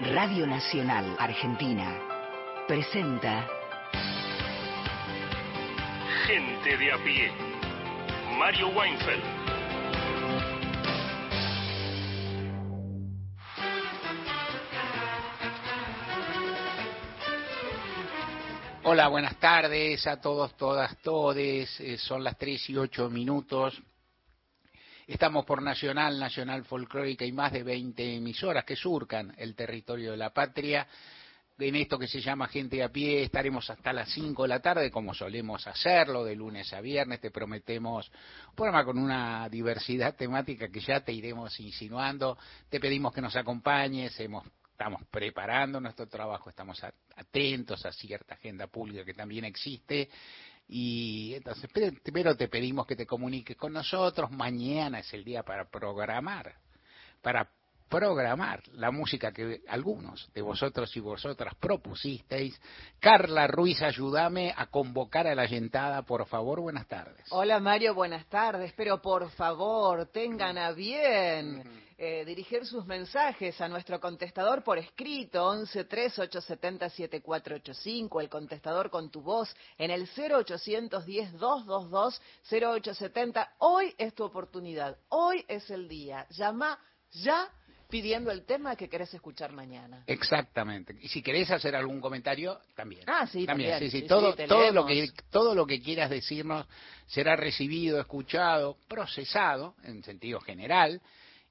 Radio 0.00 0.46
Nacional 0.46 1.16
Argentina 1.18 1.98
presenta 2.68 3.48
Gente 6.24 6.76
de 6.76 6.92
a 6.92 6.98
pie. 6.98 7.32
Mario 8.38 8.68
Weinfeld. 8.68 9.24
Hola, 18.84 19.08
buenas 19.08 19.34
tardes 19.40 20.06
a 20.06 20.20
todos, 20.20 20.56
todas, 20.56 20.96
todes. 21.02 21.80
Eh, 21.80 21.98
son 21.98 22.22
las 22.22 22.38
3 22.38 22.70
y 22.70 22.76
8 22.76 23.10
minutos. 23.10 23.82
Estamos 25.08 25.46
por 25.46 25.62
Nacional, 25.62 26.20
Nacional 26.20 26.66
Folclórica 26.66 27.24
y 27.24 27.32
más 27.32 27.50
de 27.50 27.62
20 27.62 28.16
emisoras 28.16 28.62
que 28.66 28.76
surcan 28.76 29.34
el 29.38 29.54
territorio 29.54 30.10
de 30.10 30.18
la 30.18 30.34
patria. 30.34 30.86
En 31.58 31.76
esto 31.76 31.98
que 31.98 32.06
se 32.06 32.20
llama 32.20 32.46
Gente 32.46 32.82
a 32.82 32.90
Pie 32.90 33.22
estaremos 33.22 33.70
hasta 33.70 33.94
las 33.94 34.10
5 34.10 34.42
de 34.42 34.48
la 34.48 34.60
tarde, 34.60 34.90
como 34.90 35.14
solemos 35.14 35.66
hacerlo, 35.66 36.24
de 36.24 36.36
lunes 36.36 36.70
a 36.74 36.82
viernes. 36.82 37.22
Te 37.22 37.30
prometemos 37.30 38.12
un 38.50 38.54
programa 38.54 38.84
con 38.84 38.98
una 38.98 39.48
diversidad 39.48 40.14
temática 40.14 40.68
que 40.68 40.80
ya 40.80 41.00
te 41.00 41.12
iremos 41.12 41.58
insinuando. 41.58 42.36
Te 42.68 42.78
pedimos 42.78 43.14
que 43.14 43.22
nos 43.22 43.34
acompañes, 43.34 44.20
hemos 44.20 44.44
estamos 44.72 45.02
preparando 45.10 45.80
nuestro 45.80 46.06
trabajo, 46.06 46.50
estamos 46.50 46.80
atentos 47.16 47.84
a 47.84 47.92
cierta 47.92 48.34
agenda 48.34 48.66
pública 48.66 49.04
que 49.06 49.14
también 49.14 49.46
existe 49.46 50.08
y 50.68 51.32
entonces 51.34 51.70
primero 52.02 52.36
te 52.36 52.48
pedimos 52.48 52.86
que 52.86 52.94
te 52.94 53.06
comuniques 53.06 53.56
con 53.56 53.72
nosotros, 53.72 54.30
mañana 54.30 55.00
es 55.00 55.12
el 55.14 55.24
día 55.24 55.42
para 55.42 55.70
programar, 55.70 56.54
para 57.22 57.50
programar 57.88 58.62
la 58.72 58.90
música 58.90 59.32
que 59.32 59.62
algunos 59.68 60.30
de 60.34 60.42
vosotros 60.42 60.94
y 60.96 61.00
vosotras 61.00 61.54
propusisteis. 61.58 62.60
Carla 63.00 63.46
Ruiz, 63.46 63.82
ayúdame 63.82 64.52
a 64.56 64.66
convocar 64.66 65.26
a 65.26 65.34
la 65.34 65.46
yentada, 65.46 66.02
por 66.02 66.26
favor, 66.26 66.60
buenas 66.60 66.86
tardes. 66.86 67.24
Hola 67.30 67.60
Mario, 67.60 67.94
buenas 67.94 68.26
tardes, 68.26 68.72
pero 68.76 69.00
por 69.00 69.30
favor, 69.30 70.06
tengan 70.06 70.58
a 70.58 70.72
bien 70.72 71.62
eh, 72.00 72.24
dirigir 72.24 72.64
sus 72.64 72.86
mensajes 72.86 73.60
a 73.60 73.68
nuestro 73.68 73.98
contestador 73.98 74.62
por 74.62 74.78
escrito, 74.78 75.44
11 75.46 75.80
870 75.80 76.90
7485, 76.90 78.20
el 78.20 78.28
contestador 78.28 78.88
con 78.88 79.10
tu 79.10 79.20
voz 79.20 79.52
en 79.78 79.90
el 79.90 80.08
0810 80.08 81.32
222 81.38 82.20
0870. 82.48 83.54
Hoy 83.58 83.94
es 83.98 84.14
tu 84.14 84.22
oportunidad, 84.22 84.96
hoy 85.08 85.44
es 85.48 85.68
el 85.70 85.88
día. 85.88 86.26
Llama 86.30 86.78
ya 87.10 87.50
pidiendo 87.88 88.30
el 88.30 88.44
tema 88.44 88.76
que 88.76 88.88
querés 88.88 89.12
escuchar 89.14 89.52
mañana. 89.52 90.04
Exactamente. 90.06 90.94
Y 91.00 91.08
si 91.08 91.22
querés 91.22 91.50
hacer 91.50 91.74
algún 91.74 92.00
comentario, 92.00 92.60
también. 92.76 93.02
Ah, 93.06 93.26
sí, 93.26 93.46
también. 93.46 93.78
Sí, 93.78 93.90
sí, 93.90 94.02
todo, 94.02 94.34
todo, 94.34 94.70
lo 94.72 94.84
que, 94.84 95.10
todo 95.30 95.54
lo 95.54 95.66
que 95.66 95.80
quieras 95.80 96.10
decirnos 96.10 96.66
será 97.06 97.34
recibido, 97.34 97.98
escuchado, 97.98 98.76
procesado, 98.88 99.74
en 99.82 100.02
sentido 100.04 100.40
general, 100.40 101.00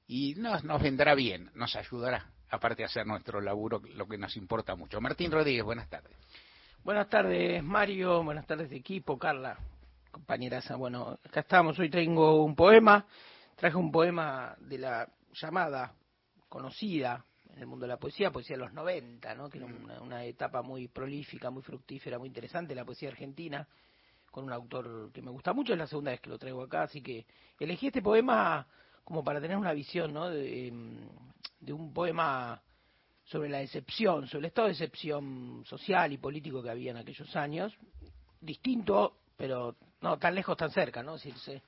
y 0.06 0.36
nos, 0.36 0.62
nos 0.62 0.80
vendrá 0.80 1.14
bien, 1.14 1.50
nos 1.54 1.74
ayudará, 1.74 2.30
aparte 2.50 2.82
de 2.82 2.86
hacer 2.86 3.04
nuestro 3.04 3.40
laburo, 3.40 3.82
lo 3.94 4.06
que 4.06 4.16
nos 4.16 4.36
importa 4.36 4.76
mucho. 4.76 5.00
Martín 5.00 5.32
Rodríguez, 5.32 5.64
buenas 5.64 5.88
tardes. 5.90 6.16
Buenas 6.84 7.08
tardes, 7.08 7.62
Mario. 7.64 8.22
Buenas 8.22 8.46
tardes, 8.46 8.70
equipo. 8.70 9.18
Carla, 9.18 9.58
compañeras. 10.12 10.70
Bueno, 10.78 11.18
acá 11.24 11.40
estamos. 11.40 11.78
Hoy 11.80 11.90
tengo 11.90 12.44
un 12.44 12.54
poema. 12.54 13.04
Traje 13.56 13.76
un 13.76 13.90
poema 13.90 14.54
de 14.60 14.78
la 14.78 15.08
llamada 15.34 15.92
conocida 16.48 17.24
en 17.54 17.60
el 17.60 17.66
mundo 17.66 17.84
de 17.84 17.88
la 17.88 17.98
poesía, 17.98 18.30
poesía 18.30 18.56
de 18.56 18.62
los 18.62 18.72
90, 18.72 19.34
¿no? 19.34 19.48
que 19.48 19.58
era 19.58 19.66
mm. 19.66 20.02
una, 20.02 20.24
etapa 20.24 20.62
muy 20.62 20.88
prolífica, 20.88 21.50
muy 21.50 21.62
fructífera, 21.62 22.18
muy 22.18 22.28
interesante, 22.28 22.74
la 22.74 22.84
poesía 22.84 23.08
argentina, 23.08 23.66
con 24.30 24.44
un 24.44 24.52
autor 24.52 25.10
que 25.12 25.22
me 25.22 25.30
gusta 25.30 25.52
mucho, 25.52 25.72
es 25.72 25.78
la 25.78 25.86
segunda 25.86 26.10
vez 26.10 26.20
que 26.20 26.30
lo 26.30 26.38
traigo 26.38 26.62
acá, 26.62 26.82
así 26.82 27.02
que 27.02 27.26
elegí 27.58 27.88
este 27.88 28.02
poema 28.02 28.66
como 29.04 29.24
para 29.24 29.40
tener 29.40 29.56
una 29.56 29.72
visión 29.72 30.12
¿no? 30.12 30.28
de, 30.28 30.68
em, 30.68 31.08
de 31.60 31.72
un 31.72 31.92
poema 31.92 32.62
sobre 33.24 33.48
la 33.48 33.58
decepción, 33.58 34.26
sobre 34.26 34.40
el 34.40 34.44
estado 34.46 34.68
de 34.68 34.74
decepción 34.74 35.64
social 35.66 36.12
y 36.12 36.18
político 36.18 36.62
que 36.62 36.70
había 36.70 36.92
en 36.92 36.98
aquellos 36.98 37.34
años, 37.36 37.76
distinto, 38.40 39.18
pero 39.36 39.76
no 40.00 40.18
tan 40.18 40.34
lejos, 40.34 40.56
tan 40.56 40.70
cerca, 40.70 41.02
¿no? 41.02 41.16
Es 41.16 41.24
decir, 41.24 41.62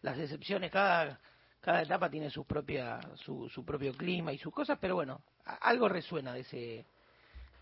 las 0.00 0.16
decepciones, 0.16 0.70
cada 0.70 1.20
cada 1.62 1.82
etapa 1.82 2.10
tiene 2.10 2.28
su 2.28 2.44
propia 2.44 3.00
su, 3.24 3.48
su 3.48 3.64
propio 3.64 3.94
clima 3.94 4.32
y 4.32 4.38
sus 4.38 4.52
cosas, 4.52 4.78
pero 4.80 4.96
bueno, 4.96 5.22
algo 5.44 5.88
resuena 5.88 6.34
de 6.34 6.40
ese 6.40 6.86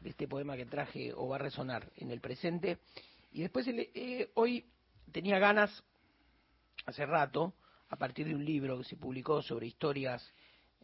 de 0.00 0.11
este 0.11 0.27
poema 0.27 0.56
que 0.56 0.65
traje 0.65 1.12
o 1.12 1.28
va 1.28 1.37
a 1.37 1.41
resonar 1.41 1.93
en 1.97 2.11
el 2.11 2.21
presente. 2.21 2.78
Y 3.33 3.43
después 3.43 3.66
eh, 3.69 4.31
hoy 4.34 4.65
tenía 5.12 5.38
ganas, 5.38 5.84
hace 6.87 7.05
rato, 7.05 7.53
a 7.91 7.97
partir 7.97 8.27
de 8.27 8.34
un 8.34 8.44
libro 8.44 8.78
que 8.78 8.84
se 8.84 8.97
publicó 8.97 9.43
sobre 9.43 9.66
historias 9.66 10.27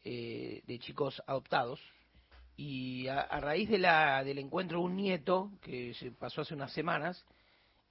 eh, 0.05 0.63
de 0.67 0.79
chicos 0.79 1.23
adoptados, 1.27 1.81
y 2.59 3.09
a, 3.09 3.21
a, 3.21 3.41
raíz 3.41 3.69
de 3.71 3.79
la, 3.79 4.23
del 4.23 4.39
encuentro 4.39 4.79
de 4.79 4.85
un 4.85 4.97
nieto 4.97 5.53
que 5.63 5.95
se 5.95 6.11
pasó 6.11 6.43
hace 6.43 6.55
unas 6.55 6.73
semanas, 6.73 7.25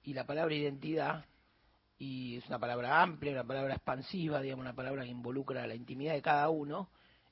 y 0.04 0.14
la 0.14 0.26
palabra 0.26 0.54
identidad 0.54 1.24
y 1.98 2.36
es 2.36 2.46
una 2.48 2.58
palabra 2.58 3.02
amplia, 3.02 3.32
una 3.32 3.46
palabra 3.46 3.74
expansiva, 3.74 4.40
digamos, 4.40 4.62
una 4.64 4.74
palabra 4.74 5.04
que 5.04 5.10
involucra 5.10 5.66
la 5.66 5.74
intimidad 5.74 6.14
de 6.14 6.22
cada 6.22 6.48
uno, 6.50 6.90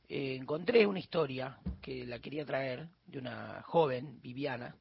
eh, 0.09 0.37
encontré 0.37 0.87
una 0.87 0.99
historia 0.99 1.59
que 1.83 2.07
la 2.07 2.19
quería 2.19 2.45
traer 2.45 2.89
de 3.07 3.19
una 3.19 3.63
joven, 3.63 4.21
Viviana, 4.23 4.75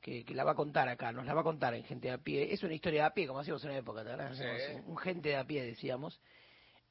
que, 0.00 0.24
la 0.34 0.44
va 0.44 0.52
a 0.52 0.54
contar 0.54 0.88
acá, 0.88 1.10
nos 1.10 1.26
la 1.26 1.34
va 1.34 1.40
a 1.40 1.44
contar 1.44 1.74
en 1.74 1.82
Gente 1.82 2.08
de 2.08 2.14
a 2.14 2.18
Pie. 2.18 2.52
Es 2.52 2.62
una 2.62 2.74
historia 2.74 3.00
de 3.02 3.06
a 3.06 3.14
pie, 3.14 3.26
como 3.26 3.40
hacíamos 3.40 3.64
en 3.64 3.70
una 3.70 3.78
época, 3.78 4.04
Un 4.86 4.96
gente 4.98 5.30
de 5.30 5.36
a 5.36 5.44
pie, 5.44 5.64
decíamos. 5.64 6.20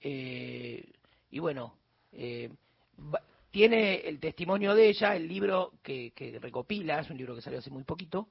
Eh, 0.01 0.91
y 1.29 1.39
bueno, 1.39 1.77
eh, 2.11 2.49
tiene 3.51 3.95
el 4.01 4.19
testimonio 4.19 4.75
de 4.75 4.89
ella, 4.89 5.15
el 5.15 5.29
libro 5.29 5.73
que, 5.81 6.11
que 6.11 6.37
recopila, 6.39 6.99
es 6.99 7.09
un 7.09 7.17
libro 7.17 7.35
que 7.35 7.41
salió 7.41 7.59
hace 7.59 7.69
muy 7.69 7.83
poquito, 7.83 8.27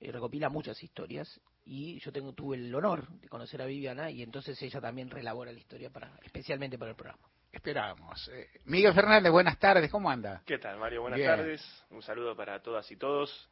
recopila 0.00 0.48
muchas 0.48 0.82
historias 0.82 1.40
y 1.64 1.98
yo 2.00 2.12
tengo 2.12 2.32
tuve 2.32 2.56
el 2.56 2.74
honor 2.74 3.08
de 3.08 3.28
conocer 3.28 3.62
a 3.62 3.66
Viviana 3.66 4.10
y 4.10 4.22
entonces 4.22 4.60
ella 4.62 4.80
también 4.80 5.10
relabora 5.10 5.52
la 5.52 5.58
historia 5.58 5.90
para 5.90 6.10
especialmente 6.22 6.78
para 6.78 6.90
el 6.90 6.96
programa. 6.96 7.22
Esperamos. 7.52 8.30
Eh, 8.32 8.48
Miguel 8.64 8.94
Fernández, 8.94 9.30
buenas 9.30 9.58
tardes, 9.58 9.90
¿cómo 9.90 10.10
anda? 10.10 10.42
¿Qué 10.46 10.58
tal, 10.58 10.78
Mario? 10.78 11.02
Buenas 11.02 11.20
tardes. 11.20 11.84
Un 11.90 12.02
saludo 12.02 12.34
para 12.34 12.60
todas 12.62 12.90
y 12.90 12.96
todos. 12.96 13.50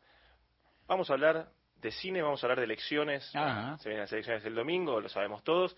Vamos 0.86 1.10
a 1.10 1.12
hablar 1.12 1.50
de 1.76 1.92
cine, 1.92 2.22
vamos 2.22 2.42
a 2.42 2.46
hablar 2.46 2.58
de 2.58 2.64
elecciones. 2.64 3.24
Se 3.30 3.88
vienen 3.88 4.00
las 4.00 4.12
elecciones 4.12 4.44
el 4.44 4.54
domingo, 4.54 5.00
lo 5.00 5.08
sabemos 5.08 5.44
todos. 5.44 5.76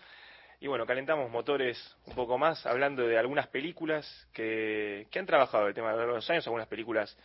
Y 0.59 0.67
bueno, 0.67 0.85
calentamos 0.85 1.29
motores 1.29 1.97
un 2.05 2.15
poco 2.15 2.37
más 2.37 2.65
hablando 2.65 3.05
de 3.05 3.17
algunas 3.17 3.47
películas 3.47 4.27
que, 4.31 5.07
que 5.11 5.19
han 5.19 5.25
trabajado 5.25 5.67
el 5.67 5.73
tema 5.73 5.93
de 5.93 6.07
los 6.07 6.29
años, 6.29 6.47
algunas 6.47 6.67
películas 6.67 7.17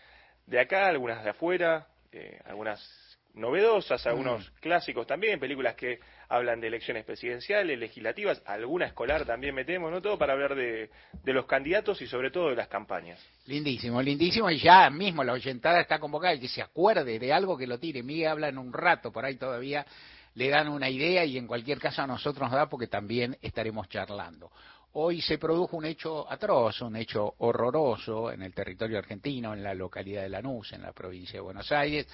de 0.47 0.59
acá, 0.59 0.89
algunas 0.89 1.23
de 1.23 1.31
afuera, 1.31 1.87
eh, 2.11 2.41
algunas 2.45 3.08
novedosas, 3.38 4.06
algunos 4.06 4.49
mm. 4.50 4.54
clásicos 4.60 5.06
también, 5.06 5.41
películas 5.41 5.75
que 5.75 6.00
hablan 6.28 6.60
de 6.60 6.66
elecciones 6.66 7.04
presidenciales, 7.04 7.78
legislativas, 7.78 8.43
alguna 8.44 8.87
escolar 8.87 9.25
también 9.25 9.54
metemos, 9.54 9.91
¿no? 9.91 10.03
Todo 10.03 10.19
para 10.19 10.34
hablar 10.34 10.54
de, 10.54 10.91
de 11.25 11.32
los 11.32 11.47
candidatos 11.47 12.03
y 12.03 12.06
sobre 12.06 12.31
todo 12.31 12.50
de 12.50 12.56
las 12.56 12.69
campañas. 12.69 13.19
Lindísimo, 13.47 14.03
lindísimo, 14.03 14.50
y 14.50 14.59
ya 14.59 14.91
mismo 14.91 15.25
la 15.25 15.32
oyentada 15.32 15.81
está 15.81 15.99
convocada 15.99 16.34
y 16.34 16.41
que 16.41 16.49
se 16.49 16.60
acuerde 16.60 17.19
de 17.19 17.32
algo 17.32 17.56
que 17.56 17.66
lo 17.66 17.78
tire. 17.78 18.03
Miguel 18.03 18.28
habla 18.28 18.49
en 18.49 18.59
un 18.59 18.72
rato, 18.72 19.10
por 19.10 19.25
ahí 19.25 19.37
todavía 19.37 19.87
le 20.34 20.50
dan 20.50 20.69
una 20.69 20.88
idea 20.88 21.25
y 21.25 21.37
en 21.37 21.47
cualquier 21.47 21.78
caso 21.78 22.03
a 22.03 22.06
nosotros 22.06 22.49
nos 22.49 22.59
da 22.59 22.69
porque 22.69 22.87
también 22.87 23.37
estaremos 23.43 23.88
charlando. 23.88 24.50
Hoy 24.93 25.20
se 25.20 25.37
produjo 25.37 25.76
un 25.76 25.84
hecho 25.84 26.31
atroz, 26.31 26.81
un 26.81 26.97
hecho 26.97 27.34
horroroso 27.38 28.32
en 28.32 28.43
el 28.43 28.55
territorio 28.55 28.99
argentino, 28.99 29.52
en 29.52 29.62
la 29.62 29.75
localidad 29.75 30.23
de 30.23 30.29
Lanús, 30.29 30.73
en 30.73 30.82
la 30.82 30.93
provincia 30.93 31.34
de 31.34 31.41
Buenos 31.41 31.70
Aires, 31.73 32.08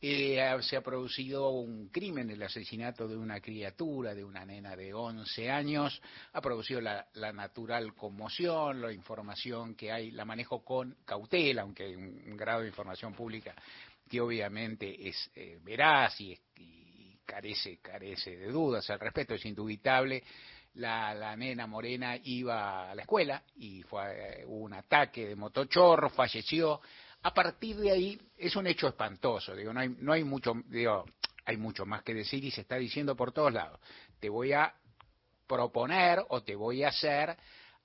eh, 0.00 0.58
se 0.60 0.76
ha 0.76 0.82
producido 0.82 1.48
un 1.50 1.88
crimen, 1.88 2.30
el 2.30 2.42
asesinato 2.42 3.08
de 3.08 3.16
una 3.16 3.40
criatura, 3.40 4.14
de 4.14 4.22
una 4.22 4.44
nena 4.44 4.76
de 4.76 4.92
11 4.92 5.50
años, 5.50 6.00
ha 6.32 6.40
producido 6.40 6.80
la, 6.80 7.06
natural 7.32 7.94
conmoción, 7.94 8.82
la 8.82 8.92
información 8.92 9.74
que 9.74 9.90
hay, 9.90 10.10
la 10.10 10.24
manejo 10.24 10.62
con 10.62 10.96
cautela, 11.04 11.62
aunque 11.62 11.84
hay 11.84 11.94
un, 11.94 12.36
grado 12.36 12.62
de 12.62 12.68
información 12.68 13.14
pública 13.14 13.54
que 14.08 14.20
obviamente 14.20 15.08
es 15.08 15.30
eh, 15.34 15.58
veraz 15.62 16.20
y, 16.20 16.38
carece, 17.24 17.78
carece 17.78 18.36
de 18.36 18.52
dudas 18.52 18.88
al 18.90 19.00
respecto, 19.00 19.34
es 19.34 19.44
indubitable. 19.46 20.22
La, 20.74 21.14
la, 21.14 21.34
nena 21.36 21.66
morena 21.66 22.18
iba 22.24 22.90
a 22.90 22.94
la 22.94 23.02
escuela 23.02 23.42
y 23.56 23.82
fue 23.84 24.40
eh, 24.40 24.44
un 24.44 24.74
ataque 24.74 25.28
de 25.28 25.36
motochorro, 25.36 26.10
falleció 26.10 26.80
a 27.24 27.32
partir 27.32 27.76
de 27.76 27.90
ahí 27.90 28.20
es 28.36 28.54
un 28.54 28.66
hecho 28.66 28.86
espantoso, 28.86 29.56
digo, 29.56 29.72
no 29.72 29.80
hay, 29.80 29.88
no 29.98 30.12
hay 30.12 30.24
mucho, 30.24 30.52
digo, 30.66 31.06
hay 31.46 31.56
mucho 31.56 31.86
más 31.86 32.02
que 32.02 32.12
decir 32.12 32.44
y 32.44 32.50
se 32.50 32.60
está 32.60 32.76
diciendo 32.76 33.16
por 33.16 33.32
todos 33.32 33.50
lados. 33.50 33.80
Te 34.20 34.28
voy 34.28 34.52
a 34.52 34.74
proponer 35.46 36.22
o 36.28 36.42
te 36.42 36.54
voy 36.54 36.84
a 36.84 36.88
hacer 36.88 37.34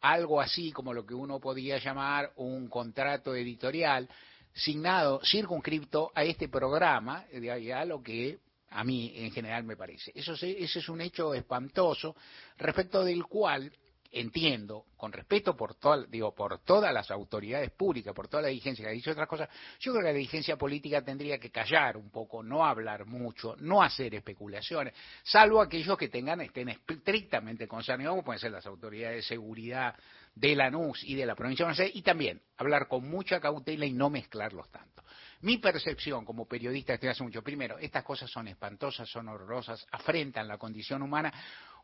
algo 0.01 0.41
así 0.41 0.73
como 0.73 0.93
lo 0.93 1.05
que 1.05 1.13
uno 1.13 1.39
podía 1.39 1.77
llamar 1.77 2.33
un 2.35 2.67
contrato 2.67 3.33
editorial 3.33 4.09
signado, 4.53 5.21
circunscripto 5.23 6.11
a 6.13 6.25
este 6.25 6.49
programa, 6.49 7.25
a 7.73 7.85
lo 7.85 8.03
que 8.03 8.39
a 8.71 8.83
mí 8.83 9.13
en 9.15 9.31
general 9.31 9.63
me 9.63 9.77
parece. 9.77 10.11
Eso, 10.15 10.33
ese 10.33 10.79
es 10.79 10.89
un 10.89 10.99
hecho 10.99 11.33
espantoso 11.33 12.13
respecto 12.57 13.05
del 13.05 13.25
cual 13.25 13.71
entiendo, 14.11 14.85
con 14.97 15.11
respeto 15.11 15.55
por, 15.55 15.75
digo, 16.09 16.33
por 16.33 16.59
todas 16.59 16.93
las 16.93 17.11
autoridades 17.11 17.71
públicas, 17.71 18.13
por 18.13 18.27
toda 18.27 18.43
la 18.43 18.49
dirigencia 18.49 18.83
que 18.83 18.89
ha 18.89 18.93
dicho 18.93 19.11
otras 19.11 19.27
cosas, 19.27 19.49
yo 19.79 19.91
creo 19.91 20.03
que 20.03 20.07
la 20.09 20.13
dirigencia 20.13 20.57
política 20.57 21.03
tendría 21.03 21.37
que 21.37 21.51
callar 21.51 21.95
un 21.95 22.09
poco, 22.09 22.41
no 22.41 22.65
hablar 22.65 23.05
mucho, 23.05 23.55
no 23.59 23.83
hacer 23.83 24.15
especulaciones, 24.15 24.93
salvo 25.23 25.61
aquellos 25.61 25.97
que 25.97 26.09
tengan, 26.09 26.41
estén 26.41 26.69
estrictamente 26.69 27.67
concernidos, 27.67 28.13
como 28.13 28.23
pueden 28.23 28.39
ser 28.39 28.51
las 28.51 28.65
autoridades 28.65 29.17
de 29.17 29.21
seguridad 29.21 29.95
de 30.33 30.55
la 30.55 30.71
NUS 30.71 31.03
y 31.03 31.15
de 31.15 31.25
la 31.25 31.35
provincia 31.35 31.65
de 31.65 31.71
Aires, 31.71 31.95
y 31.95 32.01
también 32.01 32.41
hablar 32.57 32.87
con 32.87 33.07
mucha 33.07 33.39
cautela 33.39 33.85
y 33.85 33.91
no 33.91 34.09
mezclarlos 34.09 34.69
tanto. 34.71 35.03
Mi 35.41 35.57
percepción 35.57 36.25
como 36.25 36.47
periodista 36.47 36.93
desde 36.93 37.09
hace 37.09 37.23
mucho, 37.23 37.41
primero, 37.41 37.77
estas 37.77 38.03
cosas 38.03 38.29
son 38.29 38.47
espantosas, 38.47 39.09
son 39.09 39.29
horrorosas, 39.29 39.85
afrentan 39.91 40.47
la 40.47 40.57
condición 40.57 41.01
humana, 41.01 41.31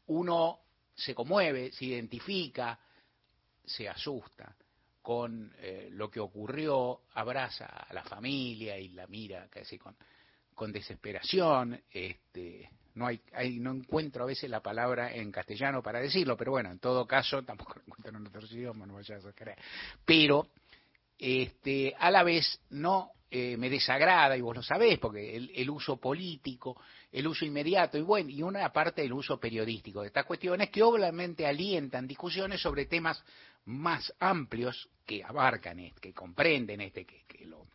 uno 0.07 0.65
se 0.96 1.14
conmueve, 1.14 1.72
se 1.72 1.86
identifica, 1.86 2.80
se 3.64 3.88
asusta 3.90 4.56
con 5.02 5.54
eh, 5.60 5.90
lo 5.92 6.10
que 6.10 6.20
ocurrió, 6.20 7.02
abraza 7.14 7.66
a 7.66 7.94
la 7.94 8.04
familia 8.04 8.78
y 8.78 8.90
la 8.90 9.06
mira 9.06 9.48
casi 9.50 9.78
con, 9.78 9.96
con 10.56 10.72
desesperación. 10.72 11.80
Este, 11.92 12.70
no, 12.96 13.08
hay, 13.08 13.60
no 13.60 13.72
encuentro 13.72 14.24
a 14.24 14.28
veces 14.28 14.50
la 14.50 14.62
palabra 14.62 15.14
en 15.14 15.32
castellano 15.32 15.84
para 15.84 16.00
decirlo, 16.00 16.36
pero 16.36 16.52
bueno, 16.52 16.72
en 16.72 16.80
todo 16.80 17.06
caso, 17.06 17.44
tampoco 17.44 17.76
lo 17.76 17.82
encuentro 17.86 18.18
en 18.18 18.28
otros 18.28 18.52
idiomas, 18.52 18.88
no 18.88 18.96
vayas 18.96 19.24
a 19.26 19.34
creer. 19.34 19.60
Pero 20.04 20.48
este, 21.20 21.94
a 22.00 22.10
la 22.10 22.24
vez 22.24 22.60
no 22.72 23.12
eh, 23.30 23.58
me 23.58 23.70
desagrada, 23.70 24.38
y 24.38 24.42
vos 24.42 24.56
lo 24.56 24.64
sabés, 24.64 24.98
porque 24.98 25.36
el, 25.36 25.70
uso 25.70 25.98
político, 25.98 26.80
el 27.16 27.28
uso 27.28 27.46
inmediato, 27.46 27.98
y 27.98 28.02
bueno, 28.02 28.30
y 28.30 28.42
una 28.42 28.74
parte 28.74 29.02
del 29.02 29.14
uso 29.14 29.40
periodístico 29.40 30.02
de 30.02 30.08
estas 30.08 30.26
cuestiones 30.26 30.70
que 30.70 30.84
obviamente 30.84 31.48
alientan 31.48 32.06
discusiones 32.06 32.60
sobre 32.60 32.88
temas 32.88 33.24
más 33.64 34.14
amplios 34.20 34.90
que 35.06 35.24
abarcan, 35.24 35.80
este, 35.80 36.02
que 36.02 36.14
comprenden 36.14 36.82
este, 36.82 37.06
que, 37.06 37.24
que 37.26 37.46
lo 37.46 37.68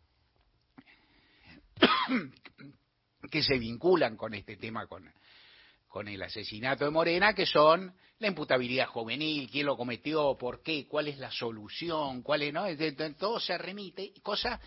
que 3.31 3.43
se 3.43 3.59
vinculan 3.59 4.15
con 4.15 4.35
este 4.35 4.59
tema, 4.59 4.87
con, 4.87 5.11
con 5.89 6.07
el 6.07 6.23
asesinato 6.23 6.85
de 6.85 6.91
Morena, 6.91 7.33
que 7.33 7.47
son 7.47 7.95
la 8.19 8.29
imputabilidad 8.29 8.89
juvenil, 8.89 9.49
quién 9.51 9.65
lo 9.65 9.75
cometió, 9.75 10.37
por 10.37 10.63
qué, 10.63 10.87
cuál 10.87 11.09
es 11.09 11.17
la 11.17 11.31
solución, 11.31 12.21
cuál 12.21 12.43
es, 12.43 12.53
¿no? 12.53 12.67
Todo 13.19 13.41
se 13.41 13.57
remite, 13.57 14.13
cosas 14.23 14.61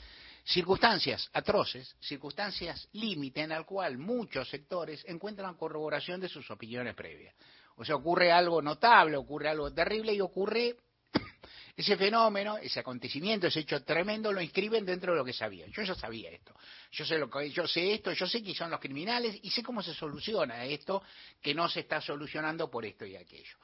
circunstancias 0.45 1.29
atroces, 1.33 1.95
circunstancias 1.99 2.87
límite 2.93 3.41
en 3.41 3.51
el 3.53 3.65
cual 3.65 3.97
muchos 3.97 4.49
sectores 4.49 5.03
encuentran 5.07 5.55
corroboración 5.55 6.19
de 6.19 6.29
sus 6.29 6.49
opiniones 6.51 6.95
previas. 6.95 7.33
O 7.75 7.85
sea, 7.85 7.95
ocurre 7.95 8.31
algo 8.31 8.61
notable, 8.61 9.17
ocurre 9.17 9.49
algo 9.49 9.73
terrible 9.73 10.13
y 10.13 10.21
ocurre 10.21 10.75
ese 11.75 11.97
fenómeno, 11.97 12.57
ese 12.57 12.81
acontecimiento, 12.81 13.47
ese 13.47 13.61
hecho 13.61 13.83
tremendo, 13.83 14.31
lo 14.31 14.41
inscriben 14.41 14.85
dentro 14.85 15.13
de 15.13 15.19
lo 15.19 15.25
que 15.25 15.33
sabían. 15.33 15.71
Yo 15.71 15.81
ya 15.81 15.95
sabía 15.95 16.29
esto. 16.29 16.53
Yo 16.91 17.05
sé, 17.05 17.17
lo 17.17 17.29
que, 17.29 17.49
yo 17.49 17.65
sé 17.67 17.93
esto, 17.93 18.11
yo 18.11 18.27
sé 18.27 18.43
que 18.43 18.53
son 18.53 18.69
los 18.69 18.79
criminales 18.79 19.39
y 19.41 19.49
sé 19.49 19.63
cómo 19.63 19.81
se 19.81 19.93
soluciona 19.93 20.65
esto 20.65 21.01
que 21.41 21.55
no 21.55 21.67
se 21.69 21.81
está 21.81 22.01
solucionando 22.01 22.69
por 22.69 22.85
esto 22.85 23.05
y 23.05 23.15
aquello. 23.15 23.57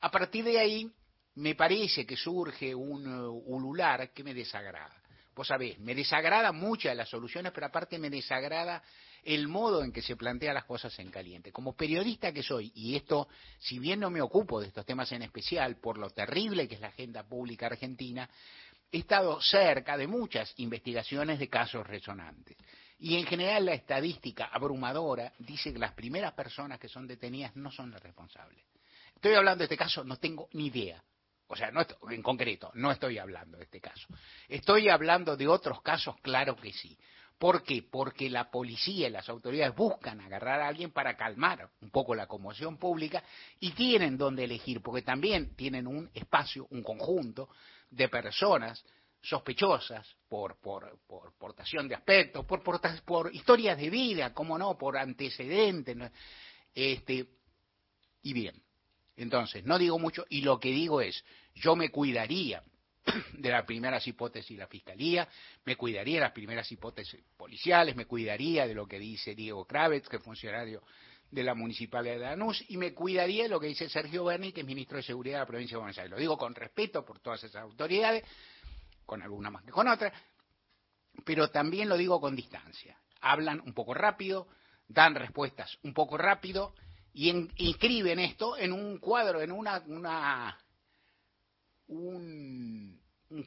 A 0.00 0.10
partir 0.10 0.44
de 0.44 0.58
ahí, 0.58 0.90
me 1.34 1.54
parece 1.54 2.04
que 2.04 2.16
surge 2.16 2.74
un 2.74 3.06
uh, 3.06 3.30
ulular 3.30 4.12
que 4.12 4.24
me 4.24 4.34
desagrada. 4.34 5.01
Vos 5.34 5.48
sabés, 5.48 5.78
me 5.78 5.94
desagrada 5.94 6.52
muchas 6.52 6.94
las 6.94 7.08
soluciones, 7.08 7.52
pero 7.52 7.66
aparte 7.66 7.98
me 7.98 8.10
desagrada 8.10 8.82
el 9.24 9.48
modo 9.48 9.82
en 9.82 9.92
que 9.92 10.02
se 10.02 10.16
plantean 10.16 10.54
las 10.54 10.64
cosas 10.64 10.98
en 10.98 11.10
caliente. 11.10 11.52
Como 11.52 11.74
periodista 11.74 12.32
que 12.32 12.42
soy, 12.42 12.70
y 12.74 12.96
esto, 12.96 13.28
si 13.58 13.78
bien 13.78 14.00
no 14.00 14.10
me 14.10 14.20
ocupo 14.20 14.60
de 14.60 14.66
estos 14.68 14.84
temas 14.84 15.10
en 15.12 15.22
especial, 15.22 15.76
por 15.76 15.96
lo 15.96 16.10
terrible 16.10 16.68
que 16.68 16.74
es 16.74 16.80
la 16.80 16.88
agenda 16.88 17.22
pública 17.22 17.66
argentina, 17.66 18.28
he 18.90 18.98
estado 18.98 19.40
cerca 19.40 19.96
de 19.96 20.06
muchas 20.06 20.52
investigaciones 20.58 21.38
de 21.38 21.48
casos 21.48 21.86
resonantes. 21.86 22.56
Y 22.98 23.16
en 23.16 23.26
general 23.26 23.64
la 23.64 23.74
estadística 23.74 24.46
abrumadora 24.46 25.32
dice 25.38 25.72
que 25.72 25.78
las 25.78 25.92
primeras 25.92 26.34
personas 26.34 26.78
que 26.78 26.88
son 26.88 27.06
detenidas 27.06 27.56
no 27.56 27.70
son 27.70 27.90
las 27.90 28.02
responsables. 28.02 28.62
Estoy 29.14 29.34
hablando 29.34 29.60
de 29.62 29.64
este 29.64 29.76
caso, 29.76 30.04
no 30.04 30.18
tengo 30.18 30.48
ni 30.52 30.66
idea. 30.66 31.02
O 31.52 31.56
sea, 31.56 31.70
no 31.70 31.84
en 32.10 32.22
concreto, 32.22 32.70
no 32.76 32.90
estoy 32.90 33.18
hablando 33.18 33.58
de 33.58 33.64
este 33.64 33.78
caso. 33.78 34.08
Estoy 34.48 34.88
hablando 34.88 35.36
de 35.36 35.46
otros 35.46 35.82
casos, 35.82 36.16
claro 36.22 36.56
que 36.56 36.72
sí. 36.72 36.98
¿Por 37.38 37.62
qué? 37.62 37.82
Porque 37.82 38.30
la 38.30 38.50
policía 38.50 39.08
y 39.08 39.10
las 39.10 39.28
autoridades 39.28 39.76
buscan 39.76 40.22
agarrar 40.22 40.62
a 40.62 40.68
alguien 40.68 40.92
para 40.92 41.14
calmar 41.14 41.68
un 41.82 41.90
poco 41.90 42.14
la 42.14 42.26
conmoción 42.26 42.78
pública 42.78 43.22
y 43.60 43.72
tienen 43.72 44.16
donde 44.16 44.44
elegir, 44.44 44.80
porque 44.80 45.02
también 45.02 45.54
tienen 45.54 45.86
un 45.86 46.10
espacio, 46.14 46.66
un 46.70 46.82
conjunto 46.82 47.50
de 47.90 48.08
personas 48.08 48.82
sospechosas 49.20 50.08
por, 50.30 50.58
por, 50.58 51.00
por 51.06 51.34
portación 51.34 51.86
de 51.86 51.96
aspectos, 51.96 52.46
por, 52.46 52.62
por, 52.62 52.80
por 53.04 53.34
historias 53.34 53.76
de 53.76 53.90
vida, 53.90 54.32
cómo 54.32 54.56
no, 54.56 54.78
por 54.78 54.96
antecedentes. 54.96 55.98
Este, 56.74 57.26
y 58.22 58.32
bien, 58.32 58.54
entonces, 59.16 59.64
no 59.64 59.78
digo 59.78 59.98
mucho 59.98 60.24
y 60.28 60.42
lo 60.42 60.58
que 60.58 60.70
digo 60.70 61.00
es, 61.00 61.24
yo 61.54 61.76
me 61.76 61.90
cuidaría 61.90 62.62
de 63.32 63.50
las 63.50 63.64
primeras 63.64 64.06
hipótesis 64.06 64.56
de 64.56 64.62
la 64.62 64.68
Fiscalía, 64.68 65.28
me 65.64 65.76
cuidaría 65.76 66.16
de 66.16 66.20
las 66.22 66.32
primeras 66.32 66.70
hipótesis 66.70 67.20
policiales, 67.36 67.96
me 67.96 68.06
cuidaría 68.06 68.66
de 68.66 68.74
lo 68.74 68.86
que 68.86 68.98
dice 68.98 69.34
Diego 69.34 69.64
Kravitz, 69.64 70.08
que 70.08 70.16
es 70.16 70.22
funcionario 70.22 70.82
de 71.30 71.42
la 71.42 71.54
Municipalidad 71.54 72.14
de 72.14 72.20
Lanús, 72.20 72.62
y 72.68 72.76
me 72.76 72.92
cuidaría 72.92 73.44
de 73.44 73.48
lo 73.48 73.58
que 73.58 73.66
dice 73.66 73.88
Sergio 73.88 74.24
Berni, 74.24 74.52
que 74.52 74.60
es 74.60 74.66
ministro 74.66 74.98
de 74.98 75.02
Seguridad 75.02 75.36
de 75.36 75.40
la 75.40 75.46
provincia 75.46 75.76
de 75.76 75.80
Buenos 75.80 75.98
Aires. 75.98 76.10
Lo 76.10 76.18
digo 76.18 76.36
con 76.36 76.54
respeto 76.54 77.04
por 77.04 77.20
todas 77.20 77.42
esas 77.42 77.62
autoridades, 77.62 78.22
con 79.06 79.22
algunas 79.22 79.50
más 79.50 79.64
que 79.64 79.70
con 79.70 79.88
otras, 79.88 80.12
pero 81.24 81.48
también 81.50 81.88
lo 81.88 81.96
digo 81.96 82.20
con 82.20 82.36
distancia. 82.36 82.98
Hablan 83.20 83.60
un 83.60 83.72
poco 83.72 83.94
rápido, 83.94 84.48
dan 84.88 85.14
respuestas 85.14 85.78
un 85.82 85.94
poco 85.94 86.18
rápido, 86.18 86.74
y 87.14 87.30
inscriben 87.56 88.18
esto 88.18 88.56
en 88.56 88.72
un 88.72 88.98
cuadro, 88.98 89.42
en 89.42 89.52
una, 89.52 89.82
una 89.86 90.58
un, 91.88 93.00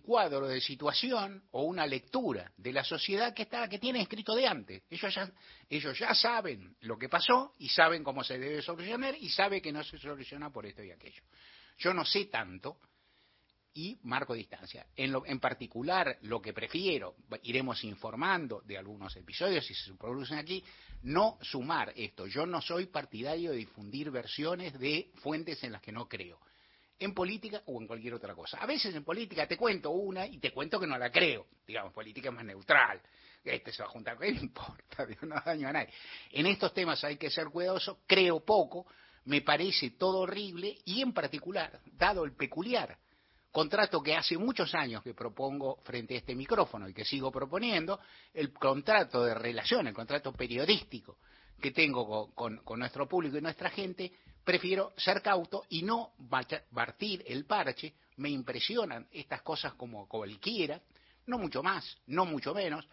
cuadro 0.04 0.48
de 0.48 0.62
situación 0.62 1.44
o 1.52 1.64
una 1.64 1.86
lectura 1.86 2.51
de 2.58 2.74
la 2.74 2.84
sociedad 2.84 3.34
que 3.34 3.44
está 3.44 3.68
que 3.68 3.80
tiene 3.80 4.01
escrito 4.01 4.36
de 4.36 4.48
antes. 4.48 4.84
Ellos 4.89 5.13
ya, 5.13 5.32
ellos 5.70 5.98
ya 5.98 6.13
saben 6.13 6.75
lo 6.82 6.98
que 6.98 7.08
pasó 7.08 7.54
y 7.60 7.70
saben 7.70 8.04
cómo 8.04 8.24
se 8.24 8.38
debe 8.39 8.62
solucionar 8.62 9.16
y 9.16 9.30
saben 9.30 9.62
que 9.62 9.72
no 9.72 9.84
se 9.84 9.98
soluciona 9.98 10.51
por 10.51 10.66
esto 10.66 10.84
y 10.84 10.92
aquello. 10.92 11.22
Yo 11.78 11.94
no 11.94 12.04
sé 12.06 12.25
tanto 12.25 12.80
y 13.75 14.00
marco 14.03 14.34
distancia. 14.34 14.88
En, 14.96 15.12
lo, 15.12 15.25
en 15.25 15.39
particular, 15.39 16.17
lo 16.22 16.41
que 16.41 16.53
prefiero, 16.53 17.15
iremos 17.44 17.84
informando 17.84 18.62
de 18.62 18.77
algunos 18.77 19.15
episodios 19.17 19.65
si 19.65 19.75
se 19.75 19.94
producen 19.96 20.38
aquí, 20.38 20.63
no 21.03 21.38
sumar 21.41 21.91
esto. 21.96 22.25
Yo 22.25 22.46
no 22.46 22.62
soy 22.62 22.88
partidario 22.88 23.51
de 23.51 23.58
difundir 23.58 24.10
versiones 24.12 24.79
de 24.79 25.12
fuentes 25.15 25.62
en 25.63 25.74
las 25.74 25.82
que 25.82 25.91
no 25.91 26.08
creo. 26.08 26.39
En 26.98 27.13
política 27.13 27.62
o 27.65 27.82
en 27.82 27.88
cualquier 27.88 28.13
otra 28.13 28.34
cosa. 28.34 28.58
A 28.60 28.65
veces 28.65 28.96
en 28.96 29.03
política 29.03 29.46
te 29.46 29.58
cuento 29.58 29.91
una 29.91 30.25
y 30.25 30.39
te 30.39 30.51
cuento 30.51 30.79
que 30.79 30.88
no 30.88 30.98
la 30.98 31.12
creo. 31.12 31.48
Digamos, 31.67 31.91
política 31.91 32.29
es 32.29 32.36
más 32.36 32.46
neutral. 32.46 33.01
Este 33.44 33.74
se 33.74 33.84
va 33.84 33.89
a 33.89 33.91
juntar, 33.91 34.17
¿qué 34.20 34.29
importa? 34.29 35.05
No 35.24 35.36
daño 35.46 35.67
a 35.67 35.74
nadie. 35.74 35.94
En 36.32 36.46
estos 36.46 36.74
temas 36.74 37.03
hay 37.03 37.17
que 37.17 37.29
ser 37.29 37.50
cuidadoso. 37.50 38.00
Creo 38.08 38.39
poco. 38.39 38.88
Me 39.25 39.41
parece 39.41 39.91
todo 39.91 40.20
horrible 40.20 40.77
y 40.86 41.01
en 41.01 41.12
particular, 41.12 41.82
dado 41.98 42.24
el 42.24 42.34
peculiar 42.34 42.98
contrato 43.56 44.04
que 44.04 44.18
hace 44.18 44.38
muchos 44.38 44.76
años 44.76 45.02
que 45.02 45.14
propongo 45.14 45.78
frente 45.84 46.14
a 46.14 46.18
este 46.18 46.36
micrófono 46.36 46.90
y 46.90 46.94
que 46.94 47.06
sigo 47.06 47.32
proponiendo, 47.32 48.02
el 48.34 48.52
contrato 48.52 49.24
de 49.24 49.34
relación, 49.34 49.88
el 49.88 49.94
contrato 49.94 50.34
periodístico 50.34 51.20
que 51.62 51.72
tengo 51.72 52.34
con, 52.36 52.62
nuestro 52.78 53.08
público 53.08 53.38
y 53.38 53.42
nuestra 53.42 53.70
gente, 53.70 54.12
prefiero 54.44 54.92
ser 54.98 55.22
cauto 55.22 55.64
y 55.70 55.84
no 55.84 56.12
partir 56.74 57.24
el 57.26 57.46
parche. 57.46 57.94
Me 58.18 58.28
impresionan 58.28 59.08
estas 59.10 59.42
cosas 59.42 59.74
como 59.76 60.06
cualquiera, 60.10 60.82
no 61.28 61.38
mucho 61.38 61.64
más, 61.64 61.98
no 62.08 62.26
mucho 62.26 62.54
menos. 62.54 62.86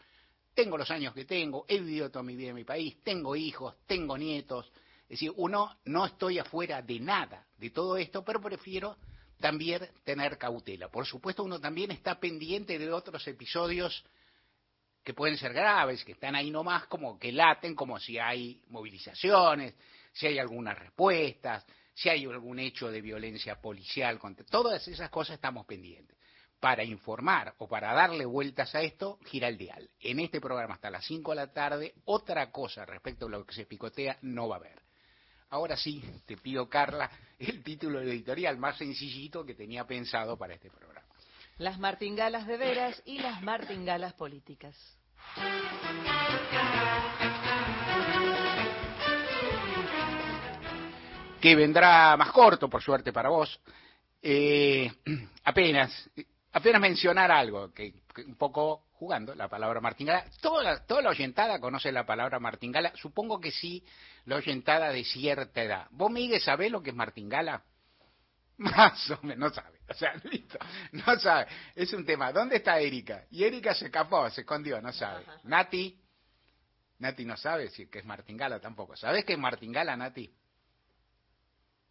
Tengo 0.54 0.78
los 0.78 0.92
años 0.92 1.12
que 1.12 1.24
tengo, 1.24 1.64
he 1.66 1.80
vivido 1.80 2.08
toda 2.08 2.22
mi 2.22 2.36
vida 2.36 2.50
en 2.50 2.54
mi 2.54 2.64
país, 2.64 3.02
tengo 3.02 3.34
hijos, 3.34 3.74
tengo 3.84 4.16
nietos. 4.16 4.70
Es 5.02 5.18
decir, 5.18 5.32
uno 5.38 5.78
no 5.86 6.06
estoy 6.06 6.38
afuera 6.38 6.80
de 6.82 7.00
nada 7.00 7.48
de 7.58 7.70
todo 7.70 7.96
esto, 7.96 8.24
pero 8.24 8.40
prefiero 8.40 8.96
también 9.42 9.86
tener 10.04 10.38
cautela. 10.38 10.88
Por 10.88 11.04
supuesto, 11.04 11.44
uno 11.44 11.60
también 11.60 11.90
está 11.90 12.18
pendiente 12.18 12.78
de 12.78 12.90
otros 12.90 13.26
episodios 13.28 14.02
que 15.04 15.12
pueden 15.12 15.36
ser 15.36 15.52
graves, 15.52 16.04
que 16.04 16.12
están 16.12 16.34
ahí 16.34 16.50
nomás, 16.50 16.86
como 16.86 17.18
que 17.18 17.32
laten, 17.32 17.74
como 17.74 17.98
si 17.98 18.18
hay 18.18 18.62
movilizaciones, 18.68 19.74
si 20.12 20.28
hay 20.28 20.38
algunas 20.38 20.78
respuestas, 20.78 21.66
si 21.94 22.08
hay 22.08 22.24
algún 22.24 22.58
hecho 22.58 22.90
de 22.90 23.00
violencia 23.00 23.60
policial, 23.60 24.18
todas 24.48 24.86
esas 24.88 25.10
cosas 25.10 25.34
estamos 25.34 25.66
pendientes. 25.66 26.16
Para 26.60 26.84
informar 26.84 27.54
o 27.58 27.68
para 27.68 27.92
darle 27.92 28.24
vueltas 28.24 28.72
a 28.76 28.82
esto, 28.82 29.18
gira 29.26 29.48
el 29.48 29.58
dial. 29.58 29.90
En 29.98 30.20
este 30.20 30.40
programa 30.40 30.74
hasta 30.74 30.90
las 30.90 31.04
5 31.04 31.32
de 31.32 31.36
la 31.36 31.52
tarde, 31.52 31.94
otra 32.04 32.52
cosa 32.52 32.86
respecto 32.86 33.26
a 33.26 33.30
lo 33.30 33.44
que 33.44 33.52
se 33.52 33.66
picotea 33.66 34.16
no 34.22 34.48
va 34.48 34.56
a 34.56 34.58
haber. 34.60 34.81
Ahora 35.52 35.76
sí, 35.76 36.02
te 36.24 36.38
pido, 36.38 36.66
Carla, 36.66 37.10
el 37.38 37.62
título 37.62 38.00
editorial 38.00 38.56
más 38.56 38.78
sencillito 38.78 39.44
que 39.44 39.54
tenía 39.54 39.86
pensado 39.86 40.38
para 40.38 40.54
este 40.54 40.70
programa. 40.70 41.06
Las 41.58 41.78
martingalas 41.78 42.46
de 42.46 42.56
veras 42.56 43.02
y 43.04 43.18
las 43.18 43.42
martingalas 43.42 44.14
políticas. 44.14 44.74
Que 51.38 51.54
vendrá 51.54 52.16
más 52.16 52.32
corto, 52.32 52.70
por 52.70 52.82
suerte 52.82 53.12
para 53.12 53.28
vos. 53.28 53.60
Eh, 54.22 54.90
apenas, 55.44 56.10
apenas 56.50 56.80
mencionar 56.80 57.30
algo, 57.30 57.74
que, 57.74 57.92
un 58.26 58.36
poco 58.36 58.86
jugando, 59.02 59.34
la 59.34 59.48
palabra 59.48 59.80
martingala. 59.80 60.24
Toda, 60.40 60.86
toda 60.86 61.02
la 61.02 61.10
oyentada 61.10 61.58
conoce 61.58 61.90
la 61.90 62.06
palabra 62.06 62.38
martingala. 62.38 62.92
Supongo 62.94 63.40
que 63.40 63.50
sí, 63.50 63.84
la 64.26 64.36
oyentada 64.36 64.92
de 64.92 65.02
cierta 65.02 65.60
edad. 65.60 65.88
¿Vos, 65.90 66.08
Miguel, 66.08 66.40
sabés 66.40 66.70
lo 66.70 66.80
que 66.80 66.90
es 66.90 66.96
martingala? 66.96 67.64
Más 68.58 69.10
o 69.10 69.18
menos, 69.22 69.38
no 69.38 69.50
sabe. 69.50 69.80
O 69.88 69.94
sea, 69.94 70.14
listo, 70.22 70.56
no 70.92 71.18
sabe. 71.18 71.48
Es 71.74 71.92
un 71.92 72.06
tema. 72.06 72.30
¿Dónde 72.30 72.58
está 72.58 72.78
Erika? 72.78 73.24
Y 73.32 73.42
Erika 73.42 73.74
se 73.74 73.86
escapó, 73.86 74.30
se 74.30 74.42
escondió, 74.42 74.80
no 74.80 74.92
sabe. 74.92 75.24
Nati, 75.42 76.00
Nati 77.00 77.24
no 77.24 77.36
sabe 77.36 77.70
si 77.70 77.90
que 77.90 77.98
es 77.98 78.04
martingala 78.04 78.60
tampoco. 78.60 78.94
¿Sabés 78.94 79.24
qué 79.24 79.32
es 79.32 79.38
martingala, 79.38 79.96
Nati? 79.96 80.32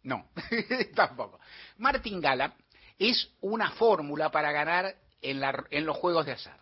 No, 0.04 0.30
tampoco. 0.94 1.38
Martingala 1.76 2.56
es 2.98 3.34
una 3.42 3.70
fórmula 3.72 4.30
para 4.30 4.50
ganar 4.50 4.96
en, 5.20 5.40
la, 5.40 5.62
en 5.68 5.84
los 5.84 5.98
juegos 5.98 6.24
de 6.24 6.32
azar. 6.32 6.61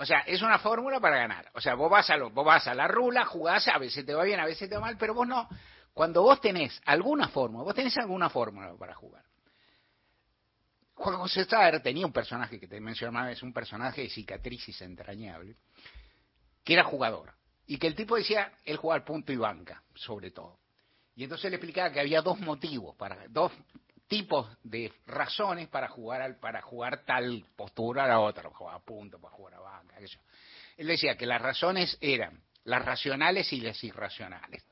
O 0.00 0.06
sea, 0.06 0.20
es 0.20 0.42
una 0.42 0.60
fórmula 0.60 1.00
para 1.00 1.18
ganar. 1.18 1.50
O 1.54 1.60
sea, 1.60 1.74
vos 1.74 1.90
vas 1.90 2.08
a, 2.08 2.16
lo, 2.16 2.30
vos 2.30 2.44
vas 2.44 2.68
a 2.68 2.74
la 2.74 2.86
rula, 2.86 3.24
jugás, 3.24 3.66
a 3.66 3.78
veces 3.78 4.06
te 4.06 4.14
va 4.14 4.22
bien, 4.22 4.38
a 4.38 4.46
veces 4.46 4.68
te 4.68 4.76
va 4.76 4.82
mal, 4.82 4.96
pero 4.96 5.12
vos 5.12 5.26
no. 5.26 5.48
Cuando 5.92 6.22
vos 6.22 6.40
tenés 6.40 6.80
alguna 6.84 7.28
fórmula, 7.28 7.64
vos 7.64 7.74
tenés 7.74 7.98
alguna 7.98 8.30
fórmula 8.30 8.72
para 8.78 8.94
jugar. 8.94 9.24
Juan 10.94 11.16
José 11.16 11.44
Saer 11.46 11.82
tenía 11.82 12.06
un 12.06 12.12
personaje 12.12 12.60
que 12.60 12.68
te 12.68 12.80
mencionaba, 12.80 13.32
es 13.32 13.42
un 13.42 13.52
personaje 13.52 14.02
de 14.02 14.08
cicatrices 14.08 14.80
entrañable, 14.82 15.56
que 16.62 16.74
era 16.74 16.84
jugador. 16.84 17.34
Y 17.66 17.76
que 17.76 17.88
el 17.88 17.96
tipo 17.96 18.14
decía, 18.14 18.52
él 18.64 18.76
jugaba 18.76 19.00
al 19.00 19.04
punto 19.04 19.32
y 19.32 19.36
banca, 19.36 19.82
sobre 19.96 20.30
todo. 20.30 20.60
Y 21.16 21.24
entonces 21.24 21.50
le 21.50 21.56
explicaba 21.56 21.90
que 21.90 21.98
había 21.98 22.22
dos 22.22 22.38
motivos, 22.38 22.94
para 22.94 23.26
dos 23.28 23.50
tipos 24.08 24.48
de 24.64 24.92
razones 25.06 25.68
para 25.68 25.88
jugar 25.88 26.22
al, 26.22 26.36
para 26.36 26.62
jugar 26.62 27.04
tal 27.04 27.44
postura 27.54 28.04
a 28.04 28.08
la 28.08 28.20
otra, 28.20 28.50
jugar 28.50 28.76
a 28.76 28.80
punto, 28.80 29.20
para 29.20 29.34
jugar 29.34 29.54
a 29.54 29.60
banca. 29.60 29.96
Él 30.76 30.86
decía 30.86 31.16
que 31.16 31.26
las 31.26 31.40
razones 31.40 31.96
eran 32.00 32.40
las 32.64 32.84
racionales 32.84 33.52
y 33.52 33.60
las 33.60 33.82
irracionales. 33.84 34.64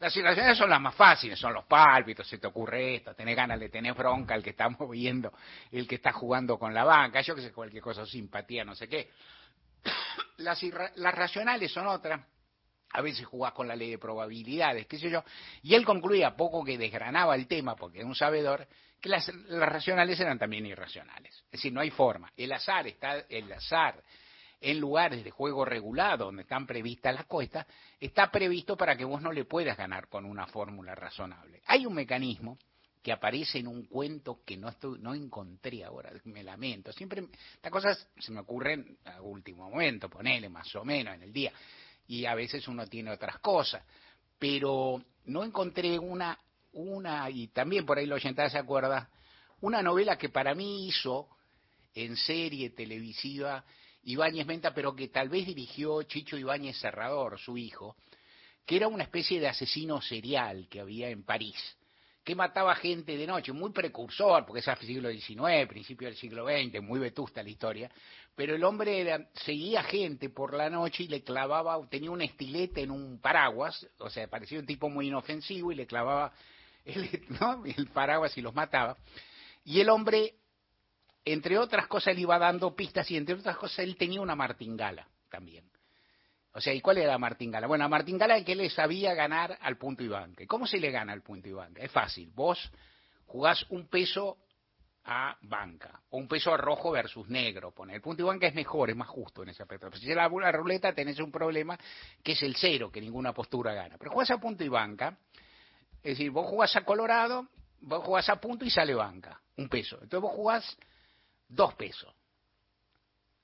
Las 0.00 0.12
situaciones 0.12 0.58
son 0.58 0.70
las 0.70 0.80
más 0.80 0.94
fáciles, 0.94 1.38
son 1.38 1.54
los 1.54 1.64
pálpitos, 1.64 2.28
se 2.28 2.38
te 2.38 2.46
ocurre 2.46 2.96
esto, 2.96 3.14
tenés 3.14 3.36
ganas 3.36 3.58
de 3.60 3.68
tener 3.68 3.94
bronca 3.94 4.34
el 4.34 4.42
que 4.42 4.50
está 4.50 4.68
moviendo, 4.78 5.32
el 5.70 5.86
que 5.86 5.96
está 5.96 6.12
jugando 6.12 6.58
con 6.58 6.74
la 6.74 6.84
banca, 6.84 7.20
yo 7.20 7.34
que 7.34 7.42
sé, 7.42 7.52
cualquier 7.52 7.82
cosa, 7.82 8.04
simpatía, 8.06 8.64
no 8.64 8.74
sé 8.74 8.88
qué. 8.88 9.10
Las, 10.38 10.60
las 10.96 11.14
racionales 11.14 11.70
son 11.72 11.86
otras, 11.86 12.20
a 12.94 13.02
veces 13.02 13.26
jugás 13.26 13.52
con 13.52 13.66
la 13.66 13.74
ley 13.74 13.90
de 13.90 13.98
probabilidades, 13.98 14.86
qué 14.86 14.98
sé 14.98 15.10
yo, 15.10 15.24
y 15.62 15.74
él 15.74 15.84
concluía, 15.84 16.36
poco 16.36 16.64
que 16.64 16.78
desgranaba 16.78 17.34
el 17.34 17.48
tema, 17.48 17.74
porque 17.74 17.98
es 17.98 18.04
un 18.04 18.14
sabedor, 18.14 18.66
que 19.00 19.08
las, 19.08 19.28
las 19.48 19.68
racionales 19.68 20.18
eran 20.20 20.38
también 20.38 20.64
irracionales. 20.64 21.34
Es 21.46 21.50
decir, 21.50 21.72
no 21.72 21.80
hay 21.80 21.90
forma. 21.90 22.32
El 22.36 22.52
azar 22.52 22.86
está, 22.86 23.18
el 23.28 23.52
azar 23.52 24.00
en 24.60 24.78
lugares 24.78 25.24
de 25.24 25.30
juego 25.32 25.64
regulado 25.64 26.26
donde 26.26 26.42
están 26.42 26.66
previstas 26.66 27.14
las 27.14 27.26
cuestas, 27.26 27.66
está 27.98 28.30
previsto 28.30 28.76
para 28.76 28.96
que 28.96 29.04
vos 29.04 29.20
no 29.20 29.32
le 29.32 29.44
puedas 29.44 29.76
ganar 29.76 30.08
con 30.08 30.24
una 30.24 30.46
fórmula 30.46 30.94
razonable. 30.94 31.62
Hay 31.66 31.86
un 31.86 31.94
mecanismo 31.94 32.56
que 33.02 33.12
aparece 33.12 33.58
en 33.58 33.66
un 33.66 33.84
cuento 33.86 34.40
que 34.46 34.56
no 34.56 34.72
no 35.00 35.14
encontré 35.14 35.84
ahora, 35.84 36.10
me 36.24 36.42
lamento. 36.42 36.92
Siempre 36.92 37.24
estas 37.54 37.72
cosas 37.72 38.08
se 38.18 38.32
me 38.32 38.40
ocurren 38.40 38.96
a 39.04 39.20
último 39.20 39.68
momento, 39.68 40.08
ponele 40.08 40.48
más 40.48 40.74
o 40.76 40.84
menos 40.84 41.16
en 41.16 41.24
el 41.24 41.32
día, 41.32 41.52
y 42.06 42.26
a 42.26 42.34
veces 42.34 42.68
uno 42.68 42.86
tiene 42.86 43.10
otras 43.10 43.38
cosas, 43.38 43.82
pero 44.38 45.02
no 45.26 45.44
encontré 45.44 45.98
una, 45.98 46.38
una 46.72 47.30
y 47.30 47.48
también 47.48 47.86
por 47.86 47.98
ahí 47.98 48.06
lo 48.06 48.16
oyentada 48.16 48.50
se 48.50 48.58
acuerda, 48.58 49.10
una 49.60 49.82
novela 49.82 50.18
que 50.18 50.28
para 50.28 50.54
mí 50.54 50.88
hizo 50.88 51.28
en 51.94 52.16
serie 52.16 52.70
televisiva 52.70 53.64
Ibáñez 54.04 54.46
Menta, 54.46 54.74
pero 54.74 54.94
que 54.94 55.08
tal 55.08 55.28
vez 55.28 55.46
dirigió 55.46 56.02
Chicho 56.02 56.36
Ibáñez 56.36 56.76
Serrador, 56.78 57.38
su 57.38 57.56
hijo, 57.56 57.96
que 58.66 58.76
era 58.76 58.88
una 58.88 59.04
especie 59.04 59.40
de 59.40 59.48
asesino 59.48 60.00
serial 60.02 60.68
que 60.68 60.80
había 60.80 61.08
en 61.08 61.24
París, 61.24 61.56
que 62.24 62.34
mataba 62.34 62.74
gente 62.74 63.16
de 63.16 63.26
noche, 63.26 63.52
muy 63.52 63.70
precursor, 63.70 64.46
porque 64.46 64.60
es 64.60 64.68
el 64.68 64.78
siglo 64.78 65.10
XIX, 65.10 65.68
principio 65.68 66.08
del 66.08 66.16
siglo 66.16 66.46
XX, 66.46 66.82
muy 66.82 66.98
vetusta 66.98 67.42
la 67.42 67.50
historia, 67.50 67.90
pero 68.34 68.54
el 68.54 68.64
hombre 68.64 69.28
seguía 69.34 69.82
gente 69.82 70.30
por 70.30 70.54
la 70.54 70.70
noche 70.70 71.04
y 71.04 71.08
le 71.08 71.22
clavaba, 71.22 71.78
tenía 71.88 72.10
un 72.10 72.22
estilete 72.22 72.82
en 72.82 72.90
un 72.90 73.20
paraguas, 73.20 73.86
o 73.98 74.08
sea, 74.08 74.26
parecía 74.28 74.58
un 74.58 74.66
tipo 74.66 74.88
muy 74.88 75.08
inofensivo 75.08 75.70
y 75.70 75.74
le 75.74 75.86
clavaba 75.86 76.32
el, 76.84 77.08
el 77.76 77.86
paraguas 77.88 78.36
y 78.38 78.40
los 78.40 78.54
mataba. 78.54 78.96
Y 79.64 79.80
el 79.80 79.90
hombre 79.90 80.34
entre 81.24 81.58
otras 81.58 81.86
cosas, 81.86 82.08
él 82.08 82.20
iba 82.20 82.38
dando 82.38 82.74
pistas 82.76 83.10
y 83.10 83.16
entre 83.16 83.34
otras 83.34 83.56
cosas, 83.56 83.80
él 83.80 83.96
tenía 83.96 84.20
una 84.20 84.34
martingala 84.36 85.08
también. 85.30 85.64
O 86.54 86.60
sea, 86.60 86.72
¿y 86.72 86.80
cuál 86.80 86.98
era 86.98 87.12
la 87.12 87.18
martingala? 87.18 87.66
Bueno, 87.66 87.82
la 87.84 87.88
martingala 87.88 88.42
que 88.44 88.52
él 88.52 88.70
sabía 88.70 89.12
ganar 89.12 89.58
al 89.60 89.76
punto 89.76 90.04
y 90.04 90.08
banca. 90.08 90.44
¿Cómo 90.46 90.68
se 90.68 90.78
le 90.78 90.92
gana 90.92 91.12
al 91.12 91.20
punto 91.20 91.48
y 91.48 91.52
banca? 91.52 91.82
Es 91.82 91.90
fácil. 91.90 92.30
Vos 92.32 92.70
jugás 93.26 93.66
un 93.70 93.88
peso 93.88 94.38
a 95.06 95.36
banca, 95.42 96.00
o 96.10 96.16
un 96.16 96.28
peso 96.28 96.54
a 96.54 96.56
rojo 96.56 96.92
versus 96.92 97.28
negro. 97.28 97.72
Pone. 97.72 97.94
El 97.94 98.00
punto 98.00 98.22
y 98.22 98.26
banca 98.26 98.46
es 98.46 98.54
mejor, 98.54 98.88
es 98.88 98.96
más 98.96 99.08
justo 99.08 99.42
en 99.42 99.48
ese 99.48 99.64
aspecto. 99.64 99.90
Si 99.96 100.08
es 100.08 100.16
la, 100.16 100.28
la 100.28 100.52
ruleta 100.52 100.94
tenés 100.94 101.18
un 101.18 101.32
problema 101.32 101.76
que 102.22 102.32
es 102.32 102.42
el 102.44 102.54
cero, 102.54 102.90
que 102.90 103.00
ninguna 103.00 103.32
postura 103.32 103.74
gana. 103.74 103.96
Pero 103.98 104.12
jugás 104.12 104.30
a 104.30 104.38
punto 104.38 104.62
y 104.62 104.68
banca, 104.68 105.18
es 105.96 106.16
decir, 106.16 106.30
vos 106.30 106.46
jugás 106.46 106.74
a 106.76 106.84
colorado, 106.84 107.48
vos 107.80 108.04
jugás 108.04 108.28
a 108.28 108.40
punto 108.40 108.64
y 108.64 108.70
sale 108.70 108.94
banca, 108.94 109.40
un 109.56 109.68
peso. 109.68 109.96
Entonces 109.96 110.20
vos 110.20 110.32
jugás 110.32 110.78
dos 111.48 111.74
pesos. 111.74 112.14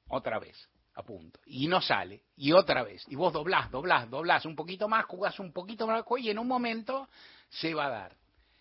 Otra 0.08 0.38
vez, 0.38 0.56
punto. 1.02 1.40
Y 1.46 1.66
no 1.66 1.80
sale. 1.80 2.22
Y 2.36 2.52
otra 2.52 2.82
vez. 2.82 3.04
Y 3.08 3.16
vos 3.16 3.32
doblás, 3.32 3.70
doblás, 3.70 4.08
doblás 4.10 4.44
un 4.44 4.56
poquito 4.56 4.88
más, 4.88 5.04
jugás 5.06 5.38
un 5.38 5.52
poquito 5.52 5.86
más 5.86 6.04
y 6.18 6.30
en 6.30 6.38
un 6.38 6.48
momento 6.48 7.08
se 7.48 7.74
va 7.74 7.86
a 7.86 7.90
dar. 7.90 8.16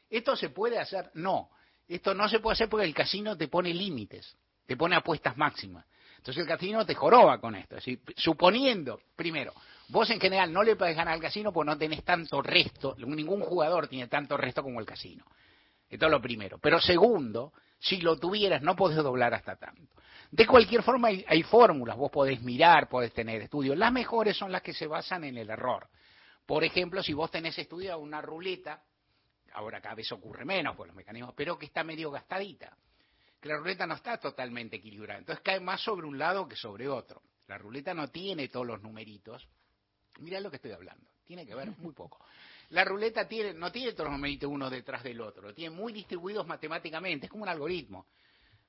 ¿Esto 0.09 0.35
se 0.35 0.49
puede 0.49 0.79
hacer? 0.79 1.11
No. 1.13 1.49
Esto 1.87 2.13
no 2.13 2.29
se 2.29 2.39
puede 2.39 2.53
hacer 2.53 2.69
porque 2.69 2.85
el 2.85 2.93
casino 2.93 3.35
te 3.35 3.47
pone 3.47 3.73
límites, 3.73 4.35
te 4.65 4.77
pone 4.77 4.95
apuestas 4.95 5.37
máximas. 5.37 5.85
Entonces 6.17 6.41
el 6.41 6.47
casino 6.47 6.85
te 6.85 6.95
joroba 6.95 7.39
con 7.39 7.55
esto. 7.55 7.77
suponiendo, 8.15 8.99
primero, 9.15 9.53
vos 9.87 10.09
en 10.09 10.19
general 10.19 10.51
no 10.51 10.63
le 10.63 10.75
podés 10.75 10.95
ganar 10.95 11.13
al 11.13 11.21
casino 11.21 11.53
porque 11.53 11.71
no 11.71 11.77
tenés 11.77 12.03
tanto 12.03 12.41
resto, 12.41 12.95
ningún 12.97 13.41
jugador 13.41 13.87
tiene 13.87 14.07
tanto 14.07 14.37
resto 14.37 14.61
como 14.61 14.79
el 14.79 14.85
casino. 14.85 15.25
Esto 15.89 16.05
es 16.05 16.11
lo 16.11 16.21
primero. 16.21 16.59
Pero 16.59 16.79
segundo, 16.79 17.53
si 17.79 18.01
lo 18.01 18.17
tuvieras, 18.17 18.61
no 18.61 18.75
podés 18.75 18.97
doblar 18.97 19.33
hasta 19.33 19.55
tanto. 19.55 19.95
De 20.31 20.45
cualquier 20.45 20.83
forma, 20.83 21.07
hay, 21.07 21.43
fórmulas, 21.43 21.97
vos 21.97 22.11
podés 22.11 22.41
mirar, 22.41 22.87
podés 22.87 23.13
tener 23.13 23.41
estudios. 23.41 23.77
Las 23.77 23.91
mejores 23.91 24.37
son 24.37 24.51
las 24.51 24.61
que 24.61 24.73
se 24.73 24.85
basan 24.85 25.23
en 25.23 25.37
el 25.37 25.49
error. 25.49 25.87
Por 26.45 26.63
ejemplo, 26.63 27.01
si 27.01 27.13
vos 27.13 27.31
tenés 27.31 27.57
estudiado 27.57 27.99
una 27.99 28.21
ruleta, 28.21 28.83
ahora 29.53 29.81
cada 29.81 29.95
vez 29.95 30.11
ocurre 30.11 30.45
menos 30.45 30.75
por 30.75 30.87
los 30.87 30.95
mecanismos, 30.95 31.33
pero 31.35 31.57
que 31.57 31.65
está 31.65 31.83
medio 31.83 32.11
gastadita, 32.11 32.75
que 33.41 33.49
la 33.49 33.57
ruleta 33.57 33.87
no 33.87 33.95
está 33.95 34.17
totalmente 34.17 34.75
equilibrada, 34.75 35.19
entonces 35.19 35.43
cae 35.43 35.59
más 35.59 35.81
sobre 35.81 36.05
un 36.05 36.19
lado 36.19 36.47
que 36.47 36.55
sobre 36.55 36.87
otro. 36.87 37.23
La 37.47 37.57
ruleta 37.57 37.95
no 37.95 38.09
tiene 38.09 38.49
todos 38.49 38.67
los 38.67 38.81
numeritos. 38.81 39.47
Mirá 40.19 40.39
lo 40.39 40.51
que 40.51 40.57
estoy 40.57 40.71
hablando, 40.71 41.09
tiene 41.25 41.45
que 41.45 41.55
ver 41.55 41.69
muy 41.77 41.93
poco. 41.93 42.23
La 42.69 42.83
ruleta 42.83 43.27
tiene, 43.27 43.53
no 43.53 43.71
tiene 43.71 43.93
todos 43.93 44.11
los 44.11 44.43
uno 44.43 44.69
detrás 44.69 45.03
del 45.03 45.21
otro, 45.21 45.41
lo 45.41 45.53
tiene 45.53 45.75
muy 45.75 45.91
distribuidos 45.91 46.45
matemáticamente, 46.45 47.25
es 47.25 47.31
como 47.31 47.43
un 47.43 47.49
algoritmo. 47.49 48.05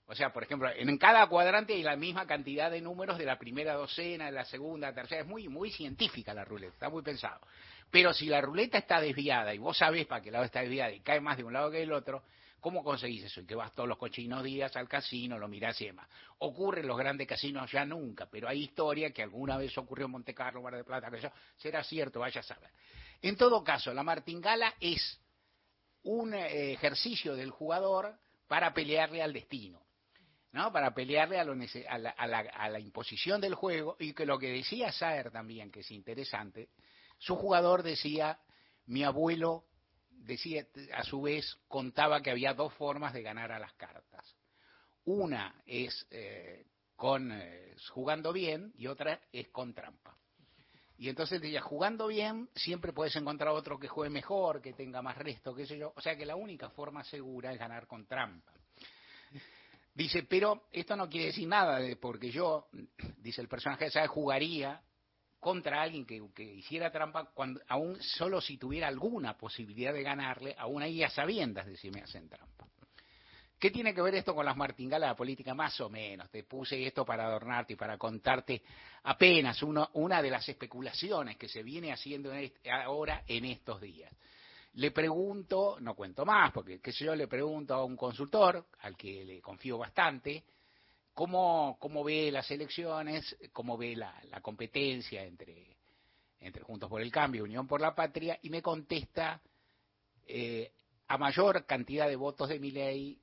O 0.07 0.15
sea, 0.17 0.33
por 0.33 0.43
ejemplo, 0.43 0.69
en 0.75 0.99
cada 0.99 1.25
cuadrante 1.29 1.75
hay 1.75 1.85
la 1.85 1.95
misma 1.95 2.27
cantidad 2.27 2.69
de 2.69 2.81
números 2.81 3.17
de 3.17 3.25
la 3.25 3.39
primera 3.39 3.75
docena, 3.75 4.27
de 4.27 4.33
la 4.33 4.45
segunda, 4.45 4.93
tercera. 4.93 5.21
Es 5.21 5.27
muy, 5.29 5.47
muy 5.49 5.71
científica 5.71 6.35
la 6.35 6.45
ruleta, 6.45 6.73
está 6.73 6.89
muy 6.89 7.03
pensado. 7.03 7.41
Pero 7.93 8.13
si 8.13 8.27
la 8.27 8.41
ruleta 8.41 8.79
está 8.79 9.01
desviada 9.01 9.55
y 9.55 9.59
vos 9.59 9.79
sabés 9.79 10.07
para 10.07 10.21
qué 10.21 10.33
lado 10.33 10.45
está 10.45 10.63
desviada 10.63 10.91
y 10.91 10.99
cae 10.99 11.21
más 11.21 11.37
de 11.37 11.45
un 11.45 11.53
lado 11.53 11.71
que 11.71 11.79
del 11.79 11.93
otro, 11.93 12.25
¿cómo 12.59 12.83
conseguís 12.83 13.23
eso? 13.23 13.41
Y 13.41 13.47
que 13.47 13.55
vas 13.55 13.73
todos 13.73 13.89
los 13.89 13.99
cochinos 13.99 14.43
días 14.43 14.75
al 14.77 14.89
casino, 14.89 15.39
lo 15.39 15.47
mirás 15.47 15.81
y 15.81 15.87
demás. 15.87 16.09
Ocurre 16.39 16.81
en 16.81 16.89
los 16.89 16.99
grandes 16.99 17.29
casinos 17.29 17.71
ya 17.71 17.85
nunca, 17.85 18.27
pero 18.27 18.49
hay 18.49 18.65
historia 18.65 19.13
que 19.13 19.23
alguna 19.23 19.59
vez 19.59 19.79
ocurrió 19.79 20.07
en 20.07 20.13
Monte 20.13 20.35
Carlo, 20.35 20.61
Mar 20.61 20.75
de 20.75 20.83
Plata, 20.83 21.09
que 21.09 21.19
eso 21.19 21.31
será 21.57 21.85
cierto, 21.85 22.19
vaya 22.19 22.41
a 22.41 22.45
saber. 22.45 22.71
En 23.23 23.37
todo 23.37 23.63
caso, 23.63 23.93
la 23.93 24.03
martingala 24.03 24.75
es 24.81 25.21
un 26.03 26.35
eh, 26.35 26.73
ejercicio 26.73 27.35
del 27.35 27.51
jugador 27.51 28.19
para 28.49 28.73
pelearle 28.73 29.23
al 29.23 29.33
destino. 29.33 29.81
¿no? 30.53 30.73
para 30.73 30.93
pelearle 30.93 31.39
a, 31.39 31.45
la, 31.45 32.11
a, 32.11 32.69
la, 32.69 32.81
imposición 32.81 33.41
del 33.41 33.55
juego 33.55 33.97
y 34.01 34.13
que 34.15 34.27
lo 34.27 34.37
que 34.37 34.51
decía 34.51 34.91
Saer 34.91 35.31
también, 35.31 35.71
que 35.71 35.81
es 35.81 35.91
interesante, 35.93 36.71
su 37.19 37.37
jugador 37.37 37.85
decía, 37.85 38.41
mi 38.87 39.05
abuelo 39.05 39.67
decía, 40.11 40.67
a 40.95 41.05
su 41.05 41.23
vez, 41.23 41.57
contaba 41.69 42.23
que 42.23 42.31
había 42.31 42.55
dos 42.55 42.75
formas 42.75 43.13
de 43.13 43.23
ganar 43.23 43.53
a 43.53 43.59
las 43.59 43.73
cartas. 43.75 44.37
Una 45.05 45.63
es 45.67 46.07
eh, 46.11 46.67
con 46.97 47.31
eh, 47.33 47.77
jugando 47.91 48.33
bien 48.33 48.73
y 48.77 48.87
otra 48.87 49.21
es 49.33 49.49
con 49.49 49.73
trampa. 49.73 50.17
Y 51.01 51.09
entonces 51.09 51.41
decía, 51.41 51.63
jugando 51.63 52.09
bien, 52.09 52.51
siempre 52.55 52.93
puedes 52.93 53.17
encontrar 53.17 53.49
otro 53.55 53.79
que 53.79 53.89
juegue 53.89 54.11
mejor, 54.11 54.61
que 54.61 54.75
tenga 54.75 55.01
más 55.01 55.17
resto, 55.17 55.55
qué 55.55 55.65
sé 55.65 55.79
yo. 55.79 55.95
O 55.97 56.01
sea 56.03 56.15
que 56.15 56.27
la 56.27 56.37
única 56.37 56.69
forma 56.69 57.03
segura 57.05 57.55
es 57.55 57.59
ganar 57.59 57.87
con 57.87 58.05
trampa. 58.05 58.53
Dice, 59.95 60.25
pero 60.25 60.65
esto 60.71 60.97
no 60.97 61.09
quiere 61.09 61.29
decir 61.29 61.49
nada, 61.49 61.81
porque 61.99 62.31
yo, 62.31 62.69
dice 63.17 63.41
el 63.41 63.49
personaje, 63.49 63.91
¿sabe? 63.91 64.09
jugaría 64.09 64.79
contra 65.39 65.81
alguien 65.81 66.05
que, 66.05 66.45
hiciera 66.45 66.93
trampa, 66.93 67.31
cuando, 67.33 67.63
aún 67.69 67.97
solo 68.03 68.43
si 68.43 68.59
tuviera 68.59 68.87
alguna 68.87 69.39
posibilidad 69.39 69.95
de 69.95 70.03
ganarle, 70.03 70.55
aún 70.59 70.83
ahí 70.83 71.03
a 71.03 71.09
sabiendas 71.09 71.65
de 71.65 71.79
si 71.79 71.91
me 71.91 72.03
hacen 72.03 72.29
trampa. 72.29 72.60
¿Qué 73.61 73.71
tiene 73.71 73.93
que 73.93 74.01
ver 74.01 74.15
esto 74.15 74.35
con 74.35 74.47
las 74.47 74.57
martingalas 74.57 75.09
de 75.09 75.13
la 75.13 75.17
política? 75.17 75.53
Más 75.53 75.79
o 75.83 75.91
menos. 75.91 76.31
Te 76.31 76.45
puse 76.45 76.83
esto 76.87 77.05
para 77.05 77.27
adornarte 77.27 77.75
y 77.75 77.77
para 77.77 77.99
contarte 77.99 78.63
apenas 79.03 79.63
una 79.63 80.23
de 80.23 80.31
las 80.31 80.49
especulaciones 80.49 81.37
que 81.37 81.47
se 81.47 81.63
viene 81.63 81.93
haciendo 81.93 82.33
ahora 82.73 83.23
en 83.27 83.45
estos 83.45 83.83
días. 83.83 84.11
Le 84.75 84.93
pregunto, 84.93 85.77
no 85.79 85.95
cuento 85.95 86.25
más, 86.25 86.53
porque 86.53 86.81
qué 86.81 86.91
sé 86.91 87.05
yo, 87.05 87.15
le 87.15 87.27
pregunto 87.27 87.75
a 87.75 87.85
un 87.85 87.99
consultor, 87.99 88.65
al 88.81 88.97
que 88.97 89.27
le 89.27 89.43
confío 89.43 89.77
bastante, 89.77 90.43
cómo, 91.13 91.77
cómo 91.79 92.03
ve 92.03 92.31
las 92.31 92.51
elecciones, 92.51 93.37
cómo 93.53 93.77
ve 93.77 93.95
la, 93.95 94.41
competencia 94.41 95.23
entre, 95.23 95.77
entre 96.39 96.63
Juntos 96.63 96.89
por 96.89 97.03
el 97.03 97.13
Cambio 97.13 97.45
Unión 97.45 97.67
por 97.67 97.83
la 97.83 97.95
Patria, 97.95 98.39
y 98.41 98.49
me 98.49 98.63
contesta 98.63 99.39
eh, 100.27 100.73
a 101.09 101.19
mayor 101.19 101.67
cantidad 101.67 102.09
de 102.09 102.17
votos 102.17 102.49
de 102.49 102.59
mi 102.59 102.71
ley 102.71 103.21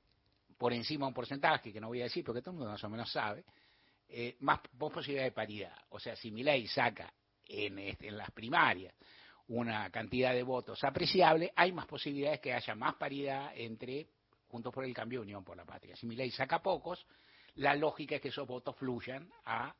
por 0.58 0.72
encima 0.72 1.06
de 1.06 1.08
un 1.08 1.14
porcentaje, 1.14 1.72
que 1.72 1.80
no 1.80 1.86
voy 1.86 2.00
a 2.00 2.04
decir 2.04 2.24
porque 2.24 2.42
todo 2.42 2.50
el 2.50 2.56
mundo 2.56 2.72
más 2.72 2.82
o 2.82 2.88
menos 2.90 3.10
sabe, 3.10 3.44
eh, 4.08 4.36
más 4.40 4.60
posibilidad 4.76 5.24
de 5.24 5.32
paridad. 5.32 5.76
O 5.90 6.00
sea, 6.00 6.16
si 6.16 6.30
mi 6.30 6.42
ley 6.42 6.66
saca 6.66 7.12
en, 7.46 7.78
este, 7.78 8.08
en 8.08 8.18
las 8.18 8.30
primarias 8.32 8.94
una 9.48 9.88
cantidad 9.90 10.34
de 10.34 10.42
votos 10.42 10.82
apreciable, 10.84 11.52
hay 11.56 11.72
más 11.72 11.86
posibilidades 11.86 12.40
que 12.40 12.52
haya 12.52 12.74
más 12.74 12.96
paridad 12.96 13.52
entre 13.54 14.08
Juntos 14.48 14.72
por 14.72 14.84
el 14.84 14.94
Cambio 14.94 15.20
y 15.20 15.22
Unión 15.24 15.44
por 15.44 15.56
la 15.56 15.64
Patria. 15.64 15.94
Si 15.94 16.06
mi 16.06 16.16
ley 16.16 16.30
saca 16.30 16.62
pocos, 16.62 17.06
la 17.56 17.74
lógica 17.74 18.16
es 18.16 18.22
que 18.22 18.28
esos 18.28 18.46
votos 18.46 18.74
fluyan 18.76 19.30
a 19.44 19.74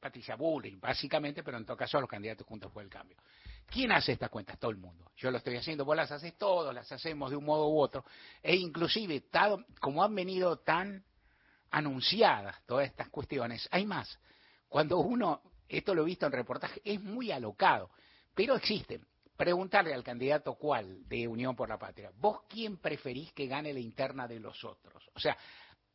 Patricia 0.00 0.34
Bullrich, 0.34 0.78
básicamente, 0.78 1.42
pero 1.42 1.56
en 1.56 1.64
todo 1.64 1.76
caso 1.76 1.98
a 1.98 2.00
los 2.00 2.10
candidatos 2.10 2.46
Juntos 2.46 2.72
por 2.72 2.82
el 2.82 2.90
Cambio. 2.90 3.16
¿Quién 3.66 3.92
hace 3.92 4.12
estas 4.12 4.30
cuentas? 4.30 4.58
Todo 4.58 4.70
el 4.70 4.76
mundo. 4.76 5.10
Yo 5.16 5.30
lo 5.30 5.38
estoy 5.38 5.56
haciendo, 5.56 5.84
vos 5.84 5.96
las 5.96 6.10
haces 6.10 6.36
todos, 6.36 6.74
las 6.74 6.90
hacemos 6.90 7.30
de 7.30 7.36
un 7.36 7.44
modo 7.44 7.68
u 7.68 7.80
otro. 7.80 8.04
E 8.42 8.56
inclusive, 8.56 9.24
como 9.80 10.02
han 10.02 10.14
venido 10.14 10.58
tan 10.58 11.04
anunciadas 11.70 12.56
todas 12.66 12.86
estas 12.86 13.08
cuestiones, 13.08 13.68
hay 13.70 13.86
más. 13.86 14.18
Cuando 14.68 14.98
uno, 14.98 15.40
esto 15.68 15.94
lo 15.94 16.02
he 16.02 16.06
visto 16.06 16.26
en 16.26 16.32
reportaje, 16.32 16.80
es 16.84 17.00
muy 17.00 17.30
alocado, 17.30 17.90
pero 18.34 18.56
existen. 18.56 19.06
Preguntarle 19.36 19.92
al 19.92 20.04
candidato 20.04 20.54
cuál 20.54 21.08
de 21.08 21.26
Unión 21.26 21.56
por 21.56 21.68
la 21.68 21.76
Patria, 21.76 22.12
¿vos 22.18 22.42
quién 22.48 22.76
preferís 22.76 23.32
que 23.32 23.48
gane 23.48 23.72
la 23.72 23.80
interna 23.80 24.28
de 24.28 24.38
los 24.38 24.62
otros? 24.62 25.10
O 25.12 25.18
sea, 25.18 25.36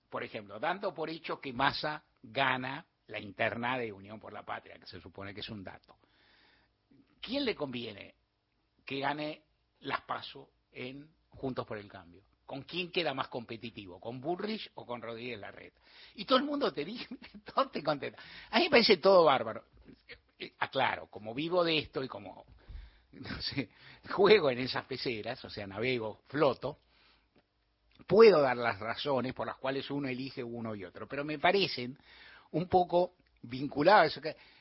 por 0.09 0.23
ejemplo, 0.23 0.59
dando 0.59 0.93
por 0.93 1.09
hecho 1.09 1.39
que 1.39 1.53
Massa 1.53 2.03
gana 2.21 2.85
la 3.07 3.19
interna 3.19 3.77
de 3.77 3.93
Unión 3.93 4.19
por 4.19 4.33
la 4.33 4.43
Patria, 4.43 4.77
que 4.77 4.85
se 4.85 4.99
supone 4.99 5.33
que 5.33 5.39
es 5.39 5.49
un 5.49 5.63
dato. 5.63 5.95
¿Quién 7.21 7.45
le 7.45 7.55
conviene 7.55 8.15
que 8.85 8.99
gane 8.99 9.43
las 9.81 10.01
PASO 10.01 10.49
en 10.71 11.09
Juntos 11.29 11.65
por 11.65 11.77
el 11.77 11.87
Cambio? 11.87 12.23
¿Con 12.45 12.63
quién 12.63 12.91
queda 12.91 13.13
más 13.13 13.27
competitivo? 13.27 13.99
¿Con 13.99 14.19
Bullrich 14.19 14.71
o 14.75 14.85
con 14.85 15.01
Rodríguez 15.01 15.39
Larreta? 15.39 15.79
Y 16.15 16.25
todo 16.25 16.39
el 16.39 16.45
mundo 16.45 16.73
te 16.73 16.83
dice, 16.83 17.07
todo 17.53 17.69
te 17.69 17.83
contenta. 17.83 18.21
A 18.49 18.57
mí 18.57 18.65
me 18.65 18.69
parece 18.71 18.97
todo 18.97 19.23
bárbaro. 19.23 19.65
Aclaro, 20.59 21.07
como 21.07 21.33
vivo 21.33 21.63
de 21.63 21.77
esto 21.77 22.03
y 22.03 22.07
como 22.07 22.45
no 23.11 23.41
sé, 23.41 23.69
juego 24.09 24.49
en 24.51 24.59
esas 24.59 24.85
peceras, 24.85 25.43
o 25.43 25.49
sea, 25.49 25.67
navego, 25.67 26.21
floto, 26.27 26.79
puedo 28.07 28.41
dar 28.41 28.57
las 28.57 28.79
razones 28.79 29.33
por 29.33 29.47
las 29.47 29.57
cuales 29.57 29.89
uno 29.91 30.07
elige 30.07 30.43
uno 30.43 30.75
y 30.75 30.85
otro, 30.85 31.07
pero 31.07 31.23
me 31.23 31.39
parecen 31.39 31.97
un 32.51 32.67
poco 32.67 33.13
vinculadas. 33.43 34.19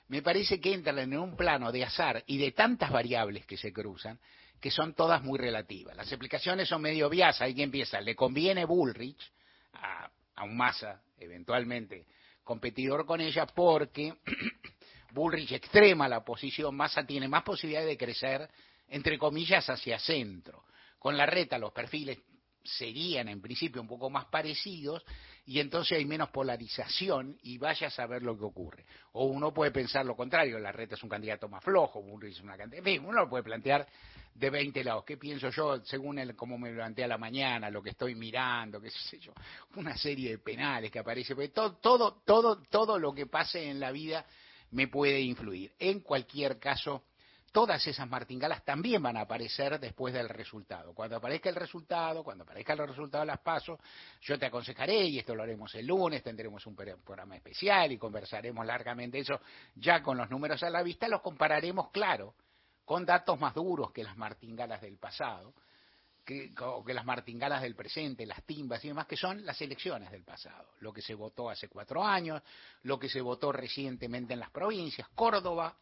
Me 0.09 0.23
parece 0.23 0.61
que 0.61 0.73
entran 0.73 0.99
en 0.99 1.16
un 1.18 1.37
plano 1.37 1.71
de 1.71 1.85
azar 1.85 2.25
y 2.27 2.38
de 2.38 2.53
tantas 2.53 2.90
variables 2.90 3.47
que 3.47 3.57
se 3.57 3.73
cruzan 3.73 4.18
que 4.61 4.71
son 4.71 4.94
todas 4.94 5.23
muy 5.23 5.38
relativas. 5.38 5.97
Las 5.97 6.11
explicaciones 6.11 6.68
son 6.68 6.83
medio 6.83 7.07
obvias. 7.07 7.38
Quien 7.38 7.61
empieza, 7.61 8.01
le 8.01 8.16
conviene 8.16 8.64
Bullrich 8.64 9.31
a, 9.75 10.11
a 10.35 10.44
un 10.44 10.57
masa 10.57 11.03
eventualmente 11.18 12.07
competidor 12.42 13.05
con 13.05 13.21
ella 13.21 13.47
porque 13.47 14.14
Bullrich 15.12 15.53
extrema 15.53 16.09
la 16.09 16.25
posición, 16.25 16.75
Massa 16.75 17.07
tiene 17.07 17.29
más 17.29 17.42
posibilidades 17.42 17.88
de 17.88 17.99
crecer, 17.99 18.49
entre 18.88 19.18
comillas, 19.18 19.68
hacia 19.68 19.99
centro. 19.99 20.64
Con 20.99 21.16
la 21.16 21.27
reta 21.27 21.59
los 21.59 21.73
perfiles 21.73 22.18
serían 22.64 23.29
en 23.29 23.40
principio 23.40 23.81
un 23.81 23.88
poco 23.88 24.11
más 24.11 24.27
parecidos 24.27 25.05
y 25.48 25.61
entonces 25.61 25.96
hay 25.96 26.04
menos 26.04 26.28
polarización 26.28 27.38
y 27.42 27.56
vaya 27.56 27.87
a 27.87 27.90
saber 27.90 28.22
lo 28.22 28.37
que 28.37 28.44
ocurre. 28.44 28.84
O 29.12 29.24
uno 29.24 29.50
puede 29.50 29.70
pensar 29.70 30.04
lo 30.04 30.14
contrario, 30.14 30.58
la 30.58 30.72
red 30.72 30.92
es 30.92 31.02
un 31.02 31.08
candidato 31.08 31.48
más 31.48 31.64
flojo, 31.64 32.04
es 32.22 32.38
una 32.42 32.54
cantidad, 32.54 32.84
uno 33.02 33.20
lo 33.20 33.30
puede 33.30 33.44
plantear 33.44 33.88
de 34.34 34.50
20 34.50 34.84
lados. 34.84 35.04
¿Qué 35.06 35.16
pienso 35.16 35.48
yo 35.48 35.82
según 35.87 36.18
el, 36.18 36.37
cómo 36.37 36.58
me 36.58 36.70
levanté 36.70 37.02
a 37.02 37.08
la 37.08 37.16
mañana, 37.16 37.70
lo 37.70 37.82
que 37.82 37.90
estoy 37.90 38.14
mirando, 38.14 38.78
qué 38.78 38.90
sé 38.90 39.18
yo? 39.20 39.32
Una 39.76 39.96
serie 39.96 40.32
de 40.32 40.38
penales 40.38 40.90
que 40.90 40.98
aparece, 40.98 41.34
porque 41.34 41.48
todo, 41.48 41.76
todo, 41.76 42.20
todo, 42.26 42.62
todo 42.68 42.98
lo 42.98 43.14
que 43.14 43.24
pase 43.24 43.70
en 43.70 43.80
la 43.80 43.90
vida 43.90 44.26
me 44.72 44.88
puede 44.88 45.18
influir. 45.18 45.72
En 45.78 46.00
cualquier 46.00 46.58
caso, 46.58 47.04
todas 47.59 47.85
esas 47.88 48.09
martingalas 48.09 48.64
también 48.64 49.03
van 49.03 49.16
a 49.16 49.23
aparecer 49.23 49.81
después 49.81 50.14
del 50.14 50.29
resultado. 50.29 50.94
Cuando 50.94 51.16
aparezca 51.16 51.49
el 51.49 51.57
resultado, 51.57 52.23
cuando 52.23 52.44
aparezca 52.44 52.75
el 52.75 52.87
resultado 52.87 53.23
de 53.23 53.27
las 53.27 53.40
pasos, 53.40 53.81
yo 54.21 54.38
te 54.38 54.47
aconsejaré, 54.47 55.07
y 55.07 55.18
esto 55.18 55.35
lo 55.35 55.42
haremos 55.42 55.75
el 55.75 55.85
lunes, 55.85 56.23
tendremos 56.23 56.64
un 56.68 56.77
programa 56.77 57.35
especial 57.35 57.90
y 57.90 57.99
conversaremos 57.99 58.64
largamente 58.64 59.18
eso, 59.18 59.40
ya 59.75 60.01
con 60.05 60.16
los 60.18 60.31
números 60.31 60.62
a 60.62 60.71
la 60.71 60.85
vista, 60.85 61.09
los 61.09 61.21
compararemos, 61.21 61.90
claro, 61.90 62.33
con 62.85 63.05
datos 63.05 63.40
más 63.40 63.55
duros 63.55 63.90
que 63.90 64.05
las 64.05 64.16
martingalas 64.16 64.81
del 64.81 64.97
pasado, 64.97 65.53
que, 66.25 66.55
que 66.87 66.94
las 66.94 67.05
martingalas 67.05 67.62
del 67.62 67.75
presente, 67.75 68.25
las 68.25 68.44
timbas 68.44 68.85
y 68.85 68.88
demás, 68.88 69.09
que 69.09 69.16
son 69.16 69.44
las 69.44 69.61
elecciones 69.61 70.12
del 70.12 70.23
pasado, 70.23 70.75
lo 70.79 70.92
que 70.92 71.03
se 71.03 71.14
votó 71.14 71.51
hace 71.51 71.68
cuatro 71.68 72.05
años, 72.05 72.40
lo 72.85 73.01
que 73.01 73.09
se 73.09 73.21
votó 73.21 73.51
recientemente 73.51 74.33
en 74.33 74.38
las 74.38 74.51
provincias, 74.51 75.09
Córdoba, 75.09 75.75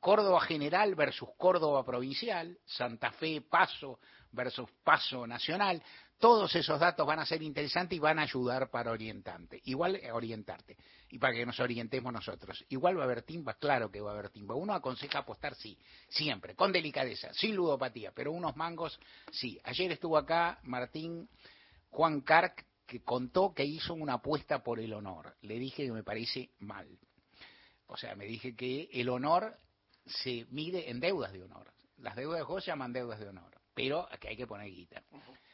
Córdoba 0.00 0.40
general 0.40 0.94
versus 0.94 1.28
Córdoba 1.36 1.84
provincial, 1.84 2.58
Santa 2.64 3.10
Fe 3.12 3.40
Paso 3.40 3.98
versus 4.32 4.68
Paso 4.82 5.26
nacional, 5.26 5.82
todos 6.18 6.54
esos 6.54 6.78
datos 6.78 7.06
van 7.06 7.18
a 7.18 7.26
ser 7.26 7.42
interesantes 7.42 7.96
y 7.96 8.00
van 8.00 8.18
a 8.18 8.22
ayudar 8.22 8.70
para 8.70 8.92
orientarte, 8.92 9.60
igual 9.64 9.96
eh, 9.96 10.10
orientarte 10.12 10.76
y 11.10 11.18
para 11.18 11.34
que 11.34 11.44
nos 11.44 11.58
orientemos 11.60 12.12
nosotros. 12.12 12.64
Igual 12.68 12.96
va 12.96 13.02
a 13.02 13.04
haber 13.04 13.22
timba, 13.22 13.54
claro 13.54 13.90
que 13.90 14.00
va 14.00 14.10
a 14.10 14.14
haber 14.14 14.30
timba. 14.30 14.54
Uno 14.54 14.74
aconseja 14.74 15.18
apostar 15.18 15.54
sí, 15.54 15.78
siempre, 16.08 16.54
con 16.54 16.72
delicadeza, 16.72 17.32
sin 17.34 17.54
ludopatía, 17.54 18.12
pero 18.12 18.32
unos 18.32 18.56
mangos 18.56 18.98
sí. 19.32 19.60
Ayer 19.64 19.92
estuvo 19.92 20.16
acá 20.16 20.58
Martín 20.62 21.28
Juan 21.90 22.20
Carc 22.20 22.64
que 22.86 23.02
contó 23.02 23.52
que 23.52 23.64
hizo 23.64 23.94
una 23.94 24.14
apuesta 24.14 24.62
por 24.62 24.78
el 24.78 24.92
honor. 24.92 25.36
Le 25.42 25.58
dije 25.58 25.84
que 25.84 25.92
me 25.92 26.02
parece 26.02 26.50
mal. 26.60 26.88
O 27.86 27.96
sea, 27.96 28.14
me 28.14 28.24
dije 28.24 28.54
que 28.56 28.88
el 28.92 29.08
honor 29.08 29.58
se 30.06 30.46
mide 30.50 30.90
en 30.90 31.00
deudas 31.00 31.32
de 31.32 31.42
honor. 31.42 31.72
Las 31.98 32.16
deudas 32.16 32.38
de 32.38 32.44
juego 32.44 32.60
se 32.60 32.68
llaman 32.68 32.92
deudas 32.92 33.20
de 33.20 33.28
honor, 33.28 33.60
pero 33.74 34.06
aquí 34.10 34.28
hay 34.28 34.36
que 34.36 34.46
poner 34.46 34.68
guita. 34.68 35.02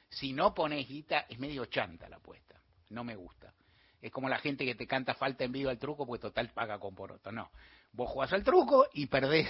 Si 0.08 0.32
no 0.32 0.54
pones 0.54 0.88
guita, 0.88 1.26
es 1.28 1.38
medio 1.38 1.66
chanta 1.66 2.08
la 2.08 2.16
apuesta. 2.16 2.60
No 2.88 3.04
me 3.04 3.14
gusta. 3.14 3.54
Es 4.00 4.10
como 4.10 4.28
la 4.28 4.38
gente 4.38 4.64
que 4.64 4.74
te 4.74 4.86
canta 4.86 5.14
falta 5.14 5.44
en 5.44 5.52
vivo 5.52 5.70
al 5.70 5.78
truco, 5.78 6.06
pues 6.06 6.20
total 6.20 6.50
paga 6.52 6.78
con 6.78 6.94
poroto. 6.94 7.30
No. 7.30 7.50
Vos 7.92 8.08
jugás 8.10 8.32
al 8.32 8.42
truco 8.42 8.86
y 8.94 9.06
perdés. 9.06 9.48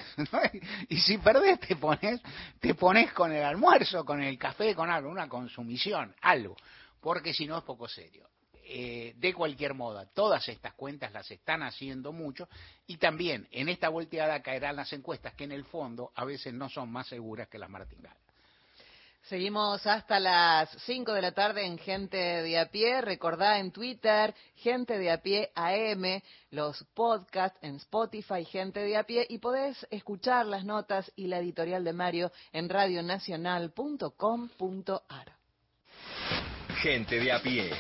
y 0.89 0.99
si 0.99 1.19
perdés, 1.19 1.61
te 1.61 1.77
pones, 1.77 2.21
te 2.59 2.75
pones 2.75 3.13
con 3.13 3.33
el 3.33 3.45
almuerzo, 3.45 4.05
con 4.05 4.23
el 4.23 4.37
café, 4.39 4.75
con 4.75 4.91
algo, 4.91 5.11
una 5.11 5.29
consumición, 5.29 6.15
algo. 6.21 6.57
Porque 7.01 7.33
si 7.33 7.47
no 7.47 7.59
es 7.59 7.65
poco 7.65 7.87
serio. 7.87 8.29
Eh, 8.73 9.15
de 9.17 9.35
cualquier 9.35 9.75
modo, 9.75 10.07
todas 10.15 10.49
estas 10.49 10.75
cuentas 10.75 11.13
las 11.13 11.29
están 11.29 11.65
haciendo 11.65 12.13
mucho 12.13 12.49
y 12.87 12.99
también 12.99 13.49
en 13.51 13.69
esta 13.69 13.89
volteada 13.89 14.41
caerán 14.43 14.77
las 14.77 14.93
encuestas 14.93 15.35
que 15.35 15.43
en 15.43 15.51
el 15.51 15.65
fondo 15.65 16.13
a 16.15 16.25
veces 16.25 16.55
no 16.55 16.69
son 16.69 16.89
más 16.89 17.09
seguras 17.09 17.49
que 17.49 17.59
las 17.59 17.69
martingalas. 17.69 18.17
Seguimos 19.23 19.85
hasta 19.89 20.21
las 20.21 20.71
5 20.87 21.13
de 21.13 21.21
la 21.21 21.33
tarde 21.33 21.67
en 21.67 21.79
Gente 21.79 22.17
de 22.17 22.61
a 22.61 22.71
pie. 22.71 23.01
Recordá 23.01 23.59
en 23.59 23.73
Twitter, 23.73 24.33
Gente 24.55 24.99
de 24.99 25.11
a 25.11 25.21
pie 25.21 25.51
AM, 25.57 26.23
los 26.53 26.85
podcasts 26.95 27.59
en 27.63 27.75
Spotify, 27.75 28.45
Gente 28.45 28.79
de 28.79 28.97
a 28.97 29.03
pie, 29.03 29.27
y 29.29 29.39
podés 29.39 29.85
escuchar 29.91 30.47
las 30.47 30.65
notas 30.65 31.11
y 31.17 31.27
la 31.27 31.41
editorial 31.41 31.83
de 31.83 31.93
Mario 31.93 32.31
en 32.53 32.69
radionacional.com.ar. 32.69 35.33
Gente 36.81 37.19
de 37.19 37.33
a 37.33 37.43
pie. 37.43 37.73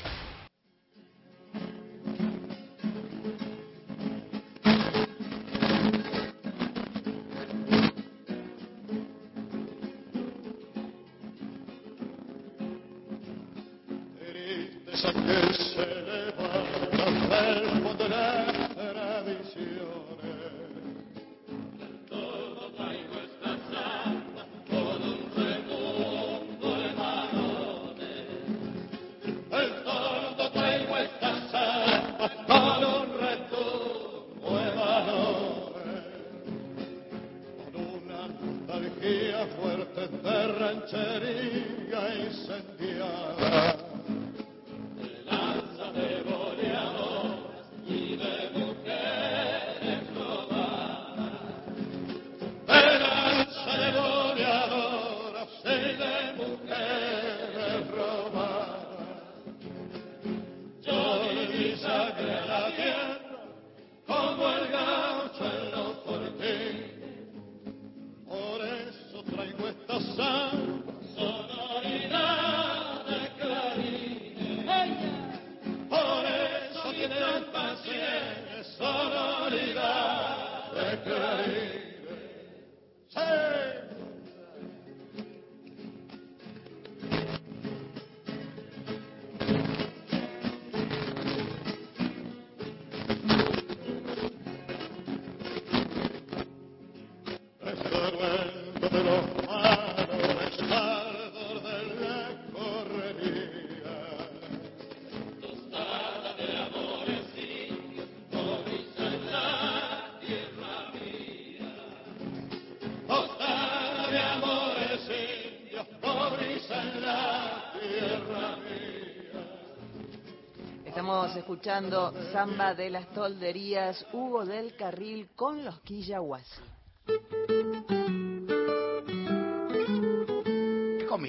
Escuchando 121.60 122.14
Samba 122.32 122.74
de 122.74 122.90
las 122.90 123.08
Tolderías, 123.10 124.06
Hugo 124.12 124.46
del 124.46 124.76
Carril 124.76 125.28
con 125.34 125.64
los 125.64 125.80
Quillahuasi. 125.80 126.69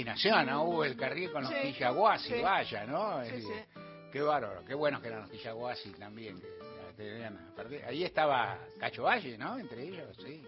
Combinación, 0.01 0.47
¿no? 0.47 0.63
Hugo 0.63 0.83
del 0.83 0.97
Carril 0.97 1.31
con 1.31 1.43
los 1.43 1.53
Quillahuasi, 1.53 2.41
vaya, 2.41 2.85
¿no? 2.85 3.23
Sí, 3.25 3.47
qué 4.11 4.21
bárbaro, 4.21 4.65
qué 4.65 4.73
buenos 4.73 5.01
que 5.01 5.07
eran 5.07 5.21
los 5.21 5.29
Quillahuasi 5.29 5.91
también. 5.91 6.41
Ahí 7.87 8.03
estaba 8.03 8.57
Cacho 8.79 9.03
Valle, 9.03 9.37
¿no? 9.37 9.59
Entre 9.59 9.87
ellos, 9.87 10.17
sí. 10.23 10.43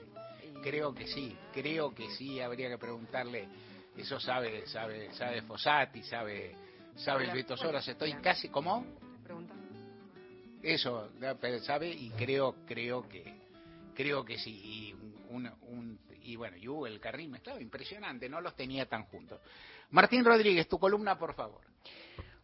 Creo 0.62 0.94
que 0.94 1.08
sí, 1.08 1.36
creo 1.54 1.94
que 1.94 2.10
sí, 2.12 2.40
habría 2.40 2.70
que 2.70 2.78
preguntarle. 2.78 3.48
Eso 3.98 4.20
sabe, 4.20 4.66
sabe, 4.68 5.14
sabe 5.14 5.42
Fossati, 5.44 6.04
sabe, 6.04 6.56
sabe 6.96 7.26
el 7.26 7.32
Beto 7.32 7.56
Soros. 7.56 7.88
Estoy 7.88 8.14
casi, 8.14 8.50
¿cómo? 8.50 8.86
Eso, 10.62 11.12
sabe 11.62 11.90
y 11.90 12.10
creo 12.12 12.56
creo 12.66 13.08
que 13.08 13.36
creo 13.94 14.24
que 14.24 14.38
sí 14.38 14.52
y 14.52 14.94
un 15.30 15.52
y 16.34 16.36
bueno, 16.36 16.58
y 16.58 16.68
Hugo 16.68 16.88
el 16.88 17.00
Carril 17.00 17.30
mezclado, 17.30 17.60
impresionante, 17.60 18.28
no 18.28 18.42
los 18.42 18.56
tenía 18.56 18.88
tan 18.88 19.04
juntos. 19.06 19.40
Martín 19.92 20.26
Rodríguez, 20.26 20.68
tu 20.68 20.80
columna, 20.80 21.18
por 21.18 21.36
favor. 21.36 21.62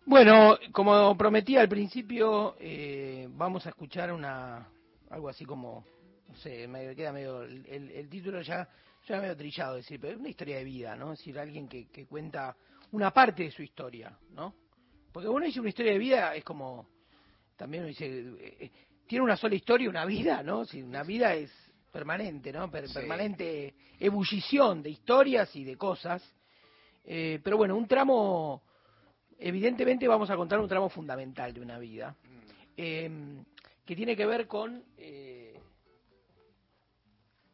Bueno, 0.06 0.58
como 0.72 1.18
prometí 1.18 1.58
al 1.58 1.68
principio, 1.68 2.56
eh, 2.60 3.28
vamos 3.32 3.66
a 3.66 3.70
escuchar 3.70 4.14
una 4.14 4.68
algo 5.10 5.28
así 5.28 5.44
como, 5.44 5.84
no 6.28 6.36
sé, 6.36 6.68
me 6.68 6.96
queda 6.96 7.12
medio, 7.12 7.42
el, 7.42 7.66
el 7.92 8.10
título 8.10 8.42
ya, 8.42 8.70
ya 9.08 9.20
medio 9.20 9.36
trillado, 9.36 9.76
decir, 9.76 10.00
pero 10.00 10.14
es 10.14 10.20
una 10.20 10.30
historia 10.30 10.58
de 10.58 10.64
vida, 10.64 10.96
¿no? 10.96 11.14
Es 11.14 11.20
decir, 11.20 11.40
alguien 11.40 11.68
que, 11.68 11.88
que 11.88 12.06
cuenta 12.06 12.56
una 12.92 13.12
parte 13.12 13.44
de 13.44 13.52
su 13.52 13.64
historia, 13.64 14.16
¿no? 14.32 14.54
Porque 15.12 15.28
uno 15.28 15.46
dice 15.46 15.60
una 15.60 15.70
historia 15.70 15.94
de 15.94 15.98
vida, 15.98 16.36
es 16.36 16.44
como 16.44 16.88
también 17.58 17.88
dice, 17.88 18.06
eh, 18.08 18.58
eh, 18.60 18.72
tiene 19.08 19.24
una 19.24 19.36
sola 19.36 19.56
historia, 19.56 19.90
una 19.90 20.06
vida, 20.06 20.44
¿no? 20.44 20.64
Si 20.64 20.80
una 20.80 21.02
vida 21.02 21.34
es 21.34 21.52
permanente, 21.92 22.52
¿no? 22.52 22.70
Permanente 22.72 23.74
ebullición 24.00 24.82
de 24.82 24.90
historias 24.92 25.56
y 25.56 25.64
de 25.64 25.78
cosas. 25.78 26.24
Eh, 27.04 27.40
pero 27.44 27.58
bueno, 27.58 27.76
un 27.76 27.88
tramo, 27.88 28.64
evidentemente 29.38 30.08
vamos 30.08 30.30
a 30.30 30.36
contar 30.36 30.60
un 30.60 30.68
tramo 30.68 30.90
fundamental 30.90 31.54
de 31.54 31.62
una 31.62 31.80
vida, 31.80 32.16
em, 32.78 33.44
que 33.86 33.96
tiene 33.96 34.16
que 34.16 34.26
ver 34.26 34.48
con 34.48 34.84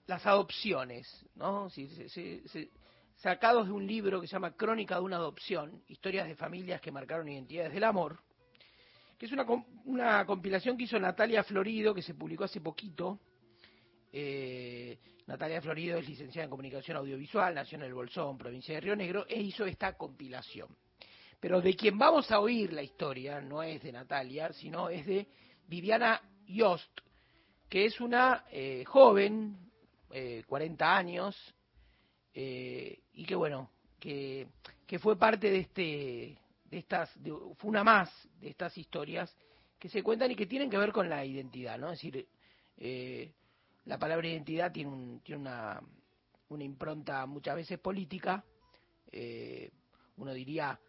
las 0.07 0.25
adopciones, 0.25 1.25
¿no? 1.35 1.69
sacados 3.15 3.67
de 3.67 3.73
un 3.73 3.87
libro 3.87 4.21
que 4.21 4.27
se 4.27 4.33
llama 4.33 4.55
Crónica 4.55 4.95
de 4.95 5.01
una 5.01 5.15
adopción, 5.17 5.81
historias 5.87 6.27
de 6.27 6.35
familias 6.35 6.81
que 6.81 6.91
marcaron 6.91 7.27
identidades 7.27 7.73
del 7.73 7.83
amor, 7.83 8.19
que 9.17 9.25
es 9.25 9.31
una, 9.31 9.45
una 9.85 10.25
compilación 10.25 10.77
que 10.77 10.83
hizo 10.83 10.99
Natalia 10.99 11.43
Florido, 11.43 11.93
que 11.93 12.01
se 12.01 12.13
publicó 12.13 12.43
hace 12.43 12.61
poquito. 12.61 13.19
Eh, 14.17 14.97
Natalia 15.27 15.61
Florido 15.61 15.97
es 15.97 16.07
licenciada 16.07 16.45
en 16.45 16.49
Comunicación 16.49 16.95
Audiovisual, 16.95 17.53
nació 17.53 17.77
en 17.77 17.83
el 17.83 17.93
Bolsón, 17.93 18.37
provincia 18.37 18.73
de 18.73 18.79
Río 18.79 18.95
Negro, 18.95 19.25
e 19.27 19.41
hizo 19.41 19.65
esta 19.65 19.97
compilación. 19.97 20.69
Pero 21.37 21.59
de 21.59 21.75
quien 21.75 21.97
vamos 21.97 22.31
a 22.31 22.39
oír 22.39 22.71
la 22.71 22.81
historia 22.81 23.41
no 23.41 23.61
es 23.61 23.83
de 23.83 23.91
Natalia, 23.91 24.53
sino 24.53 24.87
es 24.87 25.05
de 25.05 25.27
Viviana 25.67 26.21
Yost, 26.47 27.01
que 27.67 27.87
es 27.87 27.99
una 27.99 28.45
eh, 28.51 28.85
joven, 28.85 29.57
eh, 30.11 30.43
40 30.47 30.95
años, 30.95 31.53
eh, 32.33 32.99
y 33.15 33.25
que 33.25 33.35
bueno, 33.35 33.69
que, 33.99 34.47
que 34.87 34.97
fue 34.97 35.19
parte 35.19 35.51
de 35.51 35.59
este 35.59 36.37
estas, 36.71 37.11
fue 37.57 37.69
una 37.69 37.83
más 37.83 38.09
de 38.39 38.47
estas 38.49 38.77
historias 38.77 39.35
que 39.77 39.89
se 39.89 40.01
cuentan 40.01 40.31
y 40.31 40.35
que 40.35 40.45
tienen 40.45 40.69
que 40.69 40.77
ver 40.77 40.93
con 40.93 41.09
la 41.09 41.25
identidad, 41.25 41.77
¿no? 41.77 41.91
Es 41.91 41.99
decir, 41.99 42.27
eh, 42.77 43.33
la 43.85 43.97
palabra 43.97 44.27
identidad 44.27 44.71
tiene, 44.71 45.19
tiene 45.23 45.41
una, 45.41 45.81
una, 46.49 46.63
impronta 46.63 47.25
muchas 47.25 47.55
veces 47.55 47.79
política, 47.79 48.43
eh, 49.11 49.71
uno 50.17 50.33
diría 50.33 50.79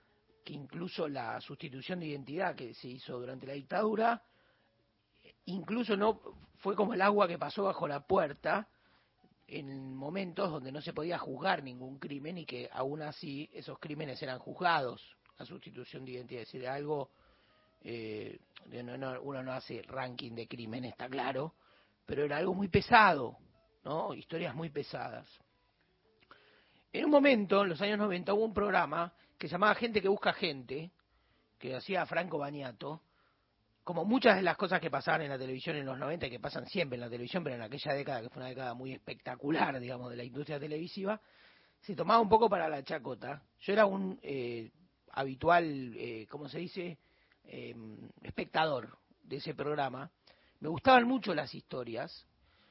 que 0.45 0.53
incluso 0.53 1.09
la 1.09 1.41
sustitución 1.41 2.01
de 2.01 2.07
identidad 2.07 2.55
que 2.55 2.73
se 2.75 2.89
hizo 2.89 3.19
durante 3.19 3.47
la 3.47 3.53
dictadura, 3.53 4.23
incluso 5.47 5.97
no 5.97 6.21
fue 6.59 6.75
como 6.75 6.95
el 6.95 7.03
agua 7.03 7.29
que 7.29 7.39
pasó 7.39 7.65
bajo 7.65 7.87
la 7.87 8.07
puerta 8.07 8.69
en 9.49 9.95
momentos 9.95 10.51
donde 10.51 10.73
no 10.73 10.81
se 10.81 10.93
podía 10.93 11.19
juzgar 11.19 11.63
ningún 11.63 11.99
crimen 11.99 12.39
y 12.39 12.47
que 12.47 12.69
aún 12.73 13.03
así 13.03 13.49
esos 13.53 13.79
crímenes 13.79 14.21
eran 14.23 14.39
juzgados. 14.39 15.17
La 15.39 15.45
sustitución 15.45 16.05
de 16.05 16.13
identidad, 16.13 16.43
es 16.43 16.53
decir, 16.53 16.67
algo, 16.67 17.11
eh, 17.83 18.39
uno 19.23 19.43
no 19.43 19.53
hace 19.53 19.83
ranking 19.83 20.33
de 20.33 20.49
crimen, 20.49 20.85
está 20.85 21.09
claro, 21.09 21.55
pero 22.07 22.25
era 22.25 22.39
algo 22.39 22.55
muy 22.55 22.69
pesado, 22.69 23.37
¿no? 23.85 24.15
Historias 24.15 24.55
muy 24.55 24.71
pesadas. 24.71 25.29
En 26.93 27.05
un 27.05 27.11
momento, 27.11 27.63
en 27.63 27.69
los 27.71 27.81
años 27.83 27.99
90, 27.99 28.33
hubo 28.33 28.45
un 28.45 28.55
programa 28.55 29.13
que 29.37 29.49
se 29.49 29.53
llamaba 29.53 29.75
Gente 29.75 30.01
que 30.01 30.09
busca 30.09 30.33
gente, 30.33 30.93
que 31.59 31.75
hacía 31.75 32.07
Franco 32.07 32.39
Baniato, 32.39 33.03
como 33.85 34.05
muchas 34.05 34.37
de 34.37 34.43
las 34.43 34.57
cosas 34.57 34.81
que 34.81 34.91
pasaban 34.91 35.23
en 35.23 35.29
la 35.29 35.39
televisión 35.39 35.77
en 35.77 35.87
los 35.87 35.99
90 35.99 36.27
y 36.27 36.31
que 36.31 36.41
pasan 36.41 36.67
siempre 36.67 36.97
en 36.97 37.03
la 37.03 37.11
televisión, 37.11 37.45
pero 37.45 37.57
en 37.57 37.63
aquella 37.63 37.93
década, 37.93 38.23
que 38.23 38.31
fue 38.31 38.41
una 38.41 38.49
década 38.49 38.75
muy 38.75 38.93
espectacular, 38.93 39.79
digamos, 39.79 40.11
de 40.11 40.17
la 40.17 40.25
industria 40.25 40.59
televisiva, 40.59 41.21
se 41.81 41.95
tomaba 41.95 42.21
un 42.21 42.29
poco 42.29 42.49
para 42.49 42.69
la 42.69 42.83
chacota. 42.83 43.43
Yo 43.61 43.73
era 43.73 43.87
un 43.87 44.19
eh, 44.23 44.73
habitual, 45.13 45.95
eh, 45.97 46.27
¿cómo 46.29 46.49
se 46.49 46.59
dice?, 46.59 46.99
em, 47.45 48.09
espectador 48.23 48.99
de 49.23 49.37
ese 49.37 49.55
programa. 49.55 50.11
Me 50.67 50.71
gustaban 50.71 51.07
mucho 51.07 51.33
las 51.33 51.55
historias, 51.55 52.27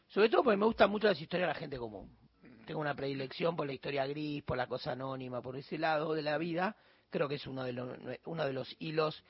sobre 0.10 0.28
todo 0.28 0.44
porque 0.44 0.58
me 0.58 0.66
gustan 0.66 0.92
mucho 0.92 1.08
las 1.08 1.22
historias 1.22 1.48
de 1.48 1.54
la 1.54 1.60
gente 1.62 1.78
común. 1.78 2.14
Tengo 2.66 2.82
una 2.82 2.94
predilección 2.94 3.56
por 3.56 3.66
la 3.66 3.72
historia 3.72 4.06
gris, 4.06 4.44
por 4.44 4.58
la 4.58 4.68
cosa 4.68 4.92
anónima, 4.92 5.42
por 5.42 5.56
ese 5.56 5.78
lado 5.78 6.14
de 6.14 6.22
la 6.22 6.38
vida. 6.38 6.76
Creo 7.10 7.30
que 7.30 7.36
es 7.36 7.48
uno 7.48 7.64
de 7.64 7.72
los, 7.72 7.98
uno 8.26 8.46
de 8.46 8.52
los 8.52 8.76
hilos 8.80 9.24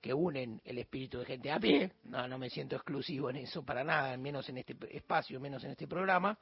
que 0.00 0.14
unen 0.14 0.60
el 0.64 0.78
espíritu 0.78 1.18
de 1.18 1.24
gente 1.24 1.50
a 1.50 1.58
pie. 1.58 1.94
No, 2.04 2.28
no 2.28 2.38
me 2.38 2.48
siento 2.48 2.76
exclusivo 2.76 3.28
en 3.28 3.38
eso 3.38 3.64
para 3.64 3.82
nada, 3.82 4.16
menos 4.16 4.48
en 4.48 4.58
este 4.58 4.76
espacio, 4.92 5.40
menos 5.40 5.64
en 5.64 5.72
este 5.72 5.88
programa. 5.88 6.38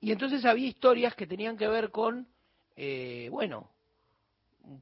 Y 0.00 0.12
entonces 0.12 0.46
había 0.46 0.66
historias 0.66 1.14
que 1.14 1.26
tenían 1.26 1.58
que 1.58 1.68
ver 1.68 1.90
con, 1.90 2.26
eh, 2.74 3.28
bueno, 3.30 3.68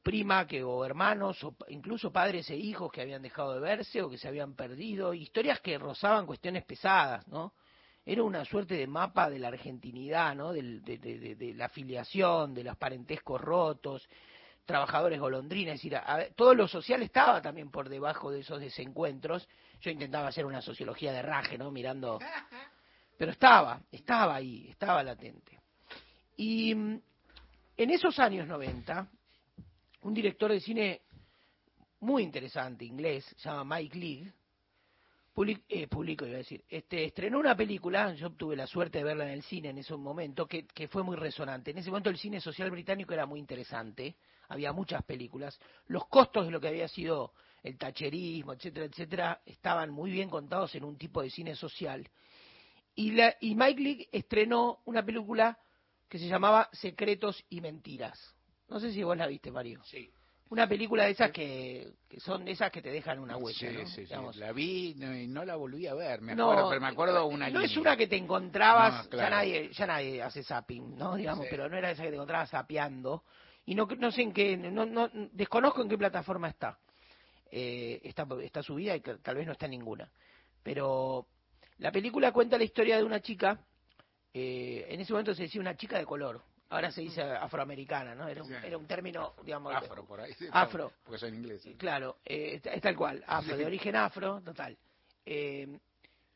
prima 0.03 0.47
que 0.47 0.63
o 0.63 0.85
hermanos 0.85 1.43
o 1.45 1.55
incluso 1.69 2.13
padres 2.13 2.49
e 2.51 2.57
hijos 2.57 2.91
que 2.91 3.03
habían 3.03 3.23
dejado 3.23 3.55
de 3.55 3.61
verse 3.61 4.03
o 4.03 4.11
que 4.11 4.19
se 4.19 4.29
habían 4.29 4.55
perdido, 4.55 5.15
historias 5.15 5.61
que 5.61 5.79
rozaban 5.79 6.27
cuestiones 6.27 6.65
pesadas, 6.65 7.27
¿no? 7.29 7.55
Era 8.07 8.23
una 8.23 8.45
suerte 8.45 8.75
de 8.75 8.87
mapa 8.87 9.31
de 9.31 9.39
la 9.39 9.49
argentinidad, 9.49 10.35
¿no? 10.35 10.53
De, 10.53 10.81
de 10.81 11.55
la 11.55 11.67
afiliación, 11.67 12.53
de 12.53 12.65
los 12.65 12.77
parentescos 12.77 13.41
rotos, 13.41 14.07
trabajadores 14.65 15.21
golondrines, 15.21 15.75
es 15.75 15.83
decir, 15.83 16.01
todo 16.37 16.55
lo 16.55 16.67
social 16.69 17.03
estaba 17.03 17.41
también 17.43 17.71
por 17.71 17.89
debajo 17.89 18.31
de 18.31 18.41
esos 18.41 18.61
desencuentros. 18.61 19.49
Yo 19.81 19.91
intentaba 19.91 20.29
hacer 20.29 20.47
una 20.47 20.63
sociología 20.63 21.13
de 21.13 21.23
raje, 21.23 21.59
¿no? 21.59 21.71
Mirando, 21.71 22.19
pero 23.19 23.33
estaba, 23.33 23.81
estaba 23.91 24.37
ahí, 24.37 24.69
estaba 24.71 25.03
latente. 25.03 25.61
Y 26.37 26.75
mm, 26.75 27.01
en 27.77 27.91
esos 27.91 28.19
años 28.19 28.47
90, 28.47 29.09
un 30.05 30.15
director 30.15 30.53
de 30.53 30.61
cine 30.61 31.03
muy 32.01 32.23
interesante, 32.23 32.85
inglés, 32.85 33.25
se 33.37 33.49
llama 33.49 33.77
Mike 33.77 33.99
Leigh, 33.99 34.33
eh, 35.69 35.89
iba 35.91 36.27
a 36.27 36.37
decir, 36.37 36.63
este, 36.69 37.05
estrenó 37.05 37.41
una 37.41 37.57
película, 37.57 38.13
yo 38.15 38.31
tuve 38.31 38.55
la 38.55 38.67
suerte 38.67 38.99
de 38.99 39.05
verla 39.05 39.25
en 39.25 39.33
el 39.33 39.43
cine 39.43 39.71
en 39.71 39.79
ese 39.79 39.97
momento, 39.97 40.47
que, 40.47 40.67
que 40.67 40.87
fue 40.89 41.03
muy 41.03 41.17
resonante. 41.17 41.73
En 41.73 41.79
ese 41.79 41.91
momento 41.91 42.11
el 42.11 42.19
cine 42.19 42.41
social 42.41 42.71
británico 42.71 43.15
era 43.15 43.27
muy 43.27 43.41
interesante, 43.41 44.17
había 44.49 44.73
muchas 44.73 45.03
películas, 45.05 45.59
los 45.87 46.07
costos 46.07 46.47
de 46.47 46.53
lo 46.53 46.61
que 46.61 46.69
había 46.69 46.87
sido 46.87 47.33
el 47.63 47.79
tacherismo, 47.79 48.53
etcétera, 48.53 48.87
etcétera, 48.87 49.43
estaban 49.47 49.91
muy 49.91 50.11
bien 50.11 50.29
contados 50.29 50.75
en 50.75 50.85
un 50.85 50.99
tipo 50.99 51.23
de 51.23 51.31
cine 51.31 51.57
social. 51.57 52.07
Y, 52.95 53.13
la, 53.13 53.35
y 53.41 53.55
Mike 53.55 53.83
Leigh 53.83 54.09
estrenó 54.13 54.83
una 54.85 55.03
película 55.05 55.59
que 56.09 56.19
se 56.19 56.29
llamaba 56.29 56.69
Secretos 56.73 57.43
y 57.49 57.63
Mentiras. 57.63 58.35
No 58.69 58.81
sé 58.81 58.93
si 58.93 59.03
vos 59.03 59.17
la 59.17 59.27
viste, 59.27 59.51
Mario. 59.51 59.81
Sí. 59.85 60.11
Una 60.51 60.69
película 60.69 61.05
de 61.05 61.11
esas 61.11 61.31
que, 61.33 61.95
son 62.19 62.47
esas 62.49 62.71
que 62.71 62.83
te 62.83 62.91
dejan 62.91 63.19
una 63.19 63.37
huella. 63.37 63.87
Sí, 63.87 63.87
sí, 63.87 64.07
sí. 64.07 64.15
La 64.35 64.53
vi 64.53 64.91
y 64.91 65.27
no, 65.27 65.45
la 65.45 65.57
volví 65.57 65.87
a 65.87 65.95
ver. 65.95 66.21
Me 66.21 66.33
acuerdo, 66.33 66.69
pero 66.69 66.81
me 66.81 66.87
acuerdo 66.89 67.27
una 67.27 67.51
No 67.51 67.61
es 67.61 67.77
una 67.77 67.97
que 67.97 68.07
te 68.07 68.17
encontrabas, 68.17 69.09
ya 69.11 69.31
nadie 69.31 69.71
ya 69.73 69.87
nadie 69.87 70.23
hace 70.23 70.43
zapping, 70.43 70.97
¿no? 70.97 71.17
Digamos, 71.17 71.47
pero 71.51 71.69
no 71.69 71.77
era 71.77 71.91
esa 71.91 72.03
que 72.03 72.11
te 72.11 72.15
encontrabas 72.15 72.51
zapeando 72.51 73.25
y 73.67 73.75
no, 73.75 73.87
no 73.87 74.13
sé 74.13 74.23
en 74.23 74.33
qué, 74.33 74.57
no, 74.57 74.85
no, 74.85 75.11
desconozco 75.33 75.83
en 75.83 75.89
qué 75.89 75.97
plataforma 75.97 76.49
está. 76.49 76.79
Eh, 77.51 78.01
está, 78.05 78.27
está 78.43 78.63
subida 78.63 78.97
y 78.97 79.01
tal 79.01 79.37
vez 79.37 79.47
no 79.47 79.53
está 79.53 79.65
en 79.67 79.73
ninguna. 79.73 80.11
Pero 80.63 81.27
la 81.79 81.91
película 81.91 82.33
cuenta 82.33 82.59
la 82.59 82.65
historia 82.65 82.97
de 82.97 83.05
una 83.05 83.21
chica, 83.21 83.59
eh, 84.33 84.87
en 84.89 85.01
ese 85.01 85.13
momento 85.13 85.35
se 85.35 85.45
decía 85.45 85.61
una 85.61 85.77
chica 85.77 85.99
de 85.99 86.05
color, 86.05 86.43
ahora 86.71 86.91
se 86.91 87.03
dice 87.03 87.23
afroamericana, 87.23 88.15
¿no? 88.15 88.29
Era 88.29 88.43
un, 88.43 88.53
era 88.53 88.79
un 88.79 88.87
término, 88.87 89.35
digamos... 89.45 89.75
Afro, 89.75 90.05
por 90.05 90.21
ahí. 90.21 90.33
afro. 90.51 90.93
Porque 91.05 91.19
son 91.19 91.35
ingleses. 91.35 91.77
Claro, 91.77 92.19
eh, 92.25 92.61
es 92.63 92.83
tal 92.83 92.97
cual, 92.97 93.23
afro, 93.27 93.57
de 93.57 93.67
origen 93.67 93.97
afro, 93.97 94.41
total. 94.43 94.77
Eh, 95.25 95.79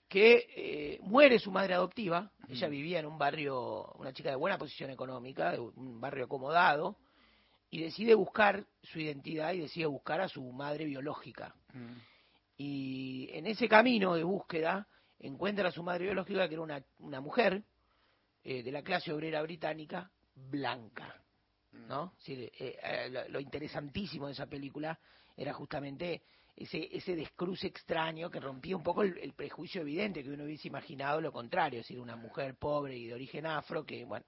que 0.08 0.46
eh, 0.56 0.98
muere 1.02 1.38
su 1.38 1.50
madre 1.50 1.74
adoptiva, 1.74 2.30
ella 2.48 2.68
vivía 2.68 3.00
en 3.00 3.06
un 3.06 3.18
barrio, 3.18 3.92
una 3.98 4.12
chica 4.12 4.30
de 4.30 4.36
buena 4.36 4.56
posición 4.56 4.90
económica, 4.90 5.52
de 5.52 5.60
un 5.60 6.00
barrio 6.00 6.24
acomodado, 6.24 6.96
y 7.70 7.82
decide 7.82 8.14
buscar 8.14 8.64
su 8.82 9.00
identidad 9.00 9.52
y 9.52 9.60
decide 9.60 9.84
buscar 9.86 10.22
a 10.22 10.28
su 10.28 10.42
madre 10.52 10.86
biológica. 10.86 11.54
Mm. 11.74 11.96
Y 12.56 13.28
en 13.32 13.46
ese 13.46 13.68
camino 13.68 14.14
de 14.14 14.24
búsqueda 14.24 14.88
encuentra 15.20 15.68
a 15.68 15.72
su 15.72 15.82
madre 15.82 16.06
biológica, 16.06 16.48
que 16.48 16.54
era 16.54 16.62
una, 16.62 16.82
una 17.00 17.20
mujer 17.20 17.62
eh, 18.44 18.62
de 18.62 18.72
la 18.72 18.82
clase 18.82 19.12
obrera 19.12 19.42
británica, 19.42 20.10
blanca. 20.50 21.14
Mm. 21.72 21.88
¿no? 21.88 22.14
Eh, 22.26 22.50
eh, 22.58 23.26
lo, 23.28 23.40
interesantísimo 23.40 24.26
de 24.26 24.32
esa 24.32 24.46
película 24.46 24.98
era 25.36 25.52
justamente 25.52 26.22
ese, 26.56 26.88
ese 26.90 27.14
descruce 27.14 27.68
extraño 27.68 28.30
que 28.30 28.40
rompía 28.40 28.76
un 28.76 28.82
poco 28.82 29.02
el, 29.02 29.16
el, 29.18 29.32
prejuicio 29.34 29.82
evidente 29.82 30.22
que 30.22 30.30
uno 30.30 30.44
hubiese 30.44 30.68
imaginado 30.68 31.20
lo 31.20 31.32
contrario, 31.32 31.80
es 31.80 31.86
decir, 31.86 32.00
una 32.00 32.16
mujer 32.16 32.56
pobre 32.56 32.96
y 32.96 33.06
de 33.06 33.14
origen 33.14 33.46
afro 33.46 33.84
que, 33.84 34.04
bueno, 34.04 34.26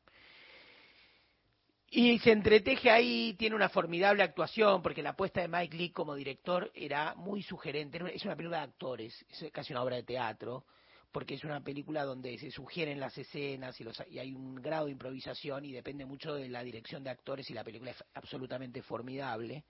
y 1.93 2.21
se 2.21 2.31
entreteje 2.31 2.89
ahí, 2.89 3.35
tiene 3.37 3.57
una 3.57 3.69
formidable 3.69 4.23
actuación, 4.23 4.81
porque 4.81 5.03
la 5.03 5.11
apuesta 5.11 5.41
de 5.41 5.49
Mike 5.49 5.77
Lee 5.77 5.91
como 5.91 6.15
director 6.15 6.71
era 6.73 7.17
muy 7.17 7.43
sugerente. 7.43 7.99
Es 8.15 8.25
una 8.25 8.37
película 8.37 8.59
de 8.59 8.65
actores, 8.65 9.27
es 9.29 9.51
casi 9.51 9.73
una 9.73 9.83
obra 9.83 9.97
de 9.97 10.05
teatro, 10.05 10.67
porque 11.13 11.35
es 11.35 11.45
una 11.45 11.61
película 11.61 12.05
donde 12.05 12.39
se 12.39 12.51
sugieren 12.51 13.01
las 13.01 13.17
escenas 13.19 13.81
y, 13.81 13.85
los, 13.85 14.01
y 14.09 14.19
hay 14.19 14.33
un 14.33 14.55
grado 14.57 14.87
de 14.87 14.93
improvisación 14.93 15.65
y 15.65 15.73
depende 15.73 16.05
mucho 16.05 16.35
de 16.35 16.49
la 16.49 16.63
dirección 16.63 17.03
de 17.03 17.11
actores 17.11 17.51
y 17.51 17.55
la 17.55 17.65
película 17.65 17.91
es 17.91 18.05
absolutamente 18.15 18.83
formidable. 18.83 19.65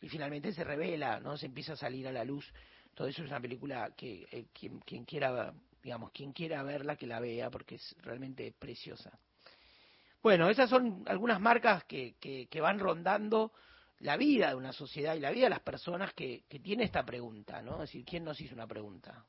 Y 0.00 0.08
finalmente 0.08 0.52
se 0.52 0.64
revela, 0.64 1.20
¿no? 1.20 1.36
Se 1.36 1.46
empieza 1.46 1.74
a 1.74 1.76
salir 1.76 2.06
a 2.08 2.12
la 2.12 2.24
luz. 2.24 2.50
Todo 2.94 3.08
eso 3.08 3.22
es 3.22 3.28
una 3.28 3.40
película 3.40 3.92
que 3.96 4.26
eh, 4.30 4.46
quien, 4.52 4.80
quien 4.80 5.04
quiera, 5.04 5.52
digamos, 5.82 6.12
quien 6.12 6.32
quiera 6.32 6.62
verla, 6.62 6.96
que 6.96 7.06
la 7.06 7.20
vea, 7.20 7.50
porque 7.50 7.74
es 7.76 7.94
realmente 8.00 8.54
preciosa. 8.58 9.18
Bueno, 10.22 10.48
esas 10.48 10.68
son 10.68 11.04
algunas 11.06 11.40
marcas 11.40 11.84
que, 11.84 12.16
que, 12.18 12.60
van 12.60 12.78
rondando 12.78 13.52
la 14.00 14.16
vida 14.16 14.48
de 14.48 14.54
una 14.56 14.72
sociedad 14.72 15.14
y 15.14 15.20
la 15.20 15.30
vida 15.30 15.44
de 15.44 15.50
las 15.50 15.60
personas 15.60 16.12
que, 16.14 16.44
que 16.48 16.58
tiene 16.58 16.84
esta 16.84 17.04
pregunta, 17.04 17.62
¿no? 17.62 17.74
Es 17.74 17.90
decir, 17.90 18.04
¿quién 18.04 18.24
nos 18.24 18.40
hizo 18.40 18.54
una 18.54 18.66
pregunta? 18.66 19.24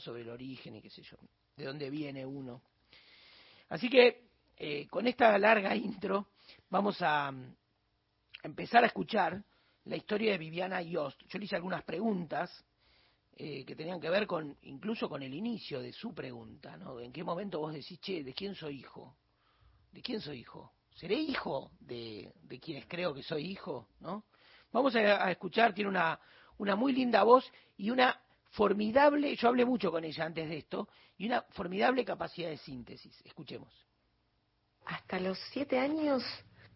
Sobre 0.00 0.22
el 0.22 0.30
origen 0.30 0.74
y 0.76 0.82
qué 0.82 0.90
sé 0.90 1.02
yo, 1.02 1.16
de 1.56 1.64
dónde 1.64 1.88
viene 1.90 2.26
uno. 2.26 2.62
Así 3.68 3.88
que, 3.88 4.24
eh, 4.56 4.86
con 4.88 5.06
esta 5.06 5.38
larga 5.38 5.74
intro, 5.74 6.28
vamos 6.70 6.96
a, 7.00 7.32
empezar 8.42 8.84
a 8.84 8.88
escuchar 8.88 9.42
la 9.84 9.96
historia 9.96 10.32
de 10.32 10.38
Viviana 10.38 10.82
Yost. 10.82 11.22
Yo 11.28 11.38
le 11.38 11.44
hice 11.44 11.56
algunas 11.56 11.84
preguntas 11.84 12.64
eh, 13.36 13.64
que 13.64 13.76
tenían 13.76 14.00
que 14.00 14.10
ver 14.10 14.26
con, 14.26 14.56
incluso 14.62 15.08
con 15.08 15.22
el 15.22 15.32
inicio 15.32 15.80
de 15.80 15.92
su 15.92 16.12
pregunta, 16.12 16.76
¿no? 16.76 17.00
¿En 17.00 17.12
qué 17.12 17.22
momento 17.22 17.60
vos 17.60 17.72
decís, 17.72 18.00
che, 18.00 18.24
¿de 18.24 18.34
quién 18.34 18.54
soy 18.54 18.80
hijo? 18.80 19.16
¿de 19.96 20.02
quién 20.02 20.20
soy 20.20 20.40
hijo? 20.40 20.72
¿Seré 20.94 21.14
hijo 21.14 21.70
de, 21.80 22.30
de 22.42 22.60
quienes 22.60 22.86
creo 22.86 23.14
que 23.14 23.22
soy 23.22 23.46
hijo? 23.46 23.88
¿no? 24.00 24.24
Vamos 24.70 24.94
a, 24.94 25.30
escuchar, 25.30 25.72
tiene 25.72 25.88
una, 25.88 26.20
una 26.58 26.76
muy 26.76 26.92
linda 26.92 27.22
voz 27.22 27.50
y 27.78 27.88
una 27.88 28.20
formidable, 28.56 29.36
yo 29.36 29.48
hablé 29.48 29.64
mucho 29.64 29.90
con 29.90 30.02
ella 30.02 30.24
antes 30.24 30.48
de 30.48 30.56
esto, 30.56 30.88
y 31.18 31.26
una 31.26 31.42
formidable 31.50 32.04
capacidad 32.04 32.48
de 32.48 32.56
síntesis. 32.56 33.14
Escuchemos. 33.24 33.72
Hasta 34.86 35.20
los 35.20 35.38
siete 35.52 35.78
años 35.78 36.24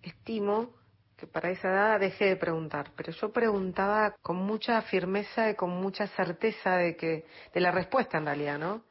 estimo 0.02 0.74
que 1.16 1.26
para 1.26 1.50
esa 1.50 1.68
edad 1.68 2.00
dejé 2.00 2.26
de 2.26 2.36
preguntar, 2.36 2.92
pero 2.96 3.12
yo 3.12 3.32
preguntaba 3.32 4.14
con 4.22 4.36
mucha 4.36 4.80
firmeza 4.82 5.50
y 5.50 5.54
con 5.54 5.70
mucha 5.70 6.06
certeza 6.08 6.76
de 6.76 6.96
que 6.96 7.26
de 7.52 7.60
la 7.60 7.70
respuesta 7.70 8.18
en 8.18 8.26
realidad, 8.26 8.58
¿no? 8.58 8.84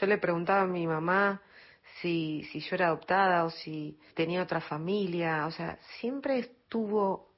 Yo 0.00 0.06
le 0.06 0.18
preguntaba 0.18 0.62
a 0.62 0.66
mi 0.66 0.86
mamá 0.86 1.42
si, 2.00 2.44
si 2.52 2.60
yo 2.60 2.76
era 2.76 2.86
adoptada 2.86 3.44
o 3.44 3.50
si 3.50 3.98
tenía 4.14 4.42
otra 4.42 4.60
familia, 4.60 5.46
o 5.46 5.50
sea, 5.50 5.78
siempre 6.00 6.38
estuvo 6.38 7.32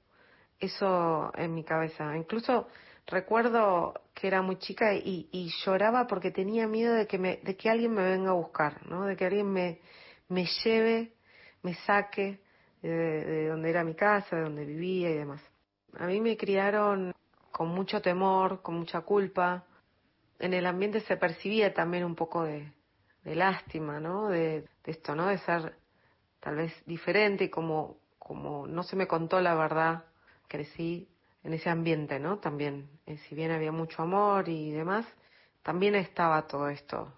eso 0.59 1.33
en 1.37 1.55
mi 1.55 1.65
cabeza. 1.65 2.17
Incluso 2.17 2.69
recuerdo 3.07 3.95
que 4.15 4.27
era 4.27 4.43
muy 4.43 4.57
chica 4.59 4.95
y, 4.95 5.29
y 5.33 5.51
lloraba 5.65 6.07
porque 6.07 6.31
tenía 6.31 6.67
miedo 6.67 6.95
de 6.95 7.07
que, 7.07 7.19
me, 7.19 7.37
de 7.43 7.57
que 7.57 7.71
alguien 7.71 7.93
me 7.93 8.03
venga 8.03 8.31
a 8.31 8.35
buscar, 8.35 8.87
¿no? 8.87 9.05
De 9.05 9.17
que 9.17 9.27
alguien 9.27 9.53
me, 9.53 9.81
me 10.29 10.47
lleve, 10.65 11.15
me 11.63 11.75
saque 11.75 12.41
de, 12.83 12.91
de 12.91 13.49
donde 13.49 13.71
era 13.71 13.85
mi 13.85 13.95
casa, 13.95 14.37
de 14.37 14.43
donde 14.43 14.65
vivía 14.65 15.11
y 15.11 15.15
demás. 15.15 15.41
A 15.99 16.07
mí 16.07 16.21
me 16.21 16.37
criaron 16.37 17.15
con 17.51 17.69
mucho 17.69 18.03
temor, 18.03 18.63
con 18.63 18.75
mucha 18.77 19.03
culpa. 19.03 19.65
En 20.39 20.55
el 20.55 20.67
ambiente 20.67 21.01
se 21.01 21.17
percibía 21.17 21.73
también 21.73 22.05
un 22.05 22.17
poco 22.17 22.43
de, 22.43 22.73
de 23.25 23.35
lástima, 23.35 24.01
¿no? 24.01 24.29
De, 24.29 24.67
esto, 24.85 25.15
¿no? 25.15 25.27
De 25.29 25.39
ser 25.39 25.77
tal 26.41 26.57
vez 26.57 26.73
diferente 26.85 27.45
y 27.45 27.49
como, 27.49 27.97
como 28.19 28.67
no 28.67 28.83
se 28.83 28.97
me 28.97 29.07
contó 29.07 29.41
la 29.41 29.55
verdad, 29.55 30.05
crecí 30.47 31.09
en 31.45 31.53
ese 31.53 31.71
ambiente, 31.71 32.19
¿no? 32.19 32.39
También, 32.39 32.89
eh, 33.07 33.19
si 33.29 33.35
bien 33.35 33.53
había 33.53 33.71
mucho 33.71 34.03
amor 34.03 34.49
y 34.49 34.73
demás, 34.73 35.07
también 35.63 35.95
estaba 35.95 36.47
todo 36.47 36.69
esto 36.69 37.13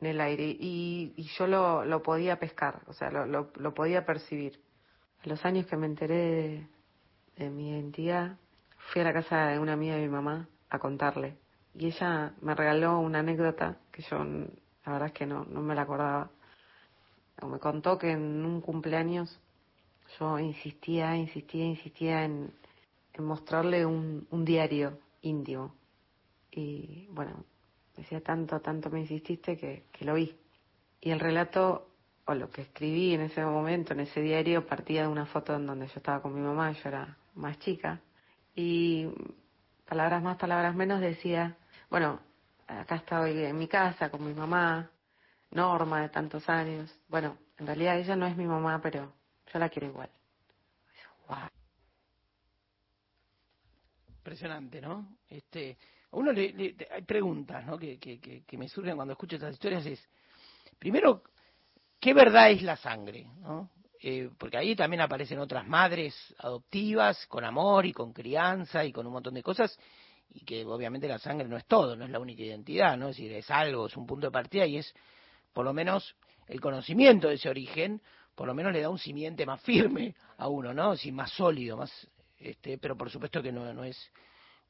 en 0.00 0.08
el 0.08 0.20
aire 0.20 0.44
y, 0.44 1.14
y 1.16 1.22
yo 1.38 1.46
lo, 1.46 2.02
podía 2.02 2.38
pescar, 2.38 2.82
o 2.86 2.92
sea, 2.92 3.10
lo, 3.10 3.26
lo, 3.26 3.50
lo, 3.56 3.74
podía 3.74 4.04
percibir. 4.04 4.60
A 5.24 5.28
los 5.28 5.44
años 5.44 5.66
que 5.66 5.76
me 5.76 5.86
enteré 5.86 6.68
de, 7.36 7.50
mi 7.50 7.70
identidad, 7.70 8.36
fui 8.76 9.00
a 9.00 9.04
la 9.04 9.12
casa 9.12 9.46
de 9.46 9.58
una 9.58 9.72
amiga 9.72 9.94
de 9.94 10.02
mi 10.02 10.08
mamá 10.08 10.48
a 10.70 10.78
contarle 10.78 11.36
y 11.74 11.86
ella 11.86 12.34
me 12.40 12.54
regaló 12.54 12.98
una 12.98 13.20
anécdota 13.20 13.78
que 13.92 14.02
yo 14.02 14.18
la 14.24 14.92
verdad 14.92 15.08
es 15.08 15.14
que 15.14 15.26
no, 15.26 15.44
no 15.44 15.60
me 15.60 15.74
la 15.74 15.82
acordaba. 15.82 16.30
Me 17.46 17.58
contó 17.58 17.98
que 17.98 18.10
en 18.10 18.44
un 18.44 18.60
cumpleaños 18.60 19.38
yo 20.18 20.38
insistía, 20.38 21.16
insistía, 21.16 21.64
insistía 21.64 22.24
en, 22.24 22.52
mostrarle 23.22 23.84
un, 23.84 24.26
diario 24.44 24.98
íntimo. 25.22 25.74
Y 26.50 27.06
bueno, 27.10 27.44
decía 27.96 28.20
tanto, 28.22 28.60
tanto 28.60 28.90
me 28.90 29.00
insististe 29.00 29.56
que, 29.56 29.84
lo 30.00 30.14
vi. 30.14 30.36
Y 31.00 31.10
el 31.10 31.20
relato, 31.20 31.88
o 32.24 32.34
lo 32.34 32.50
que 32.50 32.62
escribí 32.62 33.14
en 33.14 33.22
ese 33.22 33.44
momento, 33.44 33.92
en 33.92 34.00
ese 34.00 34.20
diario, 34.20 34.66
partía 34.66 35.02
de 35.02 35.08
una 35.08 35.26
foto 35.26 35.54
en 35.54 35.66
donde 35.66 35.86
yo 35.86 35.94
estaba 35.96 36.22
con 36.22 36.34
mi 36.34 36.40
mamá, 36.40 36.72
yo 36.72 36.88
era 36.88 37.16
más 37.34 37.58
chica. 37.58 38.00
Y 38.54 39.06
palabras 39.86 40.22
más, 40.22 40.36
palabras 40.36 40.74
menos, 40.74 41.00
decía, 41.00 41.56
bueno, 41.90 42.20
acá 42.66 42.96
estoy 42.96 43.44
en 43.44 43.56
mi 43.56 43.68
casa 43.68 44.10
con 44.10 44.26
mi 44.26 44.34
mamá, 44.34 44.90
Norma, 45.50 46.02
de 46.02 46.08
tantos 46.08 46.48
años. 46.48 46.98
Bueno, 47.08 47.36
en 47.58 47.66
realidad 47.66 47.98
ella 47.98 48.16
no 48.16 48.26
es 48.26 48.36
mi 48.36 48.46
mamá, 48.46 48.80
pero 48.82 49.12
yo 49.52 49.58
la 49.58 49.68
quiero 49.68 49.88
igual. 49.88 50.10
Impresionante, 54.28 54.82
¿no? 54.82 55.16
Este, 55.30 55.78
a 56.12 56.16
uno 56.18 56.32
le, 56.32 56.76
hay 56.90 57.00
preguntas, 57.00 57.64
¿no? 57.64 57.78
Que, 57.78 57.98
que, 57.98 58.20
que, 58.20 58.58
me 58.58 58.68
surgen 58.68 58.94
cuando 58.94 59.12
escucho 59.12 59.36
estas 59.36 59.54
historias 59.54 59.86
es, 59.86 60.06
primero, 60.78 61.22
¿qué 61.98 62.12
verdad 62.12 62.50
es 62.50 62.60
la 62.60 62.76
sangre, 62.76 63.24
no? 63.40 63.70
Eh, 64.02 64.28
porque 64.38 64.58
ahí 64.58 64.76
también 64.76 65.00
aparecen 65.00 65.38
otras 65.38 65.66
madres 65.66 66.14
adoptivas 66.40 67.26
con 67.26 67.42
amor 67.42 67.86
y 67.86 67.94
con 67.94 68.12
crianza 68.12 68.84
y 68.84 68.92
con 68.92 69.06
un 69.06 69.14
montón 69.14 69.32
de 69.32 69.42
cosas 69.42 69.78
y 70.28 70.44
que 70.44 70.62
obviamente 70.66 71.08
la 71.08 71.18
sangre 71.18 71.48
no 71.48 71.56
es 71.56 71.64
todo, 71.64 71.96
no 71.96 72.04
es 72.04 72.10
la 72.10 72.20
única 72.20 72.42
identidad, 72.42 72.98
¿no? 72.98 73.08
Es 73.08 73.16
decir, 73.16 73.32
es 73.32 73.50
algo, 73.50 73.86
es 73.86 73.96
un 73.96 74.06
punto 74.06 74.26
de 74.26 74.30
partida 74.30 74.66
y 74.66 74.76
es 74.76 74.94
por 75.54 75.64
lo 75.64 75.72
menos 75.72 76.16
el 76.48 76.60
conocimiento 76.60 77.28
de 77.28 77.36
ese 77.36 77.48
origen, 77.48 78.02
por 78.34 78.46
lo 78.46 78.52
menos 78.52 78.74
le 78.74 78.82
da 78.82 78.90
un 78.90 78.98
simiente 78.98 79.46
más 79.46 79.62
firme 79.62 80.14
a 80.36 80.48
uno, 80.48 80.74
¿no? 80.74 80.96
Sí, 80.96 81.12
más 81.12 81.30
sólido, 81.32 81.78
más 81.78 81.90
este, 82.38 82.78
pero 82.78 82.96
por 82.96 83.10
supuesto 83.10 83.42
que 83.42 83.52
no, 83.52 83.72
no 83.72 83.84
es 83.84 84.10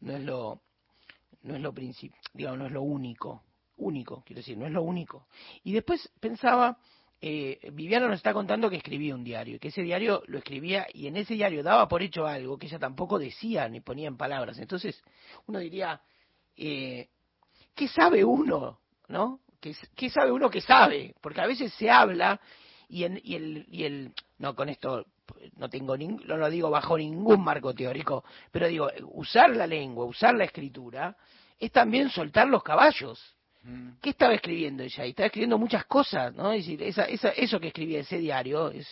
no 0.01 0.17
es 0.17 0.25
lo 0.25 0.63
no 1.43 1.57
es 1.57 1.61
lo 1.61 1.73
digamos, 2.33 2.59
no 2.59 2.67
es 2.67 2.73
lo 2.73 2.83
único, 2.83 3.45
único, 3.77 4.23
quiero 4.25 4.41
decir, 4.41 4.57
no 4.57 4.67
es 4.67 4.73
lo 4.73 4.83
único. 4.83 5.29
Y 5.63 5.73
después 5.73 6.11
pensaba 6.21 6.79
eh, 7.21 7.59
Viviana 7.73 8.07
nos 8.07 8.17
está 8.17 8.33
contando 8.33 8.71
que 8.71 8.77
escribía 8.77 9.15
un 9.15 9.25
diario, 9.25 9.57
y 9.57 9.59
que 9.59 9.69
ese 9.69 9.83
diario 9.83 10.23
lo 10.27 10.39
escribía 10.39 10.87
y 10.93 11.09
en 11.09 11.17
ese 11.17 11.35
diario 11.35 11.65
daba 11.65 11.89
por 11.89 12.03
hecho 12.03 12.27
algo 12.27 12.59
que 12.59 12.67
ella 12.67 12.79
tampoco 12.79 13.19
decía 13.19 13.69
ni 13.69 13.81
ponía 13.81 14.07
en 14.07 14.17
palabras. 14.17 14.59
Entonces 14.59 15.03
uno 15.47 15.59
diría, 15.59 16.01
eh, 16.57 17.09
¿qué 17.75 17.89
sabe 17.89 18.25
uno? 18.25 18.79
¿No? 19.09 19.41
¿Qué, 19.61 19.75
¿Qué, 19.97 20.11
sabe 20.11 20.31
uno 20.31 20.49
que 20.49 20.61
sabe? 20.61 21.15
Porque 21.21 21.41
a 21.41 21.47
veces 21.47 21.73
se 21.75 21.91
habla 21.91 22.41
y, 22.89 23.03
en, 23.03 23.21
y, 23.23 23.35
el, 23.35 23.67
y 23.69 23.85
el... 23.85 24.13
No, 24.39 24.55
con 24.55 24.69
esto 24.69 25.07
no 25.57 25.69
tengo 25.69 25.97
no 25.97 26.37
lo 26.37 26.49
digo 26.49 26.71
bajo 26.71 26.97
ningún 26.97 27.43
marco 27.43 27.75
teórico, 27.75 28.25
pero 28.51 28.69
digo, 28.69 28.89
usar 29.13 29.51
la 29.51 29.67
lengua, 29.67 30.05
usar 30.05 30.35
la 30.35 30.45
escritura, 30.45 31.17
es 31.59 31.73
también 31.73 32.09
soltar 32.09 32.49
los 32.49 32.63
caballos 32.63 33.37
Mm. 33.69 33.99
¿Qué 34.01 34.11
estaba 34.11 34.35
escribiendo 34.35 34.83
ella? 34.83 35.07
Y 35.07 35.11
estaba 35.11 35.27
escribiendo 35.27 35.59
muchas 35.59 35.85
cosas, 35.87 36.35
¿no? 36.35 36.53
Es 36.53 36.65
decir, 36.65 36.83
esa, 36.83 37.05
esa, 37.05 37.31
eso 37.31 37.59
que 37.59 37.69
escribía 37.69 38.01
ese 38.01 38.19
diario 38.19 38.71
es, 38.71 38.87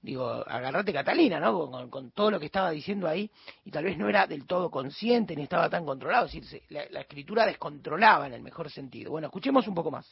digo, 0.00 0.28
agarrate 0.28 0.92
Catalina, 0.92 1.40
¿no? 1.40 1.70
Con, 1.90 2.10
todo 2.12 2.30
lo 2.30 2.38
que 2.38 2.46
estaba 2.46 2.70
diciendo 2.70 3.08
ahí, 3.08 3.30
y 3.64 3.70
tal 3.70 3.84
vez 3.84 3.96
no 3.96 4.08
era 4.08 4.26
del 4.26 4.46
todo 4.46 4.70
consciente 4.70 5.34
ni 5.34 5.42
estaba 5.42 5.68
tan 5.70 5.84
controlado, 5.84 6.26
es 6.26 6.34
decir, 6.34 6.62
la, 6.68 7.00
escritura 7.00 7.46
descontrolaba 7.46 8.26
en 8.26 8.34
el 8.34 8.42
mejor 8.42 8.70
sentido. 8.70 9.10
Bueno, 9.10 9.28
escuchemos 9.28 9.66
un 9.66 9.74
poco 9.74 9.90
más. 9.90 10.06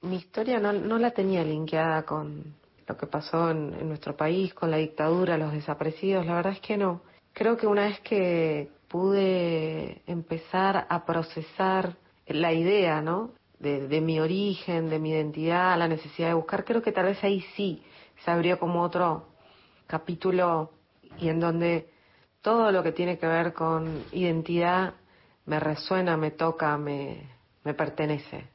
Mi 0.00 0.16
historia 0.16 0.58
no, 0.58 0.72
no 0.72 0.98
la 0.98 1.12
tenía 1.12 1.44
linkeada 1.44 2.02
con 2.02 2.56
lo 2.92 2.98
que 2.98 3.06
pasó 3.06 3.50
en, 3.50 3.74
en 3.74 3.88
nuestro 3.88 4.16
país, 4.16 4.52
con 4.52 4.70
la 4.70 4.76
dictadura, 4.76 5.38
los 5.38 5.52
desaparecidos, 5.52 6.26
la 6.26 6.34
verdad 6.34 6.52
es 6.52 6.60
que 6.60 6.76
no. 6.76 7.00
Creo 7.32 7.56
que 7.56 7.66
una 7.66 7.86
vez 7.86 8.00
que 8.00 8.70
pude 8.88 10.02
empezar 10.06 10.86
a 10.90 11.06
procesar 11.06 11.96
la 12.26 12.52
idea, 12.52 13.00
¿no? 13.00 13.30
De, 13.58 14.00
mi 14.00 14.18
origen, 14.18 14.90
de 14.90 14.98
mi 14.98 15.10
identidad, 15.10 15.78
la 15.78 15.86
necesidad 15.86 16.28
de 16.28 16.34
buscar, 16.34 16.64
creo 16.64 16.82
que 16.82 16.90
tal 16.90 17.06
vez 17.06 17.22
ahí 17.22 17.40
sí 17.54 17.80
se 18.24 18.30
abrió 18.30 18.58
como 18.58 18.82
otro 18.82 19.28
capítulo 19.86 20.72
y 21.18 21.28
en 21.28 21.38
donde 21.38 21.88
todo 22.40 22.72
lo 22.72 22.82
que 22.82 22.90
tiene 22.90 23.18
que 23.18 23.26
ver 23.28 23.52
con 23.52 24.04
identidad 24.10 24.94
me 25.46 25.60
resuena, 25.60 26.16
me 26.16 26.32
toca, 26.32 26.76
me, 26.76 27.30
me 27.62 27.72
pertenece. 27.72 28.48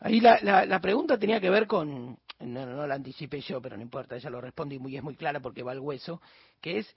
Ahí 0.00 0.20
la, 0.20 0.38
la, 0.66 0.80
pregunta 0.80 1.18
tenía 1.18 1.40
que 1.40 1.50
ver 1.50 1.66
con, 1.66 2.18
no, 2.40 2.66
no, 2.66 2.86
la 2.86 2.94
anticipé 2.94 3.40
yo, 3.40 3.60
pero 3.60 3.76
no 3.76 3.82
importa, 3.82 4.16
ella 4.16 4.30
lo 4.30 4.40
responde 4.40 4.76
y 4.76 4.78
muy, 4.78 4.96
es 4.96 5.02
muy 5.02 5.16
clara 5.16 5.40
porque 5.40 5.62
va 5.62 5.72
al 5.72 5.80
hueso, 5.80 6.20
que 6.60 6.78
es 6.78 6.96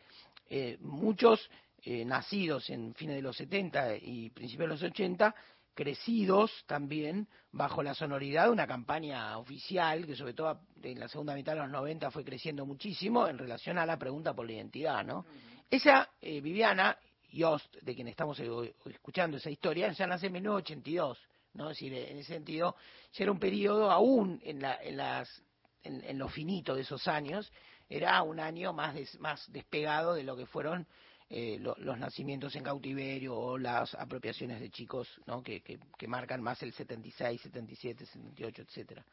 eh, 0.49 0.77
muchos 0.82 1.49
eh, 1.84 2.06
nacidos 2.06 2.69
en 2.69 2.93
fines 2.93 3.15
de 3.15 3.21
los 3.21 3.38
70 3.38 3.97
y 3.97 4.30
principios 4.30 4.69
de 4.69 4.73
los 4.75 4.84
80, 4.84 5.34
crecidos 5.73 6.51
también 6.67 7.27
bajo 7.51 7.82
la 7.82 7.93
sonoridad 7.93 8.45
de 8.45 8.51
una 8.51 8.67
campaña 8.67 9.38
oficial 9.38 10.06
que 10.06 10.15
sobre 10.15 10.34
todo 10.34 10.60
en 10.84 10.99
la 10.99 11.08
segunda 11.08 11.34
mitad 11.34 11.54
de 11.54 11.60
los 11.60 11.69
90 11.69 12.12
fue 12.12 12.23
creciendo 12.23 12.65
muchísimo 12.65 13.27
en 13.27 13.38
relación 13.38 13.77
a 13.77 13.86
la 13.86 13.97
pregunta 13.97 14.34
por 14.34 14.45
la 14.45 14.54
identidad, 14.54 15.04
¿no? 15.04 15.25
Esa 15.69 16.10
eh, 16.21 16.41
Viviana 16.41 16.97
Yost, 17.32 17.77
de 17.82 17.95
quien 17.95 18.10
estamos 18.10 18.39
eh, 18.39 18.75
escuchando 18.86 19.38
esa 19.38 19.49
historia, 19.49 19.91
ya 19.91 20.06
nace 20.06 20.27
en 20.27 20.34
1982, 20.34 21.17
¿no? 21.54 21.70
Es 21.70 21.78
decir, 21.78 21.94
en 21.94 22.18
ese 22.18 22.34
sentido, 22.34 22.76
ya 23.14 23.24
era 23.24 23.32
un 23.32 23.40
periodo 23.40 23.92
aún 23.92 24.40
en, 24.44 24.62
la, 24.62 24.78
en, 24.82 24.98
las, 24.98 25.44
en, 25.84 26.18
lo 26.18 26.30
finito 26.30 26.76
de 26.76 26.82
esos 26.82 27.08
años, 27.08 27.52
era 27.90 28.22
un 28.24 28.40
año 28.40 28.74
más, 28.74 28.96
más 29.20 29.52
despegado 29.52 30.14
de 30.14 30.24
lo 30.24 30.36
que 30.36 30.46
fueron 30.46 30.88
eh, 31.30 31.60
los 31.60 31.98
nacimientos 31.98 32.56
en 32.58 32.64
cautiverio 32.64 33.38
o 33.38 33.58
las 33.58 33.96
apropiaciones 33.96 34.60
de 34.60 34.70
chicos 34.70 35.08
¿no? 35.26 35.42
que, 35.42 35.62
que, 35.62 36.08
marcan 36.08 36.42
más 36.42 36.62
el 36.62 36.74
76, 36.74 37.42
77, 37.42 38.06
78, 38.06 38.62
etcétera. 38.64 39.06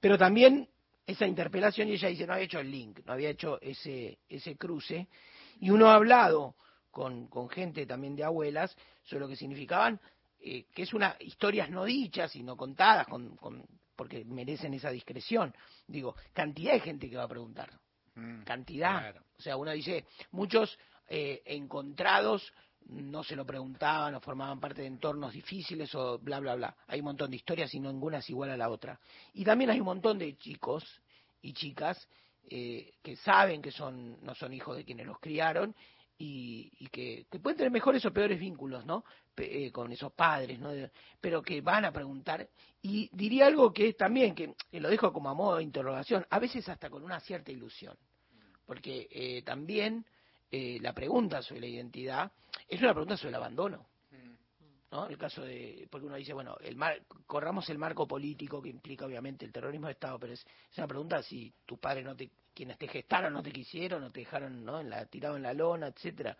Pero 0.00 0.16
también 0.16 0.68
esa 1.06 1.26
interpelación, 1.26 1.88
y 1.88 1.92
ella 1.92 2.08
dice, 2.08 2.26
no 2.26 2.32
había 2.34 2.44
hecho 2.44 2.60
el 2.60 2.70
link, 2.70 3.00
no 3.04 3.12
había 3.12 3.30
hecho 3.30 3.60
ese, 3.60 4.18
ese 4.28 4.56
cruce, 4.56 5.08
y 5.60 5.70
uno 5.70 5.88
ha 5.90 5.96
hablado 5.96 6.54
con, 6.90 7.26
con 7.26 7.48
gente 7.48 7.86
también 7.86 8.14
de 8.14 8.24
abuelas 8.24 8.76
sobre 9.02 9.20
lo 9.20 9.28
que 9.28 9.36
significaban, 9.36 10.00
eh, 10.46 10.66
que 10.74 10.82
es 10.82 10.92
una 10.92 11.16
historias 11.20 11.70
no 11.70 11.84
dichas, 11.84 12.30
sino 12.32 12.54
contadas, 12.54 13.06
con, 13.06 13.34
con, 13.36 13.64
porque 13.96 14.26
merecen 14.26 14.74
esa 14.74 14.90
discreción. 14.90 15.54
Digo, 15.86 16.14
cantidad 16.34 16.74
de 16.74 16.80
gente 16.80 17.08
que 17.08 17.16
va 17.16 17.22
a 17.22 17.28
preguntar. 17.28 17.70
Mm, 18.14 18.42
cantidad. 18.42 19.16
O 19.38 19.40
sea, 19.40 19.56
uno 19.56 19.70
dice, 19.70 20.04
muchos 20.32 20.78
eh, 21.08 21.40
encontrados 21.46 22.52
no 22.88 23.24
se 23.24 23.36
lo 23.36 23.46
preguntaban 23.46 24.14
o 24.16 24.20
formaban 24.20 24.60
parte 24.60 24.82
de 24.82 24.88
entornos 24.88 25.32
difíciles 25.32 25.94
o 25.94 26.18
bla, 26.18 26.40
bla, 26.40 26.56
bla. 26.56 26.76
Hay 26.88 27.00
un 27.00 27.06
montón 27.06 27.30
de 27.30 27.36
historias 27.36 27.72
y 27.72 27.80
ninguna 27.80 28.18
es 28.18 28.28
igual 28.28 28.50
a 28.50 28.56
la 28.58 28.68
otra. 28.68 29.00
Y 29.32 29.44
también 29.44 29.70
hay 29.70 29.80
un 29.80 29.86
montón 29.86 30.18
de 30.18 30.36
chicos 30.36 30.84
y 31.40 31.54
chicas 31.54 32.06
eh, 32.50 32.92
que 33.02 33.16
saben 33.16 33.62
que 33.62 33.70
son 33.70 34.22
no 34.22 34.34
son 34.34 34.52
hijos 34.52 34.76
de 34.76 34.84
quienes 34.84 35.06
los 35.06 35.18
criaron 35.18 35.74
y, 36.16 36.70
que, 36.92 37.26
pueden 37.42 37.56
tener 37.56 37.72
mejores 37.72 38.04
o 38.06 38.12
peores 38.12 38.38
vínculos, 38.38 38.86
¿no? 38.86 39.04
Eh, 39.36 39.72
con 39.72 39.90
esos 39.90 40.12
padres, 40.12 40.60
¿no? 40.60 40.70
pero 41.20 41.42
que 41.42 41.60
van 41.60 41.84
a 41.84 41.92
preguntar. 41.92 42.48
Y 42.82 43.10
diría 43.12 43.46
algo 43.46 43.72
que 43.72 43.94
también, 43.94 44.34
que, 44.34 44.54
lo 44.72 44.88
dejo 44.88 45.12
como 45.12 45.28
a 45.28 45.34
modo 45.34 45.56
de 45.56 45.64
interrogación, 45.64 46.24
a 46.30 46.38
veces 46.38 46.68
hasta 46.68 46.88
con 46.88 47.02
una 47.02 47.20
cierta 47.20 47.50
ilusión. 47.50 47.96
Porque 48.66 49.42
también 49.44 50.06
eh, 50.56 50.78
la 50.80 50.92
pregunta 50.92 51.42
sobre 51.42 51.62
la 51.62 51.66
identidad 51.66 52.30
es 52.68 52.80
una 52.80 52.92
pregunta 52.92 53.16
sobre 53.16 53.30
el 53.30 53.34
abandono. 53.34 53.88
El 55.08 55.18
caso 55.18 55.42
de, 55.42 55.88
porque 55.90 56.06
uno 56.06 56.14
dice, 56.14 56.32
bueno, 56.32 56.56
el 56.60 56.76
mar, 56.76 57.02
corramos 57.26 57.68
el 57.68 57.78
marco 57.78 58.06
político 58.06 58.62
que 58.62 58.68
implica 58.68 59.04
obviamente 59.04 59.44
el 59.44 59.52
terrorismo 59.52 59.88
de 59.88 59.94
Estado, 59.94 60.18
pero 60.20 60.32
es, 60.32 60.46
una 60.76 60.86
pregunta 60.86 61.22
si 61.22 61.52
tus 61.66 61.78
padres 61.80 62.04
no 62.04 62.14
te, 62.14 62.30
quienes 62.54 62.78
te 62.78 62.86
gestaron 62.86 63.32
no 63.32 63.42
te 63.42 63.50
quisieron, 63.50 64.00
no 64.00 64.12
te 64.12 64.20
dejaron, 64.20 64.64
¿no? 64.64 64.80
En 64.80 64.90
la, 64.90 65.04
tirado 65.06 65.36
en 65.36 65.42
la 65.42 65.52
lona, 65.52 65.88
etcétera. 65.88 66.36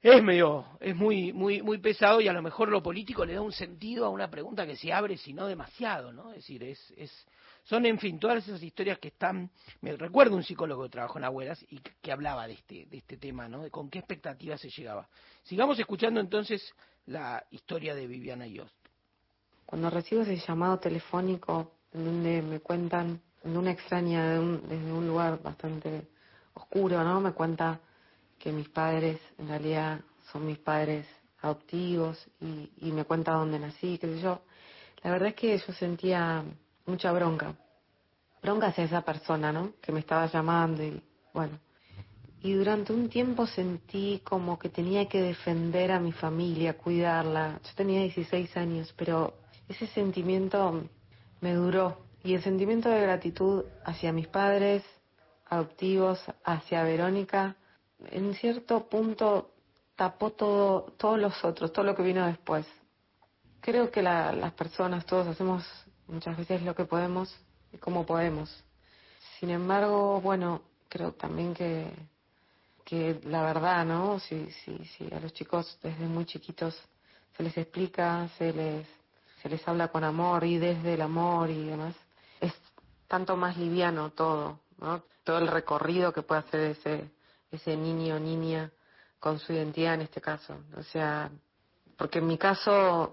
es 0.00 0.22
medio, 0.22 0.78
es 0.80 0.96
muy, 0.96 1.34
muy, 1.34 1.60
muy 1.60 1.78
pesado 1.78 2.22
y 2.22 2.28
a 2.28 2.32
lo 2.32 2.40
mejor 2.40 2.70
lo 2.70 2.82
político 2.82 3.26
le 3.26 3.34
da 3.34 3.42
un 3.42 3.52
sentido 3.52 4.06
a 4.06 4.08
una 4.08 4.30
pregunta 4.30 4.66
que 4.66 4.76
se 4.76 4.90
abre, 4.90 5.18
si 5.18 5.34
no 5.34 5.46
demasiado, 5.46 6.12
¿no? 6.12 6.30
Es 6.30 6.36
decir, 6.36 6.64
es, 6.64 6.94
es, 6.96 7.26
son, 7.64 7.86
en 7.86 7.98
fin, 7.98 8.18
todas 8.18 8.46
esas 8.46 8.62
historias 8.62 8.98
que 8.98 9.08
están, 9.08 9.50
me 9.80 9.96
recuerdo 9.96 10.36
un 10.36 10.42
psicólogo 10.44 10.82
que 10.84 10.90
trabajó 10.90 11.18
en 11.18 11.24
Abuelas 11.24 11.64
y 11.70 11.78
que, 11.78 12.12
hablaba 12.12 12.46
de 12.46 12.54
este, 12.54 12.86
de 12.86 12.98
este 12.98 13.16
tema, 13.16 13.48
¿no? 13.48 13.62
De 13.62 13.70
con 13.70 13.88
qué 13.88 13.98
expectativas 13.98 14.60
se 14.60 14.68
llegaba. 14.68 15.08
Sigamos 15.42 15.78
escuchando 15.78 16.20
entonces 16.20 16.74
la 17.06 17.44
historia 17.50 17.94
de 17.94 18.06
Viviana 18.06 18.46
Yost. 18.46 18.74
Cuando 19.66 19.90
recibo 19.90 20.22
ese 20.22 20.36
llamado 20.36 20.78
telefónico 20.78 21.72
en 21.92 22.04
donde 22.04 22.42
me 22.42 22.60
cuentan, 22.60 23.20
en 23.42 23.56
una 23.56 23.72
extraña, 23.72 24.38
desde 24.38 24.92
un 24.92 25.06
lugar 25.06 25.42
bastante 25.42 26.08
oscuro, 26.54 27.02
¿no? 27.04 27.20
Me 27.20 27.32
cuenta 27.32 27.80
que 28.38 28.52
mis 28.52 28.68
padres 28.68 29.20
en 29.38 29.48
realidad 29.48 30.00
son 30.32 30.46
mis 30.46 30.58
padres 30.58 31.06
adoptivos 31.40 32.26
y, 32.40 32.90
me 32.92 33.04
cuenta 33.04 33.32
dónde 33.32 33.58
nací, 33.58 33.98
qué 33.98 34.06
sé 34.06 34.20
yo. 34.20 34.42
La 35.02 35.10
verdad 35.10 35.28
es 35.28 35.34
que 35.34 35.58
yo 35.58 35.72
sentía 35.74 36.42
mucha 36.86 37.12
bronca, 37.12 37.54
bronca 38.42 38.68
hacia 38.68 38.84
esa 38.84 39.02
persona, 39.02 39.52
¿no? 39.52 39.74
Que 39.80 39.92
me 39.92 40.00
estaba 40.00 40.26
llamando 40.26 40.82
y 40.82 41.02
bueno. 41.32 41.58
Y 42.44 42.52
durante 42.52 42.92
un 42.92 43.08
tiempo 43.08 43.46
sentí 43.46 44.20
como 44.22 44.58
que 44.58 44.68
tenía 44.68 45.08
que 45.08 45.22
defender 45.22 45.90
a 45.90 45.98
mi 45.98 46.12
familia, 46.12 46.76
cuidarla. 46.76 47.58
Yo 47.64 47.70
tenía 47.74 48.02
16 48.02 48.54
años, 48.58 48.92
pero 48.98 49.32
ese 49.66 49.86
sentimiento 49.86 50.84
me 51.40 51.54
duró. 51.54 51.96
Y 52.22 52.34
el 52.34 52.42
sentimiento 52.42 52.90
de 52.90 53.00
gratitud 53.00 53.64
hacia 53.86 54.12
mis 54.12 54.28
padres 54.28 54.82
adoptivos, 55.46 56.20
hacia 56.44 56.82
Verónica, 56.82 57.56
en 58.10 58.34
cierto 58.34 58.90
punto 58.90 59.52
tapó 59.96 60.32
todo, 60.32 60.92
todos 60.98 61.18
los 61.18 61.42
otros, 61.46 61.72
todo 61.72 61.86
lo 61.86 61.96
que 61.96 62.02
vino 62.02 62.26
después. 62.26 62.66
Creo 63.62 63.90
que 63.90 64.02
las 64.02 64.52
personas, 64.52 65.06
todos 65.06 65.26
hacemos 65.28 65.64
muchas 66.08 66.36
veces 66.36 66.60
lo 66.60 66.74
que 66.74 66.84
podemos 66.84 67.34
y 67.72 67.78
como 67.78 68.04
podemos. 68.04 68.62
Sin 69.40 69.48
embargo, 69.48 70.20
bueno, 70.20 70.60
creo 70.90 71.12
también 71.12 71.54
que, 71.54 71.90
que 72.84 73.20
la 73.24 73.42
verdad, 73.42 73.84
¿no? 73.84 74.18
Si, 74.20 74.50
si, 74.50 74.78
si 74.84 75.12
a 75.12 75.20
los 75.20 75.32
chicos 75.32 75.78
desde 75.82 76.06
muy 76.06 76.26
chiquitos 76.26 76.78
se 77.36 77.42
les 77.42 77.56
explica, 77.56 78.28
se 78.38 78.52
les, 78.52 78.86
se 79.42 79.48
les 79.48 79.66
habla 79.66 79.88
con 79.88 80.04
amor 80.04 80.44
y 80.44 80.58
desde 80.58 80.94
el 80.94 81.02
amor 81.02 81.50
y 81.50 81.64
demás, 81.64 81.94
es 82.40 82.52
tanto 83.08 83.36
más 83.36 83.56
liviano 83.56 84.10
todo, 84.10 84.60
¿no? 84.78 85.02
Todo 85.24 85.38
el 85.38 85.48
recorrido 85.48 86.12
que 86.12 86.22
puede 86.22 86.40
hacer 86.40 86.60
ese, 86.60 87.10
ese 87.50 87.76
niño 87.76 88.16
o 88.16 88.18
niña 88.18 88.70
con 89.18 89.38
su 89.38 89.52
identidad 89.52 89.94
en 89.94 90.02
este 90.02 90.20
caso. 90.20 90.54
O 90.76 90.82
sea, 90.82 91.30
porque 91.96 92.18
en 92.18 92.26
mi 92.26 92.36
caso 92.36 93.12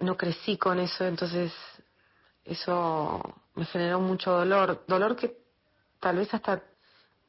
no, 0.00 0.16
crecí 0.16 0.56
con 0.56 0.78
eso, 0.78 1.04
entonces 1.04 1.52
eso 2.44 3.20
me 3.54 3.66
generó 3.66 4.00
mucho 4.00 4.30
dolor, 4.32 4.84
dolor 4.86 5.16
que 5.16 5.36
tal 6.00 6.16
vez 6.16 6.32
hasta 6.32 6.62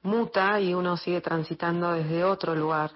muta 0.04 0.60
y 0.60 0.74
uno 0.74 0.98
sigue 0.98 1.22
transitando 1.22 1.92
desde 1.92 2.24
otro 2.24 2.56
lugar. 2.56 2.92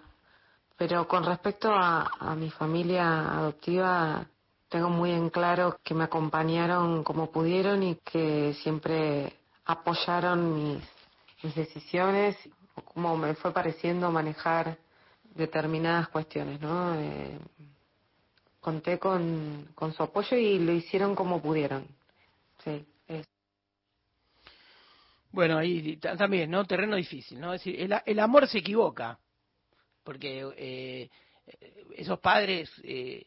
Pero 0.78 1.08
con 1.08 1.24
respecto 1.24 1.70
a, 1.72 2.36
mi 2.36 2.49
familia 2.49 3.38
adoptiva, 3.38 4.26
tengo 4.68 4.89
muy 4.89 5.12
en 5.12 5.30
claro 5.30 5.80
que 5.84 5.93
me 5.93 6.06
acompañaron 6.06 7.04
como 7.04 7.32
pudieron 7.32 7.84
y 7.84 7.95
que 7.97 8.54
siempre 8.64 9.34
apoyaron 9.66 10.54
mis, 10.54 11.56
decisiones 11.56 12.38
como 12.86 13.18
me 13.18 13.36
fue 13.36 13.52
pareciendo 13.52 14.12
manejar 14.12 14.78
determinadas 15.36 16.08
cuestiones, 16.10 16.60
¿no? 16.62 16.95
Eh, 16.95 17.38
conté 18.60 18.97
con, 18.97 19.70
con 19.76 19.93
su 19.93 20.04
apoyo 20.04 20.38
y 20.38 20.60
lo 20.60 20.72
hicieron 20.72 21.16
como 21.16 21.41
pudieron. 21.41 21.86
Sí, 22.64 22.86
Bueno, 25.32 25.58
ahí 25.58 25.98
también, 25.98 26.52
¿no? 26.52 26.66
Terreno 26.66 26.96
difícil, 26.96 27.40
¿no? 27.40 27.54
Es 27.54 27.64
decir, 27.64 27.92
el, 28.06 28.20
amor 28.20 28.48
se 28.48 28.60
equivoca, 28.60 29.18
porque 30.04 30.46
eh, 30.58 31.10
esos 31.96 32.20
padres, 32.20 32.72
eh, 32.84 33.26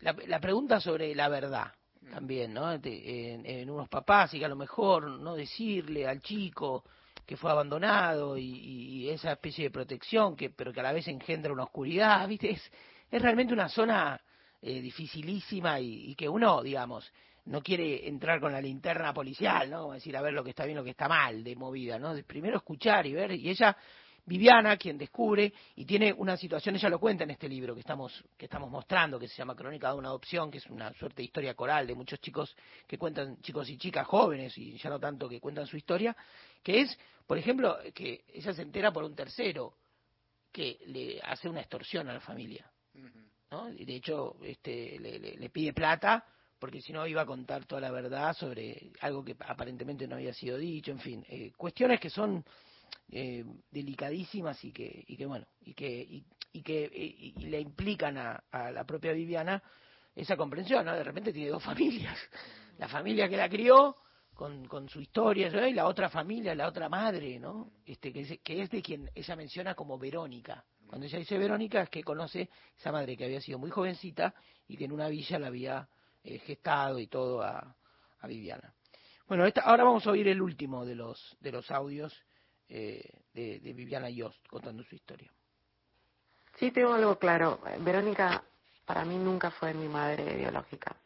la, 0.00 0.16
la, 0.26 0.40
pregunta 0.40 0.80
sobre 0.80 1.14
la 1.14 1.28
verdad 1.28 1.72
también, 2.10 2.54
¿no? 2.54 2.72
en, 2.72 2.80
en, 2.84 3.70
unos 3.70 3.88
papás 3.88 4.32
y 4.34 4.38
que 4.38 4.44
a 4.44 4.48
lo 4.48 4.56
mejor 4.56 5.08
no 5.08 5.34
decirle 5.34 6.06
al 6.06 6.20
chico 6.20 6.84
que 7.28 7.36
fue 7.36 7.50
abandonado 7.50 8.38
y, 8.38 9.10
esa 9.10 9.32
especie 9.32 9.64
de 9.64 9.70
protección, 9.70 10.34
que, 10.34 10.48
pero 10.48 10.72
que 10.72 10.80
a 10.80 10.84
la 10.84 10.92
vez 10.92 11.06
engendra 11.08 11.52
una 11.52 11.64
oscuridad, 11.64 12.26
¿viste? 12.26 12.50
Es, 12.50 12.72
es 13.10 13.22
realmente 13.22 13.52
una 13.52 13.68
zona 13.68 14.18
eh, 14.62 14.80
dificilísima 14.80 15.78
y, 15.78 16.14
que 16.14 16.28
uno, 16.28 16.62
digamos, 16.62 17.10
no 17.48 17.62
quiere 17.62 18.06
entrar 18.06 18.40
con 18.40 18.52
la 18.52 18.60
linterna 18.60 19.12
policial, 19.12 19.70
¿no? 19.70 19.82
Como 19.82 19.94
decir, 19.94 20.16
a 20.16 20.22
ver 20.22 20.32
lo 20.32 20.44
que 20.44 20.50
está 20.50 20.64
bien, 20.64 20.76
lo 20.76 20.84
que 20.84 20.90
está 20.90 21.08
mal 21.08 21.42
de 21.42 21.56
movida, 21.56 21.98
¿no? 21.98 22.14
Primero 22.26 22.58
escuchar 22.58 23.06
y 23.06 23.12
ver, 23.12 23.32
y 23.32 23.48
ella 23.48 23.76
Viviana, 24.28 24.76
quien 24.76 24.98
descubre 24.98 25.50
y 25.74 25.86
tiene 25.86 26.12
una 26.12 26.36
situación, 26.36 26.76
ella 26.76 26.90
lo 26.90 27.00
cuenta 27.00 27.24
en 27.24 27.30
este 27.30 27.48
libro 27.48 27.72
que 27.72 27.80
estamos, 27.80 28.22
que 28.36 28.44
estamos 28.44 28.70
mostrando, 28.70 29.18
que 29.18 29.26
se 29.26 29.36
llama 29.36 29.56
Crónica 29.56 29.90
de 29.90 29.96
una 29.96 30.08
adopción, 30.08 30.50
que 30.50 30.58
es 30.58 30.66
una 30.66 30.92
suerte 30.92 31.22
de 31.22 31.24
historia 31.24 31.54
coral 31.54 31.86
de 31.86 31.94
muchos 31.94 32.20
chicos 32.20 32.54
que 32.86 32.98
cuentan, 32.98 33.40
chicos 33.40 33.70
y 33.70 33.78
chicas 33.78 34.06
jóvenes, 34.06 34.56
y 34.58 34.76
ya 34.76 34.90
no 34.90 35.00
tanto 35.00 35.26
que 35.28 35.40
cuentan 35.40 35.66
su 35.66 35.78
historia, 35.78 36.14
que 36.62 36.82
es, 36.82 36.98
por 37.26 37.38
ejemplo, 37.38 37.78
que 37.94 38.24
ella 38.34 38.52
se 38.52 38.60
entera 38.60 38.92
por 38.92 39.02
un 39.02 39.14
tercero 39.14 39.72
que 40.52 40.78
le 40.86 41.20
hace 41.22 41.48
una 41.48 41.60
extorsión 41.60 42.08
a 42.10 42.12
la 42.12 42.20
familia. 42.20 42.70
¿no? 43.50 43.70
Y 43.72 43.86
de 43.86 43.94
hecho, 43.96 44.36
este, 44.42 44.98
le, 44.98 45.48
pide 45.48 45.72
plata 45.72 46.22
porque 46.58 46.80
si 46.80 46.92
no 46.92 47.06
iba 47.06 47.22
a 47.22 47.26
contar 47.26 47.64
toda 47.64 47.80
la 47.80 47.90
verdad 47.90 48.34
sobre 48.34 48.90
algo 49.00 49.24
que 49.24 49.36
aparentemente 49.40 50.06
no 50.06 50.16
había 50.16 50.32
sido 50.32 50.58
dicho, 50.58 50.90
en 50.90 50.98
fin, 50.98 51.24
eh, 51.28 51.52
cuestiones 51.56 52.00
que 52.00 52.10
son 52.10 52.44
eh, 53.10 53.44
delicadísimas 53.70 54.62
y 54.64 54.72
que, 54.72 55.04
y 55.06 55.16
que 55.16 55.26
bueno, 55.26 55.46
y 55.60 55.74
que, 55.74 56.24
y, 56.52 56.62
que 56.62 56.90
y, 56.92 57.32
le 57.46 57.60
implican 57.60 58.18
a, 58.18 58.44
a, 58.50 58.70
la 58.70 58.84
propia 58.84 59.12
Viviana 59.12 59.62
esa 60.14 60.36
comprensión, 60.36 60.84
¿no? 60.84 60.94
De 60.94 61.04
repente 61.04 61.32
tiene 61.32 61.50
dos 61.50 61.62
familias, 61.64 62.18
la 62.78 62.88
familia 62.88 63.28
que 63.28 63.36
la 63.36 63.48
crió 63.48 63.96
con, 64.38 64.68
con 64.68 64.88
su 64.88 65.00
historia 65.00 65.48
y 65.68 65.74
la 65.74 65.86
otra 65.86 66.08
familia, 66.08 66.54
la 66.54 66.68
otra 66.68 66.88
madre, 66.88 67.40
¿no? 67.40 67.72
Este, 67.84 68.12
que, 68.12 68.20
es, 68.20 68.38
que 68.40 68.62
es 68.62 68.70
de 68.70 68.80
quien 68.82 69.10
ella 69.14 69.34
menciona 69.34 69.74
como 69.74 69.98
Verónica. 69.98 70.64
Cuando 70.86 71.06
ella 71.06 71.18
dice 71.18 71.36
Verónica 71.36 71.82
es 71.82 71.90
que 71.90 72.04
conoce 72.04 72.48
esa 72.78 72.92
madre 72.92 73.16
que 73.16 73.24
había 73.24 73.40
sido 73.40 73.58
muy 73.58 73.70
jovencita 73.70 74.32
y 74.68 74.76
que 74.76 74.84
en 74.84 74.92
una 74.92 75.08
villa 75.08 75.38
la 75.40 75.48
había 75.48 75.88
eh, 76.28 76.38
gestado 76.40 76.98
y 76.98 77.06
todo 77.06 77.42
a, 77.42 77.74
Viviana. 78.24 78.74
Bueno, 79.26 79.46
esta, 79.46 79.62
ahora 79.62 79.84
vamos 79.84 80.06
a 80.06 80.10
oír 80.10 80.28
el 80.28 80.42
último 80.42 80.84
de 80.84 80.94
los, 80.94 81.38
de 81.40 81.52
los 81.52 81.70
audios 81.70 82.12
eh, 82.68 83.22
de, 83.32 83.72
Viviana 83.72 84.10
Yost 84.10 84.46
contando 84.46 84.82
su 84.82 84.94
historia. 84.94 85.32
Sí, 86.56 86.70
tengo 86.70 86.92
algo 86.92 87.18
claro. 87.18 87.60
Verónica 87.80 88.42
para 88.84 89.06
mí 89.06 89.16
nunca 89.16 89.50
fue 89.52 89.72
mi 89.72 89.88
madre 89.88 90.36
biológica. 90.36 90.96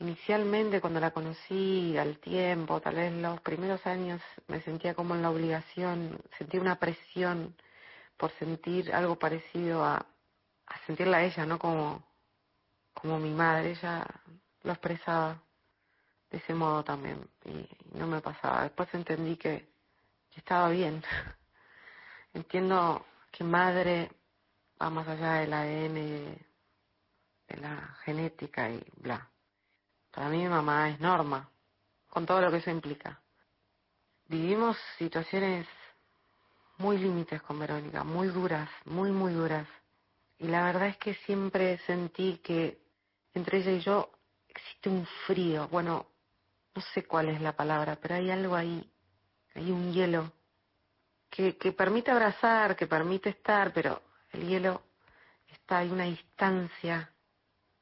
Inicialmente 0.00 0.80
cuando 0.80 0.98
la 0.98 1.12
conocí 1.12 1.96
al 1.96 2.18
tiempo, 2.18 2.80
tal 2.80 2.96
vez 2.96 3.12
los 3.12 3.40
primeros 3.42 3.86
años, 3.86 4.20
me 4.48 4.60
sentía 4.62 4.94
como 4.94 5.14
en 5.14 5.22
la 5.22 5.30
obligación, 5.30 6.18
sentía 6.36 6.60
una 6.60 6.80
presión 6.80 7.54
por 8.16 8.32
sentir 8.38 8.92
algo 8.92 9.16
parecido 9.16 9.84
a, 9.84 10.04
a 10.66 10.86
sentirla 10.86 11.18
a 11.18 11.24
ella, 11.24 11.46
no 11.46 11.60
como, 11.60 12.04
como 12.92 13.20
mi 13.20 13.30
madre. 13.30 13.72
Ella 13.72 14.04
lo 14.64 14.72
expresaba 14.72 15.40
de 16.30 16.38
ese 16.38 16.54
modo 16.54 16.82
también 16.82 17.28
y 17.44 17.68
no 17.96 18.06
me 18.06 18.20
pasaba. 18.20 18.62
Después 18.64 18.92
entendí 18.92 19.36
que 19.36 19.68
estaba 20.34 20.68
bien. 20.70 21.02
Entiendo 22.34 23.06
que 23.30 23.44
madre 23.44 24.10
va 24.80 24.90
más 24.90 25.06
allá 25.06 25.34
del 25.34 25.52
ADN, 25.52 25.94
de 27.48 27.56
la 27.60 27.96
genética 28.04 28.68
y 28.70 28.84
bla. 28.96 29.28
Para 30.10 30.28
mí 30.28 30.38
mi 30.38 30.48
mamá 30.48 30.90
es 30.90 31.00
norma, 31.00 31.48
con 32.08 32.26
todo 32.26 32.40
lo 32.40 32.50
que 32.50 32.56
eso 32.56 32.70
implica. 32.70 33.20
Vivimos 34.26 34.76
situaciones 34.98 35.68
muy 36.78 36.98
límites 36.98 37.42
con 37.42 37.58
Verónica, 37.58 38.02
muy 38.02 38.28
duras, 38.28 38.68
muy, 38.86 39.12
muy 39.12 39.32
duras. 39.32 39.68
Y 40.38 40.48
la 40.48 40.64
verdad 40.64 40.88
es 40.88 40.96
que 40.96 41.14
siempre 41.26 41.78
sentí 41.86 42.38
que 42.38 42.80
entre 43.34 43.58
ella 43.58 43.72
y 43.72 43.80
yo 43.80 44.10
existe 44.54 44.88
un 44.88 45.06
frío. 45.26 45.68
Bueno, 45.68 46.06
no 46.74 46.82
sé 46.92 47.04
cuál 47.04 47.28
es 47.28 47.40
la 47.40 47.54
palabra, 47.54 47.96
pero 48.00 48.14
hay 48.16 48.30
algo 48.30 48.54
ahí 48.56 48.90
hay 49.54 49.70
un 49.70 49.92
hielo 49.92 50.32
que, 51.30 51.56
que 51.56 51.72
permite 51.72 52.10
abrazar, 52.10 52.76
que 52.76 52.86
permite 52.86 53.30
estar, 53.30 53.72
pero 53.72 54.02
el 54.32 54.46
hielo 54.48 54.82
está, 55.46 55.78
hay 55.78 55.90
una 55.90 56.04
distancia 56.04 57.10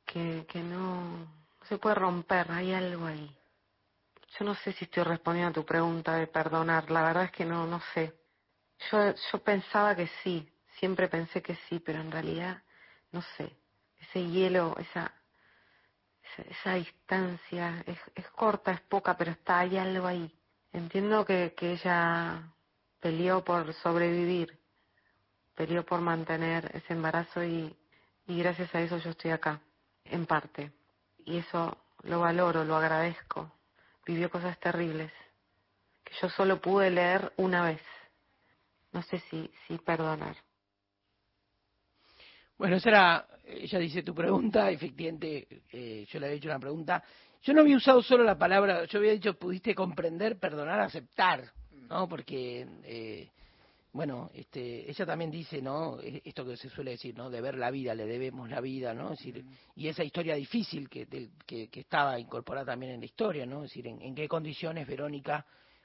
que, 0.05 0.47
que 0.49 0.61
no 0.61 1.27
se 1.66 1.79
puede 1.79 1.95
romper, 1.95 2.51
hay 2.51 2.73
algo 2.73 3.07
ahí. 3.07 3.37
Yo 4.39 4.45
no 4.45 4.55
sé 4.55 4.73
si 4.73 4.85
estoy 4.85 5.05
respondiendo 5.05 5.51
a 5.51 5.62
tu 5.62 5.66
pregunta 5.66 6.14
de 6.14 6.27
perdonar, 6.27 6.91
la 6.91 7.03
verdad 7.03 7.25
es 7.25 7.33
que 7.33 7.45
no, 7.45 7.66
no 7.66 7.81
sé. 7.95 8.14
Yo, 8.91 9.14
yo 9.14 9.39
pensaba 9.43 9.95
que 9.95 10.09
sí, 10.23 10.51
siempre 10.79 11.09
pensé 11.09 11.41
que 11.43 11.57
sí, 11.68 11.79
pero 11.79 12.01
en 12.01 12.11
realidad, 12.11 12.62
no 13.12 13.23
sé, 13.37 13.57
ese 14.01 14.27
hielo, 14.27 14.75
esa, 14.79 15.12
esa, 16.39 16.74
distancia 16.74 17.83
es, 17.87 17.99
es, 18.14 18.28
corta, 18.30 18.72
es 18.72 18.80
poca, 18.83 19.16
pero 19.16 19.33
está, 19.33 19.61
hay 19.61 19.76
algo 19.76 20.07
ahí. 20.07 20.33
Entiendo 20.72 21.24
que, 21.24 21.55
que 21.57 21.72
ella 21.72 22.43
peleó 23.01 23.45
por 23.45 23.72
sobrevivir, 23.74 24.59
peleó 25.55 25.85
por 25.85 26.01
mantener 26.01 26.70
ese 26.74 26.93
embarazo 26.93 27.43
y, 27.45 27.76
y 28.26 28.39
gracias 28.39 28.74
a 28.74 28.80
eso 28.80 28.99
yo 28.99 29.11
estoy 29.11 29.30
acá, 29.30 29.61
en 30.05 30.26
parte. 30.26 30.72
Y 31.24 31.39
eso 31.39 31.76
lo 32.03 32.20
valoro, 32.20 32.64
lo 32.64 32.76
agradezco. 32.76 33.53
Vivió 34.05 34.30
cosas 34.30 34.59
terribles 34.59 35.12
que 36.05 36.14
yo 36.20 36.28
solo 36.28 36.61
pude 36.61 36.91
leer 36.91 37.33
una 37.37 37.62
vez. 37.62 37.83
No 38.93 39.03
sé 39.03 39.18
si, 39.30 39.51
si 39.66 39.78
perdonar. 39.78 40.37
Bueno, 42.59 42.76
esa 42.76 42.91
era, 42.91 43.26
ella 43.61 43.79
dice 43.79 44.03
tu 44.03 44.15
pregunta, 44.15 44.71
efectivamente, 44.71 45.47
eh, 45.73 46.07
yo 46.09 46.19
le 46.19 46.27
había 46.27 46.39
hecho 46.39 46.49
una 46.49 46.59
pregunta. 46.59 47.03
Yo 47.43 47.53
no 47.53 47.63
había 47.63 47.77
usado 47.77 48.03
solo 48.03 48.23
la 48.23 48.39
palabra, 48.39 48.85
yo 48.85 48.99
había 48.99 49.13
dicho, 49.13 49.35
pudiste 49.35 49.75
comprender, 49.75 50.39
perdonar, 50.39 50.81
aceptar, 50.81 51.51
¿no? 51.89 52.09
Porque, 52.09 52.67
eh, 52.85 53.29
bueno, 53.93 54.31
este, 54.33 54.89
ella 54.89 55.05
también 55.05 55.31
dice, 55.31 55.61
¿no? 55.61 56.01
E, 56.01 56.23
esto 56.25 56.45
que 56.45 56.57
se 56.57 56.71
suele 56.71 56.93
decir, 56.93 57.17
¿no? 57.17 57.31
De 57.31 57.41
ver 57.41 57.59
la 57.59 57.73
vida, 57.73 57.95
le 57.95 58.07
debemos 58.07 58.49
la 58.49 58.61
vida, 58.61 58.95
¿no? 58.95 59.13
Es 59.13 59.19
decir, 59.19 59.45
y 59.75 59.89
esa 59.89 60.05
historia 60.05 60.37
difícil 60.37 60.89
que, 60.89 61.07
que, 61.45 61.69
que, 61.69 61.81
estaba 61.81 62.19
incorporada 62.21 62.67
también 62.67 62.93
en 62.93 63.01
la 63.01 63.07
historia, 63.07 63.45
¿no? 63.45 63.65
Es 63.65 63.71
decir, 63.71 63.89
en, 63.89 64.01
en 64.01 64.15
qué 64.15 64.29
condiciones 64.29 64.87
Verónica 64.87 65.45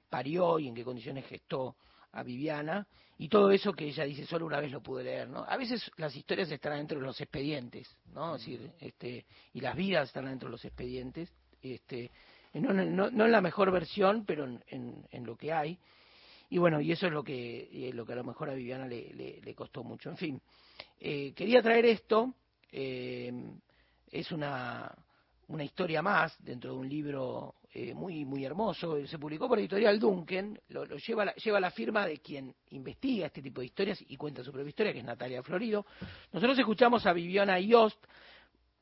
parió 0.09 0.59
y 0.59 0.67
en 0.67 0.75
qué 0.75 0.83
condiciones 0.83 1.25
gestó 1.25 1.75
a 2.11 2.23
Viviana 2.23 2.87
y 3.17 3.29
todo 3.29 3.51
eso 3.51 3.73
que 3.73 3.85
ella 3.85 4.03
dice 4.03 4.25
solo 4.25 4.45
una 4.45 4.59
vez 4.59 4.71
lo 4.71 4.81
pude 4.81 5.03
leer, 5.03 5.27
¿no? 5.27 5.43
A 5.43 5.57
veces 5.57 5.91
las 5.97 6.15
historias 6.15 6.51
están 6.51 6.77
dentro 6.77 6.99
de 6.99 7.05
los 7.05 7.19
expedientes, 7.19 7.89
¿no? 8.13 8.35
Es 8.35 8.41
decir, 8.41 8.71
este, 8.79 9.25
y 9.53 9.61
las 9.61 9.75
vidas 9.75 10.09
están 10.09 10.25
dentro 10.25 10.47
de 10.47 10.51
los 10.51 10.65
expedientes, 10.65 11.31
este, 11.61 12.11
no, 12.53 12.73
no, 12.73 13.09
no 13.09 13.25
en 13.25 13.31
la 13.31 13.41
mejor 13.41 13.71
versión, 13.71 14.23
pero 14.25 14.45
en, 14.45 15.05
en, 15.11 15.25
lo 15.25 15.35
que 15.35 15.51
hay. 15.51 15.77
Y 16.49 16.57
bueno, 16.57 16.79
y 16.79 16.91
eso 16.91 17.07
es 17.07 17.13
lo 17.13 17.23
que, 17.23 17.91
lo 17.93 18.05
que 18.05 18.13
a 18.13 18.17
lo 18.17 18.23
mejor 18.23 18.49
a 18.49 18.53
Viviana 18.53 18.87
le, 18.87 19.41
le, 19.43 19.55
costó 19.55 19.83
mucho. 19.83 20.09
En 20.09 20.17
fin, 20.17 20.41
eh, 20.99 21.33
quería 21.35 21.61
traer 21.61 21.85
esto, 21.85 22.33
eh, 22.71 23.31
es 24.11 24.31
una, 24.31 24.93
una 25.47 25.63
historia 25.63 26.01
más 26.01 26.35
dentro 26.43 26.71
de 26.71 26.77
un 26.77 26.89
libro 26.89 27.55
eh, 27.73 27.93
muy 27.93 28.25
muy 28.25 28.45
hermoso, 28.45 29.05
se 29.05 29.19
publicó 29.19 29.47
por 29.47 29.59
editorial 29.59 29.99
Duncan, 29.99 30.59
lo, 30.69 30.85
lleva, 30.85 31.25
la, 31.25 31.35
lleva 31.35 31.59
la 31.59 31.71
firma 31.71 32.05
de 32.05 32.19
quien 32.19 32.55
investiga 32.69 33.27
este 33.27 33.41
tipo 33.41 33.61
de 33.61 33.67
historias 33.67 34.03
y 34.07 34.15
cuenta 34.15 34.43
su 34.43 34.51
propia 34.51 34.69
historia, 34.69 34.93
que 34.93 34.99
es 34.99 35.05
Natalia 35.05 35.43
Florido. 35.43 35.85
Nosotros 36.31 36.57
escuchamos 36.57 37.05
a 37.05 37.13
Viviana 37.13 37.59
Yost 37.59 38.03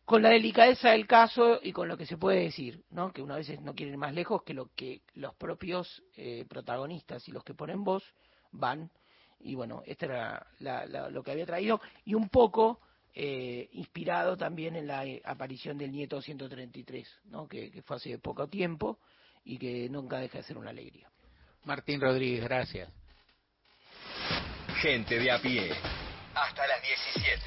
con 0.05 0.21
la 0.21 0.29
delicadeza 0.29 0.91
del 0.91 1.07
caso 1.07 1.59
y 1.63 1.71
con 1.71 1.87
lo 1.87 1.97
que 1.97 2.05
se 2.05 2.17
puede 2.17 2.41
decir, 2.41 2.83
¿no? 2.91 3.11
que 3.11 3.23
una 3.23 3.35
vez 3.35 3.59
no 3.61 3.73
quieren 3.73 3.95
ir 3.95 3.99
más 3.99 4.13
lejos 4.13 4.43
que 4.43 4.53
lo 4.53 4.69
que 4.75 5.01
los 5.15 5.33
propios 5.33 6.03
eh, 6.15 6.45
protagonistas 6.47 7.27
y 7.27 7.31
los 7.31 7.43
que 7.43 7.55
ponen 7.55 7.83
voz 7.83 8.03
van. 8.51 8.91
Y 9.39 9.55
bueno, 9.55 9.81
esto 9.85 10.05
era 10.05 10.45
lo 11.09 11.23
que 11.23 11.31
había 11.31 11.45
traído 11.45 11.81
y 12.05 12.13
un 12.13 12.29
poco 12.29 12.79
eh, 13.17 13.69
inspirado 13.71 14.35
también 14.35 14.75
en 14.75 14.87
la 14.87 15.05
eh, 15.05 15.21
aparición 15.23 15.77
del 15.77 15.89
nieto 15.91 16.21
133, 16.21 17.07
¿no? 17.25 17.47
Que, 17.47 17.71
que, 17.71 17.81
fue 17.81 17.95
hace 17.95 18.19
poco 18.19 18.49
tiempo 18.49 18.99
y 19.45 19.57
que 19.57 19.87
nunca 19.89 20.19
deja 20.19 20.39
de 20.39 20.43
ser 20.43 20.57
una 20.57 20.71
alegría. 20.71 21.09
Martín 21.63 22.01
Rodríguez, 22.01 22.43
gracias. 22.43 22.91
Gente 24.81 25.17
de 25.17 25.31
a 25.31 25.41
pie, 25.41 25.71
hasta 26.33 26.67
las 26.67 26.81
17. 26.81 27.41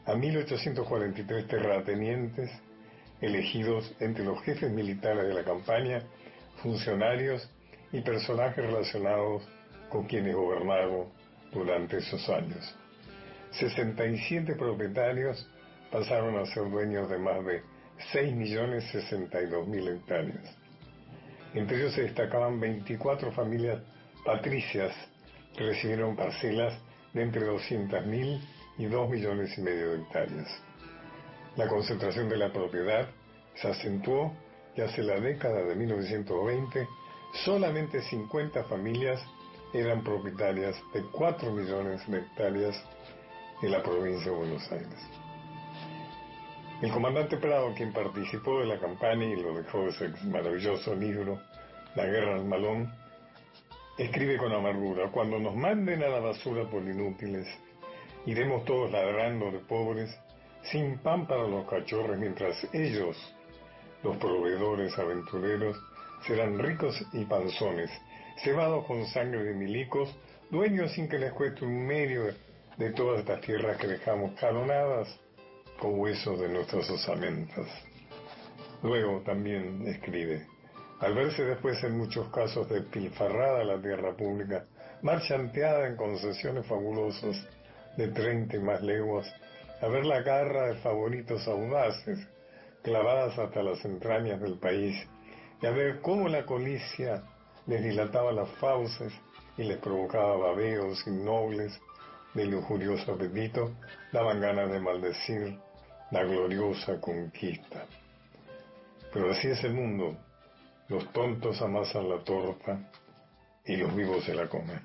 a 0.07 0.14
1.843 0.14 1.47
terratenientes 1.47 2.51
elegidos 3.25 3.95
entre 4.01 4.25
los 4.25 4.43
jefes 4.43 4.70
militares 4.70 5.27
de 5.27 5.35
la 5.35 5.45
campaña, 5.45 6.03
funcionarios 6.62 7.51
y 7.93 8.01
personajes 8.01 8.64
relacionados 8.64 9.43
con 9.89 10.07
quienes 10.07 10.35
gobernaron 10.35 11.07
durante 11.53 11.99
esos 11.99 12.29
años. 12.29 12.75
67 13.53 14.55
propietarios 14.57 15.49
pasaron 15.91 16.37
a 16.37 16.47
ser 16.47 16.68
dueños 16.70 17.09
de 17.09 17.18
más 17.18 17.45
de 17.45 17.62
6.062.000 18.12 19.97
hectáreas. 19.97 20.57
Entre 21.55 21.77
ellos 21.77 21.95
se 21.95 22.03
destacaban 22.03 22.59
24 22.59 23.31
familias 23.33 23.81
patricias 24.25 24.93
que 25.57 25.64
recibieron 25.64 26.16
parcelas 26.16 26.75
de 27.12 27.22
entre 27.22 27.47
200.000 27.47 28.41
y 28.79 28.87
2 28.87 29.11
millones 29.11 29.57
y 29.57 29.61
medio 29.61 29.93
de 29.93 30.03
hectáreas. 30.03 30.49
La 31.57 31.69
concentración 31.69 32.29
de 32.29 32.37
la 32.37 32.53
propiedad 32.53 33.09
se 33.55 33.69
acentuó 33.69 34.33
y 34.77 34.81
hace 34.81 35.05
la 35.05 35.21
década 35.21 35.63
de 35.63 35.77
1920 35.77 36.89
solamente 37.45 38.03
50 38.03 38.65
familias 38.65 39.21
eran 39.73 40.03
propietarias 40.03 40.77
de 40.93 41.03
4 41.13 41.53
millones 41.53 42.05
de 42.09 42.19
hectáreas 42.19 42.77
en 43.63 43.71
la 43.71 43.83
provincia 43.85 44.33
de 44.33 44.37
Buenos 44.37 44.73
Aires. 44.73 44.99
El 46.83 46.91
comandante 46.91 47.37
Prado, 47.37 47.73
quien 47.77 47.93
participó 47.93 48.59
de 48.59 48.67
la 48.67 48.81
campaña 48.81 49.25
y 49.25 49.37
lo 49.37 49.55
dejó 49.55 49.87
ese 49.89 50.09
maravilloso 50.25 50.95
libro, 50.97 51.41
La 51.95 52.05
guerra 52.07 52.35
al 52.35 52.45
malón, 52.45 52.93
escribe 53.97 54.39
con 54.39 54.53
amargura, 54.53 55.09
cuando 55.13 55.39
nos 55.39 55.55
manden 55.55 56.03
a 56.03 56.09
la 56.09 56.19
basura 56.19 56.69
por 56.69 56.83
inútiles, 56.83 57.47
iremos 58.27 58.65
todos 58.65 58.91
ladrando 58.91 59.53
de 59.53 59.61
pobres 59.61 60.11
sin 60.71 60.99
pan 60.99 61.27
para 61.27 61.47
los 61.47 61.69
cachorros, 61.69 62.19
mientras 62.19 62.57
ellos, 62.73 63.17
los 64.03 64.17
proveedores 64.17 64.99
aventureros, 64.99 65.77
serán 66.27 66.59
ricos 66.59 66.97
y 67.12 67.25
panzones, 67.25 67.91
cebados 68.43 68.87
con 68.87 69.07
sangre 69.07 69.45
de 69.45 69.55
milicos, 69.55 70.15
dueños 70.51 70.93
sin 70.93 71.09
que 71.09 71.19
les 71.19 71.33
cueste 71.33 71.65
un 71.65 71.87
medio 71.87 72.25
de 72.77 72.91
todas 72.93 73.21
estas 73.21 73.41
tierras 73.43 73.77
que 73.77 73.87
dejamos 73.87 74.39
calonadas 74.39 75.09
con 75.79 75.99
huesos 75.99 76.41
de 76.41 76.49
nuestras 76.49 76.89
osamentas. 76.91 77.67
Luego 78.83 79.21
también 79.21 79.87
escribe, 79.87 80.47
al 81.01 81.15
verse 81.15 81.45
después 81.45 81.83
en 81.85 81.97
muchos 81.99 82.29
casos 82.31 82.69
despilfarrada 82.69 83.65
la 83.65 83.81
tierra 83.81 84.17
pública, 84.17 84.65
marchanteada 85.03 85.87
en 85.87 85.97
concesiones 85.97 86.67
fabulosas 86.67 87.37
de 87.97 88.09
treinta 88.09 88.57
y 88.57 88.61
más 88.61 88.83
leguas, 88.83 89.33
a 89.81 89.89
ver 89.89 90.07
la 90.07 90.22
garra 90.22 90.68
de 90.68 90.77
favoritos 90.77 91.47
audaces, 91.49 92.18
clavadas 92.83 93.39
hasta 93.39 93.62
las 93.62 93.85
entrañas 93.85 94.41
del 94.41 94.59
país, 94.59 94.97
y 95.62 95.66
a 95.66 95.70
ver 95.70 96.01
cómo 96.01 96.29
la 96.29 96.45
colicia 96.45 97.22
les 97.66 97.83
dilataba 97.83 98.33
las 98.33 98.51
fauces 98.59 99.12
y 99.57 99.64
les 99.64 99.79
provocaba 99.79 100.37
babeos 100.37 101.07
innobles 101.07 101.81
de 102.35 102.47
lujurioso 102.47 103.12
apetito, 103.12 103.72
daban 104.12 104.41
ganas 104.41 104.70
de 104.70 104.81
maldecir 104.81 105.59
la 106.11 106.25
gloriosa 106.25 107.01
conquista. 107.01 107.87
Pero 109.12 109.31
así 109.31 109.49
es 109.49 109.62
el 109.64 109.75
mundo. 109.75 110.16
Los 110.89 111.11
tontos 111.12 111.62
amasan 111.62 112.09
la 112.09 112.18
torta 112.25 112.91
y 113.64 113.77
los 113.77 113.95
vivos 113.95 114.25
se 114.25 114.35
la 114.35 114.49
comen. 114.49 114.81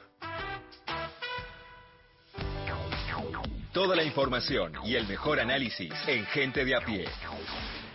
Toda 3.72 3.96
la 3.96 4.04
información 4.04 4.74
y 4.84 4.94
el 4.94 5.08
mejor 5.08 5.40
análisis 5.40 5.92
en 6.06 6.24
Gente 6.26 6.64
de 6.64 6.76
a 6.76 6.80
pie. 6.82 7.06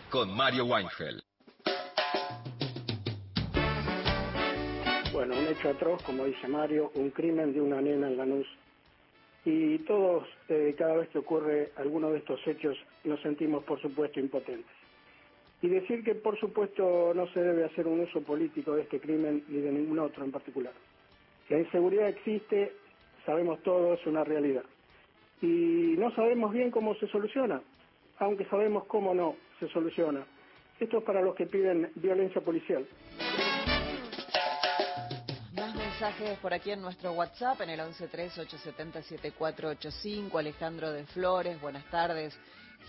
Con 0.10 0.36
Mario 0.36 0.66
Weinfeld. 0.66 1.22
Bueno, 5.14 5.40
un 5.40 5.48
hecho 5.48 5.70
atroz, 5.70 6.04
como 6.04 6.26
dice 6.26 6.50
Mario, 6.50 6.92
un 6.96 7.12
crimen 7.12 7.54
de 7.54 7.62
una 7.62 7.80
nena 7.80 8.08
en 8.08 8.18
Lanús 8.18 8.48
y 9.46 9.78
todos, 9.80 10.28
eh, 10.50 10.76
cada 10.78 10.98
vez 10.98 11.08
que 11.10 11.20
ocurre 11.20 11.72
alguno 11.78 12.12
de 12.12 12.18
estos 12.20 12.40
hechos, 12.46 12.78
nos 13.04 13.22
sentimos, 13.22 13.64
por 13.64 13.82
supuesto, 13.82 14.20
impotentes. 14.20 14.72
Y 15.62 15.68
decir 15.68 16.04
que, 16.04 16.16
por 16.16 16.40
supuesto, 16.40 17.14
no 17.14 17.28
se 17.34 17.42
debe 17.42 17.66
hacer 17.66 17.88
un 17.88 18.02
uso 18.02 18.22
político 18.22 18.76
de 18.76 18.84
este 18.84 19.00
crimen 19.00 19.44
ni 19.48 19.60
de 19.60 19.72
ningún 19.72 20.00
otro 20.00 20.24
en 20.24 20.32
particular. 20.32 20.74
La 21.50 21.60
inseguridad 21.60 22.10
existe, 22.10 22.74
sabemos 23.26 23.62
todos, 23.62 24.00
es 24.00 24.08
una 24.08 24.24
realidad. 24.24 24.64
Y 25.42 25.96
no 25.98 26.12
sabemos 26.16 26.52
bien 26.52 26.72
cómo 26.72 26.96
se 26.96 27.08
soluciona, 27.08 27.62
aunque 28.20 28.46
sabemos 28.46 28.86
cómo 28.86 29.14
no 29.14 29.36
se 29.60 29.68
soluciona. 29.70 30.26
Esto 30.80 31.00
es 31.00 31.04
para 31.04 31.22
los 31.22 31.36
que 31.36 31.46
piden 31.46 31.92
violencia 31.96 32.42
policial 32.42 32.88
mensajes 36.02 36.40
por 36.40 36.52
aquí 36.52 36.72
en 36.72 36.82
nuestro 36.82 37.12
WhatsApp, 37.12 37.62
en 37.62 37.70
el 37.70 37.80
1138707485. 37.80 40.40
Alejandro 40.40 40.92
de 40.92 41.06
Flores, 41.06 41.62
buenas 41.62 41.86
tardes. 41.92 42.36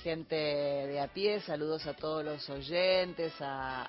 Gente 0.02 0.34
de 0.34 1.00
a 1.00 1.08
pie, 1.08 1.40
saludos 1.40 1.86
a 1.86 1.94
todos 1.94 2.24
los 2.24 2.48
oyentes, 2.50 3.32
a, 3.40 3.82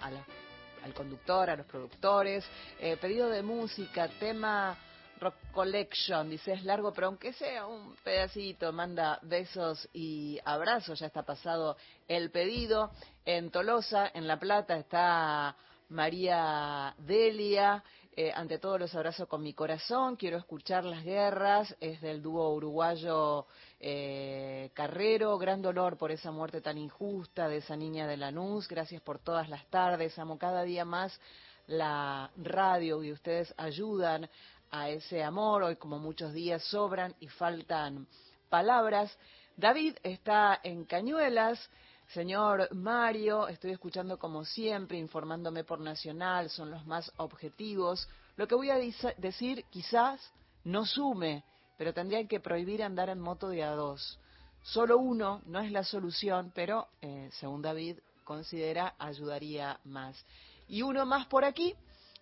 al 0.83 0.93
conductor, 0.93 1.49
a 1.49 1.55
los 1.55 1.65
productores. 1.65 2.45
Eh, 2.79 2.97
pedido 2.97 3.29
de 3.29 3.41
música, 3.41 4.07
tema 4.19 4.77
Rock 5.19 5.35
Collection, 5.51 6.29
dice 6.29 6.53
es 6.53 6.65
largo, 6.65 6.93
pero 6.93 7.07
aunque 7.07 7.33
sea 7.33 7.65
un 7.65 7.95
pedacito, 8.03 8.71
manda 8.73 9.19
besos 9.23 9.87
y 9.93 10.39
abrazos, 10.43 10.99
ya 10.99 11.07
está 11.07 11.23
pasado 11.23 11.77
el 12.07 12.29
pedido. 12.29 12.91
En 13.25 13.49
Tolosa, 13.49 14.11
en 14.13 14.27
La 14.27 14.37
Plata, 14.37 14.77
está 14.77 15.55
María 15.89 16.93
Delia. 16.97 17.83
Eh, 18.15 18.31
ante 18.35 18.59
todo 18.59 18.77
los 18.77 18.93
abrazo 18.93 19.27
con 19.27 19.41
mi 19.41 19.53
corazón, 19.53 20.17
quiero 20.17 20.37
escuchar 20.37 20.83
las 20.83 21.03
guerras, 21.03 21.75
es 21.79 21.99
del 21.99 22.21
dúo 22.21 22.53
uruguayo 22.53 23.47
eh, 23.85 24.71
Carrero, 24.73 25.37
gran 25.37 25.61
dolor 25.61 25.97
por 25.97 26.09
esa 26.09 26.31
muerte 26.31 26.61
tan 26.61 26.77
injusta 26.77 27.49
de 27.49 27.57
esa 27.57 27.75
niña 27.75 28.07
de 28.07 28.15
Lanús, 28.15 28.69
gracias 28.69 29.01
por 29.01 29.19
todas 29.19 29.49
las 29.49 29.65
tardes, 29.65 30.17
amo 30.17 30.37
cada 30.37 30.63
día 30.63 30.85
más 30.85 31.19
la 31.67 32.31
radio 32.37 33.03
y 33.03 33.11
ustedes 33.11 33.53
ayudan 33.57 34.29
a 34.71 34.87
ese 34.89 35.21
amor, 35.21 35.63
hoy 35.63 35.75
como 35.75 35.99
muchos 35.99 36.31
días 36.31 36.63
sobran 36.63 37.13
y 37.19 37.27
faltan 37.27 38.07
palabras. 38.47 39.13
David 39.57 39.97
está 40.01 40.61
en 40.63 40.85
Cañuelas, 40.85 41.69
Señor 42.07 42.73
Mario, 42.73 43.49
estoy 43.49 43.71
escuchando 43.71 44.17
como 44.17 44.45
siempre, 44.45 44.97
informándome 44.97 45.65
por 45.65 45.81
Nacional, 45.81 46.49
son 46.49 46.71
los 46.71 46.85
más 46.85 47.11
objetivos. 47.17 48.07
Lo 48.37 48.47
que 48.47 48.55
voy 48.55 48.69
a 48.69 48.77
decir 48.77 49.65
quizás 49.69 50.21
no 50.63 50.85
sume, 50.85 51.43
pero 51.77 51.93
tendrían 51.93 52.27
que 52.27 52.39
prohibir 52.39 52.83
andar 52.83 53.09
en 53.09 53.19
moto 53.19 53.49
de 53.49 53.63
a 53.63 53.71
dos. 53.71 54.19
Solo 54.61 54.97
uno 54.97 55.41
no 55.45 55.59
es 55.59 55.71
la 55.71 55.83
solución, 55.83 56.51
pero 56.55 56.87
eh, 57.01 57.29
según 57.33 57.61
David 57.61 57.97
considera 58.23 58.95
ayudaría 58.97 59.79
más. 59.83 60.25
Y 60.67 60.81
uno 60.81 61.05
más 61.05 61.27
por 61.27 61.43
aquí 61.43 61.75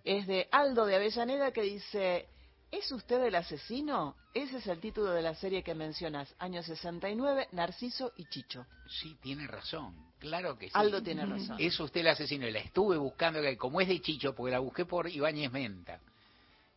es 0.03 0.25
de 0.25 0.47
Aldo 0.51 0.85
de 0.85 0.95
Avellaneda 0.95 1.51
que 1.51 1.61
dice, 1.61 2.27
¿Es 2.71 2.89
usted 2.93 3.21
el 3.25 3.35
asesino? 3.35 4.15
Ese 4.33 4.57
es 4.57 4.67
el 4.67 4.79
título 4.79 5.11
de 5.11 5.21
la 5.21 5.35
serie 5.35 5.61
que 5.61 5.75
mencionas, 5.75 6.33
año 6.39 6.63
69, 6.63 7.49
Narciso 7.51 8.13
y 8.15 8.25
Chicho. 8.25 8.65
Sí, 8.87 9.17
tiene 9.21 9.45
razón, 9.45 9.93
claro 10.19 10.57
que 10.57 10.67
sí. 10.67 10.71
Aldo 10.73 11.03
tiene 11.03 11.25
razón. 11.25 11.57
Es 11.59 11.77
usted 11.81 11.99
el 11.99 12.07
asesino, 12.07 12.49
la 12.49 12.59
estuve 12.59 12.97
buscando, 12.97 13.41
como 13.57 13.81
es 13.81 13.89
de 13.89 14.01
Chicho, 14.01 14.33
porque 14.33 14.53
la 14.53 14.59
busqué 14.59 14.85
por 14.85 15.09
Ibáñez 15.09 15.51
Menta 15.51 15.99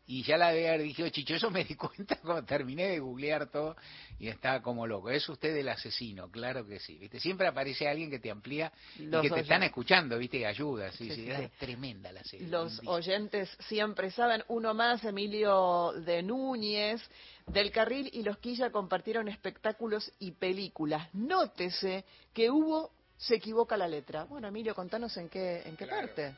y 0.07 0.22
ya 0.22 0.36
la 0.36 0.48
había 0.48 0.76
dirigido 0.76 1.09
Chicho. 1.09 1.34
Eso 1.34 1.50
me 1.50 1.64
di 1.64 1.74
cuenta 1.76 2.16
cuando 2.16 2.44
terminé 2.44 2.88
de 2.88 2.98
googlear 2.98 3.50
todo 3.50 3.76
y 4.18 4.28
estaba 4.28 4.61
como 4.61 4.86
loco. 4.86 5.11
¿Es 5.11 5.28
usted 5.28 5.57
el 5.57 5.68
asesino? 5.68 6.30
Claro 6.30 6.66
que 6.66 6.78
sí. 6.78 6.98
¿Viste? 6.98 7.20
Siempre 7.20 7.46
aparece 7.46 7.88
alguien 7.88 8.11
que 8.11 8.18
te 8.18 8.30
amplía 8.30 8.72
y 8.98 9.09
que 9.09 9.30
te 9.30 9.40
están 9.40 9.62
escuchando, 9.62 10.18
¿viste? 10.18 10.38
Y 10.38 10.44
ayuda. 10.44 10.92
Sí, 10.92 11.11
sí, 11.11 11.30
es 11.30 11.50
tremenda 11.52 12.12
la 12.12 12.22
serie. 12.24 12.48
Los 12.48 12.80
oyentes 12.86 13.57
siempre 13.68 14.11
saben. 14.11 14.42
Uno 14.48 14.74
más, 14.74 15.05
Emilio 15.05 15.92
de 16.05 16.22
Núñez. 16.22 17.02
Del 17.46 17.70
Carril 17.72 18.09
y 18.14 18.22
los 18.22 18.38
Quilla 18.38 18.70
compartieron 18.70 19.28
espectáculos 19.28 20.11
y 20.18 20.30
películas. 20.32 21.11
Nótese 21.12 22.07
que 22.32 22.50
hubo 22.50 22.90
se 23.18 23.36
equivoca 23.36 23.76
la 23.76 23.86
letra. 23.86 24.24
Bueno, 24.24 24.48
Emilio, 24.48 24.74
contanos 24.74 25.16
en 25.16 25.28
qué, 25.28 25.62
en 25.64 25.76
qué 25.76 25.86
parte. 25.86 26.34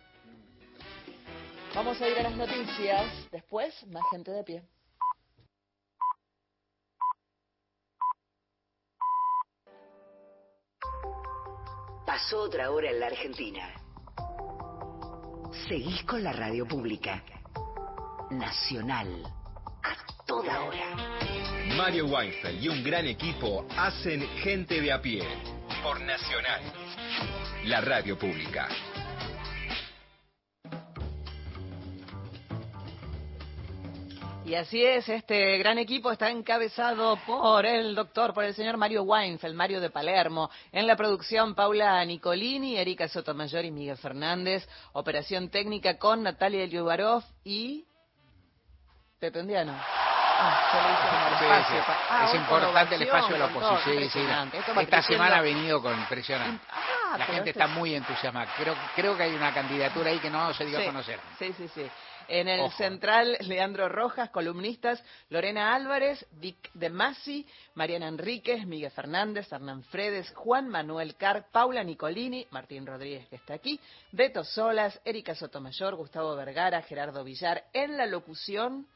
Vamos 1.76 2.00
a 2.00 2.08
ir 2.08 2.18
a 2.18 2.22
las 2.22 2.34
noticias. 2.34 3.04
Después, 3.30 3.86
más 3.88 4.02
gente 4.10 4.30
de 4.30 4.42
pie. 4.42 4.62
Pasó 12.06 12.40
otra 12.44 12.70
hora 12.70 12.90
en 12.90 12.98
la 12.98 13.08
Argentina. 13.08 13.74
Seguís 15.68 16.02
con 16.04 16.24
la 16.24 16.32
radio 16.32 16.66
pública. 16.66 17.22
Nacional. 18.30 19.22
A 19.82 20.24
toda 20.24 20.62
hora. 20.62 20.96
Mario 21.76 22.06
Weinfeld 22.06 22.64
y 22.64 22.68
un 22.70 22.82
gran 22.82 23.06
equipo 23.06 23.66
hacen 23.76 24.26
gente 24.38 24.80
de 24.80 24.92
a 24.92 25.02
pie. 25.02 25.22
Por 25.82 26.00
Nacional. 26.00 26.62
La 27.66 27.82
radio 27.82 28.18
pública. 28.18 28.66
Y 34.46 34.54
así 34.54 34.80
es, 34.84 35.08
este 35.08 35.58
gran 35.58 35.76
equipo 35.76 36.12
está 36.12 36.30
encabezado 36.30 37.16
por 37.26 37.66
el 37.66 37.96
doctor, 37.96 38.32
por 38.32 38.44
el 38.44 38.54
señor 38.54 38.76
Mario 38.76 39.02
Weinfeld, 39.02 39.56
Mario 39.56 39.80
de 39.80 39.90
Palermo. 39.90 40.48
En 40.70 40.86
la 40.86 40.94
producción, 40.94 41.56
Paula 41.56 42.04
Nicolini, 42.04 42.76
Erika 42.76 43.08
Sotomayor 43.08 43.64
y 43.64 43.72
Miguel 43.72 43.96
Fernández. 43.96 44.64
Operación 44.92 45.50
técnica 45.50 45.98
con 45.98 46.22
Natalia 46.22 46.64
Liubarov 46.64 47.24
y 47.42 47.86
Pepe 49.18 49.40
Undiano. 49.40 49.74
Ah, 50.38 52.28
es 52.28 52.34
importante 52.36 52.94
el 52.94 53.02
espacio 53.02 53.32
de 53.32 53.38
la 53.40 53.46
oposición. 53.46 54.52
Esta 54.80 55.02
semana 55.02 55.38
ha 55.38 55.42
venido 55.42 55.82
con 55.82 55.98
impresionante. 55.98 56.64
Ah, 57.16 57.18
la 57.18 57.26
gente 57.26 57.50
está 57.50 57.66
muy 57.66 57.94
entusiasmada. 57.94 58.52
Creo, 58.56 58.74
creo 58.94 59.16
que 59.16 59.24
hay 59.24 59.34
una 59.34 59.52
candidatura 59.52 60.10
ahí 60.10 60.18
que 60.18 60.30
no 60.30 60.52
se 60.54 60.64
dio 60.66 60.78
a 60.78 60.84
conocer. 60.84 61.18
Sí, 61.38 61.52
sí, 61.56 61.68
sí. 61.68 61.86
En 62.28 62.48
el 62.48 62.70
central, 62.72 63.36
Leandro 63.42 63.88
Rojas, 63.88 64.30
columnistas, 64.30 65.02
Lorena 65.28 65.74
Álvarez, 65.74 66.26
Vic 66.32 66.70
de 66.74 66.90
Masi, 66.90 67.46
Mariana 67.74 68.08
Enríquez, 68.08 68.66
Miguel 68.66 68.90
Fernández, 68.90 69.52
Hernán 69.52 69.84
Fredes, 69.84 70.32
Juan 70.34 70.68
Manuel 70.68 71.14
Car, 71.14 71.46
Paula 71.52 71.84
Nicolini, 71.84 72.46
Martín 72.50 72.84
Rodríguez 72.84 73.28
que 73.28 73.36
está 73.36 73.54
aquí, 73.54 73.78
Beto 74.10 74.42
Solas, 74.42 75.00
Erika 75.04 75.34
Sotomayor, 75.34 75.94
Gustavo 75.94 76.34
Vergara, 76.34 76.82
Gerardo 76.82 77.22
Villar. 77.22 77.64
En 77.72 77.96
la 77.96 78.06
locución, 78.06 78.86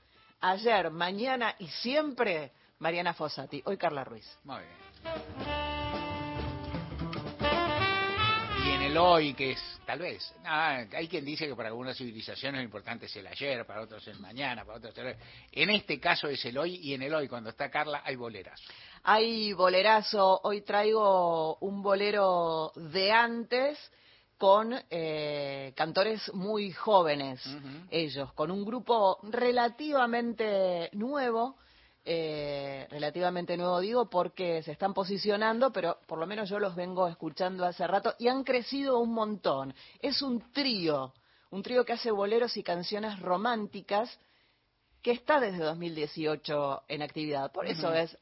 ayer, 0.40 0.90
mañana 0.90 1.54
y 1.58 1.68
siempre, 1.68 2.50
Mariana 2.80 3.14
Fossati. 3.14 3.62
Hoy 3.64 3.76
Carla 3.76 4.02
Ruiz. 4.02 4.26
Muy 4.44 4.58
bien. 4.58 5.80
El 8.91 8.99
hoy, 8.99 9.34
que 9.34 9.53
es, 9.53 9.80
tal 9.86 10.01
vez, 10.01 10.34
hay 10.45 11.07
quien 11.07 11.24
dice 11.24 11.47
que 11.47 11.55
para 11.55 11.68
algunas 11.68 11.97
civilizaciones 11.97 12.59
lo 12.59 12.64
importante 12.64 13.07
es 13.07 13.14
el 13.14 13.26
ayer, 13.28 13.64
para 13.64 13.82
otros 13.82 14.05
el 14.09 14.18
mañana, 14.18 14.64
para 14.64 14.78
otros 14.78 14.99
el... 14.99 15.14
En 15.53 15.70
este 15.70 16.01
caso 16.01 16.26
es 16.26 16.45
el 16.45 16.59
hoy 16.59 16.74
y 16.74 16.95
en 16.95 17.03
el 17.03 17.14
hoy, 17.14 17.28
cuando 17.28 17.51
está 17.51 17.70
Carla, 17.70 18.03
hay 18.05 18.16
bolerazo. 18.16 18.64
Hay 19.05 19.53
bolerazo, 19.53 20.41
hoy 20.43 20.62
traigo 20.62 21.57
un 21.59 21.82
bolero 21.82 22.72
de 22.74 23.12
antes 23.12 23.78
con 24.36 24.74
eh, 24.91 25.72
cantores 25.76 26.34
muy 26.34 26.72
jóvenes, 26.72 27.41
ellos, 27.91 28.32
con 28.32 28.51
un 28.51 28.64
grupo 28.64 29.20
relativamente 29.22 30.91
nuevo, 30.95 31.57
eh, 32.12 32.88
relativamente 32.90 33.56
nuevo, 33.56 33.78
digo, 33.78 34.11
porque 34.11 34.64
se 34.64 34.72
están 34.72 34.92
posicionando, 34.92 35.72
pero 35.72 35.98
por 36.08 36.18
lo 36.18 36.26
menos 36.26 36.50
yo 36.50 36.58
los 36.58 36.74
vengo 36.74 37.06
escuchando 37.06 37.64
hace 37.64 37.86
rato 37.86 38.16
y 38.18 38.26
han 38.26 38.42
crecido 38.42 38.98
un 38.98 39.14
montón. 39.14 39.72
Es 40.00 40.20
un 40.20 40.50
trío, 40.50 41.14
un 41.50 41.62
trío 41.62 41.84
que 41.84 41.92
hace 41.92 42.11
boleros 42.11 42.56
y 42.56 42.64
canciones 42.64 43.20
románticas 43.20 44.18
que 45.00 45.12
está 45.12 45.38
desde 45.38 45.58
2018 45.58 46.82
en 46.88 47.02
actividad. 47.02 47.52
Por 47.52 47.68
eso 47.68 47.94
es, 47.94 48.18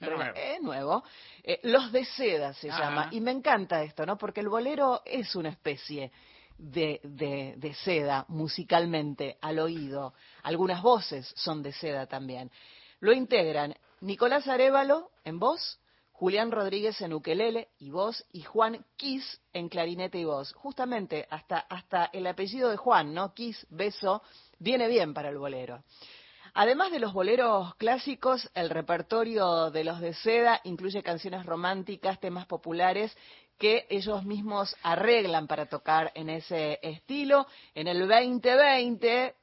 nuevo. 0.61 1.03
Eh, 1.43 1.59
Los 1.62 1.91
de 1.91 2.05
Seda 2.05 2.53
se 2.53 2.68
llama. 2.68 3.09
Y 3.11 3.22
me 3.22 3.30
encanta 3.30 3.82
esto, 3.82 4.05
¿no? 4.05 4.18
Porque 4.18 4.41
el 4.41 4.51
bolero 4.51 5.01
es 5.07 5.34
una 5.34 5.49
especie 5.49 6.12
de, 6.59 7.01
de, 7.05 7.74
seda 7.84 8.26
musicalmente, 8.28 9.39
al 9.41 9.61
oído. 9.61 10.12
Algunas 10.43 10.82
voces 10.82 11.32
son 11.36 11.62
de 11.62 11.72
seda 11.72 12.07
también. 12.07 12.51
Lo 13.01 13.12
integran 13.12 13.74
Nicolás 14.01 14.49
Arevalo 14.49 15.11
en 15.24 15.38
voz, 15.38 15.80
Julián 16.12 16.51
Rodríguez 16.51 17.01
en 17.01 17.12
ukelele 17.12 17.68
y 17.78 17.90
voz, 17.90 18.24
y 18.32 18.42
Juan 18.42 18.84
Kiss 18.96 19.40
en 19.53 19.68
clarinete 19.68 20.18
y 20.18 20.24
voz. 20.24 20.53
Justamente 20.53 21.26
hasta, 21.30 21.59
hasta 21.59 22.07
el 22.07 22.26
apellido 22.26 22.70
de 22.70 22.76
Juan, 22.76 23.14
¿no? 23.14 23.34
Kiss, 23.34 23.66
beso, 23.70 24.22
viene 24.59 24.88
bien 24.88 25.14
para 25.14 25.28
el 25.28 25.38
bolero. 25.38 25.84
Además 26.55 26.90
de 26.90 26.99
los 26.99 27.12
boleros 27.12 27.74
clásicos, 27.76 28.51
el 28.55 28.70
repertorio 28.70 29.70
de 29.70 29.84
los 29.84 30.01
de 30.01 30.12
Seda 30.14 30.61
incluye 30.64 31.05
canciones 31.05 31.46
románticas, 31.46 32.18
temas 32.18 32.46
populares 32.46 33.16
que 33.59 33.86
ellos 33.90 34.24
mismos 34.24 34.74
arreglan 34.82 35.46
para 35.46 35.66
tocar 35.66 36.11
en 36.14 36.30
ese 36.30 36.80
estilo. 36.82 37.46
En 37.74 37.86
el 37.86 38.01
2020, 38.09 39.34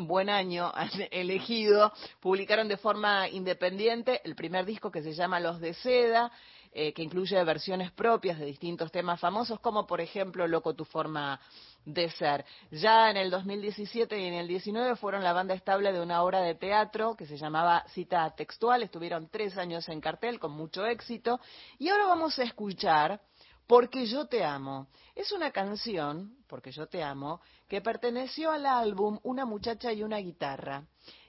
buen 0.00 0.28
año 0.28 0.70
han 0.74 0.90
elegido, 1.10 1.92
publicaron 2.20 2.68
de 2.68 2.76
forma 2.76 3.28
independiente 3.28 4.20
el 4.24 4.34
primer 4.34 4.64
disco 4.64 4.90
que 4.90 5.02
se 5.02 5.12
llama 5.12 5.40
Los 5.40 5.60
de 5.60 5.74
Seda, 5.74 6.30
eh, 6.76 6.92
que 6.92 7.02
incluye 7.02 7.42
versiones 7.44 7.92
propias 7.92 8.36
de 8.36 8.46
distintos 8.46 8.90
temas 8.90 9.20
famosos, 9.20 9.60
como 9.60 9.86
por 9.86 10.00
ejemplo 10.00 10.48
Loco 10.48 10.74
tu 10.74 10.84
forma 10.84 11.40
de 11.84 12.10
ser. 12.10 12.44
Ya 12.72 13.10
en 13.10 13.16
el 13.16 13.30
2017 13.30 14.18
y 14.18 14.24
en 14.24 14.34
el 14.34 14.48
19 14.48 14.96
fueron 14.96 15.22
la 15.22 15.32
banda 15.32 15.54
estable 15.54 15.92
de 15.92 16.00
una 16.00 16.24
obra 16.24 16.40
de 16.40 16.56
teatro 16.56 17.14
que 17.14 17.26
se 17.26 17.36
llamaba 17.36 17.84
Cita 17.90 18.28
Textual, 18.34 18.82
estuvieron 18.82 19.28
tres 19.30 19.56
años 19.56 19.88
en 19.88 20.00
cartel 20.00 20.40
con 20.40 20.50
mucho 20.50 20.84
éxito, 20.84 21.38
y 21.78 21.90
ahora 21.90 22.06
vamos 22.06 22.36
a 22.40 22.42
escuchar 22.42 23.20
porque 23.66 24.06
yo 24.06 24.26
te 24.26 24.44
amo. 24.44 24.88
Es 25.14 25.32
una 25.32 25.50
canción, 25.50 26.36
Porque 26.46 26.72
yo 26.72 26.86
te 26.86 27.02
amo, 27.02 27.40
que 27.68 27.80
perteneció 27.80 28.50
al 28.50 28.66
álbum 28.66 29.18
Una 29.22 29.44
muchacha 29.44 29.92
y 29.92 30.02
una 30.02 30.18
guitarra. 30.18 30.84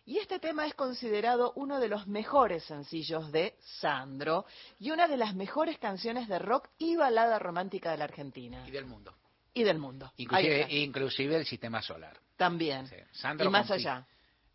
Y 0.07 0.19
este 0.19 0.39
tema 0.39 0.67
es 0.67 0.75
considerado 0.75 1.53
uno 1.55 1.79
de 1.79 1.87
los 1.87 2.05
mejores 2.05 2.63
sencillos 2.65 3.31
de 3.31 3.55
Sandro 3.79 4.45
y 4.77 4.91
una 4.91 5.07
de 5.07 5.17
las 5.17 5.33
mejores 5.33 5.79
canciones 5.79 6.27
de 6.27 6.37
rock 6.37 6.69
y 6.77 6.95
balada 6.95 7.39
romántica 7.39 7.89
de 7.89 7.97
la 7.97 8.03
Argentina. 8.03 8.63
Y 8.67 8.71
del 8.71 8.85
mundo. 8.85 9.15
Y 9.53 9.63
del 9.63 9.79
mundo. 9.79 10.11
Inclusive, 10.17 10.67
inclusive 10.69 11.35
el 11.37 11.45
sistema 11.45 11.81
solar. 11.81 12.19
También. 12.37 12.87
y 13.39 13.47
más 13.47 13.71
allá. 13.71 14.05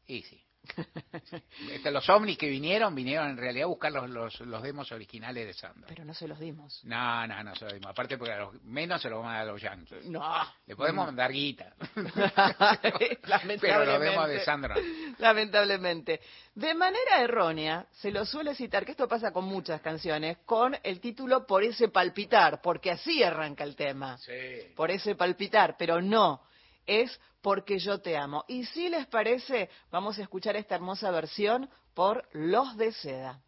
Y 0.06 0.22
sí. 0.22 0.40
Este, 1.70 1.90
los 1.90 2.08
ovnis 2.08 2.36
que 2.38 2.48
vinieron, 2.48 2.94
vinieron 2.94 3.30
en 3.30 3.36
realidad 3.36 3.64
a 3.64 3.68
buscar 3.68 3.92
los, 3.92 4.40
los, 4.40 4.62
demos 4.62 4.90
originales 4.92 5.46
de 5.46 5.54
Sandro. 5.54 5.86
Pero 5.88 6.04
no 6.04 6.14
se 6.14 6.26
los 6.26 6.38
dimos. 6.38 6.80
No, 6.84 7.26
no, 7.26 7.42
no 7.42 7.54
se 7.54 7.64
los 7.64 7.74
dimos. 7.74 7.90
Aparte 7.90 8.18
porque 8.18 8.32
a 8.32 8.38
los 8.40 8.62
menos 8.64 9.00
se 9.00 9.08
los 9.08 9.22
van 9.22 9.32
a 9.32 9.38
dar 9.38 9.48
a 9.48 9.52
los 9.52 9.60
yankees. 9.60 10.06
No. 10.06 10.22
Le 10.66 10.76
podemos 10.76 11.06
mandar 11.06 11.32
guita. 11.32 11.74
Pero 13.60 13.84
los 13.84 14.00
demos 14.00 14.28
de 14.28 14.40
Sandro. 14.44 14.74
Lamentablemente. 15.18 16.20
De 16.54 16.74
manera 16.74 17.20
errónea, 17.20 17.86
se 17.92 18.10
lo 18.10 18.24
suele 18.24 18.54
citar, 18.54 18.84
que 18.84 18.92
esto 18.92 19.08
pasa 19.08 19.32
con 19.32 19.44
muchas 19.44 19.80
canciones, 19.80 20.38
con 20.44 20.76
el 20.82 21.00
título 21.00 21.46
Por 21.46 21.62
ese 21.62 21.88
palpitar, 21.88 22.60
porque 22.60 22.90
así 22.90 23.22
arranca 23.22 23.64
el 23.64 23.76
tema. 23.76 24.18
Sí. 24.18 24.72
Por 24.74 24.90
ese 24.90 25.14
palpitar, 25.14 25.76
pero 25.78 26.00
no 26.00 26.42
es 26.86 27.20
Porque 27.42 27.78
yo 27.78 28.00
te 28.00 28.16
amo. 28.18 28.44
Y 28.48 28.64
si 28.66 28.88
les 28.90 29.06
parece, 29.06 29.70
vamos 29.90 30.18
a 30.18 30.22
escuchar 30.22 30.56
esta 30.56 30.74
hermosa 30.74 31.10
versión 31.10 31.70
por 31.94 32.28
Los 32.32 32.76
de 32.76 32.92
Seda. 32.92 33.40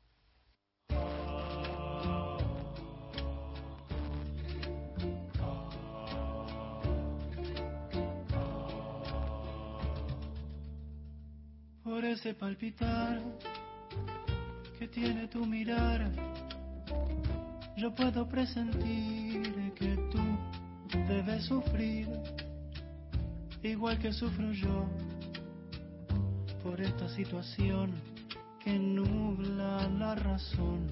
Por 11.85 12.05
ese 12.05 12.33
palpitar 12.35 13.21
que 14.79 14.89
tiene 14.89 15.29
tu 15.29 15.45
mirar, 15.45 16.11
yo 17.77 17.95
puedo 17.95 18.27
presentir 18.27 19.75
que 19.75 19.97
tú 20.11 20.23
debes 21.09 21.45
sufrir 21.45 22.09
igual 23.63 23.99
que 23.99 24.13
sufro 24.13 24.53
yo 24.53 24.87
por 26.63 26.81
esta 26.81 27.09
situación 27.09 27.93
que 28.63 28.79
nubla 28.79 29.89
la 29.99 30.15
razón 30.15 30.87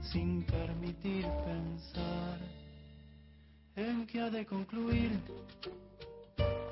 sin 0.00 0.44
permitir 0.44 1.26
pensar 1.44 2.38
en 3.76 4.06
que 4.06 4.20
ha 4.20 4.30
de 4.30 4.44
concluir 4.44 5.18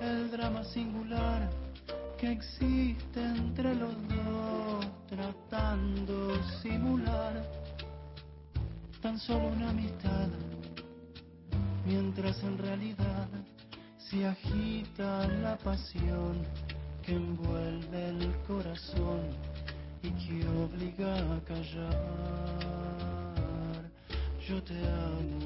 el 0.01 0.31
drama 0.31 0.65
singular 0.65 1.51
que 2.19 2.33
existe 2.33 3.23
entre 3.23 3.75
los 3.75 3.95
dos 4.09 4.87
tratando 5.09 6.43
simular 6.63 7.43
tan 9.01 9.19
solo 9.19 9.49
una 9.49 9.71
amistad 9.71 10.29
mientras 11.87 12.43
en 12.45 12.59
realidad 12.59 13.29
se 14.09 14.27
agita 14.27 15.27
la 15.43 15.57
pasión 15.59 16.43
que 17.03 17.13
envuelve 17.15 18.09
el 18.09 18.33
corazón 18.47 19.21
y 20.03 20.11
que 20.11 20.47
obliga 20.49 21.15
a 21.17 21.41
callar. 21.45 21.91
Yo 24.49 24.63
te 24.63 24.75
amo, 24.75 25.39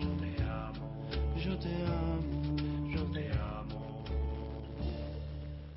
yo 0.00 0.10
te 0.18 0.42
amo, 0.42 1.08
yo 1.36 1.58
te 1.58 1.74
amo, 1.86 2.56
yo 2.88 3.04
te 3.12 3.30
amo. 3.32 4.04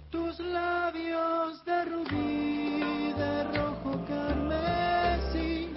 Tus 0.10 0.40
labios 0.40 1.64
de 1.66 1.86
rubí, 1.86 3.14
de 3.14 3.44
rojo 3.56 4.04
carmesí, 4.08 5.70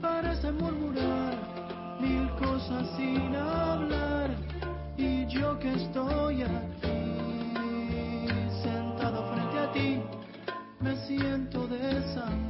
parecen 0.00 0.56
murmurar 0.58 1.36
mil 2.00 2.30
cosas 2.36 2.88
sin 2.96 3.34
hablar 3.34 4.03
yo 5.34 5.58
que 5.58 5.72
estoy 5.74 6.42
aquí, 6.42 6.86
sentado 8.62 9.24
frente 9.32 9.58
a 9.58 9.72
ti, 9.72 10.00
me 10.80 10.96
siento 11.06 11.66
desangrar 11.66 12.43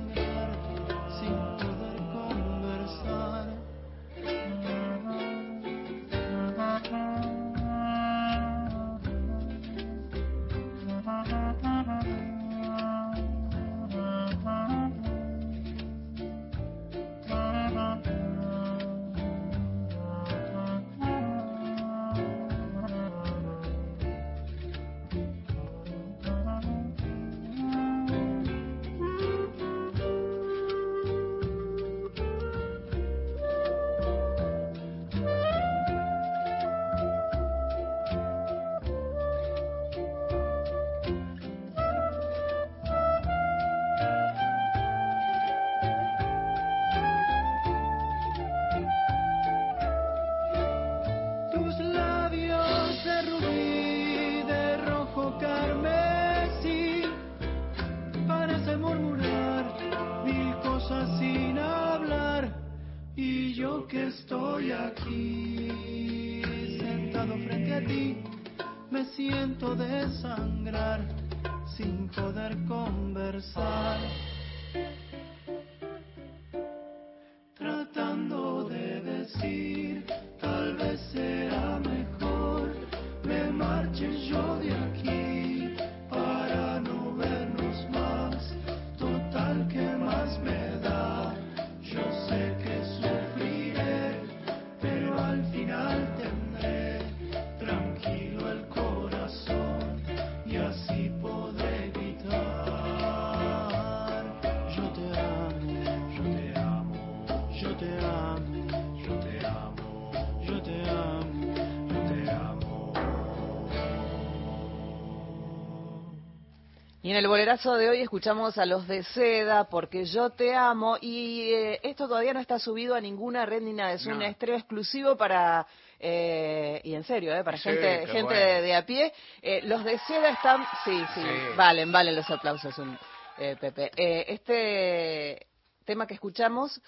en 117.14 117.18
el 117.18 117.28
bolerazo 117.28 117.74
de 117.74 117.88
hoy 117.88 118.00
escuchamos 118.00 118.58
a 118.58 118.66
los 118.66 118.88
de 118.88 119.04
Seda, 119.04 119.68
porque 119.68 120.04
yo 120.04 120.30
te 120.30 120.52
amo, 120.52 120.98
y 121.00 121.42
eh, 121.52 121.80
esto 121.84 122.08
todavía 122.08 122.34
no 122.34 122.40
está 122.40 122.58
subido 122.58 122.96
a 122.96 123.00
ninguna 123.00 123.46
red 123.46 123.62
ni 123.62 123.72
nada, 123.72 123.92
es 123.92 124.04
un 124.04 124.20
estreno 124.20 124.58
exclusivo 124.58 125.16
para, 125.16 125.64
eh, 126.00 126.80
y 126.82 126.92
en 126.92 127.04
serio, 127.04 127.32
eh, 127.32 127.44
para 127.44 127.56
gente, 127.56 128.08
gente 128.08 128.34
de, 128.34 128.74
a 128.74 128.84
pie. 128.84 129.12
Eh, 129.40 129.60
los 129.62 129.84
de 129.84 129.96
Seda 130.00 130.30
están, 130.30 130.66
sí, 130.84 131.04
sí, 131.14 131.20
valen, 131.56 131.92
valen 131.92 132.16
los 132.16 132.28
aplausos, 132.28 132.76
un, 132.78 132.98
Pepe. 133.36 133.92
este 133.96 135.46
tema 135.84 136.08
que 136.08 136.14
escuchamos 136.14 136.80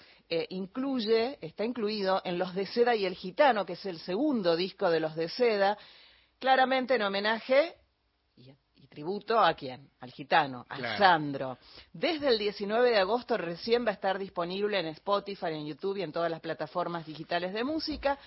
incluye, 0.49 1.37
está 1.39 1.63
incluido 1.63 2.21
en 2.25 2.37
Los 2.37 2.53
de 2.53 2.65
Seda 2.65 2.95
y 2.95 3.05
el 3.05 3.15
Gitano, 3.15 3.65
que 3.65 3.73
es 3.73 3.85
el 3.85 3.99
segundo 3.99 4.57
disco 4.57 4.89
de 4.89 4.99
Los 4.99 5.15
de 5.15 5.29
Seda, 5.29 5.77
claramente 6.37 6.95
en 6.95 7.03
homenaje 7.03 7.75
tributo 8.97 9.39
a 9.39 9.53
quién? 9.53 9.91
Al 9.99 10.09
gitano, 10.09 10.65
a 10.67 10.97
Sandro. 10.97 11.59
Desde 11.93 12.29
el 12.29 12.39
19 12.39 12.89
de 12.89 12.97
agosto 12.97 13.37
recién 13.37 13.85
va 13.85 13.91
a 13.91 13.93
estar 13.93 14.17
disponible 14.17 14.79
en 14.79 14.87
Spotify, 14.87 15.49
en 15.51 15.67
YouTube 15.67 15.97
y 15.97 16.01
en 16.01 16.11
todas 16.11 16.31
las 16.31 16.39
plataformas 16.39 17.05
digitales 17.05 17.53
de 17.53 17.63
música. 17.63 18.17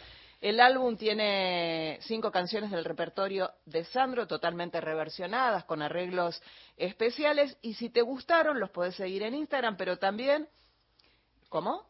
El 0.41 0.61
álbum 0.61 0.97
tiene 0.97 1.99
cinco 2.03 2.31
canciones 2.31 2.71
del 2.71 2.85
repertorio 2.85 3.51
de 3.67 3.85
Sandro, 3.87 4.29
totalmente 4.29 4.81
reversionadas, 4.81 5.65
con 5.65 5.83
arreglos 5.83 6.41
especiales. 6.77 7.59
Y 7.63 7.75
si 7.75 7.91
te 7.91 8.03
gustaron, 8.03 8.61
los 8.61 8.71
podés 8.71 8.95
seguir 8.95 9.25
en 9.25 9.35
Instagram, 9.35 9.77
pero 9.77 9.99
también. 9.99 10.47
¿Cómo? 11.49 11.90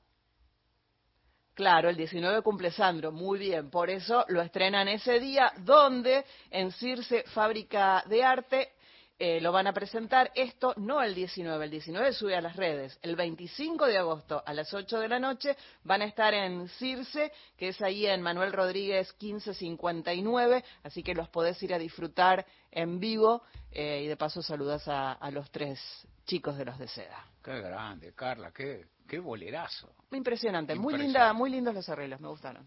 Claro, 1.61 1.91
el 1.91 1.97
19 1.97 2.41
cumple 2.41 2.71
Sandro, 2.71 3.13
muy 3.13 3.39
bien, 3.39 3.69
por 3.69 3.91
eso 3.91 4.25
lo 4.29 4.41
estrenan 4.41 4.89
ese 4.89 5.21
día, 5.21 5.53
donde 5.59 6.25
en 6.51 6.73
Circe 6.73 7.25
Fábrica 7.25 8.03
de 8.07 8.25
Arte 8.25 8.73
eh, 9.19 9.43
lo 9.43 9.53
van 9.53 9.67
a 9.67 9.75
presentar. 9.75 10.33
Esto 10.35 10.73
no 10.79 11.03
el 11.03 11.15
19, 11.15 11.63
el 11.63 11.71
19 11.71 12.15
sube 12.15 12.35
a 12.35 12.41
las 12.41 12.57
redes. 12.57 12.99
El 13.03 13.15
25 13.15 13.85
de 13.85 13.99
agosto 13.99 14.43
a 14.47 14.55
las 14.55 14.73
8 14.73 15.01
de 15.01 15.09
la 15.09 15.19
noche 15.19 15.55
van 15.85 16.01
a 16.01 16.07
estar 16.07 16.33
en 16.33 16.67
Circe, 16.79 17.31
que 17.59 17.69
es 17.69 17.83
ahí 17.83 18.07
en 18.07 18.23
Manuel 18.23 18.55
Rodríguez 18.55 19.15
1559, 19.21 20.65
así 20.85 21.03
que 21.03 21.13
los 21.13 21.29
podés 21.29 21.63
ir 21.63 21.75
a 21.75 21.79
disfrutar 21.79 22.47
en 22.71 22.99
vivo 22.99 23.43
eh, 23.71 24.01
y 24.03 24.07
de 24.07 24.17
paso 24.17 24.41
saludas 24.41 24.89
a, 24.89 25.13
a 25.13 25.31
los 25.31 25.51
tres 25.51 25.79
chicos 26.25 26.57
de 26.57 26.65
los 26.65 26.79
de 26.79 26.89
seda. 26.89 27.27
Qué 27.45 27.61
grande, 27.61 28.15
Carla, 28.15 28.51
qué, 28.51 28.87
qué 29.11 29.19
bolerazo. 29.19 29.93
Impresionante, 30.13 30.77
muy 30.77 30.97
linda, 30.97 31.33
muy 31.33 31.51
lindos 31.51 31.75
los 31.75 31.89
arreglos, 31.89 32.21
me 32.21 32.29
gustaron. 32.29 32.65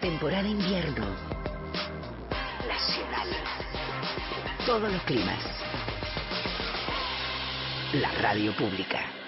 Temporada 0.00 0.48
invierno. 0.48 1.04
Nacional. 2.66 3.28
Todos 4.64 4.90
los 4.90 5.02
climas. 5.02 5.44
La 7.92 8.10
radio 8.22 8.56
pública. 8.56 9.19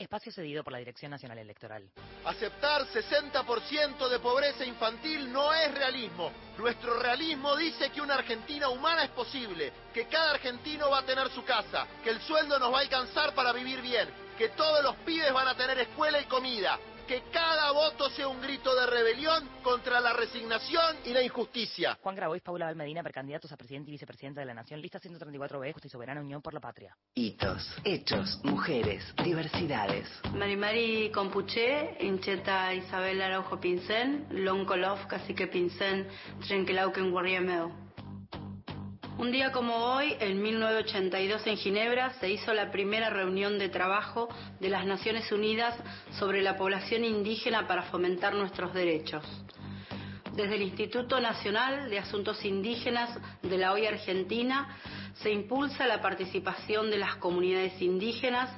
Espacio 0.00 0.32
cedido 0.32 0.64
por 0.64 0.72
la 0.72 0.78
Dirección 0.78 1.10
Nacional 1.10 1.36
Electoral. 1.36 1.86
Aceptar 2.24 2.86
60% 2.86 4.08
de 4.08 4.18
pobreza 4.18 4.64
infantil 4.64 5.30
no 5.30 5.52
es 5.52 5.74
realismo. 5.74 6.32
Nuestro 6.56 6.98
realismo 6.98 7.54
dice 7.54 7.90
que 7.90 8.00
una 8.00 8.14
Argentina 8.14 8.70
humana 8.70 9.04
es 9.04 9.10
posible, 9.10 9.70
que 9.92 10.06
cada 10.06 10.30
argentino 10.30 10.88
va 10.88 11.00
a 11.00 11.06
tener 11.06 11.28
su 11.28 11.44
casa, 11.44 11.86
que 12.02 12.08
el 12.08 12.20
sueldo 12.22 12.58
nos 12.58 12.72
va 12.72 12.78
a 12.78 12.80
alcanzar 12.80 13.34
para 13.34 13.52
vivir 13.52 13.82
bien, 13.82 14.08
que 14.38 14.48
todos 14.48 14.82
los 14.82 14.96
pibes 15.04 15.34
van 15.34 15.48
a 15.48 15.54
tener 15.54 15.78
escuela 15.78 16.18
y 16.18 16.24
comida, 16.24 16.78
que 17.10 17.22
cada 17.32 17.72
voto 17.72 18.08
sea 18.10 18.28
un 18.28 18.40
grito 18.40 18.72
de 18.72 18.86
rebelión 18.86 19.48
contra 19.64 20.00
la 20.00 20.12
resignación 20.12 20.98
y 21.04 21.08
la 21.12 21.20
injusticia. 21.20 21.98
Juan 22.00 22.14
Grabois, 22.14 22.40
Paula 22.40 22.66
Valmedina, 22.66 23.02
precandidatos 23.02 23.50
a 23.50 23.56
presidente 23.56 23.90
y 23.90 23.94
vicepresidenta 23.94 24.40
de 24.40 24.46
la 24.46 24.54
Nación, 24.54 24.80
lista 24.80 25.00
134B, 25.00 25.72
Justicia 25.72 25.98
Soberana, 25.98 26.20
Unión 26.20 26.40
por 26.40 26.54
la 26.54 26.60
Patria. 26.60 26.96
Hitos, 27.12 27.68
hechos, 27.82 28.38
mujeres, 28.44 29.02
diversidades. 29.24 30.08
Marimari 30.36 31.10
Compuché, 31.10 31.96
Incheta 31.98 32.72
Isabel 32.74 33.20
Araujo 33.20 33.58
Pincén, 33.58 34.28
Lonkolov 34.30 35.08
Cacique 35.08 35.48
Pincén, 35.48 36.06
Trenquelauquen 36.46 37.10
Guarriameo. 37.10 37.89
Un 39.20 39.32
día 39.32 39.52
como 39.52 39.76
hoy, 39.76 40.16
en 40.18 40.40
1982 40.40 41.46
en 41.46 41.58
Ginebra, 41.58 42.14
se 42.20 42.30
hizo 42.30 42.54
la 42.54 42.70
primera 42.70 43.10
reunión 43.10 43.58
de 43.58 43.68
trabajo 43.68 44.30
de 44.60 44.70
las 44.70 44.86
Naciones 44.86 45.30
Unidas 45.30 45.74
sobre 46.18 46.40
la 46.40 46.56
población 46.56 47.04
indígena 47.04 47.66
para 47.66 47.82
fomentar 47.82 48.32
nuestros 48.34 48.72
derechos. 48.72 49.22
Desde 50.34 50.54
el 50.54 50.62
Instituto 50.62 51.20
Nacional 51.20 51.90
de 51.90 51.98
Asuntos 51.98 52.44
Indígenas 52.44 53.10
de 53.42 53.58
la 53.58 53.72
hoy 53.72 53.86
Argentina 53.86 54.76
se 55.14 55.30
impulsa 55.30 55.86
la 55.86 56.00
participación 56.00 56.88
de 56.88 56.98
las 56.98 57.16
comunidades 57.16 57.82
indígenas, 57.82 58.48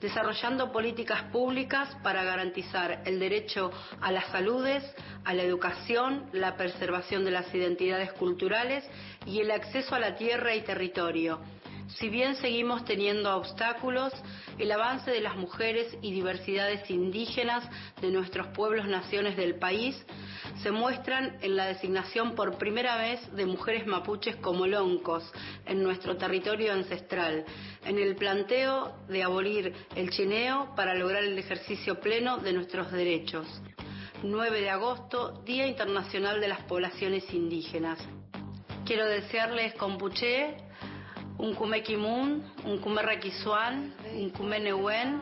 desarrollando 0.00 0.70
políticas 0.70 1.22
públicas 1.32 1.88
para 2.02 2.22
garantizar 2.22 3.02
el 3.06 3.18
derecho 3.18 3.70
a 4.00 4.12
las 4.12 4.26
saludes, 4.26 4.84
a 5.24 5.32
la 5.32 5.42
educación, 5.42 6.28
la 6.32 6.56
preservación 6.56 7.24
de 7.24 7.30
las 7.30 7.52
identidades 7.54 8.12
culturales 8.12 8.84
y 9.26 9.40
el 9.40 9.50
acceso 9.50 9.94
a 9.94 10.00
la 10.00 10.16
tierra 10.16 10.54
y 10.54 10.60
territorio. 10.60 11.40
Si 11.88 12.08
bien 12.08 12.36
seguimos 12.36 12.84
teniendo 12.84 13.36
obstáculos, 13.36 14.12
el 14.58 14.70
avance 14.72 15.10
de 15.10 15.20
las 15.20 15.36
mujeres 15.36 15.96
y 16.02 16.12
diversidades 16.12 16.90
indígenas 16.90 17.68
de 18.00 18.10
nuestros 18.10 18.48
pueblos 18.48 18.86
naciones 18.86 19.36
del 19.36 19.56
país 19.56 19.96
se 20.62 20.70
muestran 20.70 21.38
en 21.42 21.56
la 21.56 21.66
designación 21.66 22.34
por 22.34 22.58
primera 22.58 22.96
vez 22.96 23.20
de 23.34 23.46
mujeres 23.46 23.86
mapuches 23.86 24.36
como 24.36 24.66
loncos 24.66 25.30
en 25.66 25.82
nuestro 25.82 26.16
territorio 26.16 26.72
ancestral, 26.72 27.44
en 27.84 27.98
el 27.98 28.16
planteo 28.16 28.94
de 29.08 29.22
abolir 29.22 29.72
el 29.96 30.10
chineo 30.10 30.74
para 30.74 30.94
lograr 30.94 31.24
el 31.24 31.38
ejercicio 31.38 32.00
pleno 32.00 32.38
de 32.38 32.52
nuestros 32.52 32.92
derechos. 32.92 33.46
9 34.22 34.60
de 34.60 34.70
agosto, 34.70 35.42
Día 35.44 35.66
Internacional 35.66 36.40
de 36.40 36.48
las 36.48 36.62
Poblaciones 36.62 37.24
Indígenas. 37.34 37.98
Quiero 38.84 39.06
desearles 39.06 39.74
compuché, 39.74 40.56
un 41.42 41.54
kume 41.54 41.82
kimun, 41.82 42.42
un 42.64 42.78
kume 42.78 43.02
requisuan, 43.02 43.92
un 44.14 44.30
kume 44.30 44.60
neuen, 44.60 45.20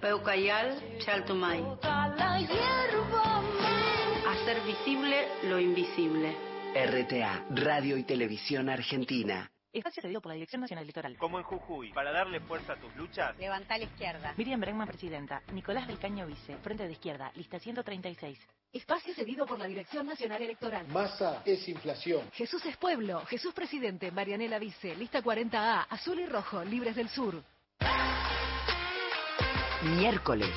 peucayal, 0.00 0.76
chaltumay 0.98 1.64
hacer 4.48 4.62
visible 4.62 5.28
lo 5.44 5.58
invisible. 5.58 6.34
RTA, 6.74 7.44
Radio 7.50 7.96
y 7.96 8.04
Televisión 8.04 8.68
Argentina. 8.68 9.50
Espacio 9.72 10.02
cedido 10.02 10.22
por 10.22 10.30
la 10.30 10.34
Dirección 10.34 10.60
Nacional 10.60 10.84
Electoral. 10.84 11.16
Como 11.18 11.38
en 11.38 11.44
Jujuy, 11.44 11.92
para 11.92 12.12
darle 12.12 12.40
fuerza 12.40 12.72
a 12.72 12.76
tus 12.76 12.94
luchas. 12.96 13.36
Levanta 13.38 13.76
la 13.76 13.84
izquierda. 13.84 14.32
Miriam 14.36 14.60
Bregman, 14.60 14.86
presidenta. 14.86 15.42
Nicolás 15.52 15.86
del 15.86 15.98
Caño, 15.98 16.26
vice. 16.26 16.56
Frente 16.58 16.86
de 16.86 16.92
izquierda, 16.92 17.30
lista 17.34 17.58
136. 17.58 18.38
Espacio 18.72 19.14
cedido 19.14 19.46
por 19.46 19.58
la 19.58 19.66
Dirección 19.66 20.06
Nacional 20.06 20.42
Electoral. 20.42 20.86
Masa 20.88 21.42
es 21.44 21.68
inflación. 21.68 22.30
Jesús 22.32 22.64
es 22.66 22.76
pueblo. 22.76 23.24
Jesús 23.26 23.54
presidente. 23.54 24.10
Marianela 24.10 24.58
vice. 24.58 24.94
Lista 24.94 25.22
40A. 25.22 25.86
Azul 25.88 26.20
y 26.20 26.26
rojo. 26.26 26.64
Libres 26.64 26.96
del 26.96 27.08
Sur. 27.08 27.42
Miércoles. 29.82 30.54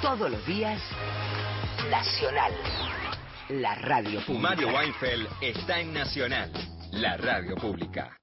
Todos 0.00 0.30
los 0.30 0.46
días 0.46 0.80
Nacional, 1.90 2.52
la 3.48 3.76
radio 3.76 4.20
pública. 4.26 4.48
Mario 4.48 4.68
Weinfeld 4.74 5.28
está 5.40 5.78
en 5.78 5.94
Nacional, 5.94 6.50
la 6.90 7.16
radio 7.16 7.54
pública. 7.54 8.16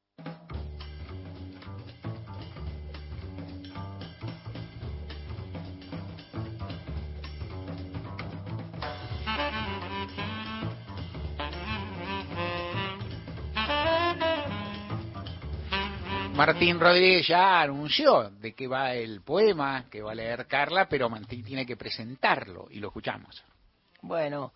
Martín 16.46 16.78
Rodríguez 16.78 17.26
ya 17.26 17.62
anunció 17.62 18.30
de 18.30 18.54
que 18.54 18.68
va 18.68 18.94
el 18.94 19.22
poema 19.22 19.86
que 19.90 20.02
va 20.02 20.12
a 20.12 20.16
leer 20.16 20.46
Carla, 20.46 20.90
pero 20.90 21.10
Martín 21.10 21.42
tiene 21.42 21.66
que 21.66 21.78
presentarlo 21.78 22.68
y 22.70 22.80
lo 22.80 22.88
escuchamos. 22.88 23.42
Bueno, 24.02 24.52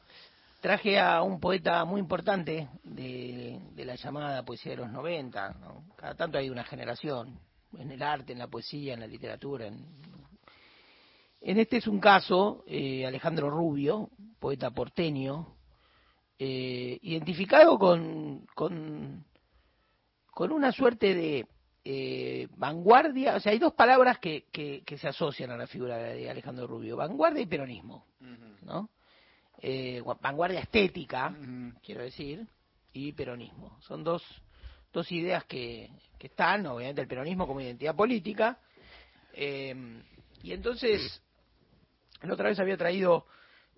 traje 0.60 1.00
a 1.00 1.22
un 1.22 1.40
poeta 1.40 1.86
muy 1.86 2.02
importante 2.02 2.68
de, 2.84 3.58
la 3.78 3.96
llamada 3.96 4.44
poesía 4.44 4.74
de 4.74 4.80
los 4.80 4.92
90. 4.92 5.56
Cada 5.96 6.14
tanto 6.16 6.38
hay 6.38 6.50
una 6.50 6.66
generación 6.66 7.40
en 7.78 7.90
el 7.90 8.04
arte, 8.04 8.34
en 8.34 8.40
la 8.40 8.48
poesía, 8.48 8.94
en 8.94 9.00
la 9.00 9.08
literatura. 9.08 9.68
En, 9.68 11.58
este 11.58 11.78
es 11.78 11.88
un 11.88 12.02
caso, 12.02 12.66
eh, 12.68 13.06
Alejandro 13.06 13.50
Rubio, 13.50 14.10
poeta 14.40 14.72
porteño, 14.72 15.56
eh, 16.38 17.00
identificado 17.02 17.80
con, 17.80 18.46
con, 18.54 19.24
con 20.32 20.52
una 20.52 20.74
suerte 20.74 21.16
de 21.16 21.48
eh, 21.90 22.50
vanguardia, 22.58 23.38
o 23.38 23.40
sea, 23.40 23.54
hay 23.54 23.60
dos 23.60 23.72
palabras 23.72 24.20
que, 24.20 24.48
que, 24.52 24.98
se 24.98 25.08
asocian 25.08 25.52
a 25.52 25.58
la 25.58 25.68
figura 25.68 25.98
de 25.98 26.30
Alejandro 26.30 26.68
Rubio, 26.68 26.98
vanguardia 26.98 27.42
y 27.42 27.46
peronismo, 27.46 28.08
¿no? 28.64 28.90
Eh, 29.62 30.04
vanguardia 30.20 30.60
estética, 30.60 31.34
quiero 31.82 32.02
decir, 32.02 32.46
y 32.92 33.14
peronismo. 33.14 33.80
Son 33.80 34.04
dos, 34.04 34.22
dos 34.92 35.10
ideas 35.14 35.46
que, 35.46 35.90
que 36.20 36.28
están, 36.28 36.66
obviamente 36.66 37.00
el 37.00 37.08
peronismo 37.08 37.48
como 37.48 37.62
identidad 37.62 37.96
política, 37.96 38.60
eh, 39.32 40.04
y 40.44 40.52
entonces, 40.52 41.22
la 42.22 42.34
otra 42.34 42.50
vez 42.50 42.60
había 42.60 42.76
traído 42.76 43.28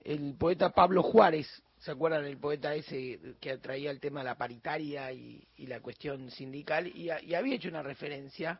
el 0.03 0.33
poeta 0.33 0.71
Pablo 0.71 1.03
Juárez, 1.03 1.61
¿se 1.79 1.91
acuerdan 1.91 2.25
el 2.25 2.37
poeta 2.37 2.73
ese 2.75 3.19
que 3.39 3.57
traía 3.57 3.91
el 3.91 3.99
tema 3.99 4.19
de 4.21 4.25
la 4.25 4.37
paritaria 4.37 5.11
y, 5.11 5.47
la 5.57 5.79
cuestión 5.81 6.29
sindical? 6.31 6.87
Y, 6.87 7.09
había 7.09 7.55
hecho 7.55 7.69
una 7.69 7.83
referencia 7.83 8.59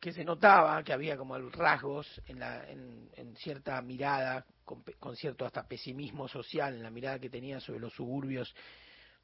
que 0.00 0.12
se 0.12 0.24
notaba 0.24 0.82
que 0.82 0.92
había 0.92 1.16
como 1.16 1.38
rasgos 1.38 2.20
en, 2.26 2.38
la, 2.38 2.68
en, 2.68 3.34
cierta 3.36 3.80
mirada, 3.80 4.44
con, 4.64 4.82
con, 4.98 5.16
cierto 5.16 5.46
hasta 5.46 5.66
pesimismo 5.66 6.28
social, 6.28 6.74
en 6.74 6.82
la 6.82 6.90
mirada 6.90 7.18
que 7.18 7.30
tenía 7.30 7.58
sobre 7.60 7.80
los 7.80 7.94
suburbios 7.94 8.54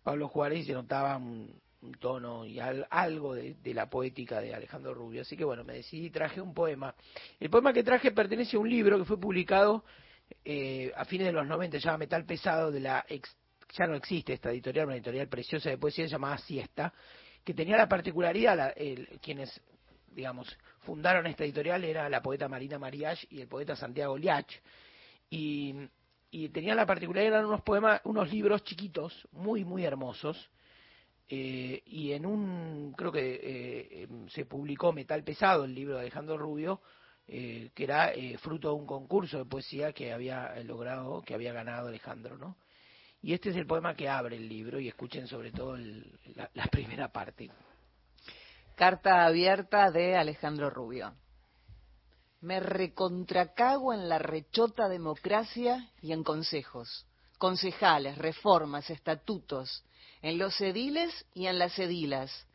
Pablo 0.02 0.28
Juárez, 0.28 0.60
y 0.60 0.64
se 0.64 0.72
notaba 0.72 1.18
un, 1.18 1.60
un 1.82 1.94
tono 1.94 2.44
y 2.44 2.58
algo 2.60 3.34
de, 3.34 3.56
la 3.74 3.88
poética 3.88 4.40
de 4.40 4.54
Alejandro 4.54 4.94
Rubio. 4.94 5.22
Así 5.22 5.36
que 5.36 5.44
bueno, 5.44 5.64
me 5.64 5.74
decidí 5.74 6.06
y 6.06 6.10
traje 6.10 6.40
un 6.40 6.52
poema. 6.52 6.94
El 7.38 7.50
poema 7.50 7.72
que 7.72 7.82
traje 7.82 8.10
pertenece 8.10 8.56
a 8.56 8.60
un 8.60 8.68
libro 8.68 8.98
que 8.98 9.04
fue 9.04 9.18
publicado 9.18 9.84
eh, 10.44 10.92
a 10.94 11.04
fines 11.04 11.26
de 11.26 11.32
los 11.32 11.46
90, 11.46 11.78
se 11.78 11.84
llama 11.84 11.98
Metal 11.98 12.24
Pesado, 12.24 12.70
de 12.70 12.80
la 12.80 13.04
ya 13.72 13.86
no 13.86 13.94
existe 13.94 14.32
esta 14.32 14.50
editorial, 14.50 14.86
una 14.86 14.96
editorial 14.96 15.28
preciosa 15.28 15.70
de 15.70 15.78
poesía 15.78 16.06
llamada 16.06 16.38
Siesta, 16.38 16.92
que 17.44 17.54
tenía 17.54 17.76
la 17.76 17.88
particularidad, 17.88 18.74
quienes, 19.22 19.60
digamos, 20.08 20.58
fundaron 20.80 21.26
esta 21.26 21.44
editorial 21.44 21.84
era 21.84 22.08
la 22.08 22.20
poeta 22.20 22.48
Marina 22.48 22.78
Mariach 22.78 23.24
y 23.30 23.40
el 23.40 23.48
poeta 23.48 23.76
Santiago 23.76 24.18
Liach, 24.18 24.52
y, 25.30 25.74
y 26.32 26.48
tenía 26.48 26.74
la 26.74 26.84
particularidad, 26.84 27.34
eran 27.34 27.46
unos 27.46 27.62
poemas, 27.62 28.00
unos 28.04 28.30
libros 28.32 28.64
chiquitos, 28.64 29.28
muy, 29.30 29.64
muy 29.64 29.84
hermosos, 29.84 30.50
eh, 31.32 31.82
y 31.86 32.12
en 32.12 32.26
un, 32.26 32.92
creo 32.96 33.12
que 33.12 33.34
eh, 33.34 34.02
em, 34.02 34.28
se 34.28 34.46
publicó 34.46 34.92
Metal 34.92 35.22
Pesado, 35.22 35.64
el 35.64 35.72
libro 35.72 35.94
de 35.94 36.00
Alejandro 36.00 36.36
Rubio, 36.36 36.80
eh, 37.32 37.70
que 37.76 37.84
era 37.84 38.12
fruto 38.40 38.70
de 38.70 38.74
un 38.74 38.86
concurso 38.86 39.38
de 39.38 39.44
poesía 39.44 39.92
que 39.92 40.12
había 40.12 40.52
logrado, 40.64 41.22
que 41.22 41.32
había 41.32 41.52
ganado 41.52 41.86
Alejandro, 41.86 42.36
¿no? 42.36 42.56
Y 43.22 43.34
este 43.34 43.50
es 43.50 43.56
el 43.56 43.66
poema 43.66 43.94
que 43.94 44.08
abre 44.08 44.34
el 44.34 44.48
libro 44.48 44.80
y 44.80 44.88
escuchen 44.88 45.28
sobre 45.28 45.52
todo 45.52 45.76
la, 45.76 46.50
la 46.54 46.64
primera 46.72 47.12
parte. 47.12 47.48
Carta 48.74 49.26
abierta 49.26 49.92
de 49.92 50.16
Alejandro 50.16 50.70
Rubio. 50.70 51.14
Me 52.40 52.58
recontracago 52.58 53.92
en 53.92 54.08
la 54.08 54.18
rechota 54.18 54.88
democracia 54.88 55.88
y 56.02 56.10
en 56.10 56.24
consejos, 56.24 57.06
concejales, 57.38 58.18
reformas, 58.18 58.90
estatutos, 58.90 59.84
en 60.20 60.36
los 60.36 60.60
ediles 60.60 61.26
y 61.32 61.46
en 61.46 61.60
las 61.60 61.78
edilas, 61.78 62.46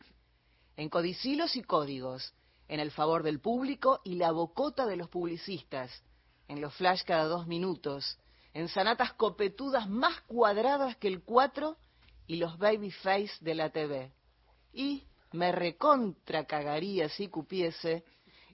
en 0.76 0.90
codicilos 0.90 1.56
y 1.56 1.64
códigos, 1.64 2.34
en 2.68 2.80
el 2.80 2.92
favor 2.92 3.24
del 3.24 3.40
público 3.40 4.02
y 4.04 4.16
la 4.16 4.32
bocota 4.32 4.86
de 4.86 4.96
los 4.96 5.10
publicistas, 5.10 6.04
en 6.48 6.62
los 6.62 6.74
flash 6.76 7.04
cada 7.04 7.26
dos 7.26 7.48
minutos, 7.48 8.18
en 8.54 8.70
sanatas 8.70 9.14
copetudas 9.14 9.90
más 9.90 10.22
cuadradas 10.22 10.96
que 10.98 11.08
el 11.08 11.24
cuatro 11.24 11.78
y 12.28 12.38
los 12.38 12.58
baby 12.58 12.92
face 12.92 13.34
de 13.42 13.56
la 13.56 13.70
TV. 13.70 14.12
Y 14.74 15.04
me 15.32 15.52
recontra 15.52 16.46
cagaría 16.46 17.10
si 17.10 17.28
cupiese 17.28 18.04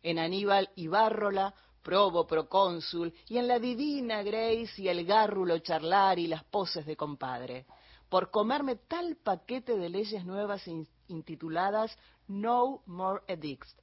en 0.03 0.20
Aníbal 0.20 0.70
Ibárrola, 0.76 1.53
probo 1.84 2.28
procónsul, 2.28 3.14
y 3.28 3.38
en 3.38 3.47
la 3.47 3.59
divina 3.59 4.24
Grace 4.24 4.74
y 4.78 4.88
el 4.88 5.05
gárrulo 5.05 5.59
charlar 5.59 6.20
y 6.20 6.28
las 6.28 6.43
poses 6.43 6.86
de 6.86 6.95
compadre 6.95 7.66
por 8.12 8.30
comerme 8.30 8.76
tal 8.76 9.16
paquete 9.16 9.78
de 9.78 9.88
leyes 9.88 10.26
nuevas 10.26 10.68
intituladas 11.07 11.97
No 12.28 12.84
More 12.86 13.22
Edicts. 13.26 13.74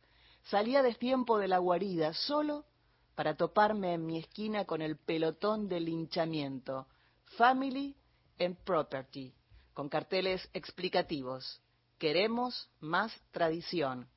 Salía 0.50 0.82
de 0.82 0.94
tiempo 0.94 1.36
de 1.36 1.46
la 1.46 1.58
guarida 1.58 2.14
solo 2.14 2.64
para 3.14 3.36
toparme 3.36 3.92
en 3.92 4.06
mi 4.06 4.18
esquina 4.18 4.64
con 4.64 4.80
el 4.80 4.96
pelotón 4.96 5.68
de 5.68 5.78
linchamiento, 5.78 6.86
Family 7.36 7.94
and 8.40 8.56
Property, 8.64 9.34
con 9.74 9.90
carteles 9.90 10.48
explicativos. 10.54 11.60
Queremos 11.98 12.70
más 12.80 13.12
tradición. 13.30 14.08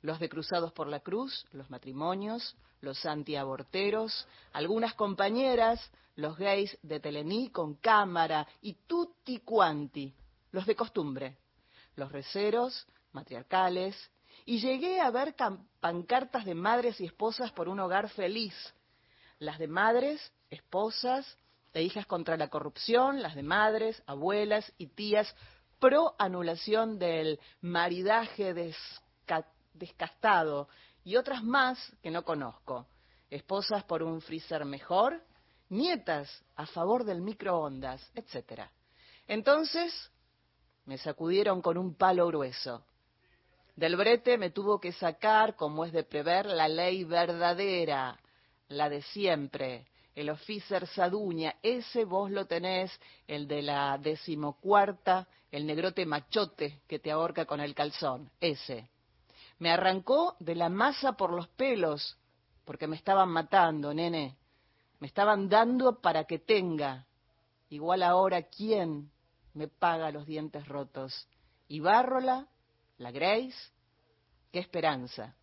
Los 0.00 0.20
de 0.20 0.30
Cruzados 0.30 0.72
por 0.72 0.86
la 0.86 1.00
Cruz, 1.00 1.44
los 1.52 1.68
matrimonios, 1.68 2.56
los 2.80 3.04
antiaborteros, 3.04 4.26
algunas 4.54 4.94
compañeras, 4.94 5.78
los 6.16 6.38
gays 6.38 6.78
de 6.82 6.98
Telení 6.98 7.50
con 7.50 7.74
cámara 7.74 8.48
y 8.62 8.72
tutti 8.86 9.40
quanti, 9.40 10.14
los 10.50 10.64
de 10.64 10.76
costumbre, 10.76 11.36
los 11.96 12.10
receros, 12.10 12.86
matriarcales, 13.12 13.94
y 14.44 14.58
llegué 14.58 15.00
a 15.00 15.10
ver 15.10 15.34
pancartas 15.80 16.44
de 16.44 16.54
madres 16.54 17.00
y 17.00 17.06
esposas 17.06 17.52
por 17.52 17.68
un 17.68 17.80
hogar 17.80 18.08
feliz, 18.10 18.54
las 19.38 19.58
de 19.58 19.68
madres, 19.68 20.32
esposas 20.50 21.38
e 21.72 21.82
hijas 21.82 22.06
contra 22.06 22.36
la 22.36 22.48
corrupción, 22.48 23.22
las 23.22 23.34
de 23.34 23.42
madres, 23.42 24.02
abuelas 24.06 24.72
y 24.78 24.88
tías 24.88 25.34
pro 25.78 26.14
anulación 26.18 26.98
del 26.98 27.40
maridaje 27.60 28.54
descastado 29.74 30.68
y 31.02 31.16
otras 31.16 31.42
más 31.42 31.78
que 32.02 32.10
no 32.10 32.24
conozco. 32.24 32.86
Esposas 33.30 33.82
por 33.84 34.02
un 34.02 34.20
freezer 34.20 34.64
mejor, 34.64 35.24
nietas 35.70 36.44
a 36.54 36.66
favor 36.66 37.04
del 37.04 37.22
microondas, 37.22 38.12
etc. 38.14 38.62
Entonces 39.26 40.10
me 40.84 40.98
sacudieron 40.98 41.62
con 41.62 41.78
un 41.78 41.94
palo 41.94 42.26
grueso. 42.26 42.84
Del 43.82 43.96
brete 43.96 44.38
me 44.38 44.50
tuvo 44.50 44.78
que 44.78 44.92
sacar, 44.92 45.56
como 45.56 45.84
es 45.84 45.92
de 45.92 46.04
prever, 46.04 46.46
la 46.46 46.68
ley 46.68 47.02
verdadera, 47.02 48.16
la 48.68 48.88
de 48.88 49.02
siempre, 49.02 49.88
el 50.14 50.30
officer 50.30 50.86
Saduña, 50.86 51.56
ese 51.64 52.04
vos 52.04 52.30
lo 52.30 52.46
tenés, 52.46 52.96
el 53.26 53.48
de 53.48 53.60
la 53.60 53.98
decimocuarta, 53.98 55.26
el 55.50 55.66
negrote 55.66 56.06
machote 56.06 56.78
que 56.86 57.00
te 57.00 57.10
ahorca 57.10 57.44
con 57.44 57.58
el 57.58 57.74
calzón, 57.74 58.30
ese. 58.40 58.88
Me 59.58 59.72
arrancó 59.72 60.36
de 60.38 60.54
la 60.54 60.68
masa 60.68 61.14
por 61.14 61.32
los 61.32 61.48
pelos, 61.48 62.16
porque 62.64 62.86
me 62.86 62.94
estaban 62.94 63.30
matando, 63.30 63.92
nene. 63.92 64.36
Me 65.00 65.08
estaban 65.08 65.48
dando 65.48 66.00
para 66.00 66.22
que 66.22 66.38
tenga. 66.38 67.04
Igual 67.68 68.04
ahora, 68.04 68.42
¿quién 68.42 69.10
me 69.54 69.66
paga 69.66 70.12
los 70.12 70.24
dientes 70.24 70.68
rotos? 70.68 71.26
¿Ibárrola? 71.66 72.46
¿La 73.02 73.10
Grace? 73.10 73.56
¡Qué 74.52 74.60
esperanza! 74.60 75.34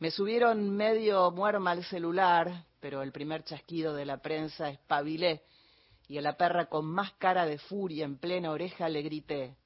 Me 0.00 0.10
subieron 0.10 0.68
medio 0.70 1.30
muerma 1.30 1.70
al 1.70 1.84
celular, 1.84 2.64
pero 2.80 3.00
el 3.00 3.12
primer 3.12 3.44
chasquido 3.44 3.94
de 3.94 4.04
la 4.04 4.16
prensa 4.20 4.70
espabilé 4.70 5.44
y 6.08 6.18
a 6.18 6.20
la 6.20 6.36
perra 6.36 6.66
con 6.66 6.84
más 6.84 7.12
cara 7.12 7.46
de 7.46 7.58
furia 7.58 8.04
en 8.04 8.18
plena 8.18 8.50
oreja 8.50 8.88
le 8.88 9.02
grité. 9.02 9.56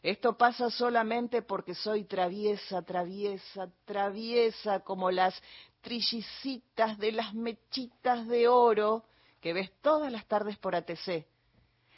Esto 0.00 0.38
pasa 0.38 0.70
solamente 0.70 1.42
porque 1.42 1.74
soy 1.74 2.04
traviesa, 2.04 2.82
traviesa, 2.82 3.68
traviesa 3.84 4.78
como 4.78 5.10
las 5.10 5.34
trillicitas 5.80 6.98
de 6.98 7.10
las 7.10 7.34
mechitas 7.34 8.28
de 8.28 8.46
oro 8.46 9.02
que 9.40 9.52
ves 9.52 9.72
todas 9.82 10.12
las 10.12 10.24
tardes 10.26 10.56
por 10.58 10.76
ATC. 10.76 11.26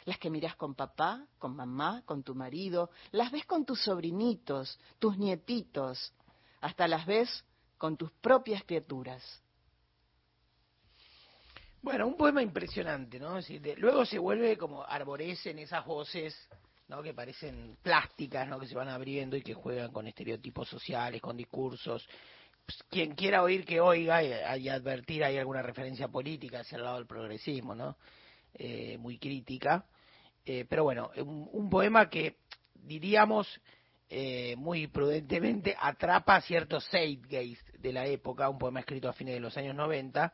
Las 0.07 0.17
que 0.19 0.29
miras 0.29 0.55
con 0.55 0.73
papá, 0.73 1.27
con 1.37 1.53
mamá, 1.53 2.01
con 2.05 2.23
tu 2.23 2.33
marido, 2.33 2.91
las 3.11 3.29
ves 3.29 3.45
con 3.45 3.65
tus 3.65 3.81
sobrinitos, 3.83 4.79
tus 4.99 5.17
nietitos, 5.17 6.13
hasta 6.61 6.87
las 6.87 7.05
ves 7.05 7.43
con 7.77 7.97
tus 7.97 8.09
propias 8.13 8.63
criaturas. 8.63 9.21
Bueno, 11.81 12.07
un 12.07 12.15
poema 12.15 12.41
impresionante, 12.41 13.19
¿no? 13.19 13.39
luego 13.79 14.05
se 14.05 14.17
vuelve 14.17 14.57
como 14.57 14.81
arborecen 14.81 15.59
esas 15.59 15.85
voces, 15.85 16.33
¿no? 16.87 17.03
Que 17.03 17.13
parecen 17.13 17.77
plásticas, 17.81 18.47
¿no? 18.47 18.61
Que 18.61 18.67
se 18.67 18.75
van 18.75 18.87
abriendo 18.87 19.35
y 19.35 19.41
que 19.41 19.53
juegan 19.53 19.91
con 19.91 20.07
estereotipos 20.07 20.69
sociales, 20.69 21.21
con 21.21 21.35
discursos, 21.35 22.07
pues, 22.65 22.81
quien 22.89 23.13
quiera 23.13 23.43
oír 23.43 23.65
que 23.65 23.81
oiga 23.81 24.23
y, 24.23 24.69
advertir 24.69 25.25
hay 25.25 25.37
alguna 25.37 25.61
referencia 25.61 26.07
política 26.07 26.61
hacia 26.61 26.77
el 26.77 26.83
lado 26.85 26.95
del 26.95 27.07
progresismo, 27.07 27.75
¿no? 27.75 27.97
Eh, 28.53 28.97
muy 28.97 29.17
crítica. 29.17 29.85
Eh, 30.49 30.65
pero 30.69 30.85
bueno, 30.85 31.11
un, 31.17 31.69
poema 31.69 32.09
que 32.09 32.37
diríamos 32.73 33.59
eh, 34.07 34.55
muy 34.55 34.87
prudentemente 34.87 35.75
atrapa 35.77 36.39
ciertos 36.39 36.87
zeitgeist 36.89 37.67
de 37.73 37.91
la 37.91 38.05
época, 38.05 38.47
un 38.47 38.57
poema 38.57 38.79
escrito 38.79 39.09
a 39.09 39.13
fines 39.13 39.33
de 39.33 39.41
los 39.41 39.57
años 39.57 39.75
90, 39.75 40.31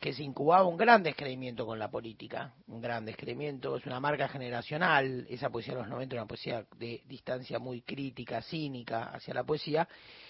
que 0.00 0.12
se 0.12 0.24
incubaba 0.24 0.64
un 0.64 0.76
gran 0.76 1.04
descreimiento 1.04 1.64
con 1.64 1.78
la 1.78 1.88
política, 1.88 2.54
un 2.66 2.80
gran 2.80 3.04
descreimiento, 3.04 3.76
es 3.76 3.86
una 3.86 4.00
marca 4.00 4.26
generacional, 4.26 5.24
esa 5.30 5.48
poesía 5.48 5.74
de 5.74 5.80
los 5.82 5.90
90 5.90 6.16
una 6.16 6.26
poesía 6.26 6.66
de 6.76 7.04
distancia 7.06 7.60
muy 7.60 7.82
crítica, 7.82 8.42
cínica 8.42 9.10
hacia 9.10 9.32
la 9.32 9.44
poesía, 9.44 9.86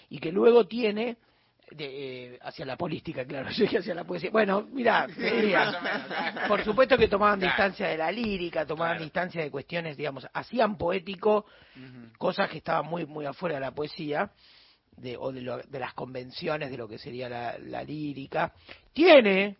y 0.09 0.19
que 0.19 0.31
luego 0.31 0.67
tiene 0.67 1.17
de, 1.71 2.35
eh, 2.35 2.39
hacia 2.41 2.65
la 2.65 2.77
política, 2.77 3.25
claro, 3.25 3.49
yo 3.51 3.63
dije 3.63 3.79
hacia 3.79 3.93
la 3.93 4.03
poesía. 4.03 4.29
Bueno, 4.31 4.67
mira, 4.71 5.07
por 6.47 6.63
supuesto 6.63 6.97
que 6.97 7.07
tomaban 7.07 7.39
distancia 7.39 7.87
de 7.87 7.97
la 7.97 8.11
lírica, 8.11 8.65
tomaban 8.65 8.99
distancia 8.99 9.41
de 9.41 9.51
cuestiones, 9.51 9.97
digamos, 9.97 10.27
hacían 10.33 10.77
poético 10.77 11.45
cosas 12.17 12.49
que 12.49 12.59
estaban 12.59 12.89
muy 12.89 13.05
muy 13.05 13.25
afuera 13.25 13.55
de 13.55 13.61
la 13.61 13.71
poesía. 13.71 14.31
De, 14.95 15.15
o 15.15 15.31
de, 15.31 15.41
lo, 15.41 15.57
de 15.57 15.79
las 15.79 15.93
convenciones 15.93 16.71
de 16.71 16.77
lo 16.77 16.87
que 16.87 16.97
sería 16.97 17.29
la, 17.29 17.55
la 17.59 17.83
lírica. 17.83 18.51
Tiene, 18.93 19.57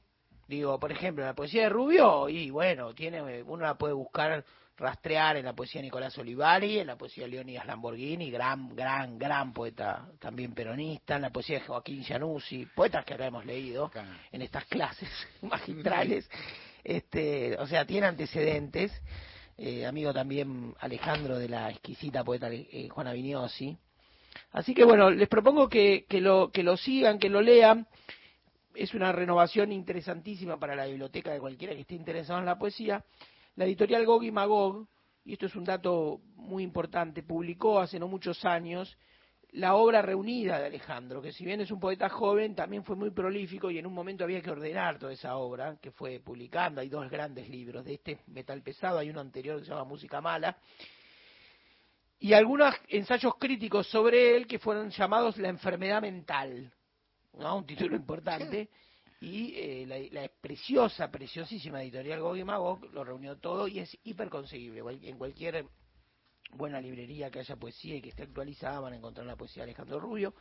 digo, 0.47 0.79
por 0.79 0.91
ejemplo, 0.91 1.23
la 1.23 1.35
poesía 1.35 1.61
de 1.61 1.69
Rubio, 1.69 2.27
y 2.27 2.49
bueno, 2.49 2.95
tiene, 2.95 3.43
uno 3.43 3.63
la 3.63 3.75
puede 3.75 3.93
buscar 3.93 4.43
rastrear 4.77 5.37
en 5.37 5.45
la 5.45 5.53
poesía 5.53 5.81
de 5.81 5.87
Nicolás 5.87 6.17
Olivari, 6.17 6.79
en 6.79 6.87
la 6.87 6.95
poesía 6.95 7.23
de 7.23 7.31
Leonidas 7.31 7.65
Lamborghini, 7.65 8.29
gran, 8.29 8.75
gran, 8.75 9.17
gran 9.17 9.51
poeta 9.51 10.07
también 10.19 10.53
peronista, 10.53 11.15
en 11.15 11.23
la 11.23 11.31
poesía 11.31 11.59
de 11.59 11.65
Joaquín 11.65 12.03
Januzzi, 12.03 12.67
poetas 12.75 13.03
que 13.03 13.15
acá 13.15 13.25
hemos 13.25 13.45
leído 13.45 13.91
en 14.31 14.41
estas 14.41 14.65
clases 14.65 15.09
magistrales. 15.41 16.29
Este, 16.83 17.57
o 17.57 17.67
sea, 17.67 17.83
tiene 17.83 18.07
antecedentes. 18.07 18.93
Eh, 19.57 19.85
amigo 19.85 20.13
también 20.13 20.73
Alejandro 20.79 21.37
de 21.37 21.49
la 21.49 21.69
exquisita 21.69 22.23
poeta 22.23 22.47
eh, 22.49 22.87
Juana 22.89 23.11
Vignosi. 23.11 23.77
Así 24.53 24.73
que 24.73 24.85
bueno, 24.85 25.09
les 25.09 25.27
propongo 25.27 25.67
que, 25.67 26.05
que, 26.07 26.21
lo, 26.21 26.49
que 26.49 26.63
lo 26.63 26.77
sigan, 26.77 27.19
que 27.19 27.27
lo 27.27 27.41
lean. 27.41 27.87
Es 28.73 28.93
una 28.93 29.11
renovación 29.11 29.73
interesantísima 29.73 30.57
para 30.57 30.77
la 30.77 30.85
biblioteca 30.85 31.33
de 31.33 31.41
cualquiera 31.41 31.73
que 31.73 31.81
esté 31.81 31.95
interesado 31.95 32.39
en 32.39 32.45
la 32.45 32.57
poesía. 32.57 33.03
La 33.57 33.65
editorial 33.65 34.05
Gog 34.05 34.23
y 34.23 34.31
Magog, 34.31 34.87
y 35.25 35.33
esto 35.33 35.47
es 35.47 35.55
un 35.55 35.63
dato 35.63 36.21
muy 36.35 36.61
importante, 36.61 37.23
publicó 37.23 37.79
hace 37.79 37.97
no 37.97 38.07
muchos 38.07 38.45
años 38.45 38.95
la 39.53 39.73
obra 39.73 40.03
reunida 40.03 40.59
de 40.59 40.67
Alejandro, 40.67 41.23
que 41.23 41.31
si 41.31 41.43
bien 41.43 41.61
es 41.61 41.71
un 41.71 41.79
poeta 41.79 42.07
joven, 42.07 42.53
también 42.53 42.83
fue 42.83 42.95
muy 42.95 43.09
prolífico 43.09 43.71
y 43.71 43.79
en 43.79 43.87
un 43.87 43.95
momento 43.95 44.23
había 44.23 44.43
que 44.43 44.51
ordenar 44.51 44.99
toda 44.99 45.11
esa 45.11 45.37
obra 45.37 45.75
que 45.81 45.89
fue 45.89 46.19
publicando. 46.19 46.81
Hay 46.81 46.89
dos 46.89 47.09
grandes 47.09 47.49
libros 47.49 47.83
de 47.83 47.95
este 47.95 48.19
metal 48.27 48.61
pesado, 48.61 48.99
hay 48.99 49.09
uno 49.09 49.21
anterior 49.21 49.57
que 49.57 49.65
se 49.65 49.71
llama 49.71 49.85
Música 49.85 50.21
Mala, 50.21 50.55
y 52.19 52.33
algunos 52.33 52.75
ensayos 52.89 53.37
críticos 53.39 53.87
sobre 53.89 54.35
él 54.35 54.45
que 54.45 54.59
fueron 54.59 54.91
llamados 54.91 55.35
La 55.37 55.49
enfermedad 55.49 55.99
mental, 55.99 56.71
un 57.33 57.65
título 57.65 57.95
importante 57.95 58.69
y 59.19 59.53
eh, 59.55 60.09
la, 60.11 60.27
preciosa, 60.41 61.09
preciosísima 61.09 61.81
editorial 61.81 62.21
Gog 62.21 62.37
y 62.37 62.43
Magog 62.43 62.83
lo 62.93 63.03
reunió 63.03 63.37
todo 63.37 63.67
y 63.67 63.79
es 63.79 63.97
hiper 64.03 64.29
conseguible. 64.29 64.81
En 65.03 65.17
cualquier 65.17 65.65
buena 66.51 66.79
librería 66.79 67.31
que 67.31 67.39
haya 67.39 67.55
poesía 67.55 67.95
y 67.95 68.01
que 68.01 68.09
esté 68.09 68.23
actualizada 68.23 68.79
van 68.79 68.93
a 68.93 68.97
encontrar 68.97 69.25
la 69.25 69.35
poesía 69.35 69.63
de 69.63 69.71
Alejandro 69.71 69.99
Rubio. 69.99 70.33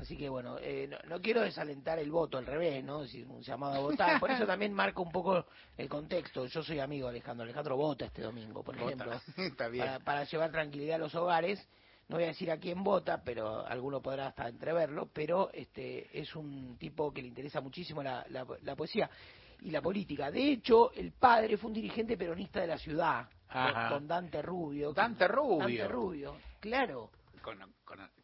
Así 0.00 0.16
que 0.16 0.28
bueno, 0.28 0.56
eh, 0.58 0.88
no, 1.06 1.20
quiero 1.20 1.42
desalentar 1.42 1.98
el 1.98 2.10
voto 2.10 2.38
al 2.38 2.46
revés, 2.46 2.82
¿no? 2.82 3.02
Es 3.02 3.12
un 3.14 3.42
llamado 3.42 3.74
a 3.74 3.80
votar. 3.80 4.20
Por 4.20 4.30
eso 4.30 4.46
también 4.46 4.72
marco 4.72 5.02
un 5.02 5.12
poco 5.12 5.44
el 5.76 5.88
contexto. 5.88 6.46
Yo 6.46 6.62
soy 6.62 6.78
amigo 6.78 7.08
de 7.08 7.16
Alejandro. 7.16 7.44
Alejandro 7.44 7.76
vota 7.76 8.06
este 8.06 8.22
domingo, 8.22 8.62
por 8.62 8.76
ejemplo. 8.76 9.20
Para, 9.58 9.98
para 9.98 10.24
llevar 10.24 10.50
tranquilidad 10.50 10.96
a 10.96 10.98
los 10.98 11.14
hogares 11.14 11.68
no 12.12 12.18
voy 12.18 12.24
a 12.24 12.28
decir 12.28 12.50
a 12.50 12.58
quién 12.58 12.84
vota, 12.84 13.22
pero 13.24 13.66
alguno 13.66 14.02
podrá 14.02 14.26
hasta 14.26 14.46
entreverlo, 14.46 15.08
pero 15.14 15.50
este 15.50 16.10
es 16.12 16.36
un 16.36 16.76
tipo 16.76 17.10
que 17.10 17.22
le 17.22 17.28
interesa 17.28 17.62
muchísimo 17.62 18.02
la, 18.02 18.26
la, 18.28 18.76
poesía 18.76 19.08
y 19.62 19.70
la 19.70 19.80
política. 19.80 20.30
De 20.30 20.52
hecho, 20.52 20.92
el 20.92 21.12
padre 21.12 21.56
fue 21.56 21.68
un 21.68 21.74
dirigente 21.74 22.18
peronista 22.18 22.60
de 22.60 22.66
la 22.66 22.76
ciudad, 22.76 23.26
con 23.88 24.06
Dante 24.06 24.42
Rubio. 24.42 24.92
Dante 24.92 25.26
Rubio. 25.26 25.60
Dante 25.60 25.88
Rubio, 25.88 26.36
claro. 26.60 27.10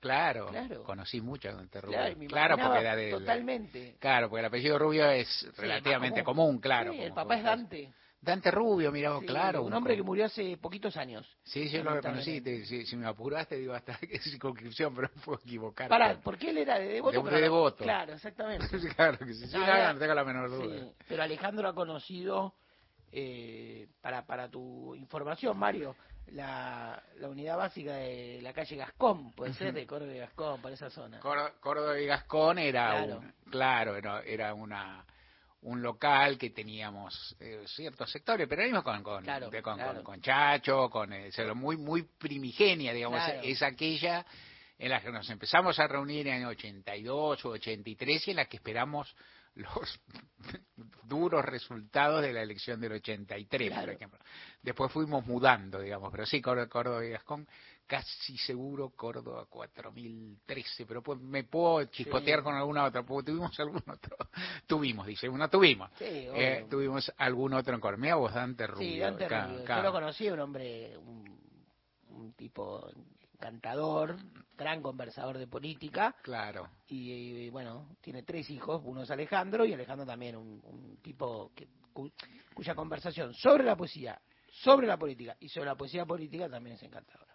claro, 0.01 0.51
conocí 0.85 1.23
mucho 1.23 1.49
a 1.49 1.55
Dante 1.55 1.81
Rubio. 1.81 2.29
Claro, 2.29 2.59
porque 2.59 2.81
era 2.81 2.95
de... 2.95 3.11
Totalmente. 3.11 3.97
Claro, 3.99 4.29
porque 4.29 4.41
el 4.41 4.47
apellido 4.47 4.79
Rubio 4.79 5.09
es 5.09 5.49
relativamente 5.57 6.23
común. 6.23 6.59
claro. 6.59 6.93
el 6.93 7.15
papá 7.15 7.39
es 7.39 7.43
Dante. 7.43 7.95
Dante 8.21 8.51
Rubio, 8.51 8.91
mira, 8.91 9.17
claro. 9.25 9.63
Un 9.63 9.73
hombre 9.73 9.95
que 9.95 10.03
murió 10.03 10.25
hace 10.25 10.57
poquitos 10.57 10.97
años. 10.97 11.27
Sí, 11.45 11.69
yo 11.69 11.85
lo 11.85 12.01
conocí. 12.01 12.41
si, 12.85 12.97
me 12.97 13.07
apuraste, 13.07 13.57
digo, 13.57 13.75
hasta 13.75 13.95
que 13.99 14.19
circunscripción, 14.19 14.95
pero 14.95 15.09
fue 15.21 15.37
equivocar. 15.37 15.89
Pará, 15.89 16.19
porque 16.23 16.51
él 16.51 16.59
era 16.59 16.79
de 16.79 16.89
devoto. 16.89 17.23
De, 17.23 17.41
devoto. 17.41 17.85
Claro, 17.85 18.15
exactamente. 18.15 18.67
claro, 18.97 19.19
que 19.19 19.35
sí, 19.35 19.47
no, 19.53 19.93
no, 19.93 19.99
tengo 19.99 20.15
la 20.15 20.25
menor 20.25 20.51
duda. 20.51 20.91
pero 21.07 21.23
Alejandro 21.23 21.69
ha 21.69 21.75
conocido, 21.75 22.55
eh, 23.13 23.87
para, 24.01 24.27
para 24.27 24.51
tu 24.51 24.97
información, 24.97 25.57
Mario, 25.57 25.95
la, 26.33 27.01
la 27.19 27.29
unidad 27.29 27.57
básica 27.57 27.95
de 27.95 28.41
la 28.43 28.53
calle 28.53 28.77
Gascón, 28.77 29.33
puede 29.33 29.55
ser, 29.55 29.73
de 29.73 29.87
Córdoba 29.87 30.13
y 30.13 30.19
Gascón, 30.19 30.61
para 30.61 30.75
esa 30.75 30.91
zona. 30.91 31.21
Córdoba 31.21 31.99
y 32.01 32.07
Gascón 32.07 32.59
era, 32.59 32.91
claro, 32.91 33.23
claro 33.49 33.97
era, 33.97 34.23
era 34.23 34.55
una 34.55 35.05
un 35.63 35.83
local 35.83 36.39
que 36.39 36.51
teníamos 36.51 37.37
eh, 37.41 37.65
ciertos 37.67 38.11
sectores, 38.11 38.47
pero 38.49 38.63
mismo 38.63 38.83
con 38.83 39.03
con, 39.03 39.25
con, 40.03 40.21
Chacho, 40.21 40.89
con 40.89 41.13
eh, 41.13 41.31
muy 41.55 41.77
muy 41.77 42.03
primigenia, 42.03 42.93
digamos, 42.93 43.21
es, 43.43 43.63
aquella 43.63 44.25
en 44.79 44.91
la 44.91 45.01
que 45.01 45.11
nos 45.11 45.29
empezamos 45.31 45.79
a 45.81 45.89
reunir 45.89 46.29
en 46.29 46.43
el 46.43 46.47
82 46.47 47.45
o 47.45 47.49
83 47.51 48.29
y 48.29 48.31
en 48.31 48.37
la 48.37 48.45
que 48.45 48.59
esperamos 48.59 49.15
los 49.55 50.01
duros 51.05 51.45
resultados 51.45 52.23
de 52.23 52.33
la 52.33 52.43
elección 52.43 52.81
del 52.81 52.93
83, 52.93 53.73
por 53.73 53.91
ejemplo. 53.91 54.21
Después 54.63 54.93
fuimos 54.93 55.27
mudando, 55.27 55.81
digamos, 55.81 56.11
pero 56.13 56.25
sí, 56.27 56.41
Córdoba 56.41 57.05
y 57.05 57.11
Gascón 57.11 57.49
casi 57.89 58.37
seguro 58.37 58.91
Córdoba 58.91 59.47
4013, 59.47 60.85
pero 60.87 61.03
pues, 61.03 61.19
me 61.21 61.45
puedo 61.45 61.87
chispotear 61.87 62.43
con 62.43 62.55
alguna 62.55 62.85
otra, 62.85 63.03
porque 63.03 63.33
tuvimos 63.33 63.59
algún 63.59 63.83
otro, 63.89 64.17
tuvimos, 64.67 65.07
dice, 65.07 65.29
uno 65.29 65.49
tuvimos, 65.49 65.91
eh, 65.99 66.67
tuvimos 66.69 67.11
algún 67.17 67.55
otro 67.55 67.75
en 67.75 67.81
Córdoba, 67.81 68.15
vos 68.17 68.35
Dante 68.35 68.67
Rubio. 68.67 68.89
Sí, 68.89 68.99
Dante 68.99 69.27
Rubio, 69.27 69.65
yo 69.67 69.83
lo 69.83 69.93
conocí, 69.93 70.29
un 70.29 70.39
hombre, 70.39 70.99
un, 70.99 72.35
tipo 72.37 72.91
encantador, 73.33 74.17
gran 74.57 74.83
conversador 74.83 75.39
de 75.39 75.47
política. 75.47 76.15
Claro. 76.23 76.69
Y, 76.89 77.49
bueno, 77.49 77.97
tiene 78.03 78.23
tres 78.23 78.51
hijos, 78.51 78.83
uno 78.85 79.03
es 79.03 79.11
Alejandro 79.11 79.65
y 79.65 79.73
Alejandro 79.73 80.05
también, 80.05 80.37
un, 80.37 80.99
tipo 81.03 81.53
que, 81.55 81.69
cuya 82.55 82.75
conversación 82.75 83.33
sobre 83.33 83.65
la 83.65 83.77
poesía, 83.77 84.21
sobre 84.51 84.87
la 84.87 84.99
política 84.99 85.37
y 85.41 85.49
sobre 85.49 85.67
la 85.67 85.75
poesía 85.75 86.05
política 86.05 86.51
también 86.51 86.77
es 86.77 86.83
encantadora. 86.83 87.28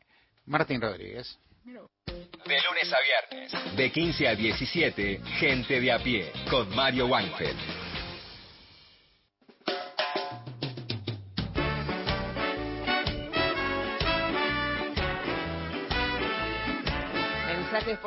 Martín 0.45 0.81
Rodríguez. 0.81 1.37
De 1.63 2.61
lunes 2.61 2.93
a 2.93 2.99
viernes, 2.99 3.75
de 3.77 3.91
15 3.91 4.27
a 4.27 4.35
17, 4.35 5.21
Gente 5.39 5.79
de 5.79 5.91
a 5.91 5.99
pie, 5.99 6.31
con 6.49 6.69
Mario 6.75 7.07
Weinfeld. 7.07 7.82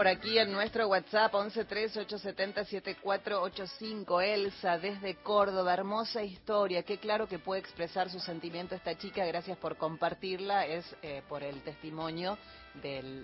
Aquí 0.06 0.38
en 0.38 0.52
nuestro 0.52 0.86
WhatsApp 0.88 1.32
1138707485. 1.32 4.22
Elsa 4.22 4.76
desde 4.78 5.14
Córdoba, 5.16 5.74
hermosa 5.74 6.22
historia. 6.22 6.82
Qué 6.82 6.96
claro 6.98 7.26
que 7.26 7.38
puede 7.38 7.60
expresar 7.60 8.10
su 8.10 8.20
sentimiento 8.20 8.74
esta 8.74 8.94
chica. 8.96 9.24
Gracias 9.24 9.56
por 9.58 9.76
compartirla. 9.76 10.66
Es 10.66 10.96
eh, 11.02 11.22
por 11.28 11.42
el 11.42 11.62
testimonio 11.62 12.36
de 12.82 13.22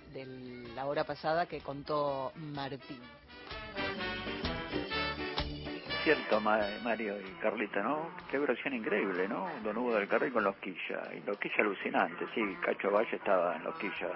la 0.75 0.87
hora 0.87 1.05
pasada 1.05 1.45
que 1.47 1.61
contó 1.61 2.33
Martín. 2.37 3.01
Cierto, 6.05 6.41
Mario 6.41 7.21
y 7.21 7.31
Carlita, 7.41 7.83
¿no? 7.83 8.11
Qué 8.31 8.39
versión 8.39 8.75
increíble, 8.75 9.29
¿no? 9.29 9.49
Don 9.63 9.77
Hugo 9.77 9.95
del 9.95 10.09
Carril 10.09 10.33
con 10.33 10.43
Losquilla. 10.43 11.03
Y 11.15 11.21
Losquilla 11.21 11.57
alucinante, 11.59 12.27
sí. 12.35 12.43
Cacho 12.65 12.91
Valle 12.91 13.17
estaba 13.17 13.57
en 13.57 13.65
Losquilla 13.65 14.09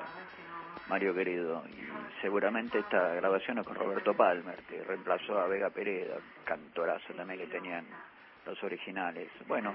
Mario 0.89 1.15
querido. 1.15 1.65
Y 1.69 2.21
seguramente 2.21 2.79
esta 2.79 3.15
grabación 3.15 3.59
es 3.59 3.67
con 3.67 3.77
Roberto 3.77 4.15
Palmer, 4.15 4.57
que 4.69 4.83
reemplazó 4.85 5.39
a 5.39 5.47
Vega 5.47 5.71
Pereda, 5.71 6.17
cantorazo 6.45 7.13
también 7.15 7.41
que 7.41 7.47
tenían 7.47 7.85
los 8.47 8.63
originales. 8.63 9.29
Bueno, 9.49 9.75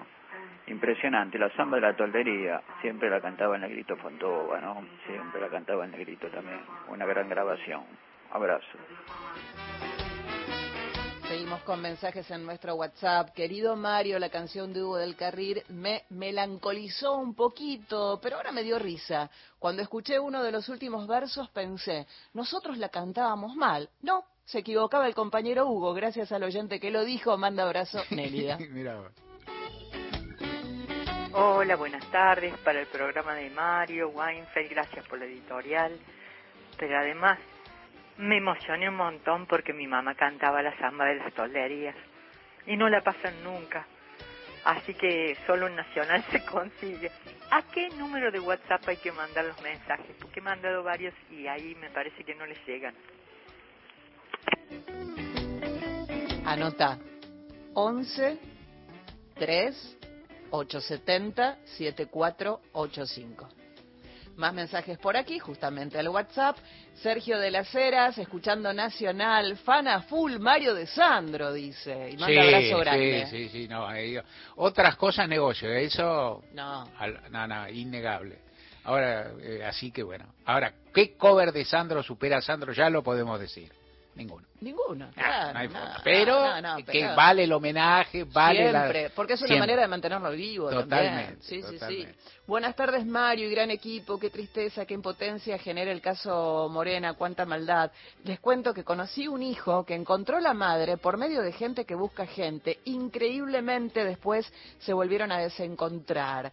impresionante. 0.67 1.37
La 1.37 1.49
samba 1.55 1.75
de 1.77 1.81
la 1.81 1.95
toldería, 1.95 2.61
siempre 2.81 3.09
la 3.09 3.19
cantaba 3.19 3.55
el 3.55 3.61
negrito 3.61 3.97
Fontova, 3.97 4.59
¿no? 4.61 4.83
Siempre 5.05 5.41
la 5.41 5.49
cantaba 5.49 5.85
el 5.85 5.91
negrito 5.91 6.27
también. 6.29 6.61
Una 6.87 7.05
gran 7.05 7.27
grabación. 7.29 7.83
Abrazo. 8.31 8.77
Seguimos 11.31 11.61
con 11.61 11.81
mensajes 11.81 12.29
en 12.29 12.45
nuestro 12.45 12.75
WhatsApp. 12.75 13.29
Querido 13.29 13.77
Mario, 13.77 14.19
la 14.19 14.27
canción 14.27 14.73
de 14.73 14.83
Hugo 14.83 14.97
del 14.97 15.15
Carril 15.15 15.63
me 15.69 16.03
melancolizó 16.09 17.15
un 17.15 17.35
poquito, 17.35 18.19
pero 18.21 18.35
ahora 18.35 18.51
me 18.51 18.63
dio 18.63 18.77
risa. 18.77 19.29
Cuando 19.57 19.81
escuché 19.81 20.19
uno 20.19 20.43
de 20.43 20.51
los 20.51 20.67
últimos 20.67 21.07
versos 21.07 21.47
pensé, 21.51 22.05
nosotros 22.33 22.77
la 22.77 22.89
cantábamos 22.89 23.55
mal. 23.55 23.89
No, 24.01 24.25
se 24.43 24.59
equivocaba 24.59 25.07
el 25.07 25.15
compañero 25.15 25.67
Hugo. 25.67 25.93
Gracias 25.93 26.33
al 26.33 26.43
oyente 26.43 26.81
que 26.81 26.91
lo 26.91 27.05
dijo, 27.05 27.37
manda 27.37 27.63
abrazo, 27.63 28.03
Nélida. 28.09 28.57
Hola, 31.31 31.77
buenas 31.77 32.05
tardes 32.11 32.57
para 32.57 32.81
el 32.81 32.87
programa 32.87 33.35
de 33.35 33.49
Mario 33.51 34.09
Weinfeld. 34.09 34.69
Gracias 34.69 35.07
por 35.07 35.17
la 35.17 35.23
editorial. 35.23 35.97
Pero 36.77 36.99
además 36.99 37.39
Me 38.21 38.37
emocioné 38.37 38.87
un 38.87 38.97
montón 38.97 39.47
porque 39.47 39.73
mi 39.73 39.87
mamá 39.87 40.13
cantaba 40.13 40.61
la 40.61 40.77
samba 40.77 41.05
de 41.05 41.15
las 41.15 41.33
tolderías 41.33 41.95
y 42.67 42.77
no 42.77 42.87
la 42.87 43.01
pasan 43.01 43.43
nunca. 43.43 43.87
Así 44.63 44.93
que 44.93 45.35
solo 45.47 45.65
un 45.65 45.75
nacional 45.75 46.23
se 46.31 46.45
consigue. 46.45 47.09
¿A 47.49 47.63
qué 47.63 47.89
número 47.89 48.31
de 48.31 48.39
WhatsApp 48.39 48.87
hay 48.87 48.97
que 48.97 49.11
mandar 49.11 49.45
los 49.45 49.59
mensajes? 49.63 50.15
Porque 50.21 50.39
he 50.39 50.43
mandado 50.43 50.83
varios 50.83 51.15
y 51.31 51.47
ahí 51.47 51.73
me 51.75 51.89
parece 51.89 52.23
que 52.23 52.35
no 52.35 52.45
les 52.45 52.63
llegan. 52.67 52.93
Anota 56.45 56.99
11 57.73 58.39
3 59.33 59.97
870 60.51 61.57
7485. 61.65 63.60
Más 64.35 64.53
mensajes 64.53 64.97
por 64.97 65.17
aquí, 65.17 65.39
justamente 65.39 65.99
al 65.99 66.09
WhatsApp. 66.09 66.57
Sergio 66.95 67.37
de 67.39 67.51
las 67.51 67.73
Heras, 67.73 68.17
escuchando 68.17 68.73
Nacional, 68.73 69.57
fana 69.57 70.01
full, 70.03 70.37
Mario 70.39 70.73
de 70.73 70.87
Sandro, 70.87 71.51
dice. 71.53 72.11
Y 72.11 72.17
manda 72.17 72.41
abrazo 72.41 72.77
grande. 72.79 73.27
Sí, 73.29 73.37
sí, 73.37 73.49
sí, 73.49 73.67
no, 73.67 73.93
eh, 73.93 74.21
otras 74.55 74.95
cosas 74.95 75.27
negocio, 75.27 75.69
eso. 75.71 76.43
No. 76.53 76.85
no, 77.29 77.47
no, 77.47 77.69
innegable. 77.69 78.39
Ahora, 78.83 79.31
eh, 79.41 79.63
así 79.63 79.91
que 79.91 80.03
bueno. 80.03 80.25
Ahora, 80.45 80.73
¿qué 80.93 81.15
cover 81.15 81.51
de 81.51 81.65
Sandro 81.65 82.01
supera 82.01 82.37
a 82.37 82.41
Sandro? 82.41 82.73
Ya 82.73 82.89
lo 82.89 83.03
podemos 83.03 83.39
decir. 83.39 83.71
Ninguno. 84.15 84.45
Ninguno, 84.59 85.09
pero, 86.03 86.43
que 86.85 87.05
vale 87.07 87.45
el 87.45 87.53
homenaje, 87.53 88.25
vale 88.25 88.69
Siempre, 88.69 89.09
porque 89.11 89.33
es 89.33 89.41
una 89.41 89.57
manera 89.57 89.81
de 89.81 89.87
mantenerlo 89.87 90.31
vivo 90.31 90.69
Totalmente. 90.69 91.41
Sí, 91.41 91.63
sí, 91.63 91.79
sí. 91.87 92.07
Buenas 92.45 92.75
tardes, 92.75 93.05
Mario 93.05 93.47
y 93.47 93.51
gran 93.51 93.71
equipo. 93.71 94.19
Qué 94.19 94.29
tristeza, 94.29 94.85
qué 94.85 94.93
impotencia 94.93 95.57
genera 95.57 95.91
el 95.91 96.01
caso 96.01 96.67
Morena, 96.69 97.13
cuánta 97.13 97.45
maldad. 97.45 97.91
Les 98.25 98.39
cuento 98.39 98.73
que 98.73 98.83
conocí 98.83 99.27
un 99.27 99.41
hijo 99.41 99.85
que 99.85 99.95
encontró 99.95 100.39
la 100.39 100.53
madre 100.53 100.97
por 100.97 101.17
medio 101.17 101.41
de 101.41 101.53
gente 101.53 101.85
que 101.85 101.95
busca 101.95 102.25
gente. 102.25 102.79
Increíblemente 102.85 104.03
después 104.03 104.51
se 104.79 104.93
volvieron 104.93 105.31
a 105.31 105.39
desencontrar. 105.39 106.51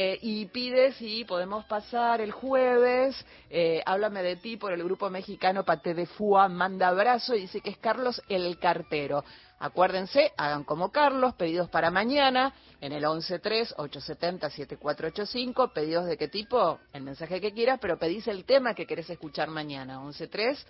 Eh, 0.00 0.16
y 0.22 0.46
pide 0.46 0.92
si 0.92 1.24
podemos 1.24 1.64
pasar 1.64 2.20
el 2.20 2.30
jueves, 2.30 3.16
eh, 3.50 3.82
háblame 3.84 4.22
de 4.22 4.36
ti 4.36 4.56
por 4.56 4.72
el 4.72 4.84
grupo 4.84 5.10
mexicano 5.10 5.64
Pate 5.64 5.92
de 5.92 6.06
Fua, 6.06 6.48
manda 6.48 6.86
abrazo 6.86 7.34
y 7.34 7.40
dice 7.40 7.60
que 7.60 7.70
es 7.70 7.78
Carlos 7.78 8.22
el 8.28 8.60
cartero. 8.60 9.24
Acuérdense, 9.58 10.32
hagan 10.36 10.62
como 10.62 10.92
Carlos, 10.92 11.34
pedidos 11.34 11.68
para 11.68 11.90
mañana 11.90 12.54
en 12.80 12.92
el 12.92 13.02
113-870-7485, 13.02 15.72
pedidos 15.72 16.06
de 16.06 16.16
qué 16.16 16.28
tipo, 16.28 16.78
el 16.92 17.02
mensaje 17.02 17.40
que 17.40 17.52
quieras, 17.52 17.80
pero 17.82 17.98
pedís 17.98 18.28
el 18.28 18.44
tema 18.44 18.74
que 18.74 18.86
querés 18.86 19.10
escuchar 19.10 19.48
mañana, 19.48 20.00
113 20.12 20.64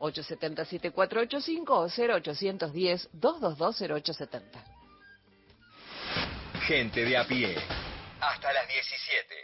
870-7485 0.00 1.64
o 1.70 1.88
0810-222-0870. 1.88 4.42
Gente 6.66 7.06
de 7.06 7.16
a 7.16 7.24
pie 7.24 7.56
hasta 8.26 8.52
las 8.52 8.66
17. 8.68 9.34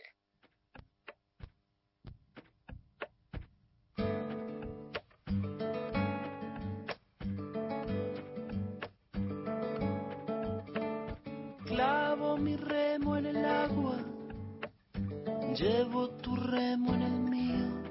Clavo 11.67 12.37
mi 12.37 12.57
remo 12.57 13.17
en 13.17 13.27
el 13.27 13.45
agua, 13.45 13.99
llevo 15.57 16.11
tu 16.19 16.35
remo 16.37 16.95
en 16.95 17.03
el 17.03 17.21
mío. 17.21 17.83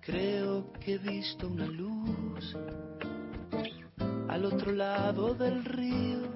Creo 0.00 0.72
que 0.72 0.94
he 0.94 0.98
visto 0.98 1.46
una 1.46 1.66
luz 1.66 2.56
al 4.28 4.44
otro 4.44 4.72
lado 4.72 5.34
del 5.34 5.64
río 5.64 6.35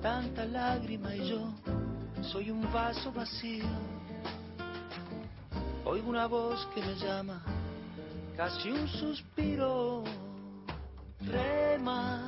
tanta 0.00 0.44
lágrima 0.44 1.14
y 1.14 1.28
yo 1.28 1.52
soy 2.22 2.50
un 2.50 2.70
vaso 2.72 3.12
vacío. 3.12 3.64
Oigo 5.84 6.10
una 6.10 6.26
voz 6.26 6.66
que 6.74 6.80
me 6.80 6.94
llama, 6.96 7.42
casi 8.36 8.70
un 8.70 8.86
suspiro. 8.88 10.04
Rema, 11.20 12.27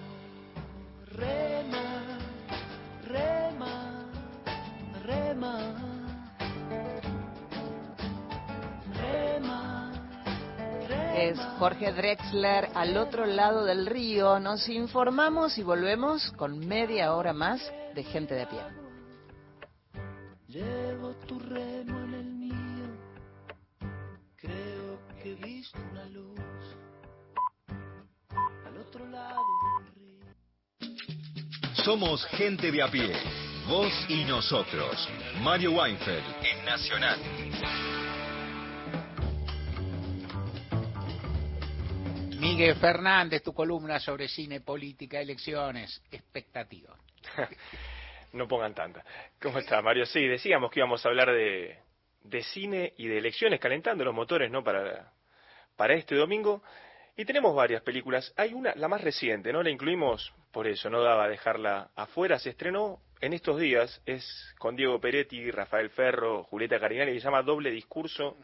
Rema, 1.21 2.17
rema, 3.07 3.75
rema. 5.05 5.55
Rema. 8.93 9.91
Es 11.15 11.39
Jorge 11.59 11.93
Drexler 11.93 12.69
al 12.73 12.97
otro 12.97 13.25
lado 13.25 13.65
del 13.65 13.85
río. 13.85 14.39
Nos 14.39 14.67
informamos 14.67 15.57
y 15.57 15.63
volvemos 15.63 16.31
con 16.31 16.59
media 16.59 17.13
hora 17.13 17.33
más 17.33 17.61
de 17.93 18.03
gente 18.03 18.33
de 18.33 18.47
pie. 18.47 18.59
Llevo 20.47 21.11
tu 21.27 21.39
remo 21.39 21.99
en 21.99 22.13
el 22.15 22.41
he 25.23 25.35
visto 25.35 25.77
una 25.91 26.05
luz 26.05 26.39
al 28.65 28.77
otro 28.77 29.05
lado 29.07 29.35
del 29.35 29.61
río. 29.61 29.70
Somos 31.83 32.23
gente 32.27 32.71
de 32.71 32.79
a 32.83 32.91
pie, 32.91 33.11
vos 33.67 33.91
y 34.07 34.23
nosotros. 34.25 35.09
Mario 35.41 35.71
Weinfeld 35.71 36.23
en 36.43 36.63
Nacional. 36.63 37.17
Miguel 42.37 42.75
Fernández, 42.75 43.41
tu 43.41 43.51
columna 43.51 43.99
sobre 43.99 44.27
cine, 44.27 44.61
política, 44.61 45.19
elecciones, 45.19 46.03
expectativa. 46.11 46.95
no 48.33 48.47
pongan 48.47 48.75
tanta. 48.75 49.03
¿Cómo 49.41 49.57
está, 49.57 49.81
Mario? 49.81 50.05
Sí, 50.05 50.27
decíamos 50.27 50.69
que 50.69 50.81
íbamos 50.81 51.03
a 51.03 51.09
hablar 51.09 51.31
de, 51.31 51.79
de 52.21 52.43
cine 52.43 52.93
y 52.97 53.07
de 53.07 53.17
elecciones, 53.17 53.59
calentando 53.59 54.05
los 54.05 54.13
motores, 54.13 54.51
¿no? 54.51 54.63
Para, 54.63 55.11
para 55.75 55.95
este 55.95 56.13
domingo. 56.13 56.61
Y 57.21 57.25
tenemos 57.25 57.53
varias 57.55 57.83
películas. 57.83 58.33
Hay 58.35 58.51
una, 58.55 58.73
la 58.73 58.87
más 58.87 59.01
reciente, 59.01 59.53
¿no? 59.53 59.61
La 59.61 59.69
incluimos 59.69 60.33
por 60.51 60.65
eso, 60.65 60.89
no 60.89 61.03
daba 61.03 61.29
dejarla 61.29 61.91
afuera. 61.95 62.39
Se 62.39 62.49
estrenó 62.49 62.99
en 63.19 63.33
estos 63.33 63.59
días, 63.59 64.01
es 64.07 64.55
con 64.57 64.75
Diego 64.75 64.99
Peretti, 64.99 65.51
Rafael 65.51 65.91
Ferro, 65.91 66.43
Julieta 66.45 66.79
Carinari, 66.79 67.13
se 67.13 67.19
llama 67.19 67.43
Doble 67.43 67.69
Discurso. 67.69 68.37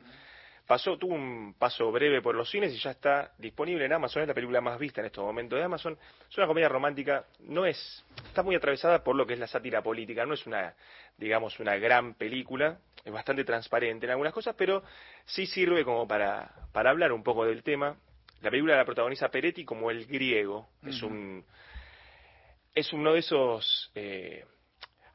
Pasó, 0.68 0.96
tuvo 0.96 1.16
un 1.16 1.56
paso 1.58 1.92
breve 1.92 2.22
por 2.22 2.36
los 2.36 2.52
cines 2.52 2.72
y 2.72 2.78
ya 2.78 2.92
está 2.92 3.32
disponible 3.40 3.84
en 3.84 3.94
Amazon. 3.94 4.22
Es 4.22 4.28
la 4.28 4.36
película 4.36 4.62
más 4.62 4.78
vista 4.78 5.02
en 5.02 5.08
estos 5.08 5.26
momentos 5.26 5.58
de 5.58 5.66
Amazon. 5.66 5.98
Es 6.30 6.38
una 6.38 6.46
comedia 6.46 6.70
romántica, 6.70 7.26
no 7.40 7.66
es, 7.66 8.06
está 8.28 8.44
muy 8.44 8.56
atravesada 8.56 9.04
por 9.04 9.16
lo 9.16 9.26
que 9.26 9.34
es 9.34 9.40
la 9.40 9.48
sátira 9.48 9.82
política. 9.82 10.24
No 10.24 10.36
es 10.36 10.46
una, 10.46 10.76
digamos, 11.18 11.60
una 11.60 11.78
gran 11.78 12.14
película. 12.14 12.78
Es 13.04 13.12
bastante 13.12 13.44
transparente 13.44 14.06
en 14.06 14.12
algunas 14.12 14.34
cosas, 14.34 14.54
pero 14.56 14.84
sí 15.26 15.48
sirve 15.48 15.84
como 15.84 16.08
para, 16.08 16.52
para 16.74 16.92
hablar 16.92 17.12
un 17.12 17.24
poco 17.24 17.44
del 17.44 17.64
tema. 17.64 17.98
La 18.42 18.50
película 18.50 18.76
la 18.76 18.86
protagoniza 18.86 19.30
Peretti 19.30 19.66
como 19.66 19.90
el 19.92 20.06
griego. 20.06 20.70
Es 20.86 21.02
un, 21.02 21.44
es 22.74 22.94
uno 22.94 23.14
de 23.14 23.20
esos, 23.20 23.92
eh, 23.96 24.46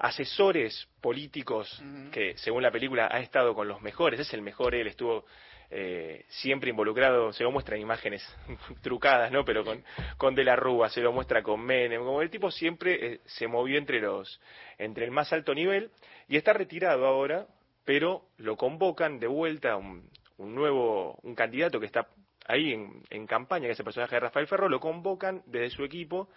asesores 0.03 0.89
políticos 1.01 1.81
que, 2.11 2.36
según 2.36 2.65
la 2.65 2.73
película, 2.73 3.09
ha 3.11 3.20
estado 3.20 3.55
con 3.55 3.69
los 3.69 3.81
mejores, 3.82 4.19
es 4.19 4.35
el 4.35 4.43
mejor, 4.43 4.74
él 4.74 4.89
estuvo 4.89 5.24
eh, 5.70 6.24
siempre 6.28 6.70
involucrado, 6.70 7.32
se 7.32 7.44
lo 7.44 7.53
muestra 7.53 7.77
en 7.77 7.82
imágenes 7.82 8.23
trucadas, 8.82 9.31
¿no? 9.31 9.44
Pero 9.44 9.65
con, 9.65 9.85
con 10.16 10.35
De 10.35 10.43
la 10.43 10.57
Rúa, 10.57 10.89
se 10.89 11.01
lo 11.01 11.12
muestra 11.12 11.44
con 11.44 11.61
Menem, 11.61 12.03
como 12.03 12.20
el 12.20 12.31
tipo 12.31 12.51
siempre 12.51 13.15
eh, 13.15 13.20
se 13.27 13.47
movió 13.47 13.78
entre 13.78 14.01
los, 14.01 14.40
entre 14.77 15.05
el 15.05 15.12
más 15.12 15.32
alto 15.32 15.55
nivel 15.55 15.93
y 16.28 16.36
está 16.36 16.53
retirado 16.53 17.07
ahora, 17.07 17.47
pero 17.85 18.24
lo 18.39 18.57
convocan 18.57 19.20
de 19.20 19.28
vuelta 19.28 19.77
un, 19.77 20.11
un 20.36 20.53
nuevo, 20.53 21.16
un 21.23 21.36
candidato 21.36 21.78
que 21.78 21.86
está 21.86 22.09
ahí 22.47 22.73
en, 22.73 23.02
en 23.10 23.27
campaña, 23.27 23.66
que 23.66 23.73
es 23.73 23.78
el 23.78 23.85
personaje 23.85 24.16
de 24.16 24.20
Rafael 24.20 24.47
Ferro, 24.47 24.69
lo 24.69 24.81
convocan 24.81 25.43
desde 25.47 25.70
su 25.70 25.85
equipo 25.85 26.28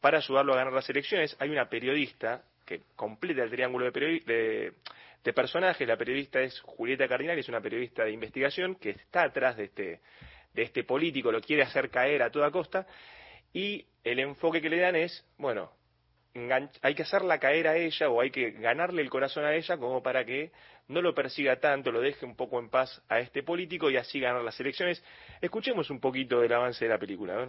para 0.00 0.18
ayudarlo 0.18 0.52
a 0.52 0.56
ganar 0.56 0.72
las 0.72 0.88
elecciones. 0.90 1.36
Hay 1.38 1.50
una 1.50 1.68
periodista 1.68 2.42
que 2.64 2.82
completa 2.96 3.42
el 3.42 3.50
triángulo 3.50 3.90
de, 3.90 4.72
de, 5.22 5.32
personajes. 5.32 5.86
La 5.86 5.96
periodista 5.96 6.40
es 6.40 6.60
Julieta 6.60 7.08
Cardinal, 7.08 7.38
es 7.38 7.48
una 7.48 7.60
periodista 7.60 8.04
de 8.04 8.12
investigación 8.12 8.74
que 8.76 8.90
está 8.90 9.22
atrás 9.22 9.56
de 9.56 9.64
este, 9.64 10.00
de 10.52 10.62
este 10.62 10.84
político, 10.84 11.32
lo 11.32 11.40
quiere 11.40 11.62
hacer 11.62 11.90
caer 11.90 12.22
a 12.22 12.30
toda 12.30 12.50
costa. 12.50 12.86
Y 13.52 13.86
el 14.04 14.18
enfoque 14.18 14.60
que 14.60 14.70
le 14.70 14.80
dan 14.80 14.96
es, 14.96 15.24
bueno, 15.38 15.70
hay 16.80 16.94
que 16.94 17.02
hacerla 17.02 17.38
caer 17.38 17.68
a 17.68 17.76
ella 17.76 18.08
o 18.08 18.20
hay 18.20 18.30
que 18.30 18.52
ganarle 18.52 19.02
el 19.02 19.10
corazón 19.10 19.44
a 19.44 19.54
ella 19.54 19.76
como 19.76 20.02
para 20.02 20.24
que 20.24 20.50
no 20.92 21.02
lo 21.02 21.14
persiga 21.14 21.58
tanto, 21.58 21.90
lo 21.90 22.00
deje 22.00 22.24
un 22.24 22.36
poco 22.36 22.60
en 22.60 22.68
paz 22.68 23.02
a 23.08 23.18
este 23.18 23.42
político 23.42 23.90
y 23.90 23.96
así 23.96 24.20
ganar 24.20 24.42
las 24.42 24.58
elecciones. 24.60 25.02
Escuchemos 25.40 25.90
un 25.90 26.00
poquito 26.00 26.40
del 26.40 26.52
avance 26.52 26.84
de 26.84 26.90
la 26.90 26.98
película. 26.98 27.36
¿ver? 27.36 27.48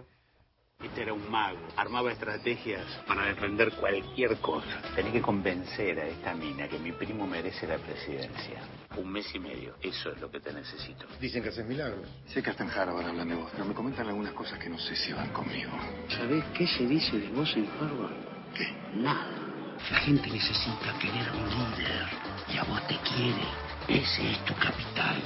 Este 0.82 1.02
era 1.02 1.14
un 1.14 1.30
mago, 1.30 1.58
armaba 1.76 2.12
estrategias 2.12 2.84
para 3.06 3.26
defender 3.26 3.72
cualquier 3.72 4.36
cosa. 4.38 4.82
Tenés 4.94 5.12
que 5.12 5.22
convencer 5.22 5.98
a 5.98 6.06
esta 6.06 6.34
mina 6.34 6.68
que 6.68 6.78
mi 6.78 6.92
primo 6.92 7.26
merece 7.26 7.66
la 7.66 7.78
presidencia. 7.78 8.60
Un 8.96 9.10
mes 9.10 9.34
y 9.34 9.38
medio, 9.38 9.76
eso 9.80 10.12
es 10.12 10.20
lo 10.20 10.30
que 10.30 10.40
te 10.40 10.52
necesito. 10.52 11.06
Dicen 11.20 11.42
que 11.42 11.48
haces 11.50 11.64
milagros. 11.64 12.06
Sé 12.26 12.42
que 12.42 12.50
hasta 12.50 12.64
en 12.64 12.70
Harvard 12.70 13.06
hablan 13.06 13.28
de 13.28 13.34
vos, 13.34 13.50
pero 13.52 13.64
me 13.64 13.74
comentan 13.74 14.08
algunas 14.08 14.32
cosas 14.32 14.58
que 14.58 14.68
no 14.68 14.78
sé 14.78 14.94
si 14.96 15.12
van 15.12 15.32
conmigo. 15.32 15.72
¿Sabés 16.08 16.44
qué 16.56 16.66
se 16.66 16.86
dice 16.86 17.18
de 17.18 17.28
vos 17.28 17.56
en 17.56 17.66
Harvard? 17.66 18.14
¿Qué? 18.54 18.66
Nada. 18.94 19.44
La 19.90 19.98
gente 19.98 20.28
necesita 20.30 20.98
tener 21.00 21.30
un 21.32 21.48
líder 21.48 22.23
y 22.48 22.58
a 22.58 22.64
vos 22.64 22.86
te 22.86 22.96
quiere. 22.98 23.44
Ese 23.88 24.32
es 24.32 24.44
tu 24.44 24.54
capital. 24.54 25.22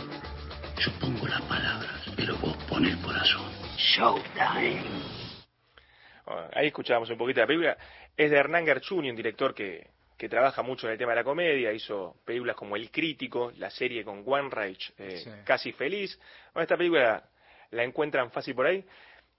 Yo 0.78 0.93
pongo 1.01 1.27
las 1.27 1.43
palabras, 1.43 2.03
pero 2.16 2.36
vos 2.39 2.57
pones 2.69 2.93
el 2.93 3.01
corazón. 3.01 3.51
Showtime 3.77 5.28
ahí 6.53 6.69
escuchábamos 6.69 7.11
un 7.11 7.19
poquito 7.19 7.36
de 7.36 7.43
la 7.43 7.47
película, 7.47 7.78
es 8.16 8.31
de 8.31 8.36
Hernán 8.36 8.65
Garchuni, 8.65 9.11
un 9.11 9.16
director 9.16 9.55
que, 9.55 9.89
que 10.16 10.28
trabaja 10.28 10.62
mucho 10.62 10.86
en 10.86 10.93
el 10.93 10.99
tema 10.99 11.12
de 11.12 11.16
la 11.16 11.24
comedia, 11.24 11.73
hizo 11.73 12.16
películas 12.24 12.57
como 12.57 12.77
El 12.77 12.90
Crítico, 12.90 13.53
la 13.57 13.70
serie 13.70 14.05
con 14.05 14.23
One 14.27 14.49
Reich, 14.51 14.93
eh, 14.99 15.43
Casi 15.45 15.73
Feliz. 15.73 16.19
Bueno, 16.53 16.62
esta 16.62 16.77
película 16.77 17.23
la 17.70 17.85
encuentran 17.85 18.31
fácil 18.31 18.55
por 18.55 18.66
ahí. 18.66 18.85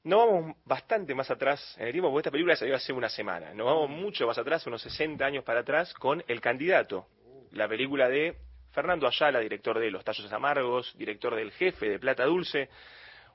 No 0.04 0.20
vamos 0.20 0.56
bastante 0.64 1.14
más 1.14 1.30
atrás 1.30 1.76
en 1.78 1.88
el 1.88 1.92
tiempo, 1.92 2.10
porque 2.10 2.22
esta 2.22 2.32
película 2.32 2.56
salió 2.56 2.76
hace 2.76 2.94
una 2.94 3.10
semana. 3.10 3.54
Nos 3.54 3.66
vamos 3.66 3.90
mucho 3.90 4.26
más 4.26 4.38
atrás, 4.38 4.66
unos 4.66 4.82
60 4.82 5.26
años 5.26 5.44
para 5.44 5.60
atrás, 5.60 5.94
con 5.94 6.24
El 6.28 6.40
Candidato, 6.40 7.08
la 7.52 7.68
película 7.68 8.10
de 8.10 8.36
Fernando 8.72 9.08
Ayala, 9.08 9.40
director 9.40 9.80
de 9.80 9.92
Los 9.92 10.04
Tallos 10.04 10.32
Amargos, 10.32 10.96
director 10.98 11.36
del 11.36 11.52
Jefe, 11.52 11.90
de 11.90 12.00
Plata 12.00 12.26
Dulce, 12.26 12.70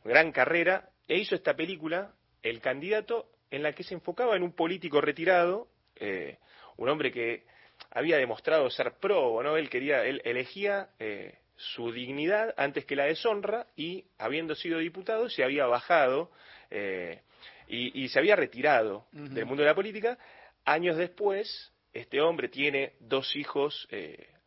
gran 0.05 0.33
carrera, 0.33 0.89
e 1.09 1.19
hizo 1.19 1.35
esta 1.35 1.55
película, 1.55 2.13
El 2.43 2.61
Candidato, 2.61 3.31
en 3.51 3.63
la 3.63 3.73
que 3.73 3.85
se 3.85 3.95
enfocaba 3.95 4.37
en 4.37 4.43
un 4.43 4.53
político 4.53 5.01
retirado, 5.01 5.69
eh, 5.97 6.39
un 6.77 6.89
hombre 6.89 7.13
que 7.13 7.45
había 7.91 8.17
demostrado 8.17 8.71
ser 8.71 8.95
pro, 8.99 9.43
¿no? 9.43 9.57
Él 9.57 9.69
quería, 9.69 10.05
él 10.05 10.21
elegía 10.25 10.89
eh, 10.99 11.39
su 11.57 11.93
dignidad 11.93 12.55
antes 12.57 12.85
que 12.85 12.97
la 12.97 13.05
deshonra 13.05 13.67
y, 13.77 14.07
habiendo 14.19 14.55
sido 14.55 14.79
diputado, 14.79 15.29
se 15.29 15.45
había 15.45 15.67
bajado 15.67 16.31
eh, 16.71 17.23
y, 17.69 18.09
se 18.09 18.19
había 18.19 18.37
retirado 18.37 19.07
del 19.13 19.47
mundo 19.47 19.63
de 19.63 19.69
la 19.69 19.75
política. 19.75 20.19
Años 20.65 20.97
después, 20.97 21.73
este 21.95 22.21
hombre 22.21 22.49
tiene 22.49 22.95
dos 23.01 23.35
hijos 23.37 23.89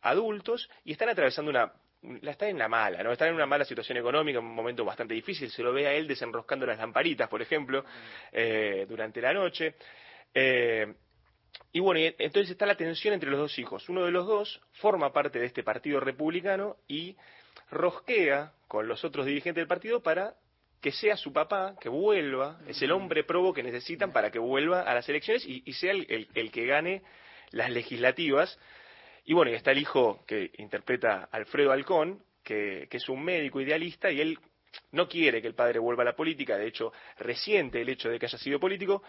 adultos 0.02 0.70
y 0.84 0.92
están 0.92 1.08
atravesando 1.08 1.50
una 1.50 1.72
la 2.02 2.30
está 2.30 2.48
en 2.48 2.58
la 2.58 2.68
mala, 2.68 3.02
¿no? 3.02 3.12
Está 3.12 3.26
en 3.26 3.34
una 3.34 3.46
mala 3.46 3.64
situación 3.64 3.98
económica, 3.98 4.38
un 4.38 4.54
momento 4.54 4.84
bastante 4.84 5.14
difícil, 5.14 5.50
se 5.50 5.62
lo 5.62 5.72
ve 5.72 5.86
a 5.86 5.92
él 5.92 6.06
desenroscando 6.06 6.64
las 6.64 6.78
lamparitas, 6.78 7.28
por 7.28 7.42
ejemplo, 7.42 7.84
eh, 8.32 8.86
durante 8.88 9.20
la 9.20 9.32
noche. 9.32 9.74
Eh, 10.32 10.94
y 11.72 11.80
bueno, 11.80 12.00
entonces 12.18 12.50
está 12.50 12.66
la 12.66 12.76
tensión 12.76 13.14
entre 13.14 13.30
los 13.30 13.40
dos 13.40 13.58
hijos. 13.58 13.88
Uno 13.88 14.04
de 14.04 14.12
los 14.12 14.26
dos 14.26 14.60
forma 14.74 15.12
parte 15.12 15.38
de 15.38 15.46
este 15.46 15.64
partido 15.64 15.98
republicano 15.98 16.76
y 16.86 17.16
rosquea 17.70 18.52
con 18.68 18.86
los 18.86 19.04
otros 19.04 19.26
dirigentes 19.26 19.62
del 19.62 19.68
partido 19.68 20.00
para 20.02 20.34
que 20.80 20.92
sea 20.92 21.16
su 21.16 21.32
papá, 21.32 21.74
que 21.80 21.88
vuelva, 21.88 22.60
es 22.68 22.80
el 22.82 22.92
hombre 22.92 23.24
probo 23.24 23.52
que 23.52 23.64
necesitan 23.64 24.12
para 24.12 24.30
que 24.30 24.38
vuelva 24.38 24.82
a 24.82 24.94
las 24.94 25.08
elecciones 25.08 25.44
y, 25.44 25.72
sea 25.72 25.90
el 25.92 26.52
que 26.52 26.66
gane 26.66 27.02
las 27.50 27.70
legislativas. 27.70 28.58
Y 29.24 29.34
bueno, 29.34 29.50
y 29.50 29.54
está 29.54 29.72
el 29.72 29.78
hijo 29.78 30.24
que 30.26 30.50
interpreta 30.58 31.28
Alfredo 31.30 31.72
Alcón, 31.72 32.22
que, 32.42 32.88
es 32.90 33.08
un 33.08 33.22
médico 33.22 33.60
idealista 33.60 34.10
y 34.10 34.20
él 34.20 34.38
no 34.92 35.08
quiere 35.08 35.42
que 35.42 35.48
el 35.48 35.54
padre 35.54 35.78
vuelva 35.78 36.02
a 36.02 36.06
la 36.06 36.16
política, 36.16 36.56
de 36.56 36.66
hecho 36.66 36.92
resiente 37.18 37.80
el 37.80 37.88
hecho 37.88 38.08
de 38.08 38.18
que 38.18 38.26
haya 38.26 38.38
sido 38.38 38.58
político, 38.58 39.02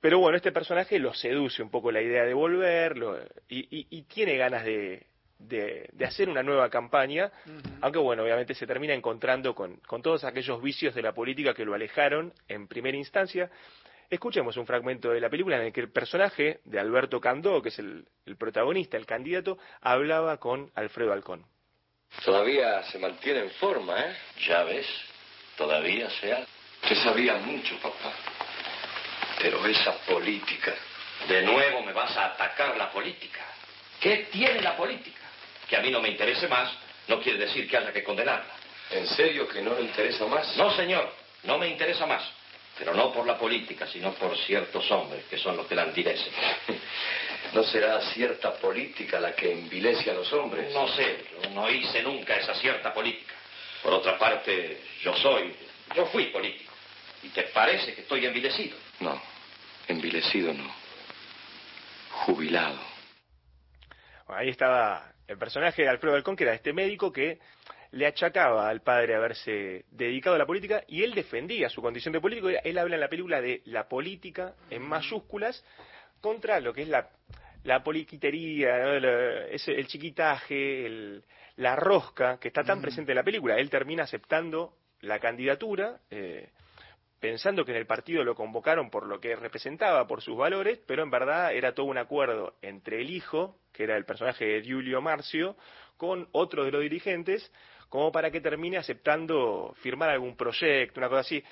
pero 0.00 0.18
bueno, 0.18 0.36
este 0.36 0.50
personaje 0.50 0.98
lo 0.98 1.14
seduce 1.14 1.62
un 1.62 1.70
poco 1.70 1.92
la 1.92 2.02
idea 2.02 2.24
de 2.24 2.34
volver 2.34 2.96
y, 3.48 4.02
tiene 4.02 4.36
ganas 4.36 4.64
de, 4.64 5.06
hacer 6.04 6.28
una 6.28 6.42
nueva 6.42 6.68
campaña, 6.70 7.30
aunque 7.80 8.00
bueno, 8.00 8.24
obviamente 8.24 8.54
se 8.54 8.66
termina 8.66 8.94
encontrando 8.94 9.54
con, 9.54 9.76
con 9.86 10.02
todos 10.02 10.24
aquellos 10.24 10.60
vicios 10.60 10.92
de 10.94 11.02
la 11.02 11.12
política 11.12 11.54
que 11.54 11.64
lo 11.64 11.74
alejaron 11.74 12.32
en 12.48 12.66
primera 12.66 12.96
instancia. 12.96 13.48
Escuchemos 14.12 14.58
un 14.58 14.66
fragmento 14.66 15.08
de 15.08 15.22
la 15.22 15.30
película 15.30 15.56
en 15.56 15.62
el 15.62 15.72
que 15.72 15.80
el 15.80 15.90
personaje 15.90 16.60
de 16.66 16.78
Alberto 16.78 17.18
Candó, 17.18 17.62
que 17.62 17.70
es 17.70 17.78
el, 17.78 18.04
protagonista, 18.38 18.98
el 18.98 19.06
candidato, 19.06 19.56
hablaba 19.80 20.36
con 20.36 20.70
Alfredo 20.74 21.14
Alcón. 21.14 21.46
Todavía 22.22 22.82
se 22.82 22.98
mantiene 22.98 23.40
en 23.40 23.50
forma, 23.52 23.98
¿eh? 23.98 24.14
Ya 24.46 24.64
ves, 24.64 24.86
todavía 25.56 26.10
sea. 26.10 26.44
Usted 26.82 26.96
sabía 26.96 27.36
mucho, 27.36 27.74
papá. 27.76 28.12
Pero 29.40 29.64
esa 29.64 29.96
política. 30.04 30.74
De 31.26 31.40
nuevo 31.40 31.82
me 31.82 31.94
vas 31.94 32.14
a 32.14 32.34
atacar 32.34 32.76
la 32.76 32.92
política. 32.92 33.40
¿Qué 33.98 34.28
tiene 34.30 34.60
la 34.60 34.76
política? 34.76 35.22
Que 35.66 35.76
a 35.78 35.80
mí 35.80 35.90
no 35.90 36.02
me 36.02 36.10
interese 36.10 36.46
más 36.48 36.70
no 37.08 37.18
quiere 37.18 37.38
decir 37.38 37.66
que 37.66 37.78
haya 37.78 37.94
que 37.94 38.04
condenarla. 38.04 38.56
¿En 38.90 39.06
serio 39.06 39.48
que 39.48 39.62
no 39.62 39.72
le 39.72 39.80
interesa 39.80 40.26
más? 40.26 40.54
No, 40.58 40.70
señor, 40.76 41.10
no 41.44 41.56
me 41.56 41.68
interesa 41.68 42.04
más 42.04 42.41
pero 42.78 42.94
no 42.94 43.12
por 43.12 43.26
la 43.26 43.38
política, 43.38 43.86
sino 43.86 44.12
por 44.14 44.36
ciertos 44.38 44.90
hombres 44.90 45.24
que 45.26 45.38
son 45.38 45.56
los 45.56 45.66
que 45.66 45.74
la 45.74 45.84
envilecen. 45.84 46.32
¿No 47.52 47.62
será 47.64 48.00
cierta 48.12 48.54
política 48.54 49.20
la 49.20 49.34
que 49.34 49.52
envilece 49.52 50.10
a 50.10 50.14
los 50.14 50.32
hombres? 50.32 50.72
No 50.72 50.88
sé, 50.88 51.24
yo 51.42 51.50
no 51.50 51.68
hice 51.70 52.02
nunca 52.02 52.36
esa 52.36 52.54
cierta 52.54 52.94
política. 52.94 53.34
Por 53.82 53.92
otra 53.92 54.18
parte, 54.18 54.80
yo 55.02 55.14
soy, 55.16 55.54
yo 55.94 56.06
fui 56.06 56.26
político. 56.26 56.72
¿Y 57.22 57.28
te 57.28 57.42
parece 57.44 57.94
que 57.94 58.00
estoy 58.02 58.24
envilecido? 58.24 58.76
No, 59.00 59.20
envilecido 59.88 60.54
no. 60.54 60.74
Jubilado. 62.10 62.78
ahí 64.28 64.48
estaba 64.48 65.12
el 65.26 65.36
personaje 65.38 65.82
de 65.82 65.88
Alfredo 65.88 66.14
Balcón, 66.14 66.36
que 66.36 66.44
era 66.44 66.54
este 66.54 66.72
médico 66.72 67.12
que 67.12 67.38
le 67.92 68.06
achacaba 68.06 68.68
al 68.68 68.80
padre 68.80 69.14
haberse 69.14 69.84
dedicado 69.90 70.36
a 70.36 70.38
la 70.38 70.46
política 70.46 70.82
y 70.88 71.02
él 71.02 71.14
defendía 71.14 71.68
su 71.68 71.82
condición 71.82 72.12
de 72.12 72.20
político. 72.20 72.48
Él 72.48 72.78
habla 72.78 72.96
en 72.96 73.00
la 73.00 73.08
película 73.08 73.40
de 73.40 73.62
la 73.66 73.86
política 73.86 74.54
en 74.70 74.82
mayúsculas 74.82 75.62
contra 76.20 76.58
lo 76.60 76.72
que 76.72 76.82
es 76.82 76.88
la, 76.88 77.10
la 77.64 77.82
poliquitería, 77.82 78.96
el 78.96 79.86
chiquitaje, 79.86 81.20
la 81.56 81.76
rosca 81.76 82.38
que 82.38 82.48
está 82.48 82.64
tan 82.64 82.80
presente 82.80 83.12
en 83.12 83.16
la 83.16 83.24
película. 83.24 83.58
Él 83.58 83.68
termina 83.68 84.04
aceptando 84.04 84.74
la 85.00 85.18
candidatura. 85.18 86.00
Eh, 86.10 86.48
pensando 87.20 87.64
que 87.64 87.70
en 87.70 87.76
el 87.76 87.86
partido 87.86 88.24
lo 88.24 88.34
convocaron 88.34 88.90
por 88.90 89.06
lo 89.06 89.20
que 89.20 89.36
representaba, 89.36 90.08
por 90.08 90.22
sus 90.22 90.36
valores, 90.36 90.80
pero 90.88 91.04
en 91.04 91.10
verdad 91.10 91.54
era 91.54 91.72
todo 91.72 91.86
un 91.86 91.96
acuerdo 91.96 92.56
entre 92.62 93.00
el 93.00 93.10
hijo, 93.10 93.60
que 93.72 93.84
era 93.84 93.96
el 93.96 94.04
personaje 94.04 94.44
de 94.44 94.62
Giulio 94.62 95.00
Marcio, 95.00 95.56
con 95.96 96.28
otro 96.32 96.64
de 96.64 96.72
los 96.72 96.82
dirigentes, 96.82 97.52
como 97.92 98.10
para 98.10 98.30
que 98.30 98.40
termine 98.40 98.78
aceptando 98.78 99.74
firmar 99.82 100.08
algún 100.08 100.34
proyecto, 100.34 100.98
una 100.98 101.10
cosa 101.10 101.20
así, 101.20 101.44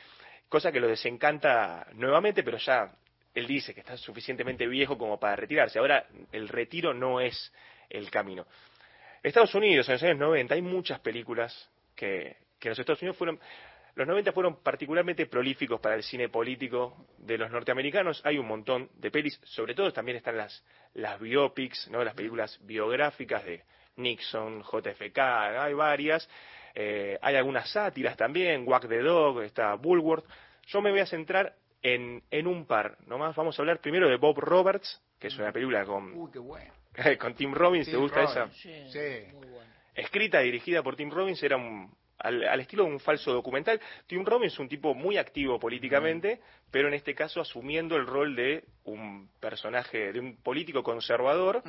cosa 0.48 0.72
que 0.72 0.80
lo 0.80 0.88
desencanta 0.88 1.86
nuevamente, 1.92 2.42
pero 2.42 2.56
ya 2.56 2.90
él 3.34 3.46
dice 3.46 3.74
que 3.74 3.80
está 3.80 3.98
suficientemente 3.98 4.66
viejo 4.66 4.96
como 4.96 5.20
para 5.20 5.36
retirarse. 5.36 5.78
Ahora 5.78 6.06
el 6.32 6.48
retiro 6.48 6.94
no 6.94 7.20
es 7.20 7.52
el 7.90 8.10
camino. 8.10 8.46
Estados 9.22 9.54
Unidos, 9.54 9.86
en 9.90 9.92
los 9.92 10.02
años 10.02 10.16
90, 10.16 10.54
hay 10.54 10.62
muchas 10.62 11.00
películas 11.00 11.68
que, 11.94 12.38
que 12.58 12.68
en 12.68 12.70
los 12.70 12.78
Estados 12.78 13.02
Unidos 13.02 13.18
fueron 13.18 13.38
los 13.94 14.06
90 14.06 14.32
fueron 14.32 14.62
particularmente 14.62 15.26
prolíficos 15.26 15.78
para 15.78 15.96
el 15.96 16.02
cine 16.02 16.30
político 16.30 17.06
de 17.18 17.36
los 17.36 17.50
norteamericanos. 17.50 18.24
Hay 18.24 18.38
un 18.38 18.46
montón 18.46 18.88
de 18.94 19.10
pelis, 19.10 19.38
sobre 19.44 19.74
todo 19.74 19.92
también 19.92 20.16
están 20.16 20.38
las, 20.38 20.64
las 20.94 21.20
biopics, 21.20 21.90
¿no? 21.90 22.02
las 22.02 22.14
películas 22.14 22.58
biográficas 22.62 23.44
de 23.44 23.62
Nixon, 24.02 24.62
JFK, 24.62 25.18
hay 25.18 25.74
varias. 25.74 26.28
Eh, 26.74 27.18
hay 27.20 27.36
algunas 27.36 27.70
sátiras 27.70 28.16
también, 28.16 28.64
Wack 28.66 28.88
the 28.88 29.00
Dog, 29.00 29.42
está 29.42 29.74
Bulworth. 29.74 30.24
Yo 30.66 30.80
me 30.80 30.90
voy 30.90 31.00
a 31.00 31.06
centrar 31.06 31.54
en, 31.82 32.22
en 32.30 32.46
un 32.46 32.66
par. 32.66 32.96
Nomás 33.06 33.34
vamos 33.34 33.58
a 33.58 33.62
hablar 33.62 33.80
primero 33.80 34.08
de 34.08 34.16
Bob 34.16 34.38
Roberts, 34.38 35.02
que 35.18 35.28
es 35.28 35.38
una 35.38 35.52
película 35.52 35.84
con, 35.84 36.30
con 37.18 37.34
Tim 37.34 37.52
Robbins. 37.52 37.90
¿Te 37.90 37.96
gusta 37.96 38.22
esa? 38.22 38.50
Sí, 38.50 38.72
Escrita, 39.94 40.40
dirigida 40.40 40.82
por 40.82 40.96
Tim 40.96 41.10
Robbins, 41.10 41.42
era 41.42 41.56
un, 41.56 41.92
al, 42.20 42.60
estilo 42.60 42.84
de 42.84 42.90
un 42.90 43.00
falso 43.00 43.32
documental. 43.32 43.80
Tim 44.06 44.24
Robbins 44.24 44.52
es 44.52 44.58
un 44.58 44.68
tipo 44.68 44.94
muy 44.94 45.16
activo 45.16 45.58
políticamente, 45.58 46.40
pero 46.70 46.88
en 46.88 46.94
este 46.94 47.14
caso 47.14 47.40
asumiendo 47.40 47.96
el 47.96 48.06
rol 48.06 48.36
de 48.36 48.64
un 48.84 49.28
personaje, 49.40 50.12
de 50.12 50.20
un 50.20 50.36
político 50.36 50.82
conservador, 50.82 51.62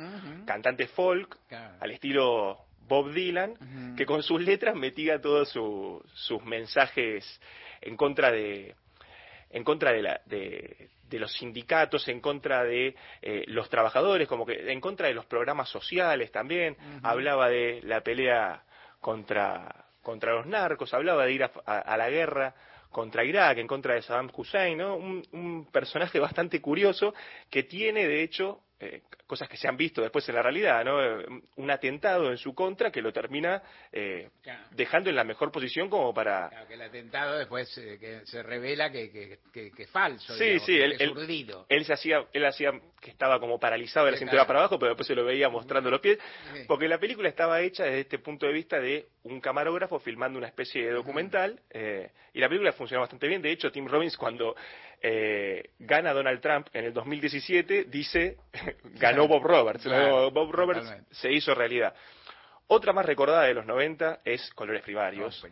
cantante 0.46 0.86
folk, 0.86 1.38
al 1.80 1.90
estilo 1.90 2.58
Bob 2.88 3.12
Dylan, 3.12 3.94
que 3.96 4.06
con 4.06 4.22
sus 4.22 4.40
letras 4.42 4.74
metía 4.74 5.20
todos 5.20 5.48
sus 5.50 6.44
mensajes 6.44 7.40
en 7.80 7.96
contra 7.96 8.30
de 8.30 8.74
en 9.50 9.64
contra 9.64 9.92
de, 9.92 10.02
la, 10.02 10.20
de, 10.24 10.88
los 11.10 11.30
sindicatos, 11.34 12.08
en 12.08 12.20
contra 12.20 12.64
de 12.64 12.96
eh, 13.20 13.44
los 13.48 13.68
trabajadores, 13.68 14.26
como 14.26 14.46
que 14.46 14.72
en 14.72 14.80
contra 14.80 15.08
de 15.08 15.14
los 15.14 15.26
programas 15.26 15.68
sociales 15.68 16.32
también. 16.32 16.74
Hablaba 17.02 17.50
de 17.50 17.82
la 17.82 18.00
pelea 18.00 18.62
contra 18.98 19.84
contra 20.02 20.34
los 20.34 20.46
narcos, 20.46 20.92
hablaba 20.94 21.24
de 21.24 21.32
ir 21.32 21.44
a, 21.44 21.96
la 21.96 22.10
guerra 22.10 22.54
contra 22.90 23.24
Irak, 23.24 23.58
en 23.58 23.66
contra 23.66 23.94
de 23.94 24.02
Saddam 24.02 24.30
Hussein, 24.34 24.76
¿no? 24.76 24.96
un, 24.96 25.22
un 25.32 25.66
personaje 25.70 26.18
bastante 26.18 26.60
curioso 26.60 27.14
que 27.48 27.62
tiene, 27.62 28.06
de 28.06 28.22
hecho, 28.22 28.60
eh, 28.84 29.02
cosas 29.28 29.48
que 29.48 29.56
se 29.56 29.68
han 29.68 29.76
visto 29.76 30.02
después 30.02 30.28
en 30.28 30.34
la 30.34 30.42
realidad, 30.42 30.84
¿no? 30.84 30.98
Un 31.54 31.70
atentado 31.70 32.32
en 32.32 32.36
su 32.36 32.52
contra 32.52 32.90
que 32.90 33.00
lo 33.00 33.12
termina 33.12 33.62
eh, 33.92 34.28
dejando 34.72 35.08
en 35.08 35.14
la 35.14 35.22
mejor 35.22 35.52
posición 35.52 35.88
como 35.88 36.12
para... 36.12 36.48
Claro, 36.48 36.66
que 36.66 36.74
el 36.74 36.82
atentado 36.82 37.38
después 37.38 37.78
eh, 37.78 37.96
que 38.00 38.26
se 38.26 38.42
revela 38.42 38.90
que, 38.90 39.38
que, 39.52 39.70
es 39.78 39.90
falso, 39.90 40.34
sí, 40.34 40.58
sí, 40.58 40.80
él, 40.80 40.96
él, 40.98 41.84
se 41.84 41.92
hacía, 41.92 42.26
él 42.32 42.44
hacía 42.44 42.72
que 43.00 43.10
estaba 43.10 43.38
como 43.38 43.60
paralizado 43.60 44.06
de 44.06 44.12
la 44.12 44.18
cintura 44.18 44.48
para 44.48 44.58
abajo, 44.58 44.80
pero 44.80 44.90
después 44.90 45.06
se 45.06 45.14
lo 45.14 45.24
veía 45.24 45.48
mostrando 45.48 45.88
los 45.88 46.00
pies, 46.00 46.18
porque 46.66 46.88
la 46.88 46.98
película 46.98 47.28
estaba 47.28 47.60
hecha 47.60 47.84
desde 47.84 48.00
este 48.00 48.18
punto 48.18 48.46
de 48.46 48.52
vista 48.52 48.80
de 48.80 49.06
un 49.22 49.40
camarógrafo 49.40 50.00
filmando 50.00 50.38
una 50.38 50.48
especie 50.48 50.84
de 50.86 50.90
documental, 50.90 51.60
y 52.34 52.40
la 52.40 52.48
película 52.48 52.72
funcionó 52.72 53.02
bastante 53.02 53.28
bien, 53.28 53.40
de 53.42 53.52
hecho 53.52 53.70
Tim 53.70 53.86
Robbins 53.86 54.16
cuando 54.16 54.56
eh, 55.02 55.70
gana 55.80 56.12
Donald 56.12 56.40
Trump 56.40 56.68
en 56.72 56.84
el 56.84 56.92
2017, 56.92 57.84
dice, 57.84 58.36
ganó 58.94 59.26
Bob 59.26 59.42
Roberts. 59.42 59.84
Bob 59.84 60.52
Roberts 60.52 60.94
se 61.10 61.32
hizo 61.32 61.54
realidad. 61.54 61.94
Otra 62.68 62.92
más 62.92 63.04
recordada 63.04 63.42
de 63.42 63.54
los 63.54 63.66
90 63.66 64.20
es 64.24 64.50
Colores 64.54 64.82
Primarios. 64.82 65.44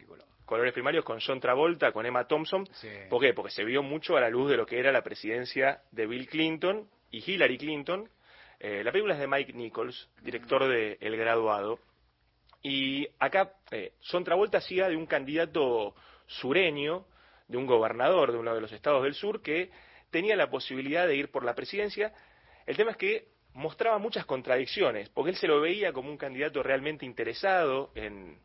Colores 0.47 0.72
Primarios 0.72 1.05
con 1.05 1.18
John 1.20 1.40
Travolta, 1.40 1.93
con 1.93 2.06
Emma 2.06 2.27
Thompson. 2.27 2.68
¿Por 3.09 3.20
qué? 3.20 3.35
Porque 3.35 3.51
se 3.51 3.64
vio 3.64 3.82
mucho 3.82 4.16
a 4.16 4.20
la 4.20 4.31
luz 4.31 4.51
de 4.51 4.56
lo 4.56 4.66
que 4.66 4.78
era 4.78 4.93
la 4.93 5.02
presidencia 5.02 5.82
de 5.90 6.06
Bill 6.06 6.28
Clinton 6.28 6.89
y 7.10 7.18
Hillary 7.18 7.59
Clinton. 7.59 8.09
Eh, 8.59 8.82
la 8.85 8.93
película 8.93 9.14
es 9.14 9.20
de 9.20 9.27
Mike 9.27 9.52
Nichols, 9.52 10.09
director 10.22 10.66
de 10.68 10.97
El 11.01 11.16
Graduado. 11.16 11.78
Y 12.62 13.09
acá 13.18 13.52
eh, 13.70 13.93
John 14.09 14.22
Travolta 14.22 14.59
hacía 14.59 14.89
de 14.89 14.97
un 14.97 15.06
candidato 15.06 15.94
sureño 16.27 17.06
de 17.51 17.56
un 17.56 17.66
gobernador 17.66 18.32
de 18.32 18.39
uno 18.39 18.55
de 18.55 18.60
los 18.60 18.72
estados 18.72 19.02
del 19.02 19.14
sur 19.14 19.43
que 19.43 19.70
tenía 20.10 20.36
la 20.36 20.51
posibilidad 20.51 21.06
de 21.06 21.16
ir 21.16 21.31
por 21.31 21.44
la 21.44 21.55
presidencia. 21.55 22.12
El 22.64 22.77
tema 22.77 22.93
es 22.93 22.97
que 22.97 23.28
mostraba 23.55 23.98
muchas 23.98 24.24
contradicciones, 24.24 25.09
porque 25.09 25.31
él 25.31 25.36
se 25.36 25.48
lo 25.48 25.60
veía 25.60 25.93
como 25.93 26.10
un 26.10 26.16
candidato 26.16 26.62
realmente 26.62 27.05
interesado 27.05 27.90
en, 27.97 28.39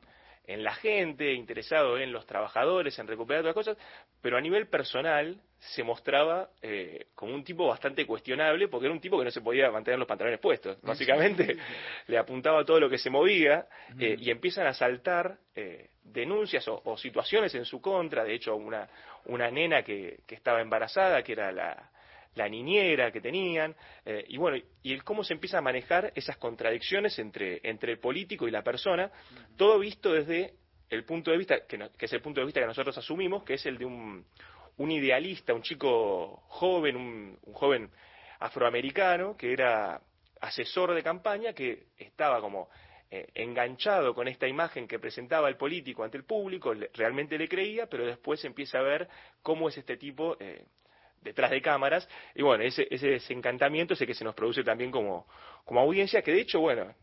en 0.47 0.63
la 0.63 0.73
gente, 0.73 1.33
interesado 1.33 1.97
en 1.97 2.11
los 2.11 2.25
trabajadores, 2.25 2.97
en 2.99 3.07
recuperar 3.07 3.41
todas 3.41 3.55
las 3.55 3.65
cosas, 3.65 3.77
pero 4.21 4.37
a 4.37 4.41
nivel 4.41 4.67
personal 4.67 5.39
se 5.57 5.83
mostraba 5.83 6.49
eh, 6.61 7.07
como 7.15 7.33
un 7.33 7.43
tipo 7.43 7.67
bastante 7.67 8.05
cuestionable, 8.05 8.67
porque 8.67 8.85
era 8.85 8.93
un 8.93 9.01
tipo 9.01 9.17
que 9.17 9.25
no 9.25 9.31
se 9.31 9.41
podía 9.41 9.71
mantener 9.71 9.97
los 9.97 10.07
pantalones 10.07 10.39
puestos. 10.39 10.79
Básicamente 10.81 11.57
le 12.07 12.17
apuntaba 12.17 12.63
todo 12.63 12.79
lo 12.79 12.89
que 12.89 12.97
se 12.97 13.09
movía 13.09 13.67
eh, 13.99 14.15
y 14.19 14.29
empiezan 14.29 14.67
a 14.67 14.73
saltar 14.73 15.37
eh, 15.55 15.89
denuncias 16.03 16.67
o, 16.67 16.97
situaciones 16.97 17.55
en 17.55 17.65
su 17.65 17.81
contra. 17.81 18.23
De 18.23 18.35
hecho, 18.35 18.55
una, 18.55 18.87
una 19.25 19.49
nena 19.49 19.81
que, 19.83 20.19
que 20.27 20.35
estaba 20.35 20.61
embarazada, 20.61 21.23
que 21.23 21.31
era 21.31 21.51
la, 21.51 21.89
la 22.35 22.49
niñera 22.49 23.11
que 23.11 23.21
tenían, 23.21 23.75
eh, 24.05 24.25
y 24.27 24.37
bueno, 24.37 24.63
y 24.83 24.93
el 24.93 25.03
cómo 25.03 25.23
se 25.23 25.33
empieza 25.33 25.57
a 25.57 25.61
manejar 25.61 26.11
esas 26.15 26.37
contradicciones 26.37 27.17
entre, 27.17 27.61
entre 27.63 27.93
el 27.93 27.99
político 27.99 28.47
y 28.47 28.51
la 28.51 28.61
persona, 28.61 29.09
todo 29.57 29.79
visto 29.79 30.13
desde 30.13 30.53
el 30.89 31.05
punto 31.05 31.31
de 31.31 31.37
vista, 31.37 31.65
que, 31.65 31.89
es 31.97 32.13
el 32.13 32.21
punto 32.21 32.41
de 32.41 32.45
vista 32.45 32.59
que 32.59 32.67
nosotros 32.67 32.97
asumimos, 32.97 33.43
que 33.43 33.55
es 33.55 33.65
el 33.65 33.77
de 33.77 33.85
un, 33.85 34.25
un 34.77 34.91
idealista, 34.91 35.53
un 35.53 35.61
chico 35.61 36.43
joven, 36.47 36.95
un, 36.95 37.39
joven 37.53 37.89
afroamericano, 38.39 39.35
que 39.37 39.53
era 39.53 40.01
asesor 40.41 40.93
de 40.93 41.01
campaña, 41.01 41.53
que 41.53 41.87
estaba 41.97 42.41
como 42.41 42.69
eh, 43.09 43.29
enganchado 43.33 44.13
con 44.13 44.27
esta 44.27 44.47
imagen 44.47 44.87
que 44.87 44.99
presentaba 44.99 45.47
el 45.47 45.55
político 45.55 46.03
ante 46.03 46.17
el 46.17 46.25
público, 46.25 46.73
realmente 46.93 47.37
le 47.37 47.47
creía, 47.47 47.87
pero 47.87 48.05
después 48.05 48.43
empieza 48.43 48.79
a 48.79 48.83
ver 48.83 49.07
cómo 49.41 49.69
es 49.69 49.77
este 49.77 49.95
tipo 49.95 50.35
eh, 50.39 50.65
detrás 51.25 51.51
de 51.51 51.61
cámaras, 51.61 52.07
y 52.35 52.43
bueno, 52.43 52.63
ese, 52.63 52.87
ese 52.89 53.09
desencantamiento 53.09 53.95
es 53.95 54.01
el 54.01 54.07
que 54.07 54.13
se 54.13 54.23
nos 54.23 54.35
produce 54.35 54.63
también 54.63 54.91
como, 54.91 55.27
como 55.65 55.81
audiencia, 55.81 56.21
que 56.21 56.31
de 56.31 56.41
hecho, 56.41 56.59
bueno, 56.59 56.93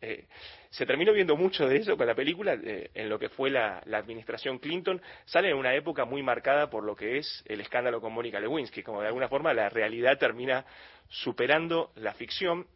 eh, 0.00 0.26
se 0.70 0.84
terminó 0.84 1.12
viendo 1.12 1.36
mucho 1.36 1.66
de 1.66 1.76
eso 1.76 1.96
con 1.96 2.06
la 2.06 2.14
película, 2.14 2.54
eh, 2.54 2.90
en 2.92 3.08
lo 3.08 3.18
que 3.18 3.28
fue 3.28 3.48
la, 3.48 3.78
administración 3.92 4.58
Clinton, 4.58 5.00
sale 5.24 5.50
en 5.50 5.56
una 5.56 5.74
época 5.74 6.04
muy 6.04 6.22
marcada 6.22 6.68
por 6.68 6.84
lo 6.84 6.96
que 6.96 7.18
es 7.18 7.44
el 7.46 7.60
escándalo 7.60 8.00
con 8.00 8.12
Mónica 8.12 8.40
Lewinsky, 8.40 8.82
como 8.82 9.00
de 9.00 9.06
alguna 9.06 9.28
forma 9.28 9.54
la 9.54 9.68
realidad 9.68 10.18
termina 10.18 10.66
superando 11.08 11.92
la 11.94 12.12
ficción, 12.12 12.66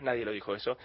nadie 0.00 0.24
lo 0.24 0.32
dijo 0.32 0.54
eso, 0.54 0.76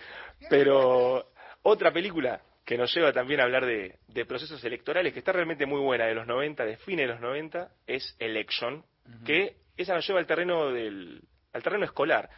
pero 0.49 1.31
otra 1.63 1.91
película 1.91 2.41
que 2.63 2.77
nos 2.77 2.93
lleva 2.93 3.11
también 3.11 3.39
a 3.39 3.43
hablar 3.43 3.65
de, 3.65 3.95
de, 4.07 4.25
procesos 4.25 4.63
electorales, 4.63 5.13
que 5.13 5.19
está 5.19 5.31
realmente 5.31 5.65
muy 5.65 5.79
buena, 5.79 6.05
de 6.05 6.15
los 6.15 6.25
90, 6.25 6.65
de 6.65 6.77
fines 6.77 7.07
de 7.07 7.13
los 7.13 7.21
90, 7.21 7.71
es 7.85 8.15
Election, 8.19 8.83
que 9.25 9.57
esa 9.77 9.93
nos 9.93 10.07
lleva 10.07 10.19
al 10.19 10.25
terreno 10.25 10.71
del 10.71 11.21
al 11.53 11.63
terreno 11.63 11.85
escolar. 11.85 12.29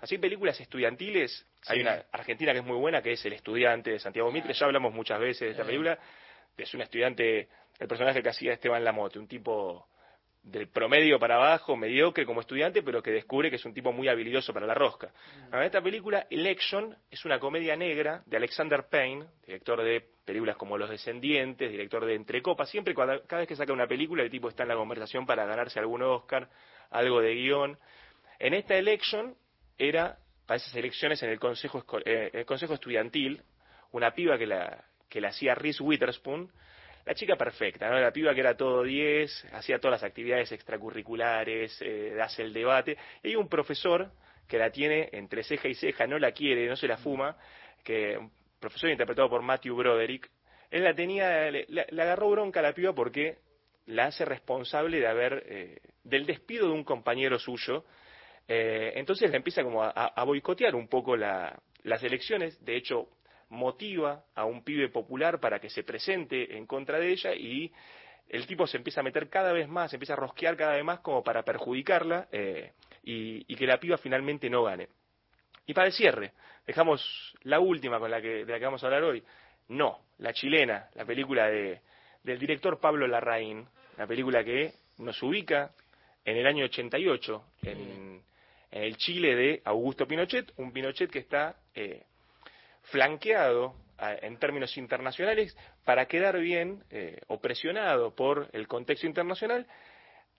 Así 0.00 0.18
películas 0.18 0.60
estudiantiles, 0.60 1.44
hay 1.66 1.80
una 1.80 2.04
argentina 2.12 2.52
que 2.52 2.60
es 2.60 2.64
muy 2.64 2.76
buena, 2.76 3.02
que 3.02 3.12
es 3.12 3.24
El 3.24 3.32
estudiante 3.32 3.90
de 3.90 3.98
Santiago 3.98 4.30
Mitre, 4.30 4.52
ya 4.52 4.66
hablamos 4.66 4.94
muchas 4.94 5.18
veces 5.18 5.40
de 5.40 5.50
esta 5.50 5.64
película, 5.64 5.98
es 6.56 6.72
un 6.72 6.82
estudiante, 6.82 7.48
el 7.80 7.88
personaje 7.88 8.22
que 8.22 8.28
hacía 8.28 8.52
Esteban 8.52 8.84
Lamote, 8.84 9.18
un 9.18 9.26
tipo 9.26 9.88
del 10.42 10.68
promedio 10.68 11.18
para 11.18 11.36
abajo, 11.36 11.76
mediocre 11.76 12.24
como 12.24 12.40
estudiante, 12.40 12.82
pero 12.82 13.02
que 13.02 13.10
descubre 13.10 13.50
que 13.50 13.56
es 13.56 13.64
un 13.64 13.74
tipo 13.74 13.92
muy 13.92 14.08
habilidoso 14.08 14.52
para 14.52 14.66
la 14.66 14.74
rosca. 14.74 15.12
esta 15.62 15.82
película, 15.82 16.26
Election, 16.30 16.96
es 17.10 17.24
una 17.24 17.38
comedia 17.38 17.76
negra 17.76 18.22
de 18.26 18.36
Alexander 18.36 18.88
Payne, 18.88 19.26
director 19.46 19.82
de 19.82 20.02
películas 20.24 20.56
como 20.56 20.78
Los 20.78 20.90
Descendientes, 20.90 21.70
director 21.70 22.04
de 22.06 22.14
Entre 22.14 22.40
Copas. 22.40 22.70
Siempre, 22.70 22.94
cada 22.94 23.20
vez 23.38 23.48
que 23.48 23.56
saca 23.56 23.72
una 23.72 23.86
película, 23.86 24.22
el 24.22 24.30
tipo 24.30 24.48
está 24.48 24.62
en 24.62 24.70
la 24.70 24.76
conversación 24.76 25.26
para 25.26 25.44
ganarse 25.44 25.78
algún 25.78 26.02
Oscar, 26.02 26.48
algo 26.90 27.20
de 27.20 27.34
guion. 27.34 27.78
En 28.38 28.54
esta 28.54 28.76
Election 28.76 29.34
era, 29.76 30.18
para 30.46 30.56
esas 30.56 30.74
elecciones 30.74 31.22
en 31.22 31.30
el 31.30 31.38
consejo, 31.38 31.84
eh, 32.04 32.30
el 32.32 32.46
consejo 32.46 32.74
estudiantil, 32.74 33.42
una 33.92 34.12
piba 34.12 34.38
que 34.38 34.46
la, 34.46 34.84
que 35.08 35.20
la 35.20 35.28
hacía 35.28 35.54
Reese 35.54 35.82
Witherspoon, 35.82 36.50
la 37.10 37.14
chica 37.16 37.34
perfecta, 37.34 37.90
¿no? 37.90 37.98
La 37.98 38.12
piba 38.12 38.32
que 38.32 38.38
era 38.38 38.56
todo 38.56 38.84
10, 38.84 39.48
hacía 39.54 39.80
todas 39.80 40.00
las 40.00 40.08
actividades 40.08 40.52
extracurriculares, 40.52 41.76
eh, 41.82 42.16
hace 42.22 42.42
el 42.42 42.52
debate. 42.52 42.96
Y 43.24 43.30
hay 43.30 43.34
un 43.34 43.48
profesor 43.48 44.12
que 44.46 44.58
la 44.58 44.70
tiene 44.70 45.08
entre 45.10 45.42
ceja 45.42 45.66
y 45.66 45.74
ceja, 45.74 46.06
no 46.06 46.20
la 46.20 46.30
quiere, 46.30 46.68
no 46.68 46.76
se 46.76 46.86
la 46.86 46.98
fuma, 46.98 47.36
que 47.82 48.16
un 48.16 48.30
profesor 48.60 48.90
interpretado 48.90 49.28
por 49.28 49.42
Matthew 49.42 49.74
Broderick, 49.74 50.30
él 50.70 50.84
la 50.84 50.94
tenía, 50.94 51.50
le, 51.50 51.66
agarró 52.00 52.30
bronca 52.30 52.60
a 52.60 52.62
la 52.62 52.74
piba 52.74 52.94
porque 52.94 53.38
la 53.86 54.04
hace 54.04 54.24
responsable 54.24 55.00
de 55.00 55.08
haber, 55.08 55.42
eh, 55.48 55.80
del 56.04 56.26
despido 56.26 56.68
de 56.68 56.74
un 56.74 56.84
compañero 56.84 57.40
suyo, 57.40 57.86
eh, 58.46 58.92
entonces 58.94 59.28
le 59.28 59.36
empieza 59.36 59.64
como 59.64 59.82
a, 59.82 60.24
boicotear 60.24 60.76
un 60.76 60.86
poco 60.86 61.16
las 61.16 62.02
elecciones, 62.04 62.64
de 62.64 62.76
hecho 62.76 63.08
motiva 63.50 64.24
a 64.34 64.44
un 64.44 64.64
pibe 64.64 64.88
popular 64.88 65.40
para 65.40 65.58
que 65.58 65.68
se 65.68 65.82
presente 65.82 66.56
en 66.56 66.66
contra 66.66 66.98
de 66.98 67.10
ella 67.10 67.34
y 67.34 67.70
el 68.28 68.46
tipo 68.46 68.66
se 68.66 68.76
empieza 68.76 69.00
a 69.00 69.04
meter 69.04 69.28
cada 69.28 69.52
vez 69.52 69.68
más, 69.68 69.90
se 69.90 69.96
empieza 69.96 70.12
a 70.12 70.16
rosquear 70.16 70.56
cada 70.56 70.74
vez 70.74 70.84
más 70.84 71.00
como 71.00 71.22
para 71.22 71.42
perjudicarla 71.42 72.28
eh, 72.30 72.72
y, 73.02 73.54
que 73.56 73.66
la 73.66 73.78
piba 73.78 73.98
finalmente 73.98 74.48
no 74.48 74.62
gane. 74.62 74.88
Y 75.66 75.74
para 75.74 75.88
el 75.88 75.92
cierre, 75.92 76.32
dejamos 76.66 77.36
la 77.42 77.58
última 77.58 77.98
con 77.98 78.10
la 78.10 78.22
que, 78.22 78.44
de 78.44 78.52
la 78.52 78.58
que 78.58 78.64
vamos 78.64 78.82
a 78.82 78.86
hablar 78.86 79.02
hoy. 79.02 79.22
No, 79.68 79.98
la 80.18 80.32
chilena, 80.32 80.88
la 80.94 81.04
película 81.04 81.48
de, 81.48 81.80
del 82.22 82.38
director 82.38 82.78
Pablo 82.78 83.06
Larraín, 83.08 83.66
la 83.98 84.06
película 84.06 84.44
que 84.44 84.74
nos 84.98 85.20
ubica 85.22 85.72
en 86.24 86.36
el 86.36 86.46
año 86.46 86.64
88 86.66 87.44
en, 87.62 88.22
en 88.70 88.82
el 88.82 88.96
Chile 88.96 89.34
de 89.34 89.62
Augusto 89.64 90.06
Pinochet, 90.06 90.52
un 90.56 90.72
Pinochet 90.72 91.10
que 91.10 91.18
está 91.18 91.56
eh, 91.74 92.04
flanqueado 92.82 93.74
en 94.22 94.38
términos 94.38 94.76
internacionales 94.76 95.56
para 95.84 96.06
quedar 96.06 96.38
bien 96.38 96.82
eh, 96.90 97.20
o 97.28 97.40
presionado 97.40 98.14
por 98.14 98.48
el 98.52 98.66
contexto 98.66 99.06
internacional, 99.06 99.66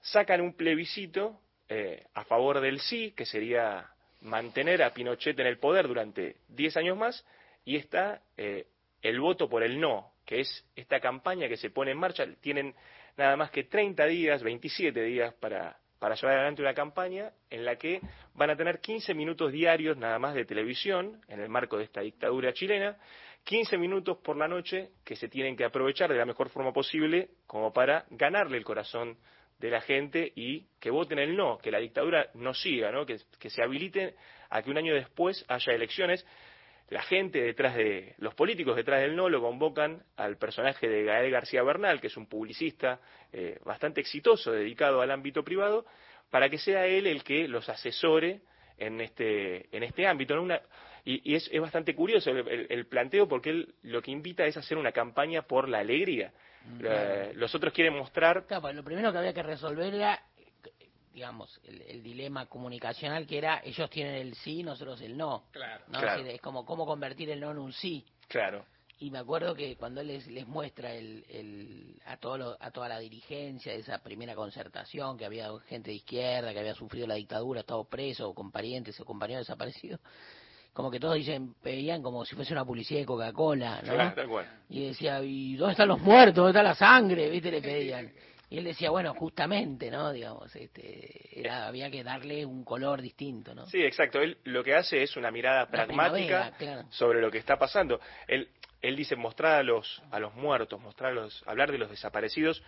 sacan 0.01 0.41
un 0.41 0.53
plebiscito 0.53 1.39
eh, 1.69 2.05
a 2.13 2.23
favor 2.25 2.59
del 2.59 2.79
sí, 2.79 3.13
que 3.15 3.25
sería 3.25 3.89
mantener 4.21 4.83
a 4.83 4.93
Pinochet 4.93 5.39
en 5.39 5.47
el 5.47 5.57
poder 5.57 5.87
durante 5.87 6.37
10 6.49 6.77
años 6.77 6.97
más, 6.97 7.25
y 7.65 7.75
está 7.75 8.21
eh, 8.37 8.65
el 9.01 9.19
voto 9.19 9.49
por 9.49 9.63
el 9.63 9.79
no, 9.79 10.13
que 10.25 10.41
es 10.41 10.65
esta 10.75 10.99
campaña 10.99 11.47
que 11.47 11.57
se 11.57 11.69
pone 11.69 11.91
en 11.91 11.97
marcha. 11.97 12.25
Tienen 12.41 12.73
nada 13.17 13.35
más 13.35 13.51
que 13.51 13.63
30 13.63 14.05
días, 14.05 14.43
27 14.43 15.01
días 15.03 15.33
para 15.35 15.77
para 16.01 16.15
llevar 16.15 16.37
adelante 16.37 16.63
una 16.63 16.73
campaña 16.73 17.31
en 17.51 17.63
la 17.63 17.75
que 17.75 18.01
van 18.33 18.49
a 18.49 18.55
tener 18.55 18.79
15 18.79 19.13
minutos 19.13 19.51
diarios 19.51 19.95
nada 19.97 20.17
más 20.17 20.33
de 20.33 20.45
televisión 20.45 21.21
en 21.27 21.39
el 21.39 21.47
marco 21.47 21.77
de 21.77 21.83
esta 21.83 22.01
dictadura 22.01 22.53
chilena, 22.53 22.97
15 23.43 23.77
minutos 23.77 24.17
por 24.17 24.35
la 24.35 24.47
noche 24.47 24.93
que 25.05 25.15
se 25.15 25.27
tienen 25.27 25.55
que 25.55 25.63
aprovechar 25.63 26.09
de 26.09 26.17
la 26.17 26.25
mejor 26.25 26.49
forma 26.49 26.73
posible 26.73 27.29
como 27.45 27.71
para 27.71 28.05
ganarle 28.09 28.57
el 28.57 28.63
corazón 28.63 29.15
de 29.59 29.69
la 29.69 29.79
gente 29.79 30.33
y 30.35 30.65
que 30.79 30.89
voten 30.89 31.19
el 31.19 31.37
no, 31.37 31.59
que 31.59 31.69
la 31.69 31.77
dictadura 31.77 32.31
no 32.33 32.55
siga, 32.55 32.91
¿no? 32.91 33.05
Que, 33.05 33.17
que 33.39 33.51
se 33.51 33.61
habilite 33.61 34.15
a 34.49 34.63
que 34.63 34.71
un 34.71 34.79
año 34.79 34.95
después 34.95 35.45
haya 35.49 35.71
elecciones 35.71 36.25
la 36.91 37.01
gente 37.01 37.41
detrás 37.41 37.75
de, 37.75 38.15
los 38.17 38.35
políticos 38.35 38.75
detrás 38.75 38.99
del 38.99 39.15
no 39.15 39.29
lo 39.29 39.41
convocan 39.41 40.03
al 40.17 40.37
personaje 40.37 40.89
de 40.89 41.05
Gael 41.05 41.31
García 41.31 41.63
Bernal, 41.63 42.01
que 42.01 42.07
es 42.07 42.17
un 42.17 42.27
publicista 42.27 42.99
eh, 43.31 43.59
bastante 43.63 44.01
exitoso 44.01 44.51
dedicado 44.51 44.99
al 44.99 45.09
ámbito 45.09 45.41
privado, 45.41 45.85
para 46.29 46.49
que 46.49 46.57
sea 46.57 46.85
él 46.85 47.07
el 47.07 47.23
que 47.23 47.47
los 47.47 47.69
asesore 47.69 48.41
en 48.77 48.99
este, 48.99 49.73
en 49.75 49.83
este 49.83 50.05
ámbito. 50.05 50.35
y, 51.05 51.33
es, 51.33 51.49
bastante 51.61 51.95
curioso 51.95 52.29
el, 52.29 52.85
planteo 52.87 53.25
porque 53.25 53.51
él 53.51 53.73
lo 53.83 54.01
que 54.01 54.11
invita 54.11 54.45
es 54.45 54.57
hacer 54.57 54.77
una 54.77 54.91
campaña 54.91 55.43
por 55.43 55.69
la 55.69 55.79
alegría. 55.79 56.33
Mm, 56.65 57.37
los 57.37 57.55
otros 57.55 57.71
quieren 57.71 57.95
mostrar... 57.95 58.45
Claro, 58.47 58.73
lo 58.73 58.83
primero 58.83 59.13
que 59.13 59.17
había 59.17 59.33
que 59.33 59.43
resolver 59.43 59.93
era 59.93 60.21
digamos, 61.13 61.59
el, 61.65 62.01
dilema 62.01 62.45
comunicacional 62.45 63.27
que 63.27 63.37
era 63.37 63.61
ellos 63.63 63.89
tienen 63.89 64.15
el 64.15 64.35
sí, 64.35 64.63
nosotros 64.63 65.01
el 65.01 65.17
no. 65.17 65.45
Claro. 65.51 65.83
Es, 66.25 66.41
como 66.41 66.65
cómo 66.65 66.85
convertir 66.85 67.29
el 67.29 67.39
no 67.39 67.51
en 67.51 67.57
un 67.57 67.73
sí. 67.73 68.05
Claro. 68.27 68.65
Y 68.99 69.09
me 69.09 69.17
acuerdo 69.17 69.55
que 69.55 69.75
cuando 69.77 70.01
él 70.01 70.07
les, 70.07 70.27
les 70.27 70.47
muestra 70.47 70.93
el, 70.93 71.25
el, 71.27 71.99
a, 72.05 72.17
todo 72.17 72.55
a 72.59 72.69
toda 72.69 72.87
la 72.87 72.99
dirigencia 72.99 73.73
de 73.73 73.79
esa 73.79 73.97
primera 73.97 74.35
concertación, 74.35 75.17
que 75.17 75.25
había 75.25 75.49
gente 75.67 75.89
de 75.89 75.95
izquierda, 75.95 76.53
que 76.53 76.59
había 76.59 76.75
sufrido 76.75 77.07
la 77.07 77.15
dictadura, 77.15 77.61
estado 77.61 77.83
preso, 77.85 78.29
o 78.29 78.35
con 78.35 78.51
parientes 78.51 78.99
o 78.99 79.05
compañeros 79.05 79.47
desaparecidos, 79.47 79.99
como 80.73 80.89
que 80.89 80.99
todos 80.99 81.15
dicen, 81.15 81.55
pedían 81.61 82.01
como 82.01 82.23
si 82.25 82.35
fuese 82.35 82.53
una 82.53 82.63
publicidad 82.63 83.01
de 83.01 83.05
Coca-Cola, 83.05 83.81
¿no? 83.81 83.93
Y 84.69 84.87
decía, 84.87 85.21
¿y 85.21 85.55
dónde 85.55 85.73
están 85.73 85.87
los 85.87 85.99
muertos? 85.99 86.35
¿Dónde 86.35 86.51
está 86.51 86.63
la 86.63 86.75
sangre? 86.75 87.29
¿Viste? 87.29 87.51
Le 87.51 87.61
pedían. 87.61 88.11
Y 88.51 88.57
él 88.57 88.65
decía, 88.65 88.89
bueno, 88.89 89.13
justamente, 89.13 89.89
¿no? 89.89 90.11
Digamos, 90.11 90.53
este, 90.57 91.39
era, 91.39 91.67
había 91.67 91.89
que 91.89 92.03
darle 92.03 92.45
un 92.45 92.65
color 92.65 93.01
distinto, 93.01 93.55
¿no? 93.55 93.65
Sí, 93.67 93.81
exacto. 93.81 94.19
Él 94.19 94.39
lo 94.43 94.61
que 94.61 94.75
hace 94.75 95.01
es 95.01 95.15
una 95.15 95.31
mirada 95.31 95.67
pragmática 95.67 96.51
sobre 96.89 97.21
lo 97.21 97.31
que 97.31 97.37
está 97.37 97.57
pasando. 97.57 98.01
Él, 98.27 98.49
él 98.81 98.97
dice, 98.97 99.15
mostrar 99.15 99.53
a 99.53 99.63
los, 99.63 100.03
a 100.11 100.19
los 100.19 100.35
muertos, 100.35 100.81
mostrar 100.81 101.13
hablar 101.45 101.71
de 101.71 101.77
los 101.77 101.89
desaparecidos, 101.89 102.61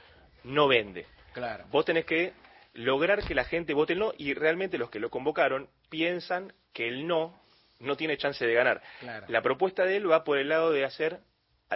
no 0.46 0.70
vende. 0.70 1.06
Claro. 1.34 1.66
Vos 1.70 1.84
tenés 1.84 2.06
que 2.06 2.32
lograr 2.76 3.22
que 3.22 3.36
la 3.36 3.44
gente 3.44 3.74
vote 3.74 3.92
el 3.92 4.00
no 4.00 4.14
y 4.18 4.34
realmente 4.34 4.78
los 4.78 4.90
que 4.90 5.02
lo 5.02 5.10
convocaron 5.10 5.68
piensan 5.90 6.54
que 6.72 6.88
el 6.88 7.06
no 7.08 7.38
no 7.80 7.98
tiene 7.98 8.16
chance 8.16 8.48
de 8.48 8.54
ganar. 8.54 8.82
La 9.28 9.42
propuesta 9.42 9.84
de 9.84 9.98
él 9.98 10.10
va 10.10 10.24
por 10.24 10.38
el 10.38 10.48
lado 10.48 10.72
de 10.72 10.86
hacer 10.86 11.20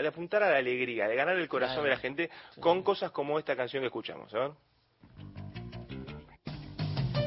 de 0.01 0.07
apuntar 0.07 0.43
a 0.43 0.51
la 0.51 0.57
alegría, 0.57 1.07
de 1.07 1.15
ganar 1.15 1.37
el 1.37 1.47
corazón 1.47 1.83
de 1.83 1.89
la 1.89 1.97
gente 1.97 2.29
con 2.59 2.83
cosas 2.83 3.11
como 3.11 3.39
esta 3.39 3.55
canción 3.55 3.81
que 3.81 3.87
escuchamos. 3.87 4.33
¿eh? 4.33 4.49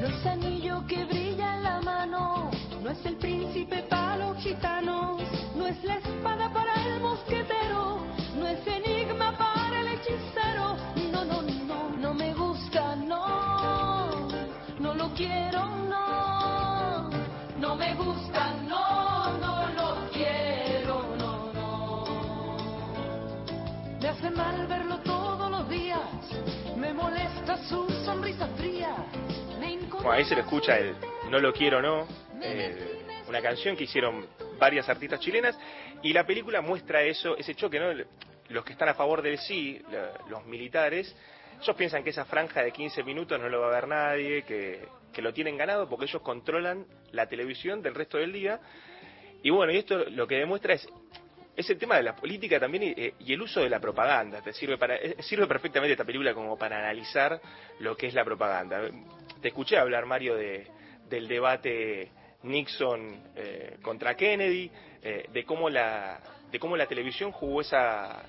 No 0.01 0.07
es 0.07 0.25
anillo 0.25 0.83
que 0.87 1.05
brilla 1.05 1.55
en 1.55 1.63
la 1.63 1.81
mano, 1.81 2.51
no 2.81 2.89
es 2.89 3.05
el 3.05 3.17
príncipe 3.17 3.83
para 3.83 4.17
los 4.17 4.37
gitanos, 4.37 5.21
no 5.55 5.67
es 5.67 5.83
la 5.83 5.97
espada 5.97 6.51
para 6.51 6.73
el 6.87 6.99
mosquetero, 7.01 7.99
no 8.35 8.47
es 8.47 8.65
el 8.67 8.90
Me 24.31 24.41
hace 24.41 24.53
mal 24.53 24.67
verlo 24.67 24.97
todos 24.99 25.51
los 25.51 25.69
días, 25.69 25.99
me 26.77 26.93
molesta 26.93 27.57
su 27.67 27.87
sonrisa 28.05 28.47
fría. 28.57 28.95
bueno, 29.91 30.11
ahí 30.11 30.23
se 30.25 30.35
le 30.35 30.41
escucha 30.41 30.77
el 30.77 30.95
No 31.29 31.39
lo 31.39 31.51
quiero, 31.51 31.81
no, 31.81 32.07
eh, 32.41 33.03
una 33.27 33.41
canción 33.41 33.75
que 33.75 33.83
hicieron 33.83 34.25
varias 34.57 34.87
artistas 34.87 35.19
chilenas 35.19 35.57
y 36.01 36.13
la 36.13 36.25
película 36.25 36.61
muestra 36.61 37.01
eso, 37.03 37.35
ese 37.37 37.55
choque, 37.55 37.79
¿no? 37.79 37.87
Los 38.49 38.63
que 38.63 38.73
están 38.73 38.89
a 38.89 38.93
favor 38.93 39.21
del 39.21 39.37
sí, 39.37 39.81
los 40.29 40.45
militares, 40.45 41.13
ellos 41.61 41.75
piensan 41.75 42.03
que 42.03 42.11
esa 42.11 42.25
franja 42.25 42.63
de 42.63 42.71
15 42.71 43.03
minutos 43.03 43.39
no 43.39 43.49
lo 43.49 43.61
va 43.61 43.67
a 43.67 43.71
ver 43.71 43.87
nadie, 43.87 44.43
que, 44.43 44.87
que 45.13 45.21
lo 45.21 45.33
tienen 45.33 45.57
ganado 45.57 45.89
porque 45.89 46.05
ellos 46.05 46.21
controlan 46.21 46.85
la 47.11 47.27
televisión 47.27 47.81
del 47.81 47.95
resto 47.95 48.17
del 48.17 48.31
día. 48.31 48.59
Y 49.43 49.49
bueno, 49.49 49.73
y 49.73 49.77
esto 49.77 50.05
lo 50.09 50.27
que 50.27 50.35
demuestra 50.35 50.73
es 50.73 50.87
es 51.55 51.69
el 51.69 51.77
tema 51.77 51.97
de 51.97 52.03
la 52.03 52.15
política 52.15 52.59
también 52.59 53.13
y, 53.19 53.33
el 53.33 53.41
uso 53.41 53.61
de 53.61 53.69
la 53.69 53.79
propaganda. 53.79 54.41
Te 54.41 54.53
sirve 54.53 54.77
para 54.77 54.95
eh, 54.95 55.17
sirve 55.21 55.47
perfectamente 55.47 55.93
esta 55.93 56.05
película 56.05 56.33
como 56.33 56.57
para 56.57 56.77
analizar 56.77 57.39
lo 57.79 57.95
que 57.95 58.07
es 58.07 58.13
la 58.13 58.23
propaganda. 58.23 58.89
Te 59.41 59.49
escuché 59.49 59.77
hablar 59.77 60.05
Mario 60.05 60.35
de, 60.35 60.67
del 61.09 61.27
debate 61.27 62.11
Nixon 62.43 63.31
eh, 63.35 63.77
contra 63.81 64.15
Kennedy, 64.15 64.71
eh, 65.01 65.25
de 65.31 65.45
cómo 65.45 65.69
la 65.69 66.21
de 66.51 66.59
cómo 66.59 66.75
la 66.75 66.85
televisión 66.85 67.31
jugó 67.31 67.61
esa 67.61 68.23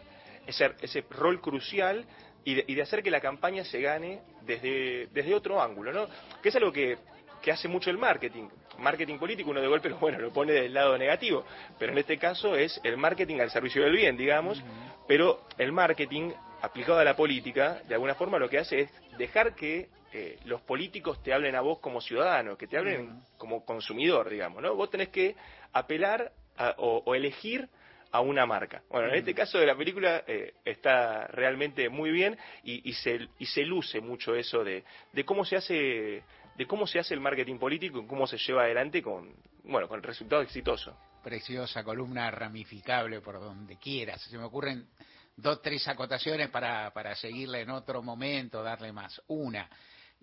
ese, 0.46 0.72
ese 0.80 1.04
rol 1.10 1.40
crucial 1.40 2.04
y 2.44 2.54
de, 2.54 2.64
y 2.66 2.74
de, 2.74 2.82
hacer 2.82 3.02
que 3.02 3.10
la 3.10 3.20
campaña 3.20 3.64
se 3.64 3.80
gane 3.80 4.20
desde, 4.42 5.06
desde 5.12 5.34
otro 5.34 5.62
ángulo, 5.62 5.92
¿no? 5.92 6.08
Que 6.42 6.48
es 6.48 6.56
algo 6.56 6.72
que 6.72 6.98
que 7.42 7.50
hace 7.50 7.68
mucho 7.68 7.90
el 7.90 7.98
marketing. 7.98 8.48
Marketing 8.78 9.18
político 9.18 9.50
uno 9.50 9.60
de 9.60 9.68
golpe 9.68 9.88
bueno, 10.00 10.18
lo 10.18 10.32
pone 10.32 10.52
del 10.52 10.74
lado 10.74 10.96
negativo, 10.98 11.44
pero 11.78 11.92
en 11.92 11.98
este 11.98 12.18
caso 12.18 12.56
es 12.56 12.80
el 12.84 12.96
marketing 12.96 13.40
al 13.40 13.50
servicio 13.50 13.82
del 13.82 13.96
bien, 13.96 14.16
digamos, 14.16 14.62
pero 15.06 15.44
el 15.58 15.72
marketing 15.72 16.32
aplicado 16.62 16.98
a 16.98 17.04
la 17.04 17.16
política, 17.16 17.82
de 17.88 17.94
alguna 17.94 18.14
forma 18.14 18.38
lo 18.38 18.48
que 18.48 18.58
hace 18.58 18.80
es 18.80 18.90
dejar 19.18 19.54
que 19.54 19.88
eh, 20.12 20.38
los 20.44 20.60
políticos 20.60 21.22
te 21.22 21.32
hablen 21.32 21.54
a 21.56 21.60
vos 21.60 21.78
como 21.78 22.00
ciudadano, 22.00 22.56
que 22.56 22.66
te 22.66 22.76
hablen 22.76 23.22
como 23.38 23.64
consumidor, 23.64 24.28
digamos, 24.28 24.62
¿no? 24.62 24.74
Vos 24.74 24.90
tenés 24.90 25.08
que 25.08 25.34
apelar 25.72 26.32
o, 26.76 27.14
elegir 27.14 27.68
a 28.10 28.20
una 28.20 28.44
marca. 28.44 28.82
Bueno, 28.90 29.08
en 29.08 29.14
este 29.14 29.34
caso 29.34 29.58
de 29.58 29.66
la 29.66 29.74
película 29.74 30.22
eh, 30.26 30.52
está 30.64 31.26
realmente 31.28 31.88
muy 31.88 32.10
bien 32.10 32.36
y, 32.62 32.88
y, 32.88 32.92
se, 32.92 33.26
y 33.38 33.46
se 33.46 33.62
luce 33.62 34.00
mucho 34.00 34.34
eso 34.34 34.62
de, 34.62 34.84
de 35.12 35.24
cómo 35.24 35.46
se 35.46 35.56
hace 35.56 36.22
de 36.56 36.66
cómo 36.66 36.86
se 36.86 36.98
hace 36.98 37.14
el 37.14 37.20
marketing 37.20 37.58
político 37.58 38.00
y 38.00 38.06
cómo 38.06 38.26
se 38.26 38.38
lleva 38.38 38.62
adelante 38.62 39.02
con, 39.02 39.34
bueno, 39.64 39.88
con 39.88 40.02
resultado 40.02 40.42
exitoso. 40.42 40.96
preciosa 41.22 41.82
columna 41.84 42.30
ramificable 42.30 43.20
por 43.20 43.40
donde 43.40 43.78
quieras. 43.78 44.20
Se 44.22 44.36
me 44.36 44.44
ocurren 44.44 44.88
dos, 45.36 45.62
tres 45.62 45.86
acotaciones 45.88 46.50
para, 46.50 46.92
para 46.92 47.14
seguirle 47.14 47.62
en 47.62 47.70
otro 47.70 48.02
momento, 48.02 48.62
darle 48.62 48.92
más. 48.92 49.20
Una, 49.28 49.68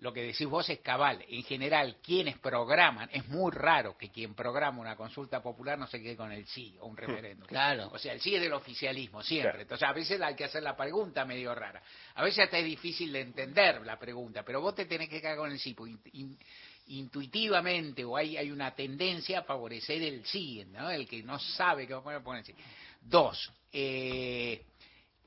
lo 0.00 0.12
que 0.12 0.22
decís 0.22 0.46
vos 0.46 0.68
es 0.70 0.80
cabal. 0.80 1.24
En 1.28 1.42
general, 1.44 1.96
quienes 2.02 2.38
programan, 2.38 3.08
es 3.12 3.28
muy 3.28 3.52
raro 3.52 3.96
que 3.96 4.10
quien 4.10 4.34
programa 4.34 4.80
una 4.80 4.96
consulta 4.96 5.42
popular 5.42 5.78
no 5.78 5.86
se 5.86 6.02
quede 6.02 6.16
con 6.16 6.32
el 6.32 6.46
sí 6.46 6.76
o 6.80 6.86
un 6.86 6.96
referéndum. 6.96 7.46
Claro. 7.46 7.90
O 7.92 7.98
sea, 7.98 8.12
el 8.14 8.20
sí 8.20 8.34
es 8.34 8.40
del 8.40 8.52
oficialismo, 8.54 9.22
siempre. 9.22 9.62
Entonces, 9.62 9.86
a 9.86 9.92
veces 9.92 10.20
hay 10.20 10.34
que 10.34 10.44
hacer 10.44 10.62
la 10.62 10.76
pregunta 10.76 11.24
medio 11.24 11.54
rara. 11.54 11.82
A 12.14 12.22
veces 12.24 12.44
hasta 12.44 12.58
es 12.58 12.64
difícil 12.64 13.12
de 13.12 13.20
entender 13.20 13.82
la 13.84 13.98
pregunta, 13.98 14.42
pero 14.42 14.60
vos 14.60 14.74
te 14.74 14.86
tenés 14.86 15.08
que 15.08 15.20
quedar 15.20 15.36
con 15.36 15.52
el 15.52 15.58
sí. 15.58 15.74
Porque 15.74 15.96
in- 16.12 16.38
intuitivamente 16.86 18.04
o 18.04 18.16
hay, 18.16 18.36
hay 18.36 18.50
una 18.50 18.74
tendencia 18.74 19.40
a 19.40 19.42
favorecer 19.42 20.02
el 20.02 20.24
sí, 20.24 20.64
¿no? 20.70 20.90
El 20.90 21.06
que 21.06 21.22
no 21.22 21.38
sabe 21.38 21.86
qué 21.86 21.92
va 21.94 22.00
a 22.00 22.02
poner, 22.02 22.22
pone 22.22 22.40
el 22.40 22.44
sí. 22.46 22.54
Dos, 23.02 23.52
eh, 23.72 24.64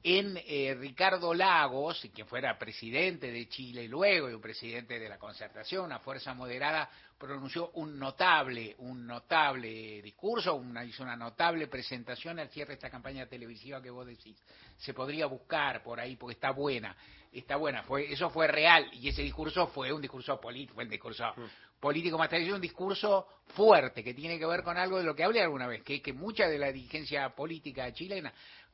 en 0.03 0.37
eh, 0.45 0.75
Ricardo 0.77 1.33
Lagos, 1.33 2.05
quien 2.13 2.27
fuera 2.27 2.59
presidente 2.59 3.31
de 3.31 3.47
Chile 3.47 3.87
luego 3.87 4.29
y 4.29 4.33
un 4.33 4.41
presidente 4.41 4.99
de 4.99 5.07
la 5.07 5.17
concertación, 5.17 5.85
una 5.85 5.99
fuerza 5.99 6.33
moderada, 6.33 6.89
pronunció 7.17 7.69
un 7.75 7.97
notable, 7.97 8.75
un 8.79 9.07
notable 9.07 10.01
discurso, 10.01 10.55
una, 10.55 10.83
hizo 10.83 11.03
una 11.03 11.15
notable 11.15 11.67
presentación 11.67 12.37
al 12.37 12.49
cierre 12.49 12.69
de 12.69 12.73
esta 12.73 12.89
campaña 12.89 13.27
televisiva 13.27 13.81
que 13.81 13.89
vos 13.89 14.05
decís. 14.05 14.37
Se 14.77 14.93
podría 14.93 15.25
buscar 15.27 15.81
por 15.81 16.01
ahí 16.01 16.17
porque 16.17 16.33
está 16.33 16.51
buena, 16.51 16.93
está 17.31 17.55
buena. 17.55 17.83
Fue, 17.83 18.11
eso 18.11 18.29
fue 18.29 18.47
real 18.47 18.89
y 18.91 19.07
ese 19.07 19.21
discurso 19.21 19.67
fue 19.67 19.93
un 19.93 20.01
discurso 20.01 20.37
político, 20.41 20.73
fue 20.75 20.83
el 20.83 20.89
discurso 20.89 21.33
político 21.79 22.17
más 22.17 22.29
tradicional, 22.29 22.55
un 22.55 22.61
discurso 22.61 23.27
fuerte 23.55 24.03
que 24.03 24.13
tiene 24.13 24.37
que 24.37 24.45
ver 24.45 24.63
con 24.63 24.77
algo 24.77 24.97
de 24.97 25.03
lo 25.03 25.15
que 25.15 25.23
hablé 25.23 25.41
alguna 25.41 25.67
vez, 25.67 25.83
que 25.83 25.95
es 25.95 26.01
que 26.01 26.13
mucha 26.13 26.47
de 26.47 26.57
la 26.57 26.71
dirigencia 26.71 27.29
política 27.35 27.91
chilena 27.93 28.33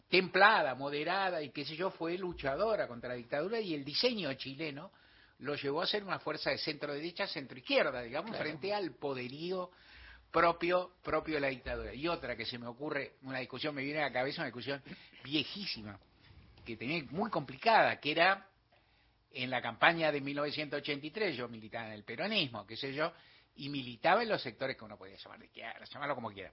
templada, 0.09 0.73
moderada 0.75 1.41
y 1.41 1.51
qué 1.51 1.63
sé 1.65 1.75
yo, 1.75 1.91
fue 1.91 2.17
luchadora 2.17 2.87
contra 2.87 3.09
la 3.09 3.15
dictadura 3.15 3.59
y 3.59 3.73
el 3.73 3.85
diseño 3.85 4.33
chileno 4.33 4.91
lo 5.39 5.55
llevó 5.55 5.81
a 5.81 5.87
ser 5.87 6.03
una 6.03 6.19
fuerza 6.19 6.49
de 6.49 6.57
centro 6.57 6.93
derecha, 6.93 7.27
centro 7.27 7.57
izquierda, 7.57 8.01
digamos, 8.01 8.31
Claro. 8.31 8.43
frente 8.43 8.73
al 8.73 8.91
poderío 8.95 9.71
propio 10.31 10.93
propio 11.03 11.35
de 11.35 11.41
la 11.41 11.47
dictadura. 11.47 11.93
Y 11.93 12.07
otra 12.07 12.35
que 12.35 12.45
se 12.45 12.57
me 12.57 12.67
ocurre, 12.67 13.13
una 13.23 13.39
discusión 13.39 13.73
me 13.73 13.83
viene 13.83 13.99
a 13.99 14.07
la 14.07 14.11
cabeza, 14.11 14.41
una 14.41 14.47
discusión 14.47 14.81
viejísima, 15.23 15.97
que 16.65 16.75
tenía 16.75 17.03
muy 17.11 17.29
complicada, 17.29 17.99
que 17.99 18.11
era 18.11 18.45
en 19.31 19.49
la 19.49 19.61
campaña 19.61 20.11
de 20.11 20.21
1983, 20.21 21.35
yo 21.37 21.47
militaba 21.47 21.87
en 21.87 21.93
el 21.93 22.03
peronismo, 22.03 22.65
qué 22.65 22.75
sé 22.75 22.93
yo, 22.93 23.13
y 23.55 23.69
militaba 23.69 24.23
en 24.23 24.29
los 24.29 24.41
sectores 24.41 24.75
que 24.75 24.83
uno 24.85 24.97
podía 24.97 25.17
llamar 25.17 25.39
de 25.39 25.45
izquierda, 25.45 25.85
llamarlo 25.85 26.15
como 26.15 26.31
quiera. 26.31 26.51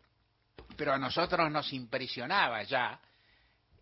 Pero 0.77 0.93
a 0.93 0.99
nosotros 0.99 1.51
nos 1.51 1.73
impresionaba 1.73 2.63
ya 2.65 3.01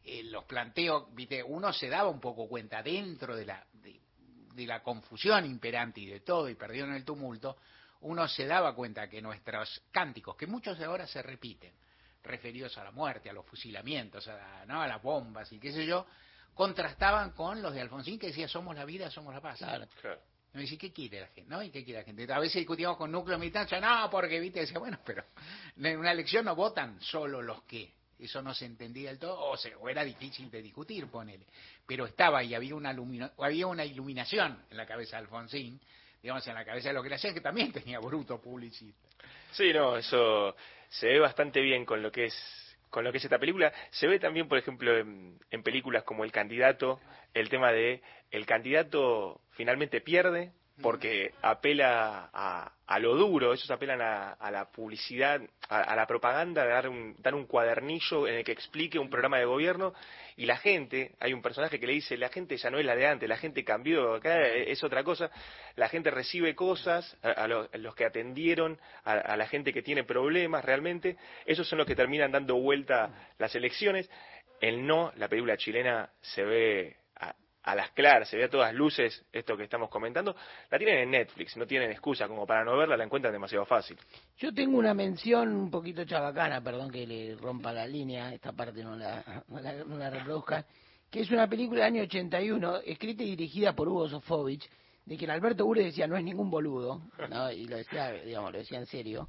eh, 0.05 0.23
los 0.25 0.45
planteos, 0.45 1.15
viste, 1.15 1.43
uno 1.43 1.73
se 1.73 1.89
daba 1.89 2.09
un 2.09 2.21
poco 2.21 2.49
cuenta 2.49 2.83
dentro 2.83 3.35
de 3.37 3.47
la, 3.47 3.65
de, 3.73 4.01
de 4.55 4.67
la 4.67 4.83
confusión 4.83 5.45
imperante 5.47 6.01
y 6.01 6.07
de 6.07 6.21
todo, 6.21 6.49
y 6.49 6.55
perdió 6.55 6.85
en 6.85 6.93
el 6.95 7.05
tumulto, 7.05 7.57
uno 8.03 8.29
se 8.29 8.47
daba 8.47 8.75
cuenta 8.75 9.09
que 9.09 9.23
nuestros 9.23 9.83
cánticos, 9.91 10.37
que 10.37 10.47
muchos 10.47 10.79
de 10.79 10.85
ahora 10.85 11.07
se 11.07 11.23
repiten, 11.23 11.73
referidos 12.23 12.77
a 12.79 12.85
la 12.85 12.91
muerte, 12.91 13.31
a 13.31 13.33
los 13.33 13.47
fusilamientos, 13.47 14.27
a, 14.29 14.37
la- 14.37 14.67
¿no? 14.67 14.83
a 14.83 14.87
las 14.87 15.03
bombas 15.03 15.51
y 15.53 15.59
qué 15.59 15.73
sé 15.73 15.87
yo, 15.87 16.07
contrastaban 16.55 17.33
con 17.33 17.61
los 17.63 17.73
de 17.75 17.81
Alfonsín 17.81 18.19
que 18.19 18.29
decía 18.29 18.47
somos 18.49 18.77
la 18.77 18.85
vida, 18.85 19.11
somos 19.11 19.35
la 19.35 19.41
paz. 19.41 19.59
Claro. 19.59 19.87
Y 20.53 20.57
me 20.59 20.63
dice, 20.63 20.79
¿qué 20.79 20.93
quiere 20.93 21.21
la 21.21 21.27
gente? 21.29 21.51
¿No? 21.51 21.63
¿Y 21.63 21.71
qué 21.71 21.83
quiere 21.85 22.01
la 22.01 22.05
gente? 22.05 22.33
A 22.33 22.39
veces 22.39 22.57
discutíamos 22.61 22.97
con 22.97 23.11
núcleo 23.11 23.39
militancia, 23.39 23.81
no, 23.81 24.09
porque, 24.09 24.39
viste, 24.39 24.61
decía, 24.61 24.79
bueno, 24.79 24.99
pero 25.05 25.25
en 25.77 25.99
una 25.99 26.13
elección 26.13 26.45
no 26.45 26.55
votan 26.55 27.01
solo 27.01 27.43
los 27.43 27.63
que. 27.65 27.93
Eso 28.25 28.41
no 28.43 28.55
se 28.55 28.65
entendía 28.67 29.11
del 29.11 29.19
todo, 29.19 29.39
o, 29.39 29.57
se- 29.57 29.75
o 29.77 29.89
era 29.89 30.03
difícil 30.05 30.51
de 30.51 30.63
discutir, 30.63 31.07
ponele. 31.09 31.45
Pero 31.87 32.07
estaba 32.07 32.43
y 32.43 32.55
había 32.55 32.75
una, 32.75 32.95
había 33.39 33.67
una 33.67 33.85
iluminación 33.85 34.65
en 34.71 34.77
la 34.77 34.87
cabeza 34.87 35.17
de 35.17 35.23
Alfonsín, 35.25 35.81
digamos, 36.23 36.47
en 36.49 36.55
la 36.55 36.65
cabeza 36.65 36.89
de 36.89 36.95
lo 36.95 37.03
que 37.03 37.11
le 37.11 37.17
hacía, 37.17 37.35
que 37.35 37.41
también 37.41 37.71
tenía 37.73 37.99
bruto 38.01 38.41
publicista. 38.41 39.09
Sí, 39.53 39.73
no, 39.73 39.97
eso 39.97 40.57
se 40.89 41.07
ve 41.09 41.19
bastante 41.21 41.61
bien 41.61 41.85
con 41.85 42.03
lo 42.03 42.11
que 42.11 42.27
es 42.27 42.61
con 42.91 43.03
lo 43.03 43.11
que 43.11 43.19
es 43.19 43.25
esta 43.25 43.41
película. 43.41 43.73
Se 43.91 44.07
ve 44.07 44.21
también, 44.21 44.47
por 44.47 44.57
ejemplo, 44.57 44.97
en, 44.97 45.37
en 45.51 45.63
películas 45.65 46.05
como 46.05 46.23
El 46.25 46.31
candidato, 46.31 47.01
el 47.35 47.49
tema 47.49 47.73
de 47.73 48.01
el 48.31 48.47
candidato 48.47 49.41
finalmente 49.51 50.01
pierde 50.01 50.53
porque 50.83 51.33
apela 51.41 52.31
a, 52.33 52.73
a 52.87 52.99
lo 52.99 53.15
duro, 53.15 53.53
ellos 53.53 53.71
apelan 53.71 54.01
a, 54.03 54.51
la 54.51 54.71
publicidad, 54.71 55.41
a, 55.69 55.81
a 55.83 55.97
la 55.97 56.07
propaganda, 56.07 56.65
dar 56.67 56.89
un, 56.89 57.15
dar 57.21 57.35
un 57.35 57.47
cuadernillo 57.47 58.27
en 58.27 58.35
el 58.35 58.45
que 58.45 58.53
explique 58.53 58.99
un 58.99 59.09
programa 59.09 59.39
de 59.39 59.45
gobierno 59.45 59.95
y 60.37 60.47
la 60.47 60.57
gente, 60.57 61.13
hay 61.21 61.33
un 61.33 61.43
personaje 61.43 61.79
que 61.79 61.87
le 61.87 61.93
dice, 61.93 62.17
la 62.17 62.29
gente 62.29 62.57
ya 62.57 62.71
no 62.71 62.79
es 62.79 62.85
la 62.85 62.97
de 62.97 63.07
antes, 63.07 63.29
la 63.29 63.37
gente 63.37 63.63
cambió, 63.65 64.15
acá 64.15 64.47
es 64.49 64.83
otra 64.83 65.05
cosa, 65.05 65.31
la 65.77 65.89
gente 65.89 66.11
recibe 66.11 66.55
cosas, 66.57 67.17
a, 67.23 67.31
a 67.31 67.47
lo- 67.49 67.69
a 67.73 67.79
los 67.79 67.95
que 67.95 68.05
atendieron, 68.05 68.79
a 69.05 69.37
la 69.37 69.47
gente 69.47 69.73
que 69.73 69.83
tiene 69.83 70.03
problemas 70.05 70.65
realmente, 70.65 71.17
esos 71.47 71.69
son 71.69 71.79
los 71.79 71.87
que 71.87 71.95
terminan 71.95 72.33
dando 72.33 72.57
vuelta 72.57 73.11
las 73.39 73.55
elecciones. 73.55 74.11
El 74.61 74.87
no, 74.87 75.13
la 75.17 75.29
película 75.29 75.57
chilena 75.57 76.11
se 76.21 76.43
ve 76.43 76.97
a, 77.65 77.75
las 77.75 77.91
claras, 77.91 78.29
se 78.29 78.37
ve 78.37 78.45
a 78.45 78.51
todas 78.51 78.75
luces 78.75 79.25
esto 79.33 79.57
que 79.57 79.65
estamos 79.65 79.89
comentando, 79.89 80.37
la 80.71 80.79
tienen 80.79 80.99
en 80.99 81.11
Netflix, 81.11 81.57
no 81.57 81.67
tienen 81.67 81.91
excusa 81.91 82.29
como 82.29 82.47
para 82.47 82.65
no 82.65 82.77
verla, 82.77 82.97
la 82.97 83.05
encuentran 83.05 83.33
demasiado 83.33 83.65
fácil. 83.65 83.97
Yo 84.39 84.53
tengo 84.53 84.79
una 84.79 84.95
mención 84.95 85.55
un 85.55 85.71
poquito 85.71 86.05
chabacana, 86.05 86.61
perdón 86.61 86.91
que 86.91 87.07
le 87.07 87.37
rompa 87.37 87.73
la 87.73 87.87
línea, 87.87 88.33
esta 88.33 88.53
parte 88.53 88.83
no 88.83 88.97
la, 88.97 89.45
no 89.49 89.97
la, 89.99 90.11
reproduzca, 90.11 90.65
que 91.11 91.21
es 91.21 91.31
una 91.31 91.49
película 91.49 91.85
del 91.85 91.95
año 91.95 92.03
81, 92.03 92.79
escrita 92.85 93.23
y 93.23 93.31
dirigida 93.31 93.75
por 93.75 93.89
Hugo 93.89 94.09
Sofovich, 94.09 94.69
de 95.07 95.17
que 95.17 95.31
Alberto 95.31 95.67
Ure 95.67 95.85
decía 95.85 96.07
no 96.07 96.17
es 96.17 96.25
ningún 96.25 96.51
boludo, 96.51 97.03
¿no? 97.29 97.51
y 97.51 97.67
lo 97.67 97.77
decía, 97.77 98.13
digamos, 98.13 98.53
lo 98.53 98.59
decía 98.59 98.79
en 98.79 98.87
serio, 98.87 99.29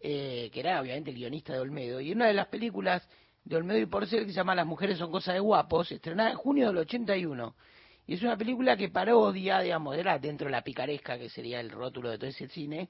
eh, 0.00 0.50
que 0.52 0.60
era 0.60 0.80
obviamente 0.80 1.10
el 1.10 1.16
guionista 1.16 1.52
de 1.52 1.60
Olmedo, 1.60 2.00
y 2.00 2.12
una 2.12 2.26
de 2.26 2.34
las 2.34 2.48
películas 2.48 3.08
de 3.46 3.56
Olmedo 3.56 3.78
y 3.78 3.86
Porcel 3.86 4.24
que 4.26 4.30
se 4.32 4.36
llama 4.36 4.54
Las 4.56 4.66
mujeres 4.66 4.98
son 4.98 5.10
cosa 5.10 5.32
de 5.32 5.38
guapos, 5.40 5.90
estrenada 5.92 6.30
en 6.30 6.36
junio 6.36 6.66
del 6.68 6.78
81. 6.78 7.54
Y 8.08 8.14
es 8.14 8.22
una 8.22 8.36
película 8.36 8.76
que 8.76 8.88
parodia, 8.88 9.60
digamos, 9.60 9.96
era 9.96 10.18
dentro 10.18 10.46
de 10.46 10.50
la 10.52 10.62
picaresca, 10.62 11.16
que 11.18 11.28
sería 11.30 11.60
el 11.60 11.70
rótulo 11.70 12.10
de 12.10 12.18
todo 12.18 12.28
ese 12.28 12.48
cine, 12.48 12.88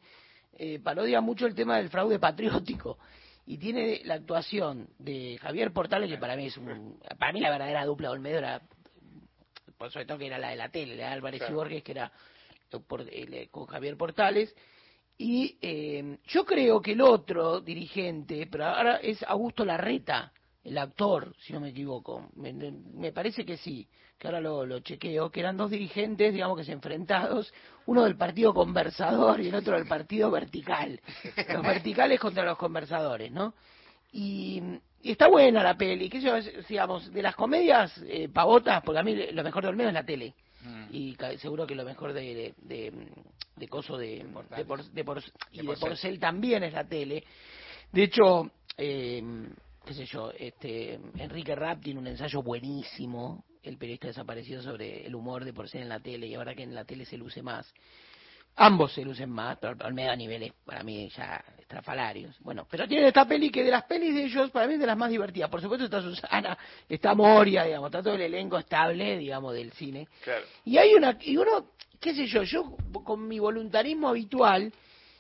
eh, 0.59 0.79
parodia 0.81 1.21
mucho 1.21 1.47
el 1.47 1.55
tema 1.55 1.77
del 1.77 1.91
fraude 1.91 2.19
patriótico. 2.19 2.99
Y 3.47 3.59
tiene 3.59 4.01
la 4.05 4.15
actuación 4.15 4.89
de 4.99 5.39
Javier 5.41 5.73
Portales, 5.73 6.11
que 6.11 6.19
para 6.19 6.37
mí 6.37 6.47
es 6.47 6.57
un, 6.57 6.99
para 7.19 7.33
mí 7.33 7.41
la 7.41 7.51
verdadera 7.51 7.85
dupla 7.85 8.09
de 8.09 8.15
Olmedo 8.15 8.39
era, 8.39 8.61
por 9.79 9.91
sobre 9.91 10.07
todo 10.07 10.19
que 10.19 10.27
era 10.27 10.39
la 10.39 10.49
de 10.51 10.57
la 10.57 10.71
tele, 10.71 10.97
la 10.97 11.09
de 11.09 11.13
Álvarez 11.13 11.41
Claro. 11.41 11.53
y 11.53 11.57
Borges, 11.57 11.83
que 11.83 11.93
era 11.93 12.11
eh, 12.73 12.79
por- 12.87 13.07
eh, 13.09 13.49
con 13.51 13.67
Javier 13.67 13.97
Portales. 13.97 14.55
Y 15.19 15.57
eh, 15.63 16.19
yo 16.27 16.45
creo 16.45 16.81
que 16.83 16.93
el 16.93 17.01
otro 17.03 17.61
dirigente, 17.61 18.47
pero 18.51 18.67
ahora 18.67 18.97
es 18.97 19.23
Augusto 19.23 19.65
Larreta, 19.65 20.33
el 20.67 20.79
actor, 20.79 21.33
si 21.39 21.53
no 21.53 21.61
me 21.61 21.69
equivoco. 21.71 22.29
Me, 22.35 22.53
me 22.53 23.13
parece 23.13 23.45
que 23.45 23.57
sí, 23.57 23.87
que 24.19 24.27
ahora 24.27 24.41
lo, 24.41 24.67
lo 24.67 24.81
chequeo, 24.81 25.31
que 25.31 25.41
eran 25.41 25.57
dos 25.57 25.71
dirigentes, 25.71 26.33
digamos 26.33 26.59
que 26.59 26.65
se 26.65 26.73
enfrentados, 26.73 27.53
uno 27.87 28.03
del 28.05 28.17
partido 28.17 28.53
conversador 28.53 29.41
y 29.41 29.49
el 29.49 29.55
otro 29.55 29.77
del 29.77 29.87
partido 29.87 30.31
vertical. 30.31 31.01
Los 31.53 31.63
verticales 31.67 32.19
contra 32.19 32.45
los 32.45 32.59
conversadores, 32.59 33.31
¿no? 33.31 33.55
Y, 34.13 34.61
y 35.03 35.13
está 35.13 35.29
buena 35.29 35.63
la 35.63 35.77
peli, 35.77 36.09
que 36.09 36.21
yo, 36.21 36.35
digamos, 36.69 37.13
de 37.13 37.23
las 37.23 37.37
comedias 37.37 37.97
eh, 38.07 38.29
pavotas, 38.29 38.83
porque 38.83 38.99
a 38.99 39.03
mí 39.05 39.15
lo 39.33 39.45
mejor 39.45 39.63
de 39.63 39.69
Olmedo 39.69 39.89
es 39.89 39.95
la 39.95 40.05
tele. 40.05 40.35
Y 40.91 41.15
ca- 41.15 41.37
seguro 41.39 41.65
que 41.67 41.75
lo 41.77 41.85
mejor 41.85 42.13
de, 42.13 42.35
de, 42.35 42.55
de, 42.63 42.93
de 43.57 43.69
coso 43.69 43.97
de, 43.97 44.25
de, 44.57 44.65
por- 44.65 44.85
de 44.85 45.05
por- 45.05 45.23
y 45.53 45.59
de 45.59 45.65
Porcel. 45.65 45.89
Porcel 45.89 46.19
también 46.19 46.65
es 46.65 46.73
la 46.73 46.85
tele. 46.85 47.23
De 47.93 48.03
hecho, 48.03 48.51
eh, 48.77 49.23
qué 49.87 49.95
sé 49.95 50.05
yo, 50.05 50.33
este 50.37 50.99
Enrique 51.17 51.55
Rapp 51.55 51.81
tiene 51.83 52.01
un 52.01 52.09
ensayo 52.09 52.43
buenísimo, 52.43 53.45
el 53.63 53.79
periodista 53.79 54.09
desaparecido 54.09 54.61
sobre 54.61 55.07
el 55.07 55.15
humor 55.15 55.45
de 55.45 55.53
Porcel 55.53 55.83
en 55.83 55.89
la 55.89 56.01
tele, 56.01 56.27
y 56.27 56.35
ahora 56.35 56.55
que 56.55 56.65
en 56.65 56.75
la 56.75 56.85
tele 56.85 57.05
se 57.05 57.17
luce 57.17 57.41
más. 57.41 57.73
Ambos 58.57 58.95
se 58.95 59.03
lucen 59.03 59.31
más, 59.31 59.59
pero 59.59 59.77
Olmedo 59.85 60.11
a 60.11 60.17
niveles 60.17 60.53
para 60.65 60.83
mí 60.83 61.09
ya 61.11 61.45
estrafalarios. 61.59 62.35
Bueno, 62.41 62.67
pero 62.71 62.89
tienen 62.89 63.07
esta 63.07 63.27
peli 63.27 63.51
que 63.51 63.63
de 63.63 63.71
las 63.71 63.85
pelis 63.85 64.15
de 64.15 64.25
ellos, 64.25 64.51
para 64.51 64.67
mí 64.67 64.75
es 64.75 64.81
de 64.81 64.87
las 64.87 64.97
más 64.97 65.11
divertidas. 65.11 65.51
Por 65.51 65.61
supuesto 65.61 65.85
está 65.85 66.01
Susana, 66.01 66.57
está 66.89 67.15
Moria, 67.15 67.65
digamos, 67.65 67.89
está 67.89 68.03
todo 68.03 68.15
el 68.15 68.23
elenco 68.23 68.59
estable, 68.59 69.19
digamos, 69.19 69.55
del 69.55 69.73
cine. 69.73 70.09
Claro. 70.25 70.47
Y 70.65 70.79
hay 70.79 70.95
una, 70.95 71.19
y 71.21 71.37
uno, 71.37 71.73
qué 72.01 72.15
sé 72.15 72.27
yo, 72.27 72.43
yo 72.45 72.77
con 73.05 73.29
mi 73.29 73.39
voluntarismo 73.39 74.09
habitual 74.09 74.73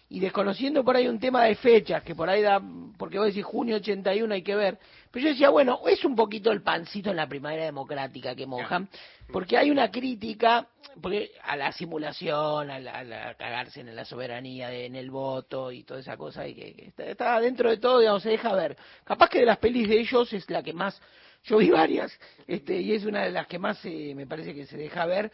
y 0.08 0.20
desconociendo 0.20 0.84
por 0.84 0.96
ahí 0.96 1.08
un 1.08 1.18
tema 1.18 1.44
de 1.44 1.56
fechas 1.56 2.02
que 2.02 2.14
por 2.14 2.28
ahí 2.28 2.42
da 2.42 2.62
porque 2.96 3.18
vos 3.18 3.26
decís 3.26 3.44
junio 3.44 3.76
81 3.76 4.32
hay 4.32 4.42
que 4.42 4.54
ver, 4.54 4.78
pero 5.10 5.24
yo 5.24 5.30
decía, 5.30 5.50
bueno, 5.50 5.80
es 5.86 6.04
un 6.04 6.16
poquito 6.16 6.50
el 6.52 6.62
pancito 6.62 7.10
en 7.10 7.16
la 7.16 7.26
primavera 7.26 7.64
democrática 7.64 8.34
que 8.34 8.46
mojan, 8.46 8.88
porque 9.32 9.56
hay 9.56 9.70
una 9.70 9.90
crítica 9.90 10.68
porque 11.00 11.32
a 11.42 11.56
la 11.56 11.72
simulación, 11.72 12.70
a, 12.70 12.78
la, 12.78 13.34
cagarse 13.34 13.80
en 13.80 13.94
la 13.94 14.04
soberanía, 14.04 14.72
en 14.72 14.96
el 14.96 15.10
voto 15.10 15.70
y 15.70 15.84
toda 15.84 16.00
esa 16.00 16.16
cosa, 16.16 16.46
y 16.46 16.54
que, 16.54 16.92
está, 16.96 17.38
dentro 17.40 17.68
de 17.68 17.76
todo, 17.76 18.00
digamos, 18.00 18.22
se 18.22 18.30
deja 18.30 18.54
ver. 18.54 18.76
Capaz 19.04 19.28
que 19.28 19.40
de 19.40 19.46
las 19.46 19.58
pelis 19.58 19.88
de 19.88 20.00
ellos 20.00 20.32
es 20.32 20.48
la 20.48 20.62
que 20.62 20.72
más, 20.72 21.00
yo 21.44 21.58
vi 21.58 21.70
varias, 21.70 22.18
este, 22.46 22.80
y 22.80 22.92
es 22.92 23.04
una 23.04 23.24
de 23.24 23.30
las 23.30 23.46
que 23.46 23.58
más 23.58 23.78
eh, 23.84 24.14
me 24.14 24.26
parece 24.26 24.54
que 24.54 24.66
se 24.66 24.76
deja 24.76 25.04
ver. 25.06 25.30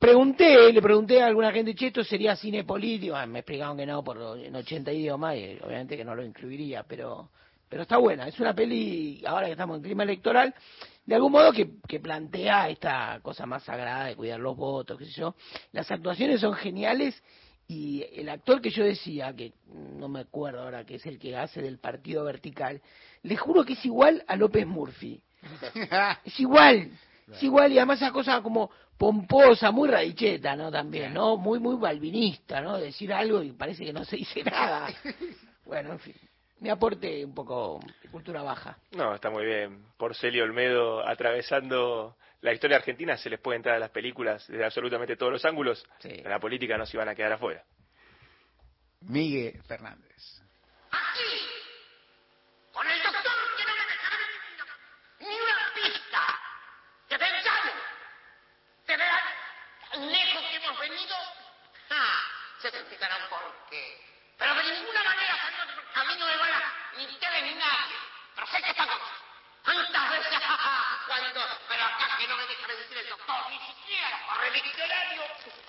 Pregunté, 0.00 0.72
le 0.72 0.80
pregunté 0.80 1.22
a 1.22 1.26
alguna 1.26 1.52
gente, 1.52 1.74
che, 1.74 1.88
esto 1.88 2.02
sería 2.02 2.34
cine 2.34 2.64
político, 2.64 3.14
ah, 3.14 3.26
me 3.26 3.40
explicaron 3.40 3.76
que 3.76 3.84
no, 3.84 4.02
por 4.02 4.38
en 4.38 4.56
80 4.56 4.90
idiomas, 4.92 5.36
y 5.36 5.58
obviamente 5.62 5.94
que 5.94 6.04
no 6.04 6.14
lo 6.14 6.24
incluiría, 6.24 6.82
pero 6.84 7.28
pero 7.70 7.82
está 7.82 7.98
buena. 7.98 8.26
Es 8.26 8.38
una 8.40 8.52
peli, 8.52 9.22
ahora 9.24 9.46
que 9.46 9.52
estamos 9.52 9.76
en 9.76 9.84
clima 9.84 10.02
electoral, 10.02 10.52
de 11.06 11.14
algún 11.14 11.30
modo 11.30 11.52
que, 11.52 11.70
que 11.86 12.00
plantea 12.00 12.68
esta 12.68 13.20
cosa 13.22 13.46
más 13.46 13.62
sagrada 13.62 14.06
de 14.06 14.16
cuidar 14.16 14.40
los 14.40 14.56
votos, 14.56 14.98
qué 14.98 15.04
sé 15.04 15.12
yo. 15.12 15.36
Las 15.72 15.88
actuaciones 15.90 16.40
son 16.40 16.54
geniales 16.54 17.22
y 17.68 18.04
el 18.12 18.28
actor 18.28 18.60
que 18.60 18.70
yo 18.70 18.82
decía, 18.82 19.32
que 19.36 19.52
no 19.96 20.08
me 20.08 20.20
acuerdo 20.20 20.62
ahora, 20.62 20.84
que 20.84 20.96
es 20.96 21.06
el 21.06 21.20
que 21.20 21.36
hace 21.36 21.62
del 21.62 21.78
partido 21.78 22.24
vertical, 22.24 22.82
le 23.22 23.36
juro 23.36 23.64
que 23.64 23.74
es 23.74 23.84
igual 23.84 24.24
a 24.26 24.34
López 24.34 24.66
Murphy. 24.66 25.22
es 26.24 26.40
igual, 26.40 26.90
es 27.32 27.42
igual 27.42 27.72
y 27.72 27.78
además 27.78 28.02
esa 28.02 28.10
cosa 28.10 28.42
como 28.42 28.70
pomposa, 29.00 29.70
muy 29.70 29.88
radicheta, 29.88 30.54
¿no? 30.54 30.70
También, 30.70 31.14
¿no? 31.14 31.38
Muy, 31.38 31.58
muy 31.58 31.76
balvinista, 31.76 32.60
¿no? 32.60 32.76
Decir 32.76 33.10
algo 33.12 33.42
y 33.42 33.52
parece 33.52 33.84
que 33.84 33.92
no 33.92 34.04
se 34.04 34.16
dice 34.16 34.44
nada. 34.44 34.88
Bueno, 35.64 35.92
en 35.92 36.00
fin 36.00 36.14
me 36.60 36.70
aporte 36.70 37.24
un 37.24 37.34
poco 37.34 37.80
de 38.02 38.08
cultura 38.10 38.42
baja. 38.42 38.78
No, 38.92 39.14
está 39.14 39.30
muy 39.30 39.44
bien. 39.44 39.86
Porcelio 39.96 40.44
Olmedo 40.44 41.06
atravesando 41.06 42.16
la 42.42 42.52
historia 42.52 42.76
argentina 42.76 43.16
se 43.16 43.30
les 43.30 43.40
puede 43.40 43.56
entrar 43.56 43.76
a 43.76 43.78
las 43.78 43.90
películas 43.90 44.46
desde 44.46 44.64
absolutamente 44.64 45.16
todos 45.16 45.32
los 45.32 45.44
ángulos. 45.44 45.84
En 46.02 46.28
la 46.28 46.38
política 46.38 46.76
no 46.76 46.86
se 46.86 46.96
iban 46.96 47.08
a 47.08 47.14
quedar 47.14 47.32
afuera. 47.32 47.64
Miguel 49.00 49.62
Fernández. 49.62 50.42
Aquí, 50.90 51.40
con 52.72 52.86
el 52.86 53.02
doctor 53.02 53.32
que 53.56 53.64
no 53.64 53.74
me 53.74 53.84
dejará 53.92 54.16
ni 55.20 55.26
una 55.26 55.74
pista 55.74 56.20
de 57.08 57.18
pensar, 57.18 57.72
de 58.86 58.96
ver 58.96 59.10
tan 59.90 60.12
lejos 60.12 60.42
que 60.50 60.56
hemos 60.56 60.78
venido. 60.78 61.16
Ah, 61.88 62.20
se 62.60 62.68
explicarán 62.68 63.28
por 63.30 63.40
qué. 63.70 64.10
Pero 64.40 64.54
de 64.54 64.62
ninguna 64.72 65.04
manera 65.04 65.36
a 65.94 66.04
mí 66.04 66.14
no 66.18 66.26
me 66.26 66.36
van 66.38 66.50
a 66.50 66.72
ni 66.96 67.04
ustedes 67.04 67.42
ni 67.42 67.54
nadie. 67.54 67.96
Pero 68.34 68.46
sé 68.46 68.62
que 68.62 68.70
estamos. 68.70 68.96
¿Cuántas 69.62 70.10
veces? 70.10 70.40
Cuando, 71.06 71.40
pero 71.68 71.84
acá 71.84 72.16
que 72.16 72.26
no 72.26 72.36
me 72.36 72.46
deja 72.46 72.66
de 72.66 72.76
decir 72.76 72.96
el 72.96 73.08
doctor, 73.10 73.50
ni 73.50 73.58
siquiera 73.58 74.18
para 74.26 74.46
el 74.46 74.54
diccionario. 74.54 75.22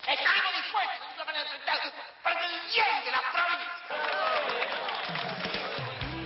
Estaremos 0.07 0.53
dispuestos 0.55 1.17
de 1.17 1.23
una 1.23 1.41
enfrentar 1.41 1.79
para 2.23 2.45
el 2.45 2.61
bien 2.71 3.03
de 3.03 3.11
la 3.11 3.21
provincia. 3.31 3.71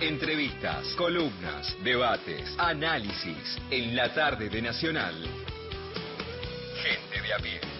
Entrevistas, 0.00 0.94
columnas, 0.96 1.74
debates, 1.82 2.54
análisis 2.58 3.58
en 3.70 3.96
la 3.96 4.14
tarde 4.14 4.48
de 4.48 4.62
Nacional. 4.62 5.14
Gente 6.80 7.20
de 7.20 7.34
a 7.34 7.38
pie. 7.38 7.75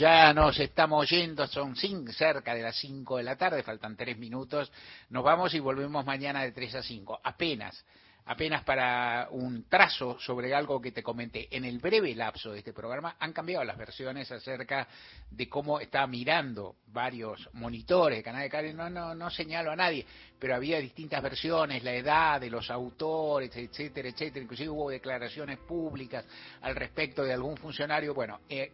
Ya 0.00 0.32
nos 0.32 0.58
estamos 0.58 1.10
yendo, 1.10 1.46
son 1.46 1.76
cerca 1.76 2.54
de 2.54 2.62
las 2.62 2.74
5 2.76 3.18
de 3.18 3.22
la 3.22 3.36
tarde, 3.36 3.62
faltan 3.62 3.98
3 3.98 4.16
minutos. 4.16 4.72
Nos 5.10 5.22
vamos 5.22 5.52
y 5.52 5.58
volvemos 5.58 6.06
mañana 6.06 6.42
de 6.42 6.52
3 6.52 6.76
a 6.76 6.82
5. 6.82 7.20
Apenas, 7.22 7.84
apenas 8.24 8.64
para 8.64 9.28
un 9.30 9.64
trazo 9.68 10.18
sobre 10.18 10.54
algo 10.54 10.80
que 10.80 10.92
te 10.92 11.02
comenté. 11.02 11.54
En 11.54 11.66
el 11.66 11.80
breve 11.80 12.14
lapso 12.14 12.50
de 12.50 12.60
este 12.60 12.72
programa 12.72 13.16
han 13.18 13.34
cambiado 13.34 13.62
las 13.62 13.76
versiones 13.76 14.32
acerca 14.32 14.88
de 15.30 15.50
cómo 15.50 15.78
está 15.78 16.06
mirando 16.06 16.76
varios 16.86 17.50
monitores, 17.52 18.24
canal 18.24 18.40
de 18.40 18.48
cable. 18.48 18.72
No, 18.72 18.88
no, 18.88 19.14
no 19.14 19.28
señalo 19.28 19.70
a 19.70 19.76
nadie, 19.76 20.06
pero 20.38 20.54
había 20.54 20.78
distintas 20.78 21.22
versiones, 21.22 21.84
la 21.84 21.92
edad 21.92 22.40
de 22.40 22.48
los 22.48 22.70
autores, 22.70 23.54
etcétera, 23.54 24.08
etcétera. 24.08 24.44
Inclusive 24.44 24.70
hubo 24.70 24.88
declaraciones 24.88 25.58
públicas 25.58 26.24
al 26.62 26.74
respecto 26.74 27.22
de 27.22 27.34
algún 27.34 27.58
funcionario. 27.58 28.14
Bueno, 28.14 28.40
eh, 28.48 28.72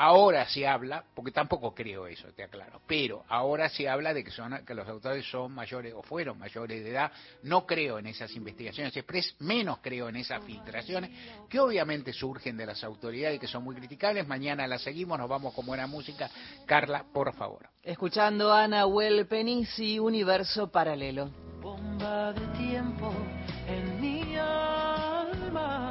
Ahora 0.00 0.48
se 0.48 0.64
habla, 0.64 1.02
porque 1.12 1.32
tampoco 1.32 1.74
creo 1.74 2.06
eso, 2.06 2.28
te 2.32 2.44
aclaro, 2.44 2.80
pero 2.86 3.24
ahora 3.28 3.68
se 3.68 3.88
habla 3.88 4.14
de 4.14 4.22
que, 4.22 4.30
son, 4.30 4.64
que 4.64 4.72
los 4.72 4.88
autores 4.88 5.28
son 5.28 5.50
mayores 5.50 5.92
o 5.92 6.04
fueron 6.04 6.38
mayores 6.38 6.84
de 6.84 6.90
edad. 6.90 7.10
No 7.42 7.66
creo 7.66 7.98
en 7.98 8.06
esas 8.06 8.30
investigaciones 8.36 8.96
express, 8.96 9.34
menos 9.40 9.80
creo 9.82 10.08
en 10.08 10.14
esas 10.14 10.44
filtraciones, 10.44 11.10
que 11.48 11.58
obviamente 11.58 12.12
surgen 12.12 12.56
de 12.56 12.66
las 12.66 12.84
autoridades 12.84 13.38
y 13.38 13.40
que 13.40 13.48
son 13.48 13.64
muy 13.64 13.74
criticables. 13.74 14.24
Mañana 14.28 14.68
las 14.68 14.82
seguimos, 14.82 15.18
nos 15.18 15.28
vamos 15.28 15.52
con 15.52 15.66
buena 15.66 15.88
música. 15.88 16.30
Carla, 16.64 17.04
por 17.12 17.34
favor. 17.34 17.68
Escuchando 17.82 18.52
Ana 18.52 18.86
Well 18.86 19.26
Penisi, 19.26 19.98
Universo 19.98 20.70
Paralelo. 20.70 21.28
Bomba 21.60 22.32
de 22.34 22.46
tiempo 22.56 23.12
en 23.66 24.00
mi 24.00 24.36
alma 24.36 25.87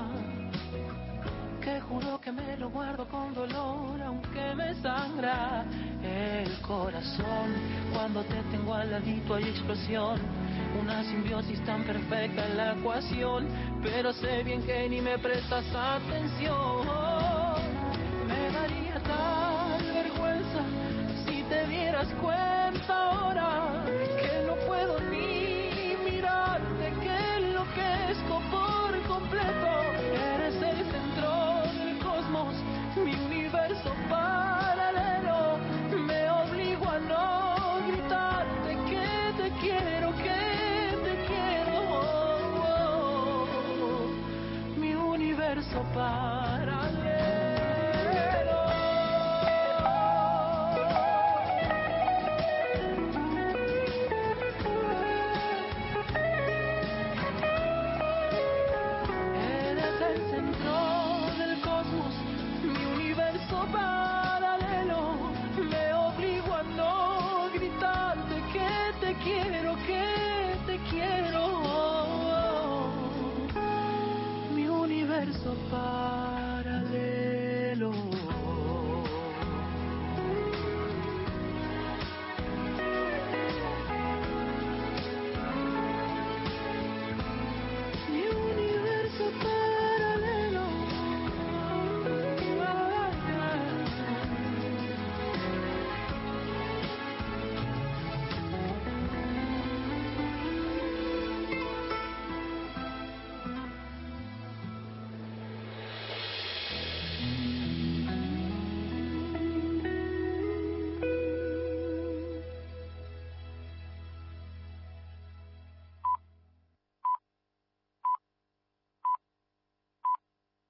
que 1.68 1.81
juro 1.81 2.18
que 2.22 2.31
me 2.31 2.56
lo 2.56 2.69
guardo 2.69 3.06
con 3.10 3.34
dolor, 3.34 4.02
aunque 4.02 4.56
me 4.56 4.73
sangra 4.76 5.65
el 6.02 6.61
corazón. 6.61 7.48
Cuando 7.91 8.23
te 8.23 8.41
tengo 8.52 8.73
al 8.73 8.89
ladito 8.89 9.35
hay 9.35 9.49
explosión, 9.49 10.18
una 10.81 11.03
simbiosis 11.03 11.60
tan 11.65 11.84
perfecta 11.84 12.48
en 12.48 12.56
la 12.56 12.72
ecuación, 12.72 13.49
pero 13.84 14.14
sé 14.14 14.44
bien 14.44 14.64
que 14.64 14.88
ni 14.88 15.02
me 15.02 15.19
prestas 15.19 15.65
atención. 15.76 16.88
Me 18.30 18.49
daría 18.57 18.99
tal 19.03 19.84
vergüenza 19.94 20.61
si 21.26 21.44
te 21.44 21.68
dieras 21.68 22.07
cuenta 22.22 23.11
ahora 23.11 23.84
que 24.22 24.48
no 24.48 24.56
puedo 24.68 25.02
ni 25.11 25.98
mirarte, 26.10 26.94
que 27.02 27.38
enloquezco 27.39 28.41
por 28.52 29.02
completo. 29.06 29.86
me 35.95 36.30
obligo 36.30 36.89
a 36.89 36.99
no 36.99 37.80
gritarte 37.88 38.76
que 38.89 39.34
te 39.38 39.49
quiero, 39.59 40.15
que 40.15 40.97
te 41.03 41.14
quiero. 41.27 41.76
Oh, 42.80 43.47
mi 44.77 44.93
universo 44.93 45.84
para 45.93 46.36
far. 75.78 76.16